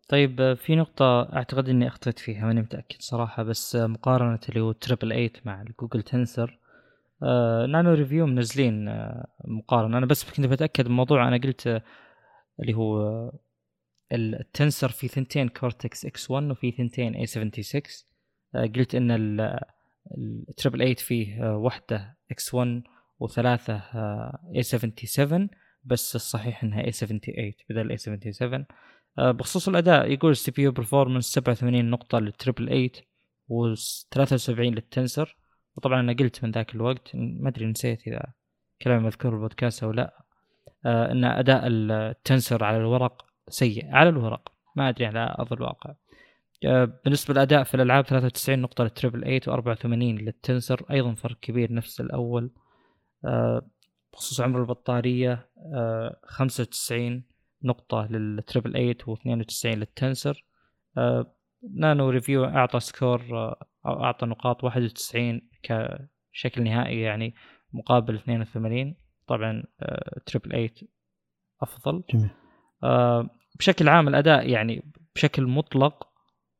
طيب 0.08 0.54
في 0.54 0.76
نقطة 0.76 1.22
أعتقد 1.36 1.68
إني 1.68 1.88
أخطيت 1.88 2.18
فيها 2.18 2.46
ماني 2.46 2.60
متأكد 2.62 2.96
صراحة 2.98 3.42
بس 3.42 3.76
مقارنة 3.76 4.38
اللي 4.48 4.60
هو 4.60 4.72
triple 4.72 5.12
eight 5.12 5.46
مع 5.46 5.62
ال 5.62 5.68
Google 5.68 6.02
Tensor 6.02 6.58
آه 7.22 7.66
NanoReview 7.66 8.26
منزلين 8.26 8.88
آه 8.88 9.26
مقارنة. 9.44 9.98
أنا 9.98 10.06
بس 10.06 10.24
كنت 10.24 10.46
بتأكد 10.46 10.88
من 10.88 10.96
موضوع 10.96 11.28
أنا 11.28 11.36
قلت 11.36 11.66
آه 11.66 11.82
اللي 12.60 12.74
هو 12.74 13.32
ال 14.12 14.23
Tensor 14.23 14.88
في 14.88 15.08
ثنتين 15.08 15.48
Cortex 15.48 16.04
X 16.06 16.30
1 16.30 16.50
وفي 16.50 16.70
ثنتين 16.70 17.14
A 17.14 17.26
76 17.26 17.82
قلت 18.54 18.94
إن 18.94 19.10
ال 20.48 20.53
triple 20.53 20.78
8 20.78 20.94
فيه 20.94 21.44
آه، 21.44 21.56
واحدة 21.56 22.16
X 22.30 22.54
1 22.54 22.82
وثلاثة 23.18 23.82
A 24.54 24.62
77 24.62 25.48
بس 25.84 26.16
الصحيح 26.16 26.64
إنها 26.64 26.84
A 26.84 26.92
78 26.92 27.52
بدل 27.70 27.90
A 27.90 27.96
77 27.96 28.66
بخصوص 29.18 29.68
الأداء 29.68 30.10
يقول 30.12 30.30
ال 30.30 30.50
CPU 30.50 30.62
performance 30.62 31.24
87 31.32 31.90
نقطة 31.90 32.18
لل 32.18 32.31
triple 32.31 32.68
8 32.68 32.90
و 33.48 33.74
73 34.10 34.74
لل 34.74 34.90
Tensor 34.90 35.36
وطبعا 35.76 36.00
أنا 36.00 36.12
قلت 36.12 36.44
من 36.44 36.50
ذاك 36.50 36.74
الوقت 36.74 37.10
ما 37.14 37.48
أدري 37.48 37.66
نسيت 37.66 38.06
إذا 38.06 38.32
كلام 38.82 39.04
مذكور 39.04 39.30
بالبودكاست 39.30 39.82
أو 39.82 39.92
لا. 39.92 40.02
آه، 40.02 40.23
إن 40.86 41.24
أداء 41.24 41.62
ال 41.66 41.80
Tensor 41.80 42.64
على 42.64 42.76
الورق 42.76 43.26
سيء. 43.48 43.94
على 43.94 44.08
الورق. 44.08 44.52
ما 44.76 44.88
أدري 44.88 45.06
على 45.06 45.36
أرض 45.38 45.52
الواقع. 45.52 45.94
آه، 46.66 46.84
بالنسبة 47.04 47.34
للأداء 47.34 47.64
في 47.64 47.74
الألعاب 47.74 48.04
93 48.06 48.58
نقطة 48.58 48.84
لل 48.84 48.93
triple 48.93 49.20
8 49.20 49.40
و84 49.40 50.22
لل 50.22 50.36
Tensor. 50.36 50.84
أيضا 50.90 51.14
فرق 51.14 51.36
كبير 51.40 51.72
نفس 51.72 52.00
الأول. 52.00 52.50
آه، 53.24 53.62
بخصوص 54.12 54.40
عمر 54.40 54.60
البطارية 54.60 55.48
95 56.24 57.12
آه، 57.12 57.22
نقطة 57.62 58.06
لل 58.10 58.26
triple 58.26 58.72
8 58.72 58.96
و92 59.06 59.66
لل 59.66 59.84
Tensor. 59.84 60.44
NanoReview 61.74 62.44
أعطى 62.44 62.80
score 62.80 63.22
أو 63.86 64.04
أعطى 64.04 64.26
نقاط 64.26 64.64
91 64.64 65.48
كشكل 65.62 66.62
نهائي 66.62 67.00
يعني 67.00 67.34
مقابل 67.72 68.14
82 68.14 68.96
طبعا 69.26 69.62
triple 70.26 70.50
8 70.50 70.70
أفضل. 71.62 72.02
جميل. 72.10 72.30
آه، 72.82 73.30
بشكل 73.58 73.88
عام 73.88 74.08
الأداء 74.08 74.48
يعني 74.48 74.92
بشكل 75.14 75.46
مطلق 75.46 76.08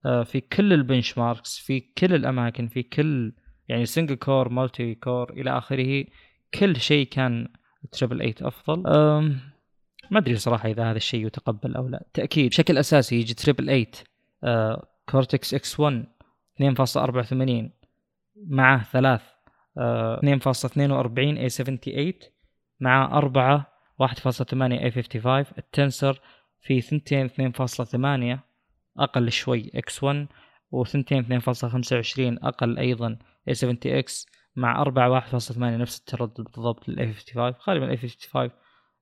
آه، 0.07 0.23
في 0.23 0.41
كل 0.41 0.73
ال 0.73 1.19
benchmarks 1.19 1.59
في 1.59 1.81
كل 1.81 2.15
الأماكن 2.15 2.69
في 2.69 2.83
كل 2.83 3.33
يعني 3.69 3.87
single 3.87 4.15
core 4.15 4.49
multi 4.49 4.95
core 4.95 5.33
إلى 5.33 5.59
آخره 5.59 6.05
كل 6.55 6.77
شيء 6.77 7.07
كان 7.07 7.49
triple 7.93 8.19
8 8.19 8.35
أفضل. 8.41 8.83
ما 10.11 10.19
أدري 10.19 10.37
صراحة 10.37 10.69
إذا 10.69 10.91
هذا 10.91 10.97
الشيء 10.97 11.27
يتقبل 11.27 11.75
أو 11.75 11.89
لا. 11.89 12.07
تأكيد 12.15 12.51
بشكل 12.51 12.79
أساسي 12.79 13.17
يجي 13.17 13.35
triple 13.35 13.91
8 14.43 14.77
Cortex 15.09 15.55
X 15.55 15.81
1 15.81 16.07
2.84 16.61 17.71
معه 18.37 18.85
ثلاث 18.85 19.23
2.42 19.79 21.19
A 21.19 21.49
78 21.49 22.13
مع 22.81 23.19
أربعة 23.19 23.75
1.8 24.03 24.63
A 24.63 24.91
55 24.91 25.45
ال 25.59 25.68
Tensor 25.68 26.21
في 26.61 26.81
ثنتين 26.81 27.29
2.8 27.29 28.39
أقل 28.99 29.33
شوي 29.33 29.71
X 29.75 30.03
1 30.03 30.27
وثنتين 30.71 31.41
2.25 31.41 32.45
أقل 32.45 32.79
أيضا 32.79 33.19
A 33.49 33.55
70 33.55 33.79
X 33.87 34.27
مع 34.57 34.81
4 34.81 35.21
1.8 35.21 35.59
نفس 35.59 35.99
التردد 35.99 36.45
بالضبط 36.55 36.89
لل 36.89 37.05
A 37.05 37.13
55 37.13 37.55
غالبا 37.69 37.85
ال 37.85 37.91
A 37.91 37.97
55 37.97 38.51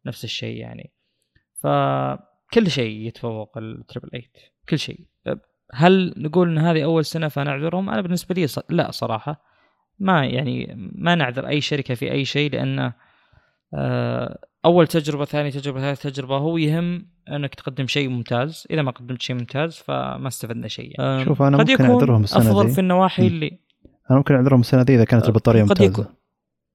نفس 0.07 0.24
الشيء 0.24 0.57
يعني. 0.57 0.93
فكل 1.55 2.70
شيء 2.70 3.07
يتفوق 3.07 3.59
التريبل 3.59 4.09
8 4.09 4.27
كل 4.69 4.78
شيء. 4.78 5.07
هل 5.74 6.15
نقول 6.16 6.49
إن 6.49 6.59
هذه 6.59 6.85
أول 6.85 7.05
سنة 7.05 7.28
فنعذرهم 7.28 7.90
أنا 7.90 8.01
بالنسبة 8.01 8.35
لي 8.35 8.47
لا 8.70 8.90
صراحة. 8.90 9.44
ما 9.99 10.27
يعني 10.27 10.74
ما 10.94 11.15
نعذر 11.15 11.49
أي 11.49 11.61
شركة 11.61 11.94
في 11.94 12.12
أي 12.12 12.24
شيء 12.24 12.53
لأنه 12.53 12.94
أول 14.65 14.86
تجربة 14.86 15.24
ثاني 15.24 15.51
تجربة 15.51 15.81
ثالث 15.81 16.03
تجربة 16.03 16.36
هو 16.36 16.57
يهم 16.57 17.07
أنك 17.28 17.55
تقدم 17.55 17.86
شيء 17.86 18.09
ممتاز. 18.09 18.66
إذا 18.70 18.82
ما 18.82 18.90
قدمت 18.90 19.23
شيء 19.23 19.36
ممتاز 19.36 19.77
فما 19.77 20.28
استفدنا 20.28 20.69
شيء 20.69 21.01
أم، 21.01 21.24
شوف 21.24 21.43
أنا 21.43 21.59
قد 21.59 21.70
ممكن 21.70 21.85
يكون 21.85 21.94
أعذرهم 21.94 22.23
السنة 22.23 22.51
أفضل 22.51 22.66
ذي 22.66 22.74
في 22.74 22.81
النواحي. 22.81 23.27
اللي 23.27 23.59
أنا 24.11 24.19
ممكن 24.19 24.35
أعذرهم 24.35 24.61
السنة 24.61 24.82
ذي 24.82 24.94
إذا 24.94 25.05
كانت 25.05 25.24
أه، 25.24 25.28
البطارية 25.28 25.62
قد 25.62 25.69
ممتازة. 25.69 26.03
يكون. 26.03 26.07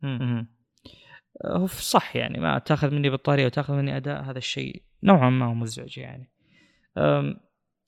مم. 0.01 0.47
هو 1.45 1.67
صح 1.67 2.15
يعني 2.15 2.39
ما 2.39 2.59
تأخذ 2.59 2.93
مني 2.93 3.09
بطارية 3.09 3.45
وتأخذ 3.45 3.73
مني 3.73 3.97
أداء 3.97 4.23
هذا 4.23 4.37
الشيء 4.37 4.83
نوعا 5.03 5.29
ما 5.29 5.53
مزعج 5.53 5.97
يعني. 5.97 6.29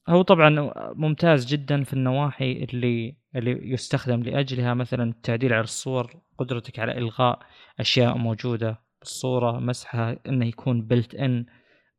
هو 0.09 0.21
طبعا 0.21 0.71
ممتاز 0.95 1.45
جدا 1.45 1.83
في 1.83 1.93
النواحي 1.93 2.51
اللي 2.51 3.15
اللي 3.35 3.71
يستخدم 3.71 4.23
لأجلها 4.23 4.73
مثلا 4.73 5.03
التعديل 5.03 5.53
على 5.53 5.63
الصور 5.63 6.13
قدرتك 6.37 6.79
على 6.79 6.97
إلغاء 6.97 7.39
أشياء 7.79 8.17
موجودة. 8.17 8.88
بالصورة 9.01 9.59
مسحها 9.59 10.17
إنه 10.27 10.45
يكون 10.45 10.81
بلت 10.81 11.15
ان 11.15 11.45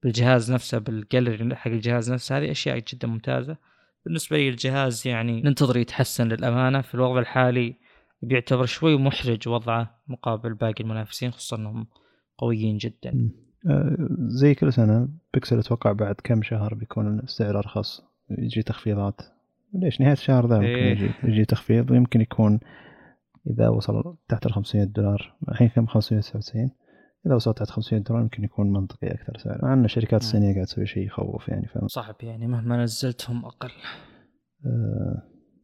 بالجهاز 0.03 0.53
نفسه 0.53 0.79
بالجاليري 0.79 1.57
حق 1.57 1.71
الجهاز 1.71 2.13
نفسه. 2.13 2.39
هذه 2.39 2.51
أشياء 2.51 2.79
جدا 2.89 3.09
ممتازة. 3.09 3.57
بالنسبة 4.05 4.37
لي 4.37 4.49
الجهاز 4.49 5.07
يعني 5.07 5.43
ننتظر 5.43 5.77
يتحسن 5.77 6.29
للأمانة. 6.29 6.81
في 6.81 6.95
الوضع 6.95 7.21
الحالي 7.21 7.75
بيعتبر 8.23 8.67
شوي 8.67 8.97
محرج 8.97 9.49
وضعه 9.49 10.01
مقابل 10.09 10.55
باقي 10.55 10.85
المنافسين 10.85 11.31
خصوصا 11.31 11.57
إنهم 11.57 11.87
قويين 12.39 12.77
جدا. 12.77 13.31
آه، 13.67 13.97
زي 14.19 14.55
كل 14.55 14.73
سنة 14.73 15.09
بيكسل 15.35 15.59
أتوقع 15.59 15.93
بعد 15.93 16.15
كم 16.25 16.43
شهر 16.43 16.75
بيكون 16.75 17.19
السعر 17.19 17.59
أرخص. 17.59 18.03
يجي 18.31 18.63
تخفيضات. 18.63 19.21
ليش؟ 19.75 20.01
نهاية 20.01 20.13
الشهر 20.13 20.47
ذا 20.47 20.61
إيه. 20.61 20.91
يجي, 20.91 21.11
يجي 21.25 21.45
تخفيض. 21.45 21.91
ويمكن 21.91 22.21
يكون 22.21 22.61
إذا 23.47 23.69
وصل 23.69 24.17
تحت 24.29 24.47
ال 24.47 24.53
500 24.53 24.85
دولار. 24.85 25.35
الحين 25.49 25.69
كم؟ 25.69 25.87
599 25.87 26.71
إذا 27.27 27.35
وصل 27.35 27.55
تحت 27.55 27.71
500 27.71 28.03
دولار 28.03 28.23
يمكن 28.23 28.45
يكون 28.45 28.73
منطقي 28.73 29.07
أكثر 29.07 29.37
سعر 29.39 29.59
مع 29.63 29.73
إن 29.73 29.85
الشركات. 29.85 30.21
الصينية 30.21 30.55
قاعد 30.55 30.67
تسوي 30.67 30.87
شيء 30.87 31.07
يخوف 31.07 31.49
يعني 31.49 31.67
ف 31.67 31.79
صعب 31.87 32.15
يعني 32.23 32.47
مهما 32.47 32.83
نزلتهم 32.83 33.45
أقل. 33.45 33.71
آه، 34.67 35.23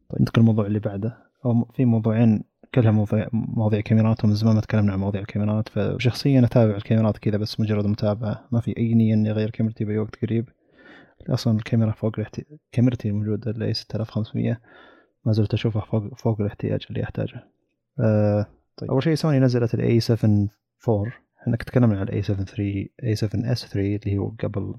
طيب 0.09 0.21
ندخل 0.21 0.41
الموضوع 0.41 0.65
اللي 0.65 0.79
بعده. 0.79 1.17
أو 1.45 1.53
م- 1.53 1.65
في 1.65 1.85
موضوعين 1.85 2.43
كلها 2.75 2.91
مواضيع 2.91 3.27
مواضيع 3.33 3.81
كاميرات 3.81 4.25
ومن 4.25 4.33
زمان 4.35 4.55
ما 4.55 4.61
تكلمنا 4.61 4.93
عن 4.93 4.99
مواضيع 4.99 5.21
الكاميرات. 5.21 5.69
فشخصيا 5.69 6.45
أتابع 6.45 6.75
الكاميرات 6.75 7.17
كذا 7.17 7.37
بس 7.37 7.59
مجرد 7.59 7.85
متابعة. 7.85 8.47
ما 8.51 8.59
في 8.61 8.77
أي 8.77 8.93
نية 8.93 9.13
إني 9.13 9.31
أغير 9.31 9.49
كاميرتي 9.49 9.85
بأي 9.85 9.97
وقت 9.97 10.21
قريب. 10.21 10.49
أصلا 11.29 11.57
الكاميرا 11.57 11.91
فوق 11.91 12.11
الاحتي... 12.17 12.45
كاميرتي 12.71 13.09
الموجودة 13.09 13.51
اللي 13.51 13.73
6500 13.73 14.61
ما 15.25 15.31
زلت 15.31 15.53
أشوفها 15.53 15.81
فوق 15.81 16.13
فوق 16.17 16.41
الاحتياج 16.41 16.85
اللي 16.89 17.03
أحتاجه. 17.03 17.43
آه 17.99 18.47
طيب. 18.77 18.91
أول 18.91 19.03
شيء 19.03 19.15
سوني 19.15 19.39
نزلت 19.39 19.73
ال 19.73 19.86
A 19.86 19.99
7 19.99 20.47
4 20.89 21.05
إحنا 21.41 21.57
تكلمنا 21.57 21.99
عن 21.99 22.03
ال 22.03 22.12
A 22.12 22.21
7 22.21 22.45
3 22.45 22.63
A 23.03 23.15
7 23.15 23.51
S 23.51 23.65
3 23.65 23.79
اللي 24.05 24.17
هو 24.17 24.29
قبل 24.43 24.75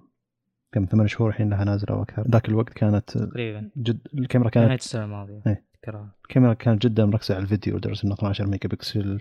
كم 0.73 0.85
ثمان 0.85 1.07
شهور 1.07 1.31
الحين 1.31 1.51
لها 1.51 1.65
نازلة 1.65 1.97
أو 1.97 2.03
أكثر 2.03 2.23
ذاك 2.29 2.49
الوقت 2.49 2.73
كانت 2.73 3.11
تقريبا. 3.11 3.71
جد 3.77 4.01
الكاميرا 4.15 4.51
كانت 4.51 4.67
نهاية 4.67 4.79
السنة 4.79 5.05
الماضية. 5.05 5.43
اذكرها 5.47 6.15
الكاميرا 6.23 6.55
كانت 6.55 6.87
جدا 6.87 7.05
مركزة 7.05 7.35
على 7.35 7.43
الفيديو 7.43 7.77
لدرجة 7.77 8.07
إنه 8.07 8.15
12 8.15 8.47
ميجا 8.47 8.69
بكسل 8.69 9.21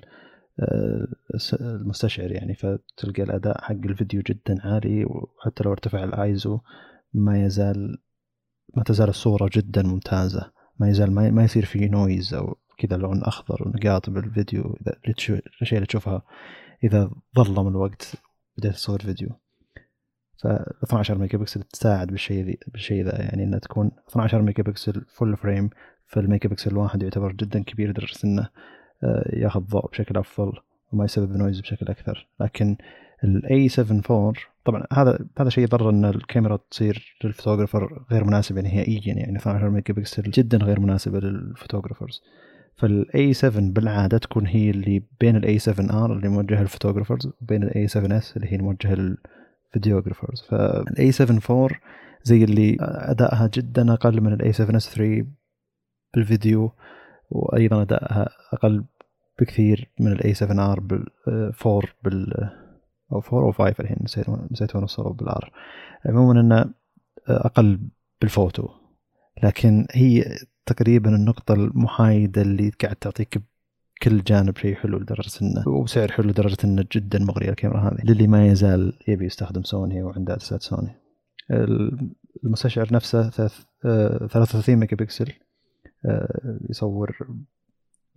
آه، 0.59 1.07
المستشعر 1.61 2.31
يعني 2.31 2.53
فتلقى 2.53 3.23
الأداء 3.23 3.61
حق 3.61 3.71
الفيديو 3.71 4.21
جدا 4.21 4.57
عالي 4.63 5.05
وحتى 5.05 5.63
لو 5.63 5.71
ارتفع 5.71 6.03
الآيزو 6.03 6.59
ما 7.13 7.45
يزال 7.45 7.97
ما 8.75 8.83
تزال 8.83 9.09
الصورة 9.09 9.49
جدا 9.53 9.83
ممتازة. 9.83 10.51
ما 10.79 10.89
يزال 10.89 11.11
ما, 11.11 11.31
ما 11.31 11.43
يصير 11.43 11.65
في 11.65 11.87
noise 11.87 12.33
أو 12.33 12.57
كذا 12.77 12.97
لون 12.97 13.23
أخضر 13.23 13.67
ونقاط 13.67 14.09
بالفيديو 14.09 14.77
اذا 14.81 14.97
الأشياء 15.07 15.77
اللي 15.77 15.85
تشوفها. 15.87 16.21
إذا 16.83 17.11
ظلم 17.35 17.67
الوقت 17.67 18.13
بديت 18.57 18.73
تصور 18.73 18.99
فيديو. 18.99 19.29
ف 20.37 20.47
12 20.47 21.17
ميجا 21.17 21.37
بكسل 21.37 21.63
تساعد 21.63 22.07
بالشيء 22.07 22.43
ذي 22.43 22.57
بالشيء 22.67 23.03
ذا 23.03 23.21
يعني 23.21 23.43
إنها 23.43 23.59
تكون 23.59 23.91
12 24.09 24.41
ميجا 24.41 24.63
بكسل 24.63 25.05
full 25.09 25.37
frame 25.37 25.69
فالميجا 26.05 26.49
بكسل 26.49 26.71
الواحد 26.71 27.03
يعتبر 27.03 27.31
جدا 27.31 27.63
كبير 27.63 27.89
لدرجة 27.89 28.17
إنه 28.23 28.49
آه، 29.03 29.35
ياخذ 29.35 29.59
ضوء 29.59 29.89
بشكل 29.89 30.17
أفضل 30.17 30.51
وما 30.91 31.05
يسبب 31.05 31.31
نويز 31.31 31.59
بشكل 31.59 31.87
أكثر. 31.87 32.27
لكن 32.39 32.77
ال 33.23 33.46
A 33.46 33.69
7 33.69 34.01
4 34.11 34.33
طبعا 34.65 34.83
هذا 34.93 35.19
هذا 35.39 35.49
شيء 35.49 35.63
يضر 35.63 35.89
إن 35.89 36.05
الكاميرا 36.05 36.59
تصير 36.71 37.17
لل 37.23 37.35
photographer 37.35 38.05
غير 38.11 38.23
مناسبة 38.23 38.61
نهائيا 38.61 39.13
يعني 39.13 39.37
12 39.37 39.69
ميجا 39.69 39.93
بكسل 39.93 40.23
جدا 40.23 40.57
غير 40.57 40.79
مناسبة 40.79 41.19
لل 41.19 41.32
photographers. 41.32 42.21
فال 42.77 43.14
A 43.14 43.33
7 43.33 43.71
بالعادة 43.71 44.17
تكون 44.17 44.47
هي 44.47 44.69
اللي 44.69 45.03
بين 45.19 45.35
ال 45.35 45.47
A 45.47 45.59
7 45.59 46.05
R 46.05 46.13
اللي 46.13 46.29
موجهه 46.29 46.61
لل 46.61 46.70
photographers 46.70 47.27
وبين 47.41 47.63
ال 47.63 47.75
A 47.75 47.87
7 47.87 48.17
S 48.17 48.37
اللي 48.37 48.53
هي 48.53 48.57
موجهه 48.57 48.95
لل 48.95 49.13
videographers. 49.13 50.41
فال 50.41 50.88
A 50.88 51.11
7 51.11 51.39
4 51.49 51.69
زي 52.23 52.43
اللي 52.43 52.77
أدائها 52.81 53.49
جدا 53.53 53.93
أقل 53.93 54.21
من 54.21 54.33
ال 54.33 54.43
A 54.43 54.53
7 54.53 54.77
S 54.77 54.95
3 54.95 55.25
بالفيديو 56.15 56.71
وأيضا 57.29 57.81
أدائها 57.81 58.29
أقل 58.53 58.85
بكثير 59.39 59.91
من 59.99 60.11
ال 60.11 60.22
A 60.22 60.33
7 60.33 60.71
R 60.71 60.79
بال 60.79 61.05
4 61.65 61.81
بال 62.03 62.33
أو 63.11 63.19
4 63.19 63.39
أو 63.45 63.51
5 63.51 63.75
الحين 63.79 63.97
نسيت 64.01 64.25
نسيت 64.51 64.75
وين 64.75 64.83
وصلوا 64.83 65.13
بال 65.13 65.38
R 65.38 65.51
عموما 66.05 66.41
إنه 66.41 66.73
أقل 67.27 67.79
بالفوتو. 68.21 68.69
لكن 69.43 69.87
هي 69.91 70.25
تقريبا 70.67 71.15
النقطة 71.15 71.53
المحايدة 71.53 72.41
اللي 72.41 72.71
قاعد 72.81 72.95
تعطيك 72.95 73.41
كل 74.01 74.23
جانب 74.23 74.57
شيء 74.57 74.75
حلو 74.75 74.97
لدرجة 74.99 75.31
انه 75.41 75.67
وبسعر 75.67 76.11
حلو 76.11 76.29
لدرجة 76.29 76.57
إنه 76.63 76.85
جدا 76.91 77.19
مغرية 77.19 77.49
الكاميرا 77.49 77.79
هذه. 77.79 78.03
للي 78.03 78.27
ما 78.27 78.47
يزال 78.47 78.93
يبي 79.07 79.25
يستخدم 79.25 79.63
سوني 79.63 80.03
وعنده 80.03 80.33
عدسات 80.33 80.61
سوني. 80.61 80.95
المستشعر 82.43 82.93
نفسه 82.93 83.29
ثلاث- 83.29 83.65
آه، 83.85 84.27
33 84.27 84.75
ميجا 84.75 84.97
بكسل 84.97 85.31
يصور 86.69 87.17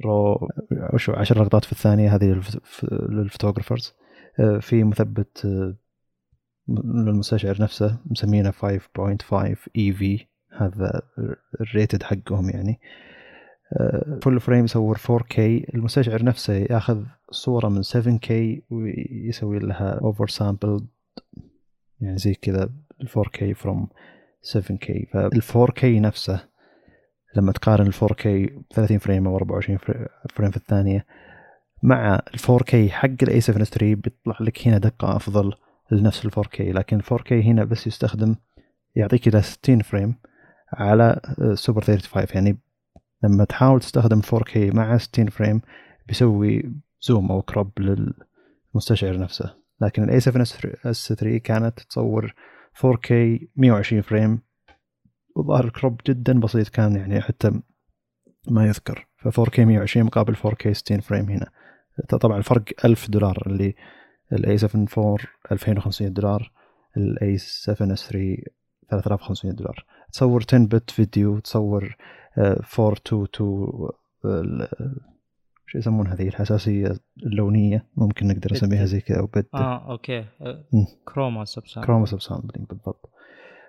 raw 0.05 0.49
وشو 0.95 1.13
10 1.13 1.43
لقطات 1.43 1.65
في 1.65 1.73
الثانية 1.73 2.15
هذه 2.15 2.33
للف- 2.33 2.85
لل 2.93 3.05
photographers. 3.05 3.93
آه، 4.41 4.59
في 4.59 4.85
مثبت 4.85 5.45
آه، 5.47 5.75
للمستشعر 6.69 7.63
نفسه 7.63 7.99
مسمينه 8.07 8.51
5.5 8.51 9.69
EV 9.77 10.27
هذا 10.57 11.03
ال 11.61 11.68
rated 11.68 12.03
حقهم 12.03 12.51
يعني. 12.51 12.81
full 14.23 14.41
frame 14.41 14.65
يصور 14.65 14.99
4K 14.99 15.39
المستشعر 15.75 16.25
نفسه 16.25 16.55
ياخذ 16.55 17.05
صورة 17.31 17.69
من 17.69 17.83
7K 17.83 18.33
ويسوي 18.71 19.59
لها 19.59 19.99
oversample 20.03 20.87
يعني 22.01 22.19
زي 22.19 22.35
كذا 22.35 22.71
ال 23.01 23.09
4K 23.09 23.57
from 23.63 23.87
7K 24.59 25.13
فال 25.13 25.43
4K 25.43 25.85
نفسه 25.85 26.41
لما 27.37 27.53
تقارن 27.53 27.87
ال 27.87 27.95
4K 27.95 28.51
30 28.75 28.99
frame 28.99 29.27
أو 29.27 29.37
24 29.37 29.79
frame 30.35 30.51
في 30.51 30.57
الثانية 30.57 31.07
مع 31.83 32.15
ال 32.35 32.41
4K 32.41 32.75
حق 32.75 33.11
ال 33.23 33.32
A 33.32 33.41
7 33.41 33.65
3 33.65 33.95
بيطلع 33.95 34.37
لك 34.41 34.69
هنا 34.69 34.79
دقة 34.79 35.17
أفضل 35.17 35.53
لنفس 35.91 36.25
ال 36.27 36.33
4K 36.33 36.61
لكن 36.61 36.97
ال 36.97 37.05
4K 37.05 37.33
هنا 37.33 37.65
بس 37.65 37.87
يستخدم 37.87 38.37
يعطيك 38.97 39.29
إلى 39.29 39.43
60 39.43 39.83
frame 39.83 40.15
على 40.73 41.21
سوبر 41.55 41.85
35 41.85 42.27
يعني 42.35 42.59
لما 43.23 43.45
تحاول 43.45 43.81
تستخدم 43.81 44.23
4K 44.23 44.57
مع 44.57 44.99
60 44.99 45.29
frame 45.29 45.61
بيسوي 46.09 46.73
zoom 47.01 47.33
أو 47.33 47.43
crop 47.43 47.71
للمستشعر 47.81 49.19
نفسه. 49.19 49.57
لكن 49.81 50.03
ال 50.03 50.12
A 50.12 50.21
7 50.21 50.43
S 50.87 51.13
3 51.13 51.39
كانت 51.39 51.81
تصور 51.81 52.35
4K 52.75 53.13
120 53.57 54.03
frame 54.03 54.43
وظهر 55.37 55.65
ال 55.65 55.72
crop 55.72 56.01
جدا 56.07 56.41
بسيط 56.41 56.69
كان 56.69 56.97
يعني 56.97 57.21
حتى 57.21 57.61
ما 58.51 58.67
يذكر. 58.67 59.09
ف 59.17 59.41
4K 59.41 59.59
120 59.59 60.07
مقابل 60.07 60.37
4K 60.37 60.73
60 60.73 61.01
frame 61.01 61.31
هنا. 61.31 61.51
طبعا 62.21 62.39
الفرق 62.39 62.65
1000 62.85 63.11
دولار 63.11 63.43
اللي 63.47 63.75
ال 64.33 64.46
A 64.46 64.59
7 64.59 64.87
4 64.99 65.19
2500 65.53 66.13
دولار 66.13 66.53
ال 66.97 67.18
A 67.18 67.39
7 67.39 67.93
S 67.93 68.09
3 68.09 68.37
3500 68.91 69.57
دولار. 69.57 69.85
تصور 70.13 70.43
10 70.49 70.59
bit 70.67 70.91
فيديو 70.91 71.39
تصور 71.39 71.97
آه، 72.39 72.61
422 72.79 73.91
ال- 74.25 74.69
شو 75.67 75.79
يسمونها 75.79 76.15
هذه 76.15 76.29
الحساسية 76.29 76.93
اللونية 77.27 77.87
ممكن 77.97 78.27
نقدر. 78.29 78.53
نسميها 78.53 78.85
زي 78.85 79.01
كذا 79.01 79.19
أو 79.21 79.27
bit. 79.27 79.49
آه 79.55 79.91
okay. 79.91 80.19
آه،. 80.19 80.65
chroma 81.05 81.45
subsam 81.45 81.85
chroma 81.85 82.07
subsampling 82.07 82.69
بالضبط. 82.69 83.11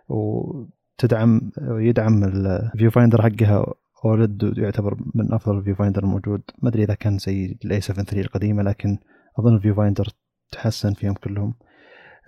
وتدعم 0.10 1.52
يدعم 1.62 2.24
ال 2.24 2.92
viewfinder 2.92 3.22
حقها 3.22 3.66
OLED 4.06 4.54
يعتبر 4.58 4.98
من 5.16 5.34
أفضل 5.34 5.58
ال 5.58 5.76
viewfinder 5.76 6.04
الموجود 6.04 6.42
ما 6.62 6.70
أدري 6.70 6.84
إذا 6.84 6.94
كان 6.94 7.18
زي 7.18 7.58
ال 7.66 7.74
A 7.74 7.82
7 7.82 8.06
3 8.06 8.22
القديمة 8.22 8.64
لكن 8.64 8.98
أظن 9.40 9.56
ال 9.56 9.76
viewfinder 9.76 10.08
تحسن 10.52 10.94
فيهم 10.94 11.14
كلهم. 11.14 11.54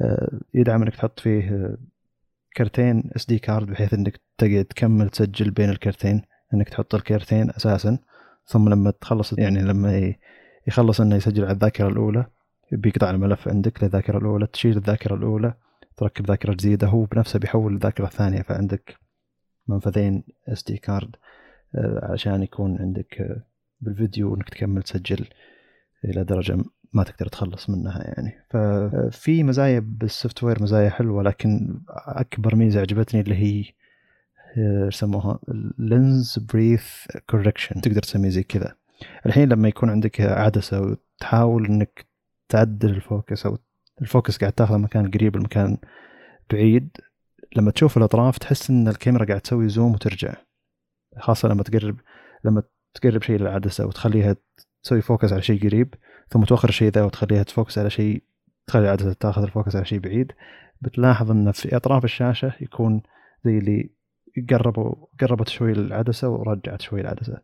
آه، 0.01 0.39
يدعم 0.53 0.81
إنك 0.83 0.95
تحط 0.95 1.19
فيه 1.19 1.77
كرتين 2.57 3.09
SD 3.15 3.39
card 3.39 3.67
بحيث 3.67 3.93
إنك 3.93 4.21
تقدر 4.37 4.61
تكمل 4.61 5.09
تسجل 5.09 5.51
بين 5.51 5.69
الكرتين 5.69 6.21
إنك 6.53 6.69
تحط 6.69 6.95
الكرتين 6.95 7.49
أساسا 7.49 7.97
ثم 8.45 8.69
لما 8.69 8.91
تخلص 8.91 9.33
يعني 9.33 9.61
لما 9.61 10.13
يخلص 10.67 11.01
إنه 11.01 11.15
يسجل 11.15 11.43
على 11.43 11.53
الذاكرة 11.53 11.87
الأولى 11.87 12.25
بيقطع 12.71 13.09
الملف 13.09 13.47
عندك 13.47 13.83
للذاكرة 13.83 14.17
الأولى 14.17 14.47
تشيل 14.47 14.77
الذاكرة 14.77 15.15
الأولى 15.15 15.53
تركب 15.97 16.25
ذاكرة 16.27 16.53
جديدة 16.53 16.87
هو 16.87 17.03
بنفسه 17.05 17.39
بيحول 17.39 17.73
الذاكرة 17.73 18.05
الثانية 18.05 18.41
فعندك 18.41 18.95
منفذين 19.67 20.23
SD 20.47 20.77
card 20.77 21.15
عشان 22.03 22.43
يكون 22.43 22.77
عندك 22.81 23.21
آه، 23.21 23.43
بالفيديو 23.81 24.35
إنك 24.35 24.49
تكمل 24.49 24.83
تسجل 24.83 25.27
إلى 26.05 26.23
درجة 26.23 26.63
ما 26.93 27.03
تقدر 27.03 27.27
تخلص 27.27 27.69
منها 27.69 28.03
يعني. 28.03 28.45
ففي 28.49 29.43
مزايا 29.43 29.79
بال 29.79 30.43
software 30.43 30.63
مزايا 30.63 30.89
حلوة 30.89 31.23
لكن 31.23 31.79
أكبر 31.89 32.55
ميزة 32.55 32.81
عجبتني 32.81 33.21
اللي 33.21 33.35
هي 33.35 33.65
آه، 34.57 34.87
يسموها؟ 34.87 35.39
lens 35.77 36.39
breath 36.39 36.87
correction 37.29 37.81
تقدر 37.81 38.01
تسميه 38.01 38.29
زي 38.29 38.43
كذا. 38.43 38.75
الحين 39.25 39.49
لما 39.49 39.67
يكون 39.67 39.89
عندك 39.89 40.21
عدسة 40.21 40.81
وتحاول 40.81 41.65
إنك 41.65 42.05
تعدل 42.49 42.89
ال 42.89 42.98
focus 42.98 43.45
أو 43.45 43.57
ال 44.01 44.07
focus 44.07 44.37
قاعد 44.37 44.53
تاخذ 44.53 44.77
مكان 44.77 45.11
قريب 45.11 45.35
المكان 45.35 45.77
بعيد 46.51 46.97
لما 47.55 47.71
تشوف 47.71 47.97
الأطراف 47.97 48.37
تحس 48.37 48.69
إن 48.69 48.87
الكاميرا 48.87 49.25
قاعد 49.25 49.41
تسوي 49.41 49.69
zoom 49.69 49.93
وترجع. 49.93 50.33
خاصة 51.19 51.47
لما 51.49 51.63
تقرب 51.63 51.99
لما 52.43 52.63
تقرب 52.93 53.21
شيء 53.21 53.39
للعدسة 53.39 53.85
وتخليها 53.85 54.35
تسوي 54.83 55.01
focus 55.01 55.33
على 55.33 55.41
شيء 55.41 55.67
قريب 55.67 55.93
ثم 56.29 56.43
توخر 56.43 56.69
الشيء 56.69 56.91
ذا 56.91 57.03
وتخليها 57.03 57.43
ت 57.43 57.49
focus 57.49 57.77
على 57.77 57.89
شيء 57.89 58.23
تخلي 58.67 58.83
العدسه 58.83 59.13
تاخذ 59.13 59.43
ال 59.43 59.48
focus 59.48 59.75
على 59.75 59.85
شيء 59.85 59.99
بعيد. 59.99 60.31
بتلاحظ 60.81 61.31
إن 61.31 61.51
في 61.51 61.75
أطراف 61.75 62.03
الشاشة 62.03 62.53
يكون 62.61 63.01
زي 63.45 63.57
اللي 63.57 63.89
قربوا 64.49 64.95
قربت 65.21 65.49
شوي 65.49 65.71
العدسة 65.71 66.29
ورجعت 66.29 66.81
شوي 66.81 67.01
العدسة. 67.01 67.41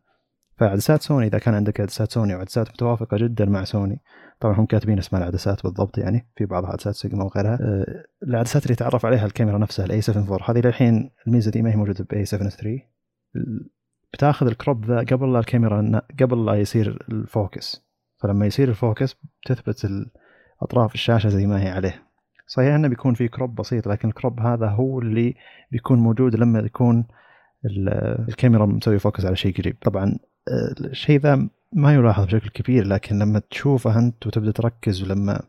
فعدسات 0.58 1.02
سوني 1.02 1.26
إذا 1.26 1.38
كان 1.38 1.54
عندك 1.54 1.80
عدسات 1.80 2.12
سوني 2.12 2.34
وعدسات 2.34 2.68
متوافقة 2.68 3.16
جدا 3.16 3.44
مع 3.44 3.64
سوني 3.64 4.02
طبعا 4.40 4.54
هم 4.54 4.66
كاتبين 4.66 4.98
اسماء 4.98 5.22
العدسات 5.22 5.62
بالضبط 5.62 5.98
يعني 5.98 6.28
في 6.36 6.46
بعضها 6.46 6.70
عدسات 6.70 6.94
سيجما 6.94 7.24
وغيرها. 7.24 7.58
أه. 7.62 8.04
العدسات 8.22 8.64
اللي 8.64 8.74
تعرف 8.74 9.06
عليها 9.06 9.26
الكاميرا 9.26 9.58
نفسها 9.58 9.84
ال 9.86 9.93
A 9.93 10.00
7 10.00 10.34
4 10.34 10.50
هذه 10.50 10.60
للحين 10.66 11.10
الميزة 11.26 11.50
دي 11.50 11.62
ما 11.62 11.70
هي 11.72 11.76
موجودة 11.76 12.06
ب 12.10 12.17
A 12.17 12.24
7 12.24 12.48
3 12.48 12.70
بتاخذ 14.12 14.46
ال 14.46 14.54
crop 14.54 14.84
ذا 14.84 14.98
قبل 14.98 15.32
لا 15.32 15.38
الكاميرا 15.38 16.00
قبل 16.20 16.46
لا 16.46 16.54
يصير 16.54 17.06
ال 17.08 17.19
focus. 17.19 17.84
فلما 18.22 18.46
يصير 18.46 18.68
ال 18.68 18.76
focus 18.76 19.16
بتثبت 19.42 19.88
اطراف 20.62 20.94
الشاشة 20.94 21.28
زي 21.28 21.46
ما 21.46 21.62
هي 21.62 21.70
عليه. 21.70 22.02
صحيح 22.46 22.74
إنه 22.74 22.88
بيكون 22.88 23.14
في 23.14 23.28
crop 23.28 23.54
بسيط 23.54 23.86
لكن 23.86 24.08
ال 24.08 24.14
crop 24.14 24.40
هذا 24.40 24.66
هو 24.68 24.98
اللي 24.98 25.34
بيكون 25.72 25.98
موجود 25.98 26.36
لما 26.36 26.58
يكون 26.58 27.04
الكاميرا 28.28 28.66
مسوي 28.66 28.98
focus 28.98 29.24
على 29.24 29.36
شيء 29.36 29.56
قريب. 29.58 29.76
طبعا 29.82 30.18
الشيء 30.80 31.20
ذا 31.20 31.48
ما 31.72 31.94
يلاحظ 31.94 32.24
بشكل 32.24 32.48
كبير 32.48 32.86
لكن 32.86 33.18
لما 33.18 33.38
تشوفه 33.50 33.98
أنت 33.98 34.26
وتبدأ 34.26 34.50
تركز 34.50 35.02
ولما 35.02 35.42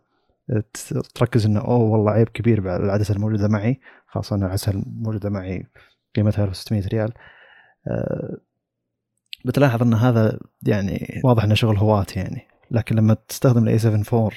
تركز 1.16 1.46
إنه 1.46 1.60
أوه 1.60 1.90
والله 1.92 2.12
عيب 2.12 2.30
كبير 2.30 2.62
بالعدسه 2.62 3.14
الموجودة 3.16 3.48
معي. 3.48 3.80
خاصة 4.08 4.36
ان 4.36 4.44
العدسة 4.44 4.72
الموجودة 4.72 5.30
معي 5.30 5.68
قيمتها 6.16 6.46
1600 6.46 6.88
ريال. 6.88 7.14
آه، 7.88 8.38
بتلاحظ 9.46 9.82
إن 9.82 9.94
هذا 9.94 10.40
يعني 10.68 11.22
واضح 11.24 11.44
إنه 11.44 11.54
شغل 11.54 11.78
هواة 11.78 12.06
يعني. 12.16 12.48
لكن 12.72 12.96
لما 12.96 13.18
تستخدم 13.28 13.64
ال 13.64 13.72
A 13.72 13.80
7 13.80 14.04
4 14.14 14.32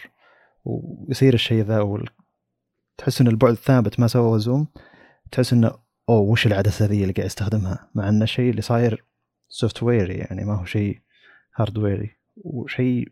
ويصير 0.65 1.35
الشيء 1.35 1.65
ذا 1.65 2.05
تحس 2.99 3.21
إن 3.21 3.27
البعد 3.27 3.55
ثابت 3.55 4.01
ما 4.01 4.07
سوى 4.07 4.39
zoom 4.39 4.67
تحس 5.33 5.53
انه 5.53 5.73
أوه 6.09 6.21
وش 6.21 6.47
العدسه 6.47 6.87
ذي 6.87 7.03
اللي 7.03 7.13
قاعد 7.13 7.27
يستخدمها 7.27 7.89
مع 7.95 8.09
إن 8.09 8.23
الشيء 8.23 8.51
اللي 8.51 8.63
صاير 8.63 9.05
software 9.49 9.83
ي 9.83 10.15
يعني 10.15 10.45
ما 10.45 10.55
هو 10.55 10.65
شيء 10.65 11.01
hardware 11.57 12.05
ي 12.05 12.11
وشيء 12.37 13.09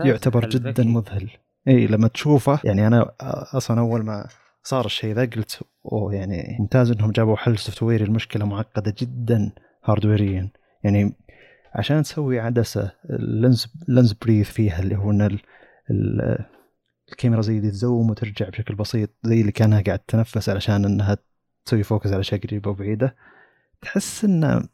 يعتبر 0.00 0.48
جدا 0.48 0.84
مذهل. 0.84 1.30
إي 1.68 1.86
لما 1.86 2.08
تشوفه 2.08 2.60
يعني 2.64 2.86
أنا 2.86 3.12
أصلا 3.54 3.80
أول 3.80 4.04
ما 4.04 4.28
صار 4.62 4.86
الشيء 4.86 5.14
ذا 5.14 5.24
قلت 5.24 5.62
أوه 5.92 6.14
يعني 6.14 6.56
ممتاز 6.60 6.90
إنهم 6.90 7.10
جابوا 7.10 7.36
حل 7.36 7.58
software 7.58 7.82
ي 7.82 8.04
المشكلة 8.04 8.46
معقدة 8.46 8.94
جدا 8.98 9.52
hardware 9.84 10.43
يا 10.43 10.50
يعني 10.84 11.14
عشان 11.74 12.02
تسوي 12.02 12.40
عدسة 12.40 12.92
ال 13.10 13.21
lens 13.21 13.66
lens 13.88 14.12
breath 14.12 14.50
فيها 14.50 14.80
اللي 14.80 14.96
هو 14.96 15.10
إن 15.10 15.38
الكاميرا 17.12 17.42
زي 17.42 17.60
دي 17.60 17.70
تزوم 17.70 18.10
وترجع 18.10 18.48
بشكل 18.48 18.74
بسيط 18.74 19.10
زي 19.22 19.40
اللي 19.40 19.52
كانها 19.52 19.80
قاعد 19.80 19.98
تنفس 19.98 20.48
علشان 20.48 20.84
إنها 20.84 21.16
تسوي 21.64 21.82
فوكس 21.82 22.06
على 22.06 22.20
اشياء 22.20 22.40
قريبه 22.40 22.70
وبعيده 22.70 23.16
تحس 23.82 24.24
إنه 24.24 24.68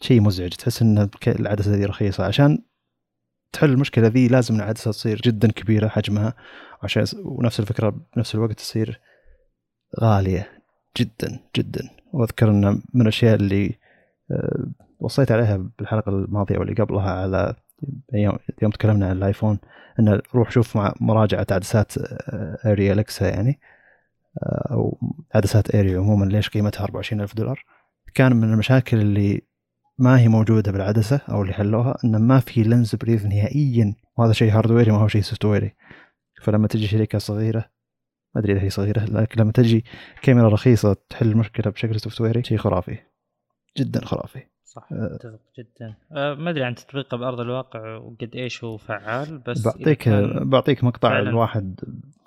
شيء 0.00 0.20
مزعج 0.20 0.50
تحس 0.50 0.82
إن 0.82 1.10
العدسة 1.26 1.74
ذي 1.74 1.84
رخيصة. 1.84 2.24
عشان 2.24 2.62
تحل 3.52 3.70
المشكلة 3.70 4.06
ذي 4.06 4.28
لازم 4.28 4.54
العدسة 4.56 4.90
تصير 4.90 5.20
جدا 5.20 5.52
كبيرة 5.52 5.88
حجمها 5.88 6.34
عشان 6.82 7.04
ونفس 7.24 7.60
الفكرة 7.60 8.00
بنفس 8.16 8.34
الوقت 8.34 8.52
تصير 8.52 9.00
غالية 10.00 10.62
جدا 10.98 11.40
جدا. 11.56 11.88
وأذكر 12.12 12.50
إن 12.50 12.82
من 12.94 13.02
الأشياء 13.02 13.34
اللي 13.34 13.78
آه، 14.30 14.66
وصيت 15.00 15.32
عليها 15.32 15.70
بالحلقة 15.78 16.10
الماضية 16.10 16.58
واللي 16.58 16.74
قبلها 16.74 17.10
على 17.10 17.54
يوم 18.62 18.70
تكلمنا 18.72 19.06
عن 19.08 19.16
الآيفون 19.16 19.58
إن 20.00 20.20
روح 20.34 20.50
شوف 20.50 20.76
مع 20.76 20.94
مراجعة 21.00 21.46
عدسات 21.50 21.92
ARRI 22.66 22.92
Alexa 22.92 23.28
يعني 23.28 23.60
آه، 24.42 24.68
أو 24.70 24.98
عدسات 25.34 25.74
ARRI 25.74 25.96
عموما 25.96 26.24
ليش 26.24 26.48
قيمتها 26.48 26.84
24 26.84 27.22
ألف 27.22 27.34
دولار؟ 27.34 27.64
كان 28.14 28.36
من 28.36 28.52
المشاكل 28.52 29.00
اللي 29.00 29.42
ما 29.98 30.20
هي 30.20 30.28
موجودة 30.28 30.72
بالعدسة 30.72 31.20
أو 31.28 31.42
اللي 31.42 31.52
حلوها 31.52 31.96
إن 32.04 32.16
ما 32.16 32.40
في 32.40 32.62
lens 32.62 32.94
breath 32.94 33.26
نهائيا 33.26 33.94
وهذا 34.16 34.32
شيء 34.32 34.52
hardware 34.52 34.88
ي 34.88 34.92
ما 34.92 34.98
هو 34.98 35.08
شيء 35.08 35.22
software 35.22 35.44
ي 35.44 35.74
فلما 36.42 36.68
تجي 36.68 36.86
شركة 36.86 37.18
صغيرة 37.18 37.70
ما 38.34 38.40
أدري 38.40 38.52
إذا 38.52 38.62
هي 38.62 38.70
صغيرة 38.70 39.04
لكن 39.04 39.40
لما 39.40 39.52
تجي 39.52 39.84
كاميرا 40.22 40.48
رخيصة 40.48 40.96
تحل 41.08 41.30
المشكلة 41.30 41.72
بشكل 41.72 42.00
software 42.00 42.20
ي 42.20 42.42
شيء 42.42 42.58
خرافي. 42.58 42.98
جدا 43.78 44.04
خرافي. 44.04 44.49
صح 44.70 44.88
اتفق 44.92 45.40
جدا. 45.58 45.94
أه 46.12 46.34
ما 46.34 46.50
أدري 46.50 46.64
عن 46.64 46.74
تطبيقه 46.74 47.16
بأرض 47.16 47.40
الواقع 47.40 47.96
وقد 47.96 48.30
إيش 48.34 48.64
هو 48.64 48.76
فعال 48.76 49.38
بس 49.38 49.64
بعطيك 49.64 50.08
بعطيك 50.42 50.84
مقطع 50.84 51.18
الواحد 51.18 51.80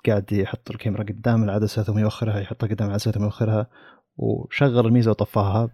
قاعد 0.06 0.32
يحط 0.32 0.70
الكاميرا 0.70 1.02
قدام 1.02 1.44
العدسة 1.44 1.82
ثم 1.82 1.98
يوخرها 1.98 2.40
يحطها 2.40 2.66
قدام 2.66 2.88
العدسة 2.88 3.10
ثم 3.10 3.22
يوخرها 3.22 3.66
وشغل 4.16 4.86
الميزة 4.86 5.10
وطفاها 5.10 5.68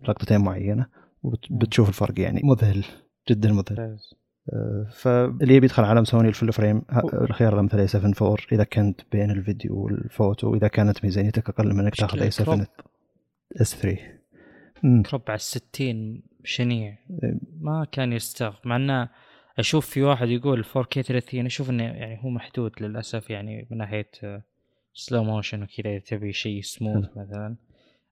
بلقطتين 0.00 0.40
معينة 0.40 0.86
وبتشوف 1.22 1.88
الفرق 1.88 2.20
يعني. 2.20 2.40
مذهل 2.44 2.84
جدا 3.30 3.52
مذهل. 3.52 3.98
آه، 4.52 4.86
فاللي 4.90 5.54
يبي 5.54 5.66
يدخل 5.66 5.84
عالم 5.84 6.04
سوني 6.04 6.28
ال 6.28 6.33
full 6.33 6.52
frame 6.52 6.82
الخيار 7.12 7.68
A 7.74 7.86
7 7.86 8.12
4 8.22 8.36
إذا 8.52 8.64
كنت 8.64 9.00
بين 9.12 9.30
الفيديو 9.30 9.76
والفوتو 9.76 10.50
وإذا 10.50 10.68
كانت 10.68 11.04
ميزانيتك 11.04 11.48
أقل 11.48 11.74
من 11.74 11.80
انك 11.80 11.94
تاخذ 11.94 12.22
A 12.22 12.30
7 12.30 12.66
S 13.60 13.76
3 13.76 14.17
على 15.30 15.38
60 15.38 16.22
شنيع. 16.44 16.98
إيه. 17.22 17.38
ما 17.60 17.86
كان 17.92 18.12
يستغ 18.12 18.54
مع 18.64 18.76
إنه 18.76 19.08
أشوف 19.58 19.86
في 19.86 20.02
واحد 20.02 20.28
يقول 20.28 20.64
4K 20.64 21.00
30 21.00 21.46
أشوف 21.46 21.70
إنه 21.70 21.82
يعني 21.84 22.24
هو 22.24 22.28
محدود 22.28 22.72
للأسف 22.80 23.30
يعني 23.30 23.66
من 23.70 23.78
ناحية 23.78 24.10
slow 24.94 25.24
motion 25.24 25.62
وكذا 25.62 25.90
إذا 25.90 25.98
تبي 25.98 26.32
شيء 26.32 26.62
سموث 26.62 27.04
مثلا. 27.16 27.56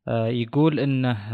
آه، 0.09 0.27
يقول 0.27 0.81
إنه 0.81 1.31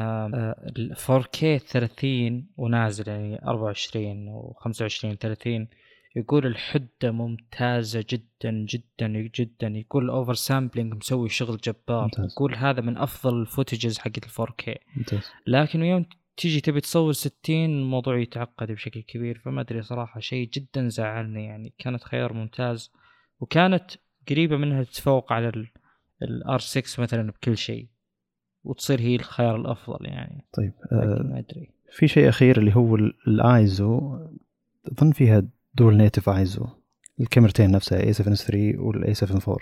ال 0.76 0.96
4K 0.96 1.56
30 1.56 2.46
ونازل 2.56 3.08
يعني 3.08 3.42
24 3.44 4.28
و 4.28 4.52
25 4.52 5.16
30 5.16 5.68
يقول 6.16 6.46
الحدة 6.46 7.10
ممتازة 7.10 8.04
جدا 8.10 8.50
جدا 8.50 9.08
جدا. 9.08 9.68
يقول 9.68 10.04
ال 10.04 10.34
oversampling 10.34 10.94
مسوي 10.94 11.28
شغل 11.28 11.56
جبار. 11.56 12.02
ممتاز. 12.02 12.32
يقول 12.32 12.54
هذا 12.54 12.80
من 12.80 12.96
أفضل 12.96 13.40
ال 13.40 13.47
footages 13.47 13.98
حقت 13.98 14.24
ال 14.24 14.46
4K 14.46 14.74
ممتاز. 14.96 15.30
لكن 15.46 15.82
يوم 15.82 16.06
تيجي 16.36 16.60
تبي 16.60 16.80
تصور 16.80 17.12
60 17.12 17.64
الموضوع 17.64 18.18
يتعقد 18.18 18.72
بشكل 18.72 19.00
كبير. 19.00 19.38
فما 19.38 19.60
أدري 19.60 19.82
صراحة 19.82 20.20
شيء 20.20 20.48
جدا 20.48 20.88
زعلني. 20.88 21.44
يعني 21.44 21.72
كانت 21.78 22.02
خيار 22.04 22.32
ممتاز. 22.32 22.92
وكانت 23.40 23.90
قريبة 24.30 24.56
منها 24.56 24.82
تتفوق 24.82 25.32
على 25.32 25.52
ال 26.22 26.40
R 26.40 26.58
6 26.58 27.02
مثلا 27.02 27.30
بكل 27.30 27.56
شيء. 27.56 27.88
وتصير 28.64 29.00
هي 29.00 29.14
الخيار 29.14 29.56
الأفضل 29.56 30.06
يعني. 30.06 30.46
طيب 30.52 30.72
آه 30.92 31.22
ما 31.22 31.38
أدري. 31.38 31.70
في 31.90 32.08
شيء 32.08 32.28
أخير 32.28 32.58
اللي 32.58 32.76
هو 32.76 32.96
الايزو 33.26 34.18
أظن 34.92 35.12
فيها 35.12 35.44
dual 35.74 35.96
native 35.96 36.28
ISO 36.28 36.66
الكاميرتين 37.20 37.70
نفسها 37.70 38.00
A 38.00 38.12
7 38.12 38.34
3 38.34 38.78
وال 38.78 39.02
A 39.02 39.14
7 39.14 39.40
4 39.48 39.58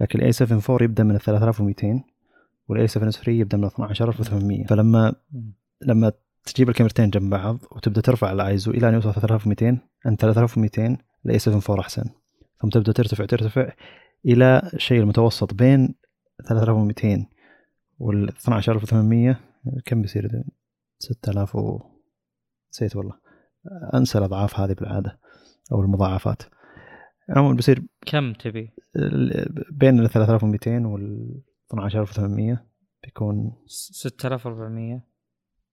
لكن 0.00 0.18
ال 0.18 0.25
A 0.25 0.32
7 0.32 0.62
4 0.70 0.84
يبدأ 0.84 1.04
من 1.04 1.18
3200 1.18 2.04
وال 2.68 2.80
A 2.80 2.86
7 2.86 3.10
3 3.10 3.32
يبدأ 3.32 3.56
من 3.56 3.64
12800 3.64 4.66
فلما 4.66 5.14
لما 5.82 6.12
تجيب 6.44 6.68
الكاميرتين 6.68 7.10
جنب 7.10 7.30
بعض 7.30 7.58
وتبدأ 7.70 8.00
ترفع 8.00 8.32
الايزو 8.32 8.70
إلى 8.70 8.88
أن 8.88 8.94
يوصل 8.94 9.14
3200 9.14 9.78
عند 10.06 10.20
3200 10.20 10.98
ال 11.26 11.32
A 11.32 11.38
7 11.38 11.60
4 11.70 11.80
أحسن. 11.80 12.04
ثم 12.62 12.68
تبدأ 12.68 12.92
ترتفع 12.92 13.24
ترتفع 13.24 13.72
إلى 14.26 14.70
الشيء 14.74 15.00
المتوسط 15.00 15.54
بين 15.54 15.94
3200 16.48 17.26
وال 17.98 18.28
12800 18.28 19.40
كم 19.84 20.02
بيصير؟ 20.02 20.42
6000 20.98 21.56
و 21.56 21.80
نسيت 22.72 22.96
والله. 22.96 23.14
أنسى 23.94 24.18
الأضعاف 24.18 24.60
هذه 24.60 24.72
بالعادة. 24.72 25.18
المضاعفات. 25.72 26.42
عموما 27.28 27.56
بيصير 27.56 27.82
كم 28.06 28.32
تبي؟ 28.32 28.70
بين 29.72 30.00
ال 30.00 30.10
3200 30.10 30.86
وال 30.86 31.42
12800 31.72 32.66
بيكون 33.04 33.52
6400 33.66 35.02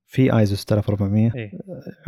في 0.06 0.38
آيزو 0.38 0.56
6400 0.56 1.32
اي 1.36 1.52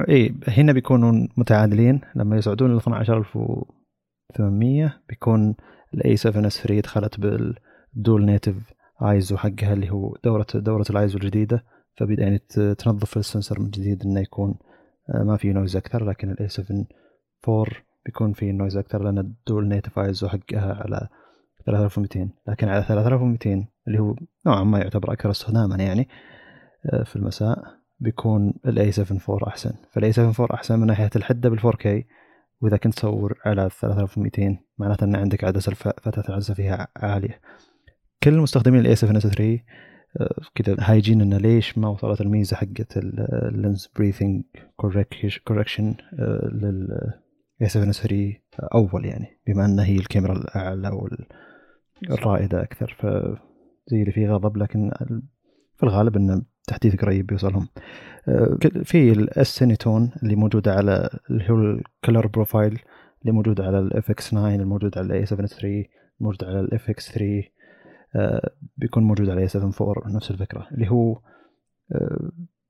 اي 0.10 0.36
هنا 0.48 0.74
بيكونوا 0.74 1.28
متعادلين. 1.38 2.02
لما 2.16 2.38
يصعدون 2.38 2.76
ل 2.76 2.78
12800 2.78 5.02
بيكون 5.10 5.56
ال 5.94 6.06
A 6.06 6.18
7 6.18 6.48
S 6.48 6.62
3 6.62 6.80
دخلت 6.80 7.20
بال 7.20 7.55
dual 7.55 8.26
native 8.26 8.56
ISO 9.02 9.38
حقها 9.38 9.74
اللي 9.74 9.92
هو 9.92 10.16
دورة 10.24 10.48
دورة 10.56 10.86
الآيزو 10.90 11.18
الجديدة. 11.18 11.64
فبدا 11.98 12.24
يعني 12.24 12.40
تنظف 12.78 13.18
ال 13.18 13.24
sensor 13.24 13.60
من 13.60 13.70
جديد 13.70 14.04
إنه 14.04 14.20
يكون 14.20 14.56
آه، 15.10 15.24
ما 15.24 15.38
فيه 15.38 15.52
noise 15.52 15.76
أكثر 15.76 16.06
لكن 16.06 16.32
ال 16.32 16.41
A 16.41 16.50
7 16.50 16.86
4 17.48 17.66
بيكون 18.06 18.34
فيه 18.34 18.52
noise 18.52 18.78
أكثر 18.78 19.04
لأن 19.04 19.18
ال 19.18 19.28
dual 19.28 19.68
native 19.68 20.00
ISO 20.00 20.28
حقها 20.28 20.74
على 20.74 21.08
3200 21.66 22.30
لكن 22.48 22.68
على 22.68 22.84
3200 22.84 23.68
اللي 23.88 24.00
هو 24.00 24.16
نوعا 24.46 24.64
ما 24.64 24.80
يعتبر 24.80 25.14
أكثر 25.14 25.32
استخداما 25.32 25.76
يعني 25.76 26.08
آه، 26.86 27.04
في 27.04 27.16
المساء 27.16 27.80
بيكون 28.00 28.54
ال 28.66 28.79
A 28.79 28.92
7 28.92 29.20
4 29.30 29.48
أحسن. 29.48 29.74
فال 29.92 30.05
A 30.05 30.12
7 30.12 30.34
4 30.40 30.56
أحسن 30.56 30.80
من 30.80 30.88
ناحية 30.88 31.10
الحدة 31.16 31.50
بال 31.50 31.60
4K 31.60 31.88
وإذا 32.62 32.78
كنت 32.78 32.94
تصور 32.94 33.40
على 33.46 33.70
3200 33.70 34.58
معناته 34.78 35.04
إن 35.04 35.16
عندك 35.16 35.44
عدسه 35.44 35.74
فتحة 35.74 36.24
العدسه 36.30 36.54
فيها 36.54 36.88
عالية. 36.98 37.42
كل 38.24 38.38
مستخدمين 38.38 38.80
ال 38.80 38.88
A 38.88 38.96
7 38.96 39.18
S 39.18 39.28
3 39.28 39.60
آه، 40.22 40.42
كذا 40.56 40.76
هايجين 40.80 41.22
إنه 41.22 41.38
ليش 41.38 41.78
ما 41.78 41.90
وصلت 41.90 42.22
الميزة 42.22 42.56
حقت 42.56 42.98
ال 42.98 43.16
lens 43.16 43.88
breathing 43.96 44.44
correction 45.46 45.96
A 47.62 47.70
7 47.70 47.90
S 47.90 48.02
3 48.02 48.34
اول 48.74 49.06
يعني 49.06 49.40
بما 49.48 49.66
انها 49.66 49.86
هي 49.86 49.96
الكاميرا 49.96 50.34
الأعلى 50.34 50.90
والرائده 52.10 52.64
أكثر 52.64 52.96
فزي 53.00 54.02
اللي 54.02 54.12
فيه 54.12 54.30
غضب 54.30 54.58
لكن 54.58 54.92
في 55.78 55.84
الغالب 55.84 56.16
انه 56.16 56.42
تحديث 56.68 56.96
قريب 56.96 57.28
بيوصلهم 57.28 57.68
آه، 58.28 58.58
في 58.84 59.12
ال 59.38 59.44
S-Cinetone 59.44 60.12
اللي 60.24 60.36
موجوده 60.36 60.74
على 60.74 61.10
اللي 61.30 61.50
هو 61.50 61.56
ال 61.56 61.68
color 61.68 62.28
profile 62.28 62.80
اللي 63.22 63.32
موجود 63.32 63.62
على 63.62 63.80
ال 63.80 64.10
FX 64.10 64.30
9 64.30 64.56
الموجود 64.56 64.98
على 64.98 65.08
ال 65.08 65.17
A 65.17 65.26
7 65.26 65.48
3 65.48 65.86
موجود 66.20 66.44
على 66.44 66.60
ال 66.60 66.90
FX 66.90 67.12
3 67.12 67.44
آه، 68.16 68.52
بيكون 68.78 69.04
موجود 69.04 69.30
على 69.30 69.42
A 69.42 69.48
7 69.48 69.72
4 69.82 70.16
نفس 70.16 70.32
الفكرة. 70.32 70.68
اللي 70.72 70.92
هو 70.92 71.22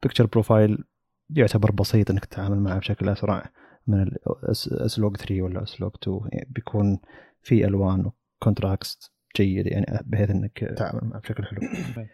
picture 0.03 0.25
profile 0.25 0.83
يعتبر 1.29 1.71
بسيط 1.71 2.11
إنك 2.11 2.25
تتعامل 2.25 2.59
معه 2.59 2.79
بشكل 2.79 3.09
أسرع. 3.09 3.49
من 3.89 4.01
ال 4.01 4.21
S-Log 4.21 5.17
3 5.17 5.41
ولا 5.41 5.63
S-Log 5.63 5.91
2 6.03 6.19
يعني 6.31 6.47
بيكون 6.51 6.99
في 7.41 7.65
ألوان 7.65 8.11
و 8.41 8.49
contrast 8.49 9.11
جيد 9.37 9.67
يعني 9.67 10.03
بحيث 10.05 10.29
إنك 10.29 10.59
تتعامل 10.59 11.01
معه 11.03 11.19
بشكل 11.21 11.45
حلو. 11.45 11.59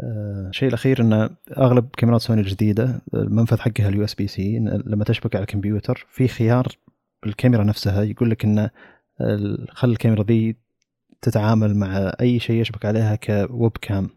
آه، 0.00 0.46
الشيء 0.48 0.68
الأخير 0.68 1.00
إن 1.00 1.36
أغلب 1.58 1.88
كاميرات 1.96 2.20
سوني 2.20 2.40
الجديدة 2.40 3.02
المنفذ 3.14 3.58
حقها 3.58 3.88
ال 3.88 4.04
USB-C 4.04 4.58
لما 4.86 5.04
تشبك 5.04 5.36
على 5.36 5.42
الكمبيوتر 5.42 6.06
في 6.10 6.28
خيار 6.28 6.66
بالكاميرا 7.22 7.64
نفسها 7.64 8.02
يقول 8.02 8.30
لك 8.30 8.44
إن 8.44 8.70
خل 9.70 9.90
الكاميرا 9.90 10.22
ذي 10.22 10.56
تتعامل 11.22 11.76
مع 11.76 12.12
أي 12.20 12.38
شيء 12.38 12.60
يشبك 12.60 12.84
عليها 12.84 13.16
ك 13.16 13.76
webcam 13.80 14.10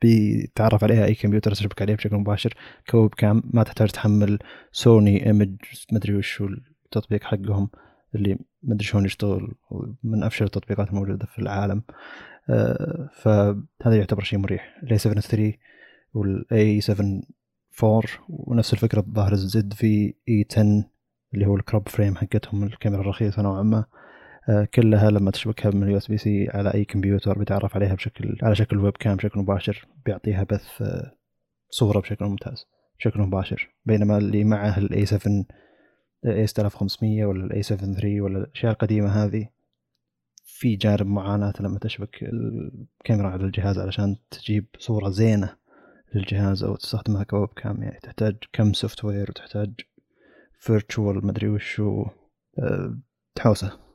فبيتعرف 0.00 0.84
عليها 0.84 1.04
أي 1.04 1.14
كمبيوتر 1.14 1.54
تشبك 1.54 1.82
عليه 1.82 1.94
بشكل 1.94 2.16
مباشر. 2.16 2.54
ك 2.90 3.14
webcam 3.14 3.42
ما 3.54 3.62
تحتاج 3.62 3.90
تحمل 3.90 4.38
سوني 4.72 5.26
Image 5.26 5.56
مدري 5.92 6.14
وش 6.14 6.42
التطبيق 6.84 7.24
حقهم 7.24 7.70
اللي 8.14 8.38
مدري 8.62 8.84
شلون 8.84 9.04
يشتغل 9.04 9.54
من 10.02 10.22
أفشل 10.22 10.44
التطبيقات 10.44 10.88
الموجودة 10.88 11.26
في 11.26 11.38
العالم. 11.38 11.82
آه، 12.50 13.10
فهذا 13.14 13.96
يعتبر 13.96 14.22
شيء 14.22 14.38
مريح. 14.38 14.78
ال 14.82 14.90
A 14.90 14.98
7 14.98 15.20
3 15.20 15.52
وال 16.14 16.58
A 16.58 16.80
7 16.80 17.22
4 17.84 18.02
ونفس 18.28 18.72
الفكرة 18.72 19.00
الظاهر 19.00 19.32
ال 19.32 19.72
ZV 19.72 20.14
E 20.28 20.46
10 20.50 20.84
اللي 21.34 21.46
هو 21.46 21.56
ال 21.56 21.62
crop 21.62 21.88
frame 21.88 22.16
حقتهم 22.16 22.64
الكاميرا 22.64 23.00
الرخيصة 23.00 23.42
نوعا 23.42 23.62
ما. 23.62 23.78
آه، 23.78 23.86
كلها 24.74 25.10
لما 25.10 25.30
تشبكها 25.30 25.70
من 25.70 25.82
ال 25.82 25.96
USB-C 25.96 26.48
على 26.50 26.74
أي 26.74 26.84
كمبيوتر 26.84 27.38
بيتعرف 27.38 27.76
عليها 27.76 27.94
بشكل 27.94 28.38
على 28.42 28.54
شكل 28.54 28.78
webcam 28.78 29.16
بشكل 29.16 29.40
مباشر 29.40 29.86
بيعطيها 30.06 30.44
بث 30.44 30.82
آه، 30.82 31.12
صورة 31.70 32.00
بشكل 32.00 32.24
ممتاز 32.24 32.66
بشكل 32.98 33.20
مباشر. 33.20 33.74
بينما 33.84 34.18
اللي 34.18 34.44
معه 34.44 34.78
ال 34.78 34.92
A 34.92 35.06
7 35.06 35.44
A 36.26 36.46
6500 36.46 37.24
ولا 37.26 37.44
ال 37.44 37.53
A 37.53 37.62
7 37.62 37.94
3 37.94 38.20
ولا 38.20 38.38
الأشياء 38.38 38.72
القديمة 38.72 39.08
هذه 39.08 39.48
في 40.44 40.76
جانب 40.76 41.06
معاناة 41.06 41.54
لما 41.60 41.78
تشبك 41.78 42.22
الكاميرا 42.22 43.28
على 43.28 43.44
الجهاز 43.44 43.78
علشان 43.78 44.16
تجيب 44.30 44.66
صورة 44.78 45.10
زينة 45.10 45.56
للجهاز 46.14 46.64
أو 46.64 46.76
تستخدمها 46.76 47.24
ك 47.24 47.48
webcam 47.48 47.82
يعني 47.82 48.00
تحتاج 48.02 48.36
كم 48.52 48.72
software 48.72 49.30
وتحتاج 49.30 49.70
virtual 50.58 51.26
مدري 51.26 51.48
وشو 51.48 52.04
آه، 52.58 52.98
تحوسه 53.34 53.85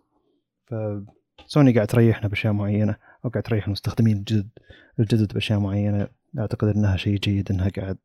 فسوني 0.72 1.74
قاعد 1.74 1.88
تريحنا 1.88 2.28
بأشياء 2.28 2.54
معينة 2.54 2.96
أو 3.26 3.30
قاعد 3.30 3.44
تريح 3.44 3.66
المستخدمين 3.66 4.18
الجدد 4.18 4.50
الجدد 5.00 5.34
بأشياء 5.34 5.60
معينة. 5.60 6.08
أعتقد 6.40 6.68
أنها 6.68 6.98
شيء 6.98 7.18
جيد 7.18 7.52
أنها 7.52 7.70
قاعد 7.70 7.98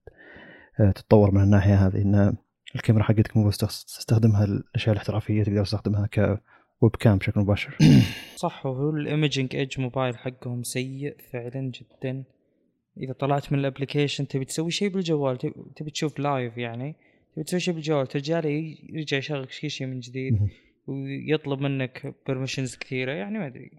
آه، 0.81 0.91
تتطور 0.91 1.31
من 1.31 1.43
الناحية 1.43 1.87
هذه 1.87 2.03
أن 2.03 2.37
الكاميرا 2.77 3.05
حقتك 3.05 3.37
مو 3.37 3.49
بس 3.49 3.59
تستخدمها 3.59 4.45
الأشياء 4.45 4.93
الاحترافية 4.93 5.43
تقدر 5.43 5.65
تستخدمها 5.65 6.07
ك 6.07 6.97
webcam 7.01 7.19
بشكل 7.19 7.41
مباشر. 7.41 7.77
صح 8.37 8.67
وهو 8.67 8.91
ال 8.91 8.99
Imaging 8.99 9.57
Edge 9.57 9.81
Mobile 9.81 10.17
حقهم 10.19 10.63
سيء 10.63 11.17
فعلا 11.33 11.71
جدا. 11.75 12.25
إذا 12.99 13.13
طلعت 13.13 13.53
من 13.53 13.59
ال 13.59 13.64
application 13.64 14.29
تبي 14.29 14.45
تسوي 14.45 14.71
شيء 14.71 14.89
بالجوال 14.89 15.39
تبي- 15.39 15.55
تبي 15.77 15.91
تشوف 15.91 16.19
live 16.19 16.59
يعني 16.59 16.97
تبي 17.35 17.45
تسوي 17.45 17.61
شيء 17.61 17.75
بالجوال 17.75 18.07
ترجع 18.07 18.39
لي 18.41 18.79
يرجع 18.93 19.17
يشغل 19.17 19.47
كل 19.47 19.71
شيء 19.71 19.87
من 19.87 20.01
جديد. 20.01 20.35
ويطلب 20.87 21.61
منك 21.61 22.15
permissions 22.27 22.77
كثيرة 22.77 23.13
يعني 23.13 23.39
ما 23.39 23.47
أدري. 23.47 23.71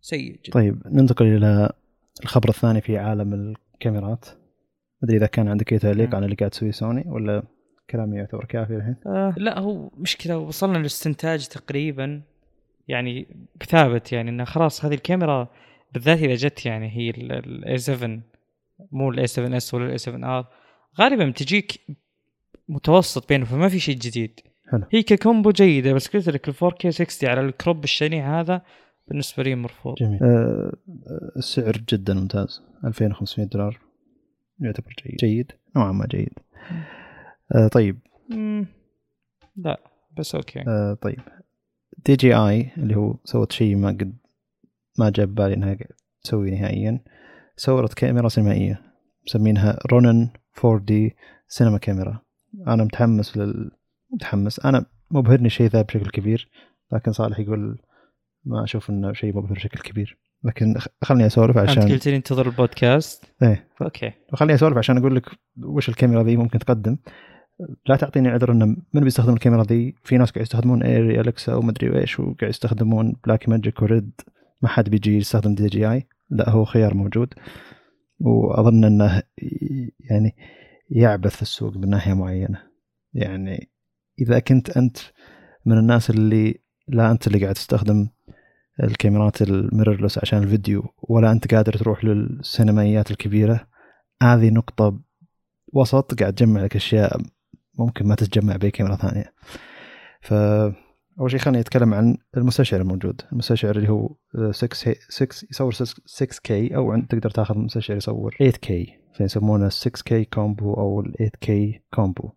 سيء 0.00 0.32
جدا. 0.32 0.52
طيب 0.52 0.82
ننتقل 0.86 1.26
إلى 1.26 1.72
الخبر 2.22 2.48
الثاني 2.48 2.80
في 2.80 2.98
عالم 2.98 3.34
الكاميرات. 3.74 4.24
ما 4.28 5.04
أدري 5.04 5.16
إذا 5.16 5.26
كان 5.26 5.48
عندك 5.48 5.72
أي 5.72 5.78
تعليق. 5.78 6.14
عن 6.14 6.24
اللي 6.24 6.34
قاعد 6.34 6.50
تسويه 6.50 6.70
سوني 6.70 7.04
ولا 7.06 7.42
كلامي 7.90 8.16
يعتبر 8.16 8.44
كافي 8.44 8.76
الحين؟ 8.76 8.96
آه 9.06 9.34
لا 9.36 9.58
هو 9.58 9.90
مشكلة 9.96 10.38
وصلنا 10.38 10.78
للاستنتاج 10.78 11.48
تقريبا 11.48 12.22
يعني 12.88 13.26
ثابت 13.68 14.12
يعني 14.12 14.30
إنه 14.30 14.44
خلاص 14.44 14.84
هذه 14.84 14.94
الكاميرا 14.94 15.48
بالذات 15.92 16.18
إذا 16.18 16.34
جت 16.34 16.66
يعني 16.66 16.90
هي 16.96 17.10
ال 17.10 17.44
A 17.44 17.78
7 17.78 18.20
مو 18.92 19.10
ال 19.10 19.18
A 19.18 19.26
7 19.26 19.56
S 19.56 19.74
ولا 19.74 19.84
ال 19.84 19.91
A 19.91 19.98
7 19.98 20.38
R 20.38 20.46
غالبا 21.00 21.30
بتجيك 21.30 21.80
متوسط 22.68 23.28
بينهم 23.28 23.46
فما 23.46 23.68
في 23.68 23.78
شيء 23.78 23.96
جديد. 23.96 24.40
حلو. 24.70 24.84
هي 24.90 25.02
ك 25.02 25.10
combo 25.10 25.50
جيدة 25.50 25.92
بس 25.92 26.08
قلت 26.08 26.28
لك 26.28 26.48
ال 26.48 26.54
4K 26.54 26.88
60 26.88 27.30
على 27.30 27.40
ال 27.40 27.49
crop 27.49 27.84
الشنيع 27.84 28.40
هذا 28.40 28.62
بالنسبة 29.08 29.42
لي 29.42 29.54
مرفوض. 29.54 29.94
جميل. 29.94 30.22
آه 30.22 30.72
آه، 31.06 31.32
السعر 31.36 31.76
جدا 31.88 32.14
ممتاز. 32.14 32.62
2500 32.84 33.48
دولار. 33.48 33.80
يعتبر 34.60 34.94
جيد. 35.04 35.16
جيد. 35.16 35.52
نوعا 35.76 35.92
ما 35.92 36.06
جيد. 36.06 36.32
آه 37.54 37.68
طيب. 37.68 37.98
مم. 38.28 38.66
لا 39.56 39.80
بس 40.18 40.34
okay. 40.34 40.60
آه 40.60 40.94
طيب. 40.94 41.20
DJI 42.06 42.70
اللي 42.76 42.96
هو 42.96 43.16
سوت 43.24 43.52
شيء 43.52 43.76
ما 43.76 43.88
قد 43.88 44.16
ما 44.98 45.10
جاب 45.10 45.34
بالي 45.34 45.54
إنها 45.54 45.76
تسوي 46.22 46.50
نهائيا. 46.50 47.00
صورت 47.56 47.94
كاميرا 47.94 48.28
سينمائية. 48.28 48.82
مسمينها 49.26 49.78
Ronin 49.92 50.30
4 50.64 50.78
D 50.78 51.16
cinema 51.48 51.78
camera 51.78 52.20
أنا 52.66 52.84
متحمس 52.84 53.36
لل 53.36 53.70
متحمس. 54.12 54.60
أنا 54.60 54.86
مبهرني 55.10 55.50
شيء 55.50 55.66
ذا 55.66 55.82
بشكل 55.82 56.10
كبير 56.10 56.50
لكن 56.92 57.12
صالح 57.12 57.38
يقول 57.38 57.78
ما 58.44 58.64
أشوف 58.64 58.90
إنه 58.90 59.12
شيء 59.12 59.36
مبهر 59.36 59.52
بشكل 59.52 59.80
كبير. 59.80 60.18
لكن 60.44 60.74
خلني 61.02 61.26
أسولف 61.26 61.58
أنت 61.58 61.70
عشان 61.70 61.82
قلت 61.82 62.08
لي 62.08 62.16
انتظر 62.16 62.46
البودكاست؟ 62.46 63.24
إيه. 63.42 63.68
okay. 63.82 64.12
خليني 64.32 64.54
أسولف 64.54 64.78
عشان 64.78 64.98
أقول 64.98 65.16
لك 65.16 65.30
وش 65.62 65.88
الكاميرا 65.88 66.22
ذي 66.22 66.36
ممكن 66.36 66.58
تقدم. 66.58 66.96
لا 67.86 67.96
تعطيني 67.96 68.28
عذر 68.28 68.52
إنه 68.52 68.76
من 68.92 69.04
بيستخدم 69.04 69.32
الكاميرا 69.32 69.62
ذي؟ 69.62 69.94
في 70.04 70.18
ناس 70.18 70.30
قاعد 70.30 70.42
يستخدمون 70.42 70.82
ARRI 70.82 71.20
Alexa 71.20 71.54
ومدري 71.54 72.00
إيش 72.00 72.20
وقاعد 72.20 72.50
يستخدمون 72.50 73.16
Blackmagic 73.24 73.48
و 73.48 73.82
RED 73.82 74.20
ما 74.62 74.68
حد 74.68 74.88
بيجي 74.88 75.16
يستخدم 75.16 75.54
DJI. 75.54 76.08
لا 76.30 76.50
هو 76.50 76.64
خيار 76.64 76.94
موجود. 76.94 77.34
وأظن 78.20 78.84
إنه 78.84 79.22
يعني 80.00 80.36
يعبث 80.90 81.42
السوق 81.42 81.76
من 81.76 81.88
ناحيه 81.88 82.14
معينة. 82.14 82.62
يعني 83.14 83.70
إذا 84.20 84.38
كنت 84.38 84.70
أنت 84.70 84.98
من 85.66 85.78
الناس 85.78 86.10
اللي 86.10 86.60
لا 86.88 87.10
أنت 87.10 87.26
اللي 87.26 87.38
قاعد 87.42 87.54
تستخدم 87.54 88.08
الكاميرات 88.82 89.42
ال 89.42 89.49
mirrorless 89.49 90.18
عشان 90.18 90.42
الفيديو 90.42 90.84
ولا 91.02 91.32
أنت 91.32 91.54
قادر 91.54 91.72
تروح 91.72 92.04
للسينمائيات 92.04 93.10
الكبيرة 93.10 93.66
هذه 94.22 94.50
نقطة 94.50 95.00
وسط 95.72 96.20
قاعد 96.20 96.34
تجمع 96.34 96.62
لك 96.62 96.76
أشياء 96.76 97.20
ممكن 97.78 98.06
ما 98.06 98.14
تتجمع 98.14 98.56
بأي 98.56 98.70
كاميرا 98.70 98.96
ثانية. 98.96 99.34
ف 100.20 100.32
أول 101.20 101.30
شيء 101.30 101.40
خليني 101.40 101.60
أتكلم 101.60 101.94
عن 101.94 102.16
المستشعر 102.36 102.80
الموجود. 102.80 103.20
المستشعر 103.32 103.76
اللي 103.76 103.88
هو 103.88 104.16
6 104.50 104.94
6 105.08 105.46
يصور 105.50 105.72
6K 105.72 106.76
أو 106.76 106.92
عند 106.92 107.06
تقدر 107.06 107.30
تاخذ 107.30 107.58
مستشعر 107.58 107.96
يصور 107.96 108.36
8K 108.38 108.86
فيسمونه 109.14 109.68
6K 109.68 110.24
combo 110.24 110.74
أو 110.74 111.00
ال 111.00 111.12
8K 111.12 111.82
combo 111.94 112.30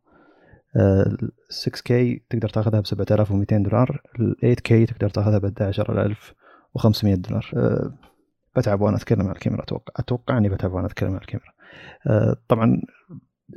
6K 1.50 2.22
تقدر 2.30 2.50
تاخذها 2.50 2.80
ب 2.80 2.86
7200 2.86 3.58
دولار 3.58 4.02
ال 4.20 4.36
8K 4.42 4.86
تقدر 4.86 5.10
تاخذها 5.10 5.38
ب 5.38 5.46
11500 5.46 7.16
دولار. 7.16 7.52
أه 7.56 7.94
بتعب 8.56 8.82
وأنا 8.82 8.98
أتكلم 8.98 9.28
عن 9.28 9.32
الكاميرا 9.32 9.64
أتوقع 9.64 9.94
أتوقع 9.96 10.38
إني 10.38 10.50
بتعب 10.50 10.74
وأنا 10.74 10.88
أتكلم 10.88 11.10
عن 11.10 11.18
الكاميرا. 11.18 11.52
أه 12.08 12.36
طبعا 12.48 12.82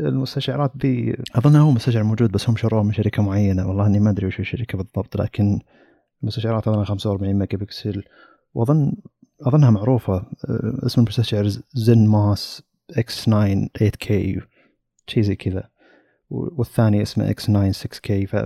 المستشعرات 0.01 0.73
ذي 0.83 1.17
اظنها 1.35 1.61
هو 1.61 1.71
مستشعر 1.71 2.03
موجود 2.03 2.33
بس 2.33 2.49
هم 2.49 2.57
شروه 2.57 2.83
من 2.83 2.93
شركة 2.93 3.23
معينة 3.23 3.69
والله 3.69 3.87
إني 3.87 4.01
ما 4.01 4.11
أدري 4.11 4.27
وش 4.27 4.41
الشركة 4.41 4.79
بالضبط 4.79 5.17
لكن 5.17 5.61
المستشعرات 6.23 6.69
اظنها 6.69 6.85
45 6.85 7.35
ميجا 7.35 7.59
بكسل 7.59 8.05
واظن 8.55 8.93
أظنها 9.43 9.71
معروفة 9.71 10.15
أه، 10.15 10.87
اسم 10.87 11.01
المستشعر 11.01 11.49
Zenmuse 11.75 12.63
X9 12.97 13.25
8K 13.25 14.41
شيء 15.07 15.23
زي 15.23 15.37
كذا. 15.37 15.69
والثاني 16.31 17.03
اسمه 17.03 17.31
X9 17.31 17.47
6K 17.47 18.27
ف 18.27 18.37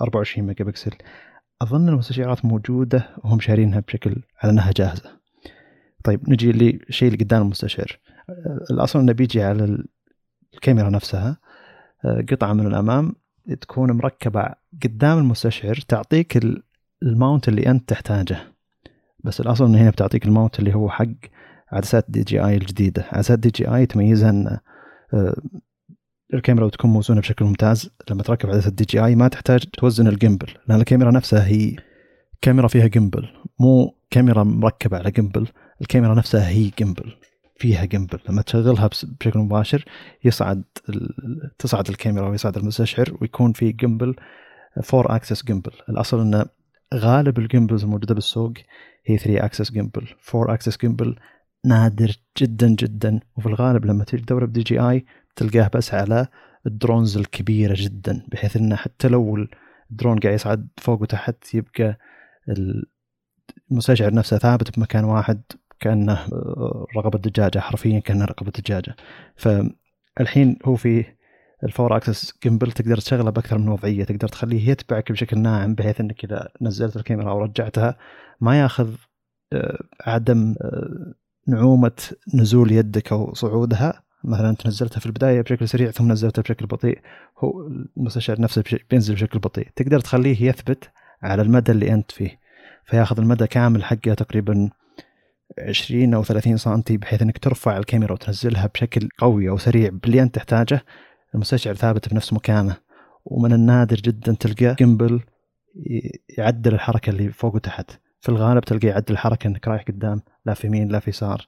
24 0.00 0.46
ميجا 0.46 0.64
بكسل. 0.64 0.92
أظن 1.62 1.88
المستشعرات 1.88 2.44
موجودة 2.44 3.08
وهم 3.18 3.40
شارينها 3.40 3.80
بشكل 3.80 4.16
على 4.42 4.52
أنها 4.52 4.72
جاهزة. 4.76 5.20
طيب 6.04 6.30
نجي 6.30 6.52
للشيء 6.52 7.08
اللي 7.08 7.24
قدام 7.24 7.42
المستشعر. 7.42 7.98
الأصل 8.70 8.98
إنه 8.98 9.12
بيجي 9.12 9.42
على 9.42 9.84
الكاميرا 10.54 10.90
نفسها. 10.90 11.36
قطعة 12.30 12.52
من 12.52 12.66
الأمام 12.66 13.14
تكون 13.60 13.92
مركبة 13.92 14.54
قدام 14.82 15.18
المستشعر 15.18 15.74
تعطيك 15.74 16.40
ال 17.02 17.10
mount 17.10 17.48
اللي 17.48 17.66
أنت 17.66 17.88
تحتاجه. 17.88 18.38
بس 19.24 19.40
الأصل 19.40 19.64
انه 19.64 19.78
هنا 19.78 19.90
بتعطيك 19.90 20.26
ال 20.26 20.31
mount 20.31 20.58
اللي 20.58 20.74
هو 20.74 20.90
حق 20.90 21.06
عدسات 21.72 22.04
DJI 22.08 22.56
الجديدة. 22.56 23.04
عدسات 23.12 23.38
DJI 23.38 23.86
تميزها 23.86 24.60
الكاميرا 26.34 26.66
بتكون 26.66 26.90
موزونة 26.90 27.20
بشكل 27.20 27.44
ممتاز. 27.44 27.90
لما 28.10 28.22
تركب 28.22 28.50
عدسة 28.50 28.70
DJI 28.70 29.14
ما 29.14 29.28
تحتاج 29.28 29.60
توزن 29.60 30.06
ال 30.06 30.12
gimbal 30.12 30.48
لأن 30.68 30.80
الكاميرا 30.80 31.10
نفسها 31.10 31.46
هي 31.46 31.76
كاميرا 32.42 32.68
فيها 32.68 32.86
gimbal 32.86 33.28
مو 33.60 33.94
كاميرا 34.10 34.44
مركبة 34.44 34.96
على 34.96 35.10
gimbal 35.10 35.46
الكاميرا 35.80 36.14
نفسها 36.14 36.48
هي 36.48 36.70
gimbal 36.78 37.16
فيها 37.56 37.84
gimbal 37.84 38.18
لما 38.28 38.42
تشغلها 38.42 38.90
بشكل 39.20 39.38
مباشر 39.38 39.84
يصعد 40.24 40.64
تصعد 41.58 41.88
الكاميرا 41.88 42.28
ويصعد 42.28 42.56
المستشعر 42.56 43.16
ويكون 43.20 43.52
في 43.52 43.72
gimbal 43.72 44.16
four 44.82 45.16
axis 45.16 45.44
gimbal 45.44 45.72
الأصل 45.88 46.20
انه 46.20 46.44
غالب 46.94 47.38
ال 47.38 47.44
gimbals 47.44 47.84
الموجودة 47.84 48.14
بالسوق 48.14 48.52
هي 49.06 49.18
3 49.18 49.44
axis 49.44 49.72
gimbal 49.72 50.08
4 50.34 50.54
axis 50.54 50.78
gimbal 50.78 51.16
نادر 51.64 52.16
جدا 52.38 52.68
جدا. 52.68 53.20
وفي 53.36 53.46
الغالب 53.46 53.86
لما 53.86 54.04
تيجي 54.04 54.22
تدور 54.22 54.44
ب 54.44 54.62
DJI 54.62 55.04
تلقاه 55.40 55.70
بس 55.74 55.94
على 55.94 56.26
ال 56.66 56.73
drones 56.73 57.16
الكبيرة 57.16 57.74
جدا 57.76 58.26
بحيث 58.28 58.56
إنه 58.56 58.76
حتى 58.76 59.08
لو 59.08 59.46
الدرون 59.90 60.18
قاعد 60.18 60.34
يصعد 60.34 60.68
فوق 60.78 61.02
وتحت 61.02 61.54
يبقى 61.54 61.98
المستشعر 63.70 64.14
نفسه 64.14 64.38
ثابت 64.38 64.78
بمكان 64.78 65.04
واحد 65.04 65.42
كأنه 65.80 66.28
رقبة 66.96 67.18
دجاجة 67.18 67.58
حرفيا 67.58 67.98
كأنه 67.98 68.24
رقبة 68.24 68.50
دجاجة. 68.50 68.96
فالحين 69.36 70.58
هو 70.64 70.76
في 70.76 71.04
ال 71.64 71.70
four 71.70 71.96
axis 71.96 72.32
gimbal 72.42 72.72
تقدر 72.72 72.96
تشغله 72.96 73.30
بأكثر 73.30 73.58
من 73.58 73.68
وضعية 73.68 74.04
تقدر 74.04 74.28
تخليه 74.28 74.68
يتبعك 74.68 75.12
بشكل 75.12 75.38
ناعم 75.38 75.74
بحيث 75.74 76.00
إنك 76.00 76.24
إذا 76.24 76.48
نزلت 76.60 76.96
الكاميرا 76.96 77.30
أو 77.30 77.38
رجعتها 77.38 77.96
ما 78.40 78.60
ياخذ 78.60 78.94
آه، 79.52 79.84
عدم 80.06 80.54
آه، 80.60 81.14
نعومة 81.48 82.02
نزول 82.34 82.72
يدك 82.72 83.12
أو 83.12 83.34
صعودها. 83.34 84.09
مثلا 84.24 84.50
أنت 84.50 84.66
نزلتها 84.66 85.00
في 85.00 85.06
البداية 85.06 85.40
بشكل 85.40 85.68
سريع 85.68 85.90
ثم 85.90 86.12
نزلتها 86.12 86.42
بشكل 86.42 86.66
بطيء 86.66 86.98
هو 87.38 87.66
المستشعر 87.96 88.40
نفسه 88.40 88.64
بينزل 88.90 89.14
بشكل 89.14 89.38
بطيء. 89.38 89.68
تقدر 89.76 90.00
تخليه 90.00 90.42
يثبت 90.42 90.90
على 91.22 91.42
المدى 91.42 91.72
اللي 91.72 91.92
أنت 91.92 92.12
فيه 92.12 92.40
فياخذ 92.84 93.20
المدى 93.20 93.46
كامل 93.46 93.84
حقه 93.84 94.14
تقريبا 94.14 94.70
20 95.58 96.14
أو 96.14 96.24
30 96.24 96.56
سم 96.56 96.82
بحيث 96.90 97.22
إنك 97.22 97.38
ترفع 97.38 97.76
الكاميرا 97.76 98.12
وتنزلها 98.12 98.66
بشكل 98.66 99.08
قوي 99.18 99.48
أو 99.48 99.58
سريع 99.58 99.90
باللي 99.92 100.22
أنت 100.22 100.34
تحتاجه. 100.34 100.84
المستشعر 101.34 101.74
ثابت 101.74 102.08
بنفس 102.08 102.32
مكانه 102.32 102.76
ومن 103.24 103.52
النادر 103.52 103.96
جدا 103.96 104.32
تلقى 104.40 104.74
جيمبل 104.74 105.20
يعدل 106.38 106.74
الحركة 106.74 107.10
اللي 107.10 107.28
فوق 107.28 107.54
وتحت. 107.54 107.90
في 108.20 108.28
الغالب 108.28 108.64
تلقى 108.64 108.88
يعدل 108.88 109.14
الحركة 109.14 109.48
إنك 109.48 109.68
رايح 109.68 109.82
قدام 109.82 110.22
لا 110.46 110.54
في 110.54 110.66
يمين 110.66 110.88
لا 110.88 110.98
في 110.98 111.10
يسار. 111.10 111.46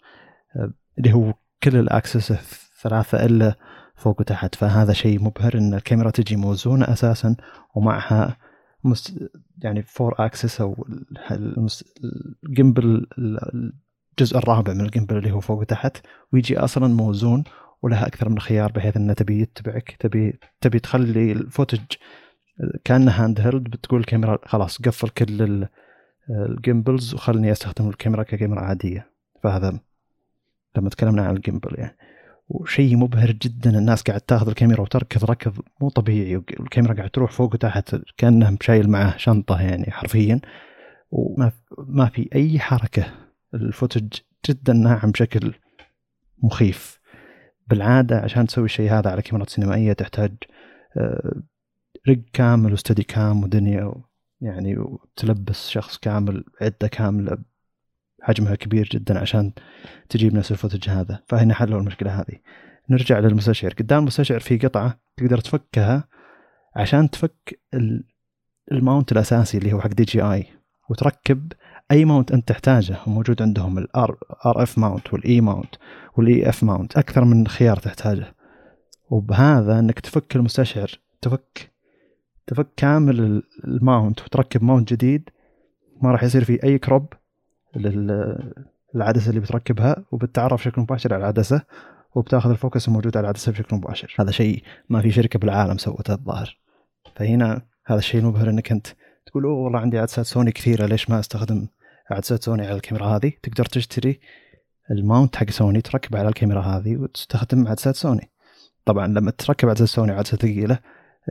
اللي 0.99 1.13
هو 1.13 1.35
كل 1.65 1.77
ال 1.77 1.88
axis 1.88 2.31
الثلاثة 2.31 3.25
إلا 3.25 3.55
فوق 3.97 4.21
وتحت 4.21 4.55
فهذا 4.55 4.93
شيء 4.93 5.23
مبهر 5.23 5.59
إن 5.59 5.75
الكاميرا 5.75 6.11
تجي 6.11 6.37
موزونة 6.37 6.93
أساسا 6.93 7.37
ومعها 7.75 8.37
مست 8.85 9.31
يعني 9.59 9.83
four 9.83 10.15
axis 10.19 10.61
أو 10.61 10.87
ال 12.45 12.54
gimbal 12.54 13.07
الجزء 13.19 14.39
الرابع 14.39 14.73
من 14.73 14.81
ال 14.81 14.86
gimbal 14.86 15.17
اللي 15.19 15.31
هو 15.33 15.41
فوق 15.41 15.59
وتحت 15.59 15.97
ويجي 16.33 16.59
أصلا 16.59 16.89
موزون 16.89 17.45
ولها 17.83 18.07
أكثر 18.07 18.29
من 18.29 18.41
خيار 18.41 18.73
بحيث 18.73 18.97
إنه 18.97 19.13
تبي 19.13 19.41
يتبعك 19.43 19.97
تبي 20.01 20.39
تبي 20.61 20.79
تخلي 20.79 21.33
ال 21.33 21.39
footage 21.39 21.81
كأنه 22.85 23.11
handheld 23.11 23.63
بتقول 23.63 24.01
الكاميرا 24.01 24.39
خلاص 24.47 24.83
قفل 24.83 25.09
كل 25.09 25.67
ال 26.31 26.41
gimbals 26.41 27.15
وخلني 27.15 27.53
أستخدم 27.53 27.89
الكاميرا 27.89 28.23
ككاميرا 28.23 28.61
عادية. 28.61 29.13
فهذا 29.43 29.79
لما 30.77 30.91
تكلمنا 30.91 31.23
عن 31.23 31.37
ال 31.37 31.42
gimbal 31.42 31.75
يعني. 31.79 31.97
وشيء 32.49 32.97
مبهر 32.97 33.31
جدا 33.31 33.79
الناس 33.79 34.03
قاعد 34.03 34.21
تاخذ 34.21 34.49
الكاميرا 34.49 34.81
وتركض 34.81 35.25
ركض 35.25 35.59
مو 35.81 35.89
طبيعي. 35.89 36.37
والكاميرا 36.37 36.95
قاعد 36.95 37.11
تروح 37.11 37.31
فوق 37.31 37.55
وتحت 37.55 37.97
كأنه 38.17 38.57
شايل 38.61 38.91
معه 38.91 39.17
شنطة 39.17 39.63
يعني 39.63 39.91
حرفيا. 39.91 40.41
وما 41.11 41.53
ما 41.79 42.07
في 42.07 42.29
أي 42.35 42.59
حركة. 42.59 43.05
ال 43.55 43.62
footage 43.62 44.13
جدا 44.49 44.73
ناعم 44.73 45.11
بشكل 45.11 45.55
مخيف. 46.43 47.01
بالعادة 47.67 48.19
عشان 48.21 48.47
تسوي 48.47 48.65
الشيء 48.65 48.93
هذا 48.93 49.11
على 49.11 49.23
كاميرا 49.23 49.49
سينمائية 49.49 49.93
تحتاج 49.93 50.33
آه، 50.97 51.43
rig 52.09 52.19
كامل 52.33 52.73
و 52.73 53.03
steadicam 53.03 53.43
ودنيا 53.43 53.95
يعني 54.41 54.79
وتلبس 54.79 55.69
شخص 55.69 55.99
كامل 55.99 56.45
عدة 56.61 56.89
كاملة 56.89 57.39
حجمها 58.23 58.55
كبير 58.55 58.89
جدا 58.93 59.19
عشان 59.19 59.53
تجيب 60.09 60.35
نفس 60.35 60.53
ال 60.53 60.57
footage 60.57 60.91
هذا. 60.91 61.23
فهنا 61.29 61.55
حلوا 61.55 61.81
المشكلة 61.81 62.21
هذه. 62.21 62.39
نرجع 62.91 63.19
للمستشعر. 63.19 63.73
قدام 63.73 63.99
المستشعر 63.99 64.41
في 64.41 64.59
قطعة 64.59 65.01
تقدر 65.17 65.39
تفكها 65.39 66.09
عشان 66.77 67.11
تفك 67.11 67.61
ال 68.73 68.79
mount 68.79 69.13
الأساسي 69.13 69.59
اللي 69.59 69.73
هو 69.73 69.81
حق 69.81 69.89
DJI 69.89 70.47
وتركب 70.91 71.53
أي 71.91 72.05
mount 72.05 72.33
أنت 72.33 72.49
تحتاجه. 72.49 72.97
موجود 73.07 73.43
عندهم 73.43 73.79
ال 73.79 73.99
R 73.99 74.19
RF 74.47 74.79
mount 74.79 75.15
وال 75.15 75.41
E 75.41 75.46
mount 75.46 75.75
وال 76.17 76.49
EF 76.49 76.65
mount. 76.65 76.97
أكثر 76.97 77.25
من 77.25 77.47
خيار 77.47 77.77
تحتاجه. 77.77 78.35
وبهذا 79.11 79.79
إنك 79.79 80.01
تفك 80.01 80.37
المستشعر 80.37 80.91
تفك 81.23 81.73
تفك 82.47 82.69
كامل 82.77 83.43
ال 83.65 83.74
mount 83.74 84.23
وتركب 84.23 84.65
mount 84.65 84.93
جديد. 84.93 85.31
ما 86.03 86.11
راح 86.11 86.23
يصير 86.23 86.45
في 86.45 86.65
أي 86.65 86.79
crop 86.79 87.07
للعدسه 87.77 89.29
اللي 89.29 89.41
بتركبها 89.41 90.05
وبتتعرف 90.13 90.61
بشكل 90.61 90.81
مباشر 90.81 91.15
على 91.15 91.21
العدسة 91.21 91.63
وبتاخذ 92.15 92.51
ال 92.51 92.57
focus 92.57 92.89
الموجود 92.89 93.17
على 93.17 93.25
العدسة 93.25 93.53
بشكل 93.53 93.77
مباشر. 93.77 94.15
هذا 94.19 94.31
شيء 94.31 94.63
ما 94.89 95.01
في 95.01 95.11
شركة 95.11 95.39
بالعالم 95.39 95.79
سوتها 95.79 96.15
الظاهر. 96.15 96.59
فهنا 97.17 97.63
هذا 97.87 97.99
الشيء 97.99 98.21
المبهر 98.21 98.51
إنك 98.51 98.73
أنت 98.73 98.87
تقول 99.27 99.45
أوه 99.45 99.59
والله 99.59 99.79
عندي 99.79 99.99
عدسات 99.99 100.27
سوني 100.27 100.53
كثيرة 100.53 100.87
ليش 100.87 101.11
ما 101.11 101.21
أستخدم 101.21 101.67
عدسات 102.11 102.45
سوني 102.45 102.67
على 102.67 102.77
الكاميرا 102.77 103.07
هذه؟ 103.07 103.33
تقدر 103.43 103.65
تشتري 103.65 104.21
ال 104.91 104.98
mount 104.98 105.37
حق 105.37 105.51
سوني 105.51 105.81
تركبه 105.81 106.19
على 106.19 106.29
الكاميرا 106.29 106.61
هذه 106.61 106.97
وتستخدم 106.97 107.69
عدسات 107.69 107.97
سوني. 107.97 108.31
طبعا 108.85 109.07
لما 109.07 109.31
تركب 109.31 109.69
عدسة 109.69 109.87
سوني 109.87 110.13
وعدسه 110.13 110.37
ثقيلة 110.37 110.79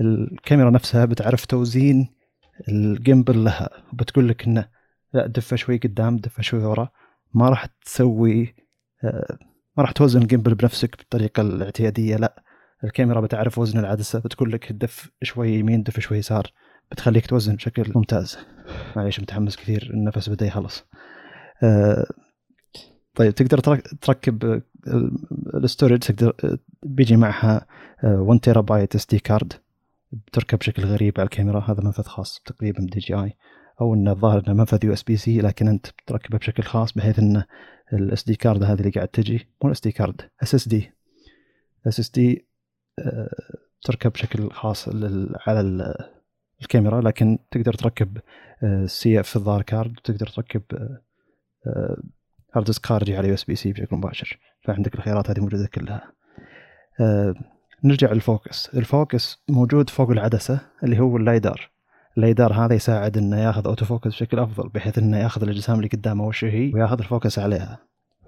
الكاميرا 0.02 0.70
نفسها 0.70 1.06
بتعرف 1.06 1.46
توزين 1.46 2.10
ال 2.70 2.80
gimbal 2.80 3.44
لها 3.44 3.70
وبتقول 3.94 4.30
لك 4.30 4.48
إنه 4.48 4.68
لا 5.14 5.28
دفه 5.28 5.56
شوي 5.56 5.78
قدام 5.78 6.18
دفه 6.18 6.44
شوي 6.44 6.64
ورا. 6.64 6.90
ما 7.34 7.50
راح 7.50 7.66
تسوي 7.66 8.56
آه، 9.04 9.38
ما 9.78 9.84
راح 9.84 9.92
توزن 9.92 10.22
ال 10.22 10.27
gimbal 10.27 10.56
بنفسك 10.56 10.98
بالطريقة 10.98 11.42
الاعتيادية 11.42 12.16
لا. 12.16 12.44
الكاميرا 12.84 13.22
بتعرف 13.22 13.58
وزن 13.58 13.80
العدسة 13.80 14.20
بتقول 14.20 14.52
لك 14.52 14.72
دف 14.72 15.12
شوي 15.24 15.50
يمين 15.52 15.84
دف 15.84 16.00
شوي 16.00 16.18
يسار. 16.18 16.54
بتخليك 16.92 17.26
توزن 17.26 17.56
بشكل 17.56 17.92
ممتاز. 17.96 18.38
معليش 18.96 19.20
متحمس 19.20 19.58
كثير 19.58 19.90
النفس 19.94 20.30
بدأ 20.30 20.46
يخلص. 20.46 20.86
آه، 21.64 22.06
طيب 23.16 23.36
تقدر 23.36 23.60
تركب 24.02 24.62
ال 25.56 25.61
storage 25.61 26.00
تقدر 26.00 26.58
بيجي 26.84 27.16
معها 27.18 27.66
1 28.04 28.40
تيرا 28.40 28.62
بايت 28.62 28.96
SD 28.96 29.20
card 29.20 29.54
بتركب 30.12 30.58
بشكل 30.58 30.86
غريب 30.86 31.14
على 31.18 31.26
الكاميرا. 31.26 31.60
هذا 31.60 31.84
منفذ 31.84 32.04
خاص 32.04 32.42
تقريبا 32.46 32.80
ب 32.80 33.00
DJI 33.00 33.38
أو 33.82 33.94
انه 33.94 34.12
الظاهر 34.12 34.44
أنه 34.48 34.54
منفذ 34.54 34.86
USB-C 34.86 35.42
لكن 35.42 35.68
أنت 35.68 35.88
بتركبه 35.88 36.38
بشكل 36.38 36.64
خاص 36.64 36.92
بحيث 36.92 37.20
أن 37.20 37.44
ال 37.94 38.24
SD 38.24 38.36
card 38.36 38.64
هذه 38.64 38.80
اللي 38.80 38.92
قاعد 38.92 39.08
تجي 39.08 39.48
مو 39.64 39.68
الاس 39.68 39.82
دي 39.82 39.92
كارد 39.92 40.22
إس 40.44 40.56
إس 40.56 40.68
دي. 40.68 40.92
إس 41.88 42.00
إس 42.00 42.10
دي 42.10 42.46
تركب 43.84 44.12
بشكل 44.12 44.52
خاص 44.52 44.90
على 45.48 45.94
الكاميرا 46.62 47.02
لكن 47.02 47.38
تقدر 47.52 47.74
تركب 47.74 48.18
CF 48.86 49.36
الظاهر 49.36 49.62
card 49.62 49.92
وتقدر 49.92 50.28
تركب 50.28 50.62
hard 52.56 52.66
disk 52.66 52.86
خارجي 52.86 53.18
على 53.18 53.28
USB-C 53.28 53.74
بشكل 53.74 53.96
مباشر. 53.96 54.40
فعندك 54.62 54.96
الخيارات 54.96 55.30
هذه 55.30 55.40
موجودة 55.40 55.68
كلها. 55.68 56.12
آه، 57.00 57.36
نرجع 57.84 58.12
لل 58.12 58.26
focus. 58.26 58.70
ال 58.76 58.87
focus 58.87 59.44
موجود 59.50 59.90
فوق 59.90 60.10
العدسة 60.10 60.60
اللي 60.84 61.00
هو 61.00 61.18
ال 61.18 61.27
LiDAR 61.27 61.72
ال 62.18 62.24
LiDAR 62.24 62.54
هذا 62.54 62.74
يساعد 62.74 63.18
إنه 63.18 63.40
ياخذ 63.40 63.68
auto 63.68 63.86
focus 63.86 64.08
بشكل 64.08 64.40
أفضل 64.40 64.70
بحيث 64.70 64.98
إنه 64.98 65.18
ياخذ 65.18 65.44
الأجسام 65.44 65.76
اللي 65.76 65.88
قدامه 65.88 66.26
وش 66.26 66.46
هي 66.46 66.72
وياخذ 66.74 67.00
ال 67.00 67.06
focus 67.06 67.40
عليها. 67.40 67.80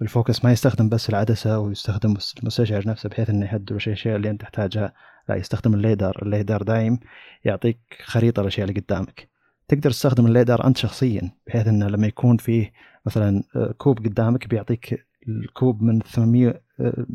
ال 0.01 0.09
focus 0.09 0.45
ما 0.45 0.51
يستخدم 0.51 0.89
بس 0.89 1.09
العدسة 1.09 1.59
ويستخدم 1.59 2.13
المستشعر 2.39 2.87
نفسه 2.87 3.09
بحيث 3.09 3.29
إنه 3.29 3.45
يهدر 3.45 3.75
الأشياء 3.87 4.15
اللي 4.15 4.29
أنت 4.29 4.41
تحتاجها. 4.41 4.93
لا 5.29 5.35
يستخدم 5.35 5.73
ال 5.73 5.80
LiDAR. 5.80 6.19
ال 6.21 6.28
LiDAR 6.28 6.63
دايم 6.63 6.99
يعطيك 7.45 7.79
خريطة 8.05 8.41
الأشياء 8.41 8.69
اللي 8.69 8.81
قدامك. 8.81 9.29
تقدر 9.67 9.91
تستخدم 9.91 10.25
ال 10.25 10.32
LiDAR 10.32 10.67
أنت 10.67 10.77
شخصيا 10.77 11.31
بحيث 11.47 11.67
إنه 11.67 11.87
لما 11.87 12.07
يكون 12.07 12.37
فيه 12.37 12.71
مثلا 13.05 13.43
آه، 13.55 13.73
كوب 13.77 13.99
قدامك 13.99 14.47
بيعطيك 14.47 15.05
الكوب 15.27 15.81
من 15.81 15.99
800 15.99 16.61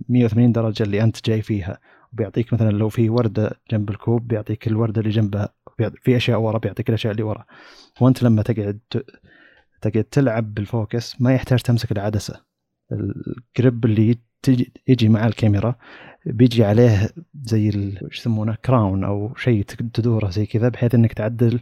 180 0.09 0.53
درجة 0.53 0.83
اللي 0.83 1.03
أنت 1.03 1.27
جاي 1.27 1.43
فيها. 1.43 1.79
وبيعطيك 2.13 2.53
مثلا 2.53 2.71
لو 2.71 2.89
في 2.89 3.11
وردة 3.11 3.51
جنب 3.71 3.91
الكوب 3.91 4.29
بيعطيك 4.29 4.69
الوردة 4.69 5.01
اللي 5.01 5.11
جنبها. 5.11 5.49
في 6.03 6.17
أشياء 6.17 6.41
ورا 6.41 6.59
بيعطيك 6.59 6.89
الأشياء 6.89 7.13
اللي 7.13 7.23
ورا. 7.23 7.45
وأنت 8.01 8.23
لما 8.23 8.43
تقعد 8.43 8.81
تقعد 9.81 10.05
تلعب 10.05 10.55
بال 10.55 10.74
focus 10.74 11.21
ما 11.21 11.35
يحتاج 11.35 11.63
تمسك 11.63 11.93
العدسة. 11.93 12.41
ال 12.93 13.11
grip 13.11 13.85
اللي 13.85 14.19
يجي 14.89 15.09
مع 15.09 15.27
الكاميرا 15.27 15.75
بيجي 16.27 16.65
عليه 16.65 17.09
زي 17.43 17.67
إيش 17.67 18.19
يسمونه؟ 18.19 18.57
crown 18.65 19.05
أو 19.05 19.35
شيء 19.35 19.63
تدوره 19.63 20.31
زي 20.31 20.47
كذا 20.47 20.69
بحيث 20.69 20.95
إنك 20.95 21.13
تعدل 21.13 21.61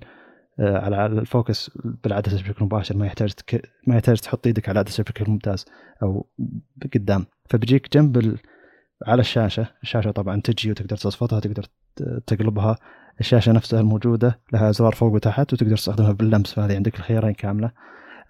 آه، 0.61 0.79
على 0.79 1.07
ال 1.07 1.18
focus 1.18 1.71
بالعدسة 2.05 2.43
بشكل 2.43 2.65
مباشر. 2.65 2.97
ما 2.97 3.07
يحتاج 3.07 3.33
تك... 3.33 3.71
ما 3.87 3.95
يحتاج 3.95 4.21
تحط 4.21 4.47
إيدك 4.47 4.69
على 4.69 4.77
العدسة 4.77 5.03
بشكل 5.03 5.31
ممتاز 5.31 5.65
أو 6.03 6.27
قدام. 6.95 7.27
فبيجيك 7.51 7.93
جنب 7.93 8.17
ال... 8.17 8.39
على 9.07 9.21
الشاشة. 9.21 9.67
الشاشة 9.83 10.11
طبعا 10.11 10.41
تجي 10.41 10.71
وتقدر 10.71 10.97
تصفطها 10.97 11.41
تقدر 11.41 11.65
تقلبها. 12.27 12.77
الشاشة 13.21 13.53
نفسها 13.53 13.81
الموجودة 13.81 14.41
لها 14.53 14.71
أزرار 14.71 14.95
فوق 14.95 15.13
وتحت 15.13 15.53
وتقدر 15.53 15.77
تستخدمها 15.77 16.13
باللمس 16.13 16.53
فهذه 16.53 16.75
عندك 16.75 16.95
الخيارين 16.95 17.33
كاملة. 17.33 17.71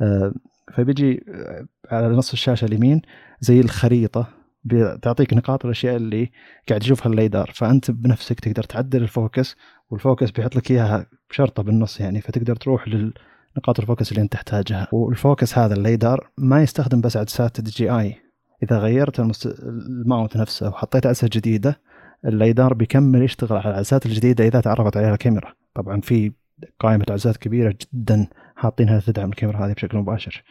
آه، 0.00 0.32
فبيجي 0.74 1.24
آه، 1.28 1.66
على 1.90 2.08
نص 2.08 2.32
الشاشة 2.32 2.64
اليمين 2.64 3.02
زي 3.40 3.60
الخريطة 3.60 4.28
بتعطيك 4.64 5.34
نقاط 5.34 5.64
الأشياء 5.64 5.96
اللي 5.96 6.30
قاعد 6.68 6.80
تشوفها 6.80 7.12
ال 7.12 7.18
LiDAR 7.18 7.50
فأنت 7.54 7.90
بنفسك 7.90 8.40
تقدر 8.40 8.62
تعدل 8.62 9.02
ال 9.02 9.11
focus 9.11 9.56
وال 9.90 10.02
focus 10.02 10.30
بيحط 10.30 10.56
لك 10.56 10.70
إياها 10.70 11.06
بشرطة 11.30 11.62
بالنص 11.62 12.00
يعني 12.00 12.20
فتقدر 12.20 12.56
تروح 12.56 12.88
لنقاط 12.88 13.80
ال 13.80 13.85
focus 13.85 14.12
اللي 14.12 14.22
أنت 14.22 14.32
تحتاجها. 14.32 14.88
وال 14.92 15.11
focus 15.11 15.58
هذا 15.58 15.74
ال 15.74 15.84
LiDAR 15.84 16.30
ما 16.38 16.62
يستخدم 16.62 17.00
بس 17.00 17.16
عدسات 17.16 17.60
DJI. 17.60 18.16
إذا 18.62 18.78
غيرت 18.78 19.20
ال 19.20 19.39
mount 19.39 20.36
نفسه 20.36 20.68
وحطيت 20.68 21.06
عدسة 21.06 21.28
جديدة 21.32 21.80
ال 22.26 22.34
LiDAR 22.34 22.74
بيكمل 22.74 23.22
يشتغل 23.22 23.58
على 23.58 23.70
العدسات 23.70 24.06
الجديدة 24.06 24.46
إذا 24.46 24.60
تعرفت 24.60 24.96
عليها 24.96 25.12
الكاميرا. 25.12 25.52
طبعا 25.74 26.00
في 26.00 26.32
قائمة 26.80 27.04
عدسات 27.10 27.36
كبيرة 27.36 27.74
جدا 27.80 28.26
حاطينها 28.56 29.00
تدعم 29.00 29.28
الكاميرا 29.28 29.66
هذه 29.66 29.72
بشكل 29.72 29.98
مباشر. 29.98 30.42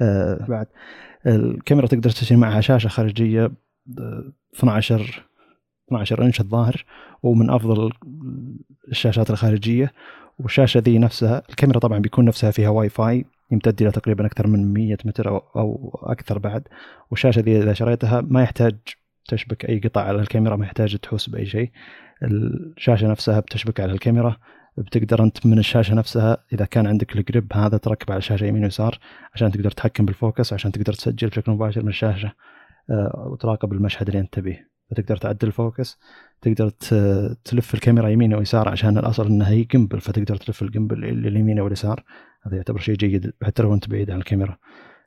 آه 0.00 0.46
بعد 0.48 0.66
الكاميرا 1.26 1.86
تقدر 1.86 2.10
تشتري 2.10 2.38
معها 2.38 2.60
شاشة 2.60 2.88
خارجية 2.88 3.50
12 4.54 5.24
12 5.88 6.24
إنش 6.24 6.40
الظاهر 6.40 6.84
ومن 7.22 7.50
أفضل 7.50 7.92
الشاشات 8.88 9.30
الخارجية. 9.30 9.92
والشاشة 10.38 10.80
ذي 10.80 10.98
نفسها 10.98 11.42
الكاميرا 11.50 11.78
طبعا 11.78 11.98
بيكون 11.98 12.24
نفسها 12.24 12.50
فيها 12.50 12.68
واي 12.68 12.88
فاي 12.88 13.24
يمتد 13.50 13.82
إلى 13.82 13.90
تقريبا 13.90 14.26
أكثر 14.26 14.46
من 14.46 14.72
100 14.72 14.96
متر 15.04 15.28
أو, 15.28 15.36
أو 15.56 16.00
أكثر 16.02 16.38
بعد. 16.38 16.68
والشاشة 17.10 17.40
ذي 17.40 17.62
إذا 17.62 17.72
شريتها 17.72 18.20
ما 18.20 18.42
يحتاج 18.42 18.76
تشبك 19.28 19.64
أي 19.64 19.78
قطع 19.78 20.00
على 20.00 20.20
الكاميرا 20.20 20.56
ما 20.56 20.66
يحتاج 20.66 20.96
تحوس 20.98 21.28
بأي 21.30 21.46
شيء. 21.46 21.70
الشاشة 22.22 23.06
نفسها 23.06 23.40
بتشبك 23.40 23.80
على 23.80 23.92
الكاميرا 23.92 24.36
بتقدر 24.78 25.22
أنت 25.22 25.46
من 25.46 25.58
الشاشة 25.58 25.94
نفسها 25.94 26.36
إذا 26.52 26.64
كان 26.64 26.86
عندك 26.86 27.16
ال 27.16 27.23
grip 27.23 27.52
هذا 27.52 27.76
تركب 27.76 28.10
على 28.10 28.18
الشاشة 28.18 28.44
يمين 28.44 28.64
ويسار 28.64 28.98
عشان 29.34 29.50
تقدر 29.50 29.70
تتحكم 29.70 30.04
بال 30.04 30.18
focus 30.18 30.52
عشان 30.52 30.72
تقدر 30.72 30.92
تسجل 30.92 31.28
بشكل 31.28 31.52
مباشر 31.52 31.82
من 31.82 31.88
الشاشة 31.88 32.32
آه، 32.90 33.28
وتراقب 33.32 33.72
المشهد 33.72 34.08
اللي 34.08 34.20
أنت 34.20 34.34
تبيه 34.34 34.72
فتقدر 34.90 35.16
تعدل 35.16 35.48
ال 35.48 35.56
focus 35.56 35.98
تقدر 36.40 36.68
تلف 37.44 37.74
الكاميرا 37.74 38.08
يمين 38.08 38.34
ويسار 38.34 38.68
عشان 38.68 38.98
الأصل 38.98 39.26
إنها 39.26 39.48
هي 39.48 39.64
gimbal 39.64 40.00
فتقدر 40.00 40.36
تلف 40.36 40.62
ال 40.62 40.68
gimbal 40.68 41.04
اليمين 41.04 41.58
أو 41.58 41.66
اليسار 41.66 42.04
هذا 42.46 42.56
يعتبر 42.56 42.80
شيء 42.80 42.94
جيد 42.94 43.32
حتى 43.42 43.62
لو 43.62 43.74
أنت 43.74 43.88
بعيد 43.88 44.10
عن 44.10 44.18
الكاميرا. 44.18 44.58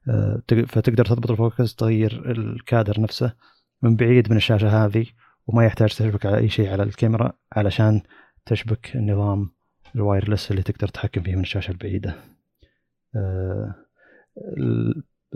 آه، 0.10 0.42
فتقدر 0.68 1.06
تضبط 1.06 1.32
ال 1.32 1.39
focus 1.39 1.76
تغير 1.76 2.32
الكادر 2.32 3.02
نفسه 3.02 3.34
من 3.82 3.96
بعيد 3.96 4.32
من 4.32 4.38
الشاشة 4.38 4.86
هذه 4.86 5.06
وما 5.48 5.66
يحتاج 5.66 5.90
تشبك 5.90 6.26
على 6.26 6.38
أي 6.38 6.50
شيء 6.50 6.70
على 6.70 6.84
الكاميرا 6.84 7.34
علشان 7.54 8.02
تشبك 8.46 8.96
النظام 8.96 9.50
ال 9.96 10.02
wireless 10.02 10.52
اللي 10.52 10.64
تقدر 10.64 10.88
تتحكم 10.88 11.22
فيه 11.22 11.36
من 11.36 11.42
الشاشة 11.42 11.72
البعيدة. 11.72 12.16
آه، 13.16 13.76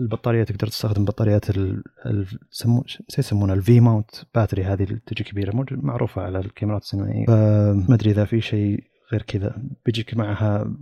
البطارية 0.00 0.44
تقدر 0.44 0.66
تستخدم 0.66 1.04
بطاريات 1.04 1.50
ال 1.50 1.82
شسمو 2.50 2.84
يسمونها؟ 3.18 3.54
ال 3.54 3.80
V-mount 3.80 4.10
battery 4.34 4.64
هذه 4.64 4.82
اللي 4.82 5.00
تجي 5.06 5.24
كبيرة 5.24 5.66
معروفة 5.70 6.22
على 6.22 6.38
الكاميرات 6.38 6.82
السينمائية. 6.82 7.26
فما 7.26 7.94
أدري 7.94 8.10
إذا 8.10 8.24
في 8.24 8.40
شيء 8.40 8.84
غير 9.12 9.22
كذا. 9.22 9.62
بيجيك 9.86 10.16
معها 10.16 10.74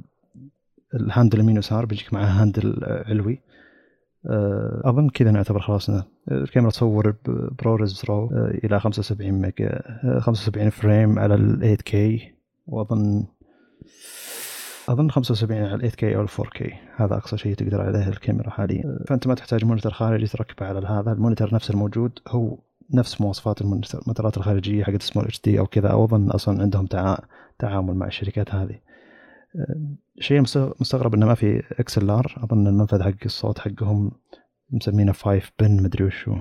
ال 0.95 1.01
handle 1.01 1.39
اليمين 1.39 1.57
ويسار 1.57 1.87
بيجيك 1.87 2.13
معها 2.13 2.43
handle 2.43 2.85
علوي. 2.85 3.33
آه، 3.33 3.48
أظن 4.85 5.09
كذا 5.09 5.31
نعتبر 5.31 5.61
خلاصنا 5.61 6.05
الكاميرا 6.31 6.71
تصور 6.71 7.15
ProRes 7.59 8.05
RAW 8.09 8.31
آه، 8.33 8.59
إلى 8.65 8.81
75 8.81 9.33
ميجا 9.33 9.83
75 10.21 10.71
frame 10.71 11.19
على 11.19 11.35
ال 11.35 11.61
8K 11.61 12.35
وأظن 12.67 13.27
أظن 14.89 15.11
75 15.11 15.63
على 15.63 15.77
8K 15.77 16.17
أو 16.17 16.21
4K 16.21 16.75
هذا 16.97 17.17
أقصى 17.17 17.39
شيء 17.39 17.55
تقدر 17.55 17.81
عليه 17.81 18.09
الكاميرا 18.09 18.51
حاليا. 18.51 18.99
فأنت 19.09 19.27
ما 19.27 19.35
تحتاج 19.35 19.65
monitor 19.65 19.93
خارجي 19.93 20.27
تركبه 20.27 20.67
على 20.67 20.87
هذا. 20.87 21.13
ال 21.13 21.18
monitor 21.18 21.55
نفسه 21.55 21.73
الموجود 21.73 22.19
هو 22.29 22.59
نفس 22.95 23.21
مواصفات 23.21 23.61
المونيتورات 23.61 24.37
الخارجية 24.37 24.85
حقت 24.85 25.03
سمول 25.03 25.25
اتش 25.25 25.41
دي 25.45 25.59
أو 25.59 25.67
كذا 25.67 25.95
اظن 25.95 26.31
أصلا 26.31 26.63
عندهم 26.63 26.87
تعامل 27.59 27.95
مع 27.95 28.07
الشركات 28.07 28.55
هذه. 28.55 28.79
شيء 30.19 30.41
مستغرب 30.81 31.15
إنه 31.15 31.27
ما 31.27 31.35
في 31.35 31.63
XLR 31.81 32.35
اظن 32.37 32.67
المنفذ 32.67 33.03
حق 33.03 33.25
الصوت 33.25 33.59
حقهم 33.59 34.11
مسمينه 34.71 35.13
5 35.13 35.43
pin 35.61 35.83
مدري 35.83 36.05
وشو 36.05 36.37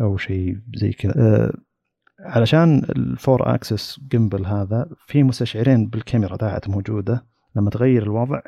أو 0.00 0.16
شيء 0.16 0.58
زي 0.74 0.92
كذا. 0.92 1.14
أه 1.16 1.52
علشان 2.20 2.82
ال 2.96 3.08
four 3.08 3.54
axis 3.54 4.00
gimbal 4.10 4.46
هذا 4.46 4.88
في 5.06 5.22
مستشعرين 5.22 5.86
بالكاميرا 5.86 6.36
تاعت 6.36 6.68
موجودة. 6.68 7.24
لما 7.56 7.70
تغير 7.70 8.02
الوضع 8.02 8.40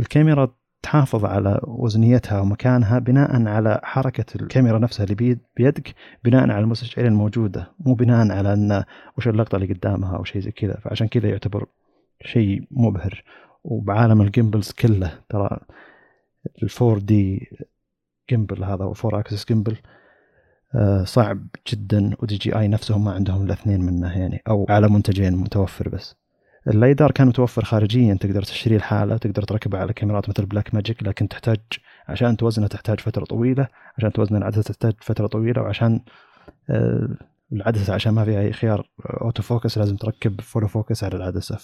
الكاميرا 0.00 0.54
تحافظ 0.82 1.24
على 1.24 1.60
وزنيتها 1.64 2.40
ومكانها 2.40 2.98
بناء 2.98 3.46
على 3.48 3.80
حركة 3.82 4.24
الكاميرا 4.42 4.78
نفسها 4.78 5.04
اللي 5.04 5.38
بيدك 5.56 5.94
بناء 6.24 6.50
على 6.50 6.58
المستشعرين 6.58 7.12
الموجودة 7.12 7.72
مو 7.80 7.94
بناء 7.94 8.32
على 8.32 8.52
أن 8.52 8.84
وش 9.16 9.28
اللقطة 9.28 9.56
اللي 9.56 9.74
قدامها 9.74 10.16
أو 10.16 10.24
شيء 10.24 10.42
زي 10.42 10.50
كذا. 10.50 10.74
فعشان 10.74 11.08
كذا 11.08 11.28
يعتبر 11.28 11.66
شيء 12.22 12.66
مبهر. 12.70 13.22
وبعالم 13.64 14.22
ال 14.22 14.28
gimbals 14.28 14.70
كله. 14.70 15.12
ترى 15.28 15.60
ال 16.62 16.98
4D 16.98 17.50
gimbal 18.30 18.64
هذا 18.64 18.84
أو 18.84 18.92
four 18.92 19.20
axis 19.20 19.44
gimbal 19.46 19.76
صعب 21.04 21.46
جدا. 21.68 22.16
و 22.18 22.36
DJI 22.36 22.68
نفسهم 22.68 23.04
ما 23.04 23.12
عندهم 23.12 23.46
الاثنين 23.46 23.80
منه 23.80 24.18
يعني 24.18 24.42
أو 24.48 24.66
على 24.68 24.88
منتجين 24.88 25.36
متوفر 25.36 25.88
بس. 25.88 26.16
ال 26.68 26.75
LiDAR 26.75 27.10
كان 27.12 27.26
متوفر 27.26 27.64
خارجيا 27.64 28.14
تقدر 28.14 28.42
تشتري 28.42 28.76
الحالة 28.76 29.16
تقدر 29.16 29.42
تركبها 29.42 29.80
على 29.80 29.92
كاميرات 29.92 30.28
مثل 30.28 30.46
Blackmagic 30.46 31.02
لكن 31.02 31.28
تحتاج 31.28 31.58
عشان 32.08 32.36
توزنها 32.36 32.68
تحتاج 32.68 33.00
فترة 33.00 33.24
طويلة 33.24 33.68
عشان 33.98 34.12
توزن 34.12 34.36
العدسة 34.36 34.62
تحتاج 34.62 34.92
فترة 35.00 35.26
طويلة 35.26 35.62
وعشان 35.62 36.00
آه، 36.70 37.08
العدسة 37.52 37.94
عشان 37.94 38.12
ما 38.12 38.24
فيها 38.24 38.40
أي 38.40 38.52
خيار 38.52 38.88
auto 39.22 39.42
focus 39.42 39.78
لازم 39.78 39.96
تركب 39.96 40.40
follow 40.40 40.68
focus 40.68 41.04
على 41.04 41.16
العدسة. 41.16 41.56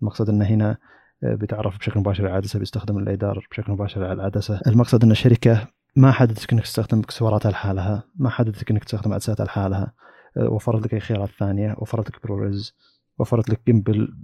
فالمقصد 0.00 0.28
انه 0.28 0.44
هنا 0.44 0.76
آه، 1.24 1.34
بيتعرف 1.34 1.78
بشكل 1.78 2.00
مباشر 2.00 2.24
على 2.24 2.30
العدسه 2.30 2.58
بيستخدم 2.58 2.98
ال 2.98 3.06
LiDAR 3.06 3.46
بشكل 3.50 3.72
مباشر 3.72 4.04
على 4.04 4.12
العدسة. 4.12 4.60
المقصد 4.66 5.04
أن 5.04 5.10
الشركة 5.10 5.68
ما 5.96 6.12
حددتك 6.12 6.52
انك 6.52 6.62
تستخدم 6.62 6.98
اكسسواراتها 6.98 7.50
لحالها 7.50 8.02
ما 8.16 8.30
حددتك 8.30 8.70
انك 8.70 8.84
تستخدم 8.84 9.12
عدساتها 9.12 9.44
لحالها 9.44 9.92
آه، 10.36 10.48
وفرت 10.48 10.84
لك 10.84 10.94
أي 10.94 11.00
خيارات 11.00 11.28
ثانية 11.38 11.74
وفرت 11.78 12.08
لك 12.08 12.22
ProRes 12.22 12.74
وفرت 13.18 13.50
لك 13.50 13.60
gimbal 13.66 14.14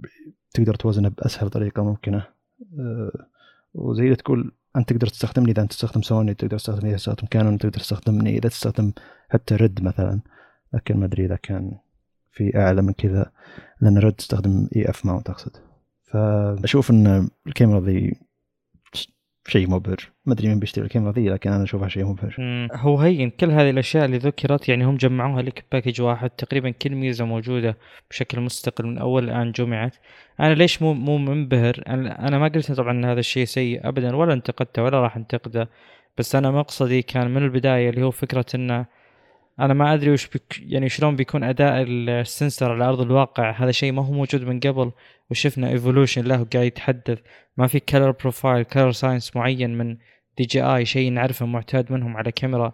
تقدر 0.53 0.75
توزنه 0.75 1.09
بأسهل 1.09 1.49
طريقة 1.49 1.83
ممكنة. 1.83 2.23
آه، 2.79 3.27
وزي 3.73 4.03
اللي 4.03 4.15
تقول 4.15 4.51
أنت 4.75 4.89
تقدر 4.89 5.07
تستخدمني 5.07 5.51
إذا 5.51 5.61
أنت 5.61 5.71
تستخدم 5.71 6.01
سوني 6.01 6.33
تقدر 6.33 6.57
تستخدمني 6.57 6.89
إذا 6.89 6.97
تستخدم 6.97 7.27
Canon 7.27 7.57
تقدر 7.57 7.79
تستخدمني 7.79 8.37
إذا 8.37 8.49
تستخدم 8.49 8.91
حتى 9.29 9.55
RED 9.55 9.83
مثلا. 9.83 10.21
لكن 10.73 10.97
ما 10.97 11.05
أدري 11.05 11.25
إذا 11.25 11.35
كان 11.35 11.71
في 12.31 12.57
أعلى 12.57 12.81
من 12.81 12.93
كذا 12.93 13.31
لأن 13.81 13.97
RED 13.97 14.13
تستخدم 14.13 14.67
EF 14.75 15.05
mount 15.05 15.29
أقصد. 15.29 15.66
فاشوف 16.07 16.91
إن 16.91 17.29
الكاميرا 17.47 17.79
ذي 17.79 18.15
شيء 19.47 19.69
مبهر. 19.69 19.97
ما 20.25 20.33
أدري 20.33 20.47
مين 20.47 20.59
بيشتري 20.59 20.85
الكاميرا 20.85 21.11
ذي 21.11 21.29
لكن 21.29 21.51
أنا 21.51 21.63
أشوفها 21.63 21.87
شيء 21.87 22.05
مبهر. 22.05 22.35
هو 22.73 22.99
هين 22.99 23.29
كل 23.29 23.51
هذه 23.51 23.69
الأشياء 23.69 24.05
اللي 24.05 24.17
ذكرت 24.17 24.69
يعني 24.69 24.85
هم 24.85 24.97
جمعوها 24.97 25.41
لك 25.41 25.65
package 25.71 26.01
واحد. 26.01 26.29
تقريبا 26.29 26.69
كل 26.69 26.95
ميزة 26.95 27.25
موجودة 27.25 27.77
بشكل 28.09 28.41
مستقل 28.41 28.85
من 28.85 28.97
أول 28.97 29.23
الآن 29.23 29.51
جمعت. 29.51 29.95
أنا 30.39 30.53
ليش 30.53 30.81
مو 30.81 30.93
مو 30.93 31.17
منبهر؟ 31.17 31.83
أنا 31.87 32.27
أنا 32.27 32.37
ما 32.37 32.47
قلت 32.47 32.71
طبعا 32.71 32.91
إن 32.91 33.05
هذا 33.05 33.19
الشيء 33.19 33.45
سيء 33.45 33.87
ابدا 33.87 34.15
ولا 34.15 34.33
انتقدته 34.33 34.83
ولا 34.83 35.01
راح 35.01 35.17
انتقده. 35.17 35.69
بس 36.17 36.35
أنا 36.35 36.51
مقصدي 36.51 37.01
كان 37.01 37.31
من 37.31 37.43
البداية 37.43 37.89
اللي 37.89 38.03
هو 38.03 38.11
فكرة 38.11 38.45
انه 38.55 38.85
أنا 39.59 39.73
ما 39.73 39.93
أدري 39.93 40.11
وش 40.11 40.27
بك 40.27 40.59
يعني 40.59 40.89
شلون 40.89 41.15
بيكون 41.15 41.43
أداء 41.43 41.83
ال 41.87 41.99
sensor 41.99 42.71
على 42.71 42.85
أرض 42.85 43.01
الواقع. 43.01 43.51
هذا 43.51 43.71
شيء 43.71 43.91
ما 43.91 44.05
هو 44.05 44.11
موجود 44.11 44.43
من 44.43 44.59
قبل. 44.59 44.91
وشفنا 45.31 45.69
evolution 45.69 46.23
له 46.23 46.47
قاعد 46.53 46.65
يتحدث 46.65 47.19
ما 47.57 47.67
في 47.67 47.79
color 47.79 48.11
profile 48.11 48.63
color 48.63 48.91
science 48.91 49.35
معين 49.35 49.77
من 49.77 49.97
DJI 50.37 50.85
شيء 50.85 51.11
نعرفه 51.11 51.45
معتاد 51.45 51.91
منهم 51.91 52.17
على 52.17 52.31
كاميرا 52.31 52.73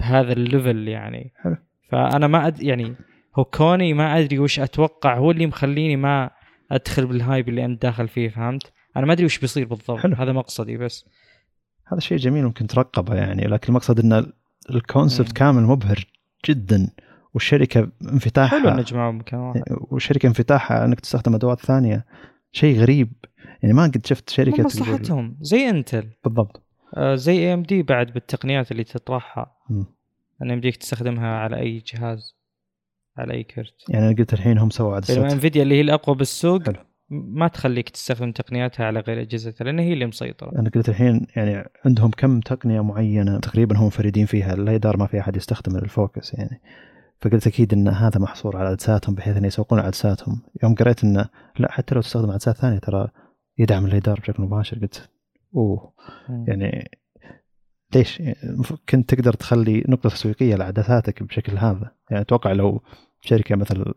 بهذا 0.00 0.32
ال 0.32 0.41
level 0.41 0.88
يعني 0.88 1.32
حلو. 1.36 1.56
فأنا 1.90 2.26
ما 2.26 2.46
أد... 2.46 2.62
يعني 2.62 2.94
هو 3.38 3.44
كوني 3.44 3.94
ما 3.94 4.18
أدري 4.18 4.38
وش 4.38 4.60
أتوقع 4.60 5.18
هو 5.18 5.30
اللي 5.30 5.46
مخليني 5.46 5.96
ما 5.96 6.30
أدخل 6.70 7.06
بال 7.06 7.20
hype 7.20 7.48
اللي 7.48 7.64
انت 7.64 7.82
داخل 7.82 8.08
فيه 8.08 8.28
فهمت؟ 8.28 8.72
أنا 8.96 9.06
ما 9.06 9.12
أدري 9.12 9.24
وش 9.24 9.38
بيصير 9.38 9.66
بالضبط 9.66 9.98
حلو. 9.98 10.16
هذا 10.16 10.32
مقصدي 10.32 10.76
بس 10.76 11.06
هذا 11.92 12.00
شيء 12.00 12.18
جميل 12.18 12.44
ممكن 12.44 12.66
ترقبه 12.66 13.14
يعني 13.14 13.44
لكن 13.44 13.68
المقصد 13.68 14.00
إن 14.00 14.32
ال 14.70 14.77
concept. 14.77 15.32
كامل 15.32 15.62
مبهر 15.62 16.06
جدا 16.48 16.88
والشركة 17.36 17.88
انفتاحها 18.02 18.60
حلو 18.60 18.68
ان 18.68 18.78
يجمعوا 18.78 19.12
بمكان 19.12 19.40
واحد. 19.40 19.62
والشركة 19.70 20.26
انفتاحها 20.26 20.84
إنك 20.84 21.00
تستخدم 21.00 21.34
أدوات 21.34 21.60
ثانية. 21.60 22.04
شيء 22.52 22.78
غريب. 22.78 23.12
يعني 23.62 23.74
ما 23.74 23.82
قد 23.82 24.06
شفت 24.06 24.30
شركة 24.30 24.62
مصلحتهم. 24.62 25.36
زي 25.40 25.68
Intel 25.68 26.08
بالضبط. 26.24 26.62
آه 26.96 27.14
زي 27.14 27.38
AMD 27.38 27.82
بعد 27.82 28.12
بالتقنيات 28.12 28.72
اللي 28.72 28.84
تطرحها. 28.84 29.56
مم. 29.70 29.86
ان 30.42 30.50
يمديك 30.50 30.76
تستخدمها 30.76 31.36
على 31.36 31.58
أي 31.58 31.82
جهاز 31.94 32.36
على 33.16 33.34
أي 33.34 33.42
كرت. 33.42 33.84
يعني 33.88 34.08
أنا 34.08 34.16
قلت 34.16 34.32
الحين 34.32 34.58
هم 34.58 34.70
سووا 34.70 34.88
بينما 34.88 34.96
عدسات 34.96 35.32
Nvidia 35.32 35.62
اللي 35.62 35.74
هي 35.74 35.80
الأقوى 35.80 36.16
بالسوق 36.16 36.66
حلو. 36.66 36.76
ما 37.10 37.48
تخليك 37.48 37.88
تستخدم 37.88 38.32
تقنياتها 38.32 38.86
على 38.86 39.00
غير 39.00 39.20
اجهزتها 39.20 39.64
لأن 39.64 39.78
هي 39.78 39.92
اللي 39.92 40.06
مسيطرة. 40.06 40.58
أنا 40.58 40.70
قلت 40.70 40.88
الحين 40.88 41.26
يعني 41.36 41.68
عندهم 41.84 42.10
كم 42.10 42.40
تقنية 42.40 42.80
معينة 42.80 43.40
تقريبا 43.40 43.76
هم 43.76 43.90
فريدين 43.90 44.26
فيها 44.26 44.54
ال 44.54 44.61
LiDAR 44.61 44.96
ما 44.96 45.06
في 45.06 45.20
أحد 45.20 45.36
يستخدم 45.36 45.76
ال 45.76 45.86
focus 45.86 46.34
يعني. 46.34 46.60
فقلت 47.20 47.46
أكيد 47.46 47.72
إن 47.72 47.88
هذا 47.88 48.20
محصور 48.20 48.56
على 48.56 48.68
عدساتهم 48.68 49.14
بحيث 49.14 49.36
ان 49.36 49.44
يسوقون 49.44 49.80
عدساتهم. 49.80 50.42
يوم 50.62 50.74
قريت 50.74 51.04
إنه 51.04 51.28
لا 51.58 51.72
حتى 51.72 51.94
لو 51.94 52.00
تستخدم 52.00 52.30
عدسات 52.30 52.56
ثانية 52.56 52.78
ترى 52.78 53.08
يدعم 53.58 53.84
ال 53.84 53.90
LiDAR 53.90 54.20
بشكل 54.20 54.42
مباشر. 54.42 54.78
قلت 54.78 55.10
أوه. 55.56 55.92
يعني 56.28 56.90
ليش؟ 57.94 58.22
كنت 58.88 59.14
تقدر 59.14 59.32
تخلي 59.32 59.84
نقطة 59.88 60.08
تسويقية 60.08 60.54
لعدساتك 60.54 61.22
بشكل 61.22 61.58
هذا. 61.58 61.90
يعني 62.10 62.22
أتوقع 62.22 62.52
لو 62.52 62.82
شركة 63.20 63.56
مثل 63.56 63.94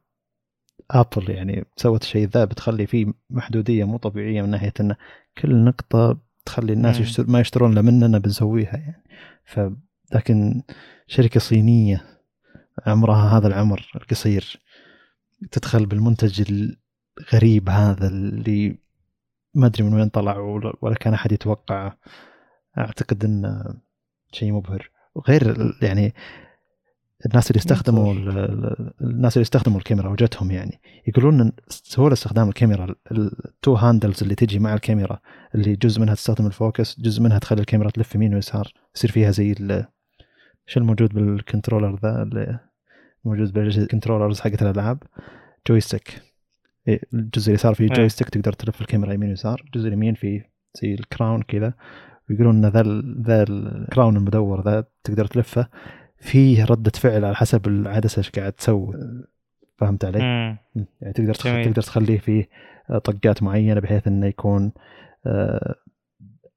أبل 0.92 1.30
يعني 1.30 1.66
سوت 1.76 2.02
الشيء 2.02 2.28
ذا 2.28 2.46
بتخلي 2.46 2.88
فيه 2.88 3.14
محدودية 3.30 3.84
مو 3.84 3.98
طبيعية 3.98 4.42
من 4.42 4.50
ناحية 4.50 4.74
أن 4.80 4.96
كل 5.38 5.64
نقطة 5.64 6.18
تخلي 6.46 6.74
الناس. 6.74 7.00
يشتر 7.00 7.28
ما 7.28 7.40
يشترون 7.40 7.72
إلا 7.72 7.82
مننا 7.82 8.18
بنسويها 8.18 8.78
يعني. 8.78 9.04
ف 9.44 9.60
لكن 10.16 10.62
شركة 11.08 11.40
صينية 11.40 12.19
عمرها 12.88 13.38
هذا 13.38 13.48
العمر 13.48 13.92
القصير 13.96 14.60
تدخل 15.52 15.86
بالمنتج 15.86 16.44
الغريب 17.20 17.70
هذا 17.70 18.08
اللي 18.08 18.78
ما 19.56 19.68
أدري 19.68 19.84
من 19.84 19.94
وين 19.94 20.10
طلع 20.10 20.38
ولا 20.82 20.96
كان 20.96 21.14
أحد 21.14 21.32
يتوقعه 21.32 21.98
أعتقد 22.78 23.26
انه 23.26 23.64
شيء 24.32 24.52
مبهر. 24.52 24.90
وغير 25.16 25.74
يعني 25.82 26.14
الناس 27.26 27.52
اللي 27.52 27.60
استخدموا 27.60 28.14
ال- 28.14 28.30
ال- 28.40 28.94
الناس 29.02 29.38
اللي 29.38 29.44
استخدموا 29.44 29.78
الكاميرا 29.78 30.10
وجتهم 30.10 30.52
يعني 30.52 30.82
يقولون 31.08 31.42
إن 31.42 31.52
سهولة 31.68 32.14
استخدام 32.14 32.50
الكاميرا 32.50 32.96
ال 33.12 33.27
two 33.27 33.74
handles 33.74 34.24
اللي 34.24 34.36
تجي 34.36 34.60
مع 34.60 34.74
الكاميرا 34.74 35.20
اللي 35.56 35.76
جزء 35.76 36.02
منها 36.02 36.14
تستخدم 36.14 36.46
ال 36.48 36.56
focus 36.56 37.00
جزء 37.00 37.22
منها 37.22 37.40
تخلي 37.40 37.62
الكاميرا 37.62 37.90
تلف 37.90 38.16
يمين 38.16 38.34
ويسار 38.36 38.74
يصير 38.96 39.12
فيها 39.12 39.32
زي 39.32 39.56
شو 40.68 40.80
الموجود 40.80 41.14
بال 41.14 41.28
controller 41.28 42.00
ذا 42.04 42.22
اللي 42.24 42.60
موجود 43.26 43.54
بال 43.54 43.67
controllers 43.67 44.40
حقت 44.40 44.62
الألعاب 44.62 45.04
joystick 45.68 46.22
إيه، 46.88 47.02
الجزء 47.14 47.50
اليسار 47.50 47.74
فيه 47.74 47.84
إيه. 47.84 47.94
joystick 47.94 48.30
تقدر 48.30 48.54
تلف 48.54 48.82
الكاميرا 48.82 49.14
يمين 49.14 49.30
ويسار 49.30 49.62
الجزء 49.66 49.88
اليمين 49.88 50.14
فيه 50.14 50.50
زي 50.82 50.94
ال 50.94 51.02
crown 51.02 51.42
كذا 51.42 51.74
ويقولون 52.30 52.66
إن 52.66 52.72
ذا 52.72 52.82
ال- 52.82 53.24
ذا 53.24 53.44
ال 53.44 53.56
crown 53.56 54.18
المدور 54.18 54.62
ذا 54.66 54.86
تقدر 55.04 55.26
تلفه 55.26 55.68
فيه 56.18 56.66
ردة 56.66 56.92
فعل 56.96 57.26
على 57.26 57.36
حسب 57.36 57.68
العدسة 57.68 58.18
إيش 58.18 58.30
قاعد 58.30 58.52
تسوي 58.54 58.94
فهمت 59.78 60.06
علي؟ 60.06 60.20
مم. 60.20 60.58
يعني 61.02 61.14
تقدر. 61.14 61.34
جميل. 61.46 61.66
تقدر 61.66 61.82
تخليه 61.82 62.18
فيه 62.18 62.50
طقات 63.04 63.44
معينة 63.44 63.80
بحيث 63.80 64.08
إنه 64.08 64.26
يكون 64.28 64.72
آه، 65.26 65.76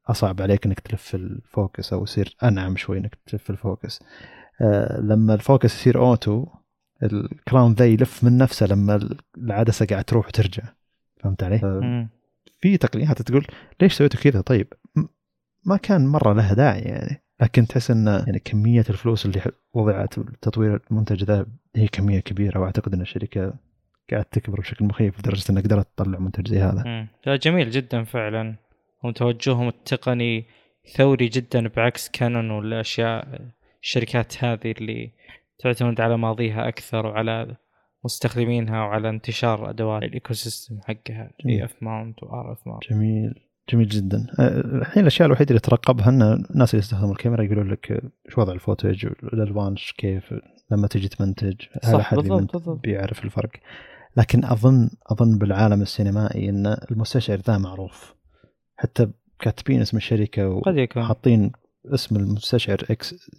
أصعب 0.07 0.43
عليك 0.43 0.67
إنك 0.67 0.81
تلف 0.81 1.15
ال 1.15 1.28
focus 1.28 1.93
أو 1.93 2.03
يصير 2.03 2.37
أنعم 2.43 2.77
شوي 2.77 2.99
إنك 2.99 3.19
تلف 3.27 3.51
ال 3.51 3.59
focus 3.59 4.01
آه، 4.03 4.07
لما 4.99 5.35
ال 5.35 5.41
focus 5.41 5.75
يصير 5.75 5.99
auto 5.99 6.47
ال 7.03 7.14
crown 7.14 7.73
ذا 7.73 7.87
يلف 7.87 8.25
من 8.25 8.39
نفسه 8.39 8.67
لما 8.67 9.09
العدسة 9.39 9.87
قاعد 9.87 10.05
تروح 10.05 10.27
وترجع 10.27 10.63
فهمت 11.21 11.43
علي؟ 11.43 11.61
مم. 11.63 12.09
في 12.59 12.77
تقنيات 12.77 13.23
تقول 13.23 13.47
ليش 13.81 13.93
سويتوا 13.93 14.21
كذا 14.21 14.41
طيب 14.41 14.73
ما 15.67 15.77
كان 15.77 16.07
مرة 16.07 16.33
لها 16.33 16.55
داعي 16.55 16.81
يعني 16.81 17.23
لكن 17.41 17.67
تحس 17.67 17.91
إن 17.91 18.07
يعني 18.07 18.39
كمية 18.39 18.85
الفلوس 18.91 19.27
اللي 19.27 19.43
وضعت 19.75 20.19
لتطوير 20.19 20.81
المنتج 20.91 21.25
ذا 21.25 21.47
هي 21.77 21.89
كمية 21.89 22.21
كبيرة 22.21 22.61
وأعتقد 22.61 22.95
إن 22.95 23.01
الشركة 23.01 23.55
قاعد 24.11 24.25
تكبر 24.25 24.61
بشكل 24.61 24.85
مخيف 24.85 25.19
لدرجة 25.19 25.45
انها 25.51 25.63
قدرت 25.63 25.89
تطلع 25.97 26.19
منتج 26.19 26.49
زي 26.49 26.59
هذا 26.59 26.83
مم. 26.87 27.09
لا 27.27 27.37
جميل 27.37 27.71
جدا 27.71 28.05
فعلا 28.05 28.55
هم 29.05 29.13
توجههم 29.13 29.69
التقني 29.69 30.45
ثوري 30.97 31.29
جدا 31.29 31.69
بعكس 31.69 32.09
كانون 32.09 32.51
والأشياء 32.51 33.41
الشركات 33.83 34.45
هذه 34.45 34.75
اللي 34.81 35.13
تعتمد 35.59 36.01
على 36.01 36.17
ماضيها 36.17 36.69
أكثر 36.69 37.07
وعلى 37.07 37.57
مستخدمينها 38.05 38.81
وعلى 38.81 39.09
انتشار 39.09 39.71
أدوات 39.71 40.03
ال 40.03 40.35
ecosystem 40.35 40.81
حقها. 40.81 41.31
EF 41.47 41.83
mount 41.83 42.16
و 42.16 42.23
RF 42.23 42.67
mount 42.67 42.91
جميل. 42.91 43.35
جميل 43.73 43.89
جدا. 43.89 44.27
أه، 44.39 44.61
الحين 44.61 45.03
الأشياء 45.03 45.27
الوحيدة 45.27 45.51
اللي 45.51 45.61
ترقبها 45.61 46.09
إن 46.09 46.23
الناس 46.23 46.75
اللي 46.75 46.83
يستخدموا 46.83 47.13
الكاميرا 47.13 47.43
يقولون 47.43 47.71
لك 47.71 47.91
إيش 48.27 48.39
وضع 48.39 48.53
ال 48.53 48.59
footage 48.59 49.07
والالوان 49.07 49.75
كيف 49.97 50.35
لما 50.71 50.87
تجي 50.87 51.09
تمنتج 51.09 51.55
هل 51.85 52.17
بالضبط. 52.17 52.81
بيعرف 52.83 53.25
الفرق. 53.25 53.51
لكن 54.17 54.45
أظن 54.45 54.91
أظن 55.07 55.39
بالعالم 55.39 55.83
السينمائي 55.83 56.49
إن 56.49 56.77
المستشعر 56.91 57.39
ذا 57.39 57.59
معروف. 57.59 58.15
حتى 58.77 59.11
كاتبين 59.39 59.81
اسم 59.81 59.97
الشركة 59.97 60.49
وحاطين 60.97 61.53
اسم 61.95 62.17
المستشعر 62.17 62.79
X 62.91 63.31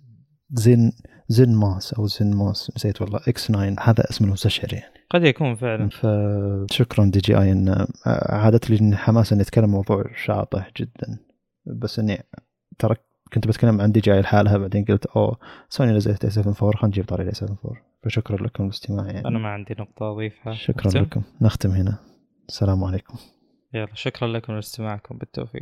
Zen 0.54 0.92
Zenmuse 1.28 1.94
أو 1.94 2.08
Zenmuse 2.08 2.72
نسيت 2.76 3.02
والله 3.02 3.20
X 3.28 3.48
9 3.48 3.76
هذا 3.80 4.10
اسم 4.10 4.26
المستشعر 4.26 4.74
يعني. 4.74 4.94
قد 5.10 5.24
يكون 5.24 5.56
فعلا. 5.56 5.90
فشكرا 5.90 7.06
DJI 7.06 7.52
إن 7.52 7.88
عادت 8.30 8.70
لي 8.70 8.98
حماس 8.98 9.34
إني 9.34 9.42
أتكلم 9.42 9.70
موضوع 9.70 10.06
شاطح 10.26 10.72
جدا. 10.78 11.20
بس 11.66 12.00
إني 12.00 12.24
ترى 12.80 12.96
كنت 13.34 13.48
بتكلم 13.48 13.82
عن 13.82 13.92
DJI 13.92 14.22
لحالها 14.22 14.58
بعدين 14.58 14.86
قلت 14.86 15.06
أوه 15.06 15.38
سوني 15.70 15.92
نزلت 15.92 16.26
A 16.26 16.32
7 16.32 16.54
4 16.62 16.72
خلينا 16.72 16.88
نجيب 16.88 17.06
طاري 17.06 17.26
A 17.26 17.34
7 17.34 17.58
4 17.66 17.82
فشكرا 18.04 18.38
لكم 18.38 18.64
الاستماع 18.64 19.06
يعني. 19.06 19.28
أنا 19.28 19.40
ما 19.40 19.50
عندي 19.50 19.76
نقطة 19.80 20.12
أضيفها. 20.12 20.54
شكرا 20.54 20.88
نختم؟ 20.88 21.00
لكم. 21.00 21.22
نختم 21.42 21.72
هنا. 21.72 21.98
السلام 22.50 22.84
عليكم. 22.84 23.16
يلا 23.74 23.88
شكرا 23.94 24.28
لكم 24.28 24.54
لاستماعكم. 24.54 25.18
بالتوفيق. 25.18 25.62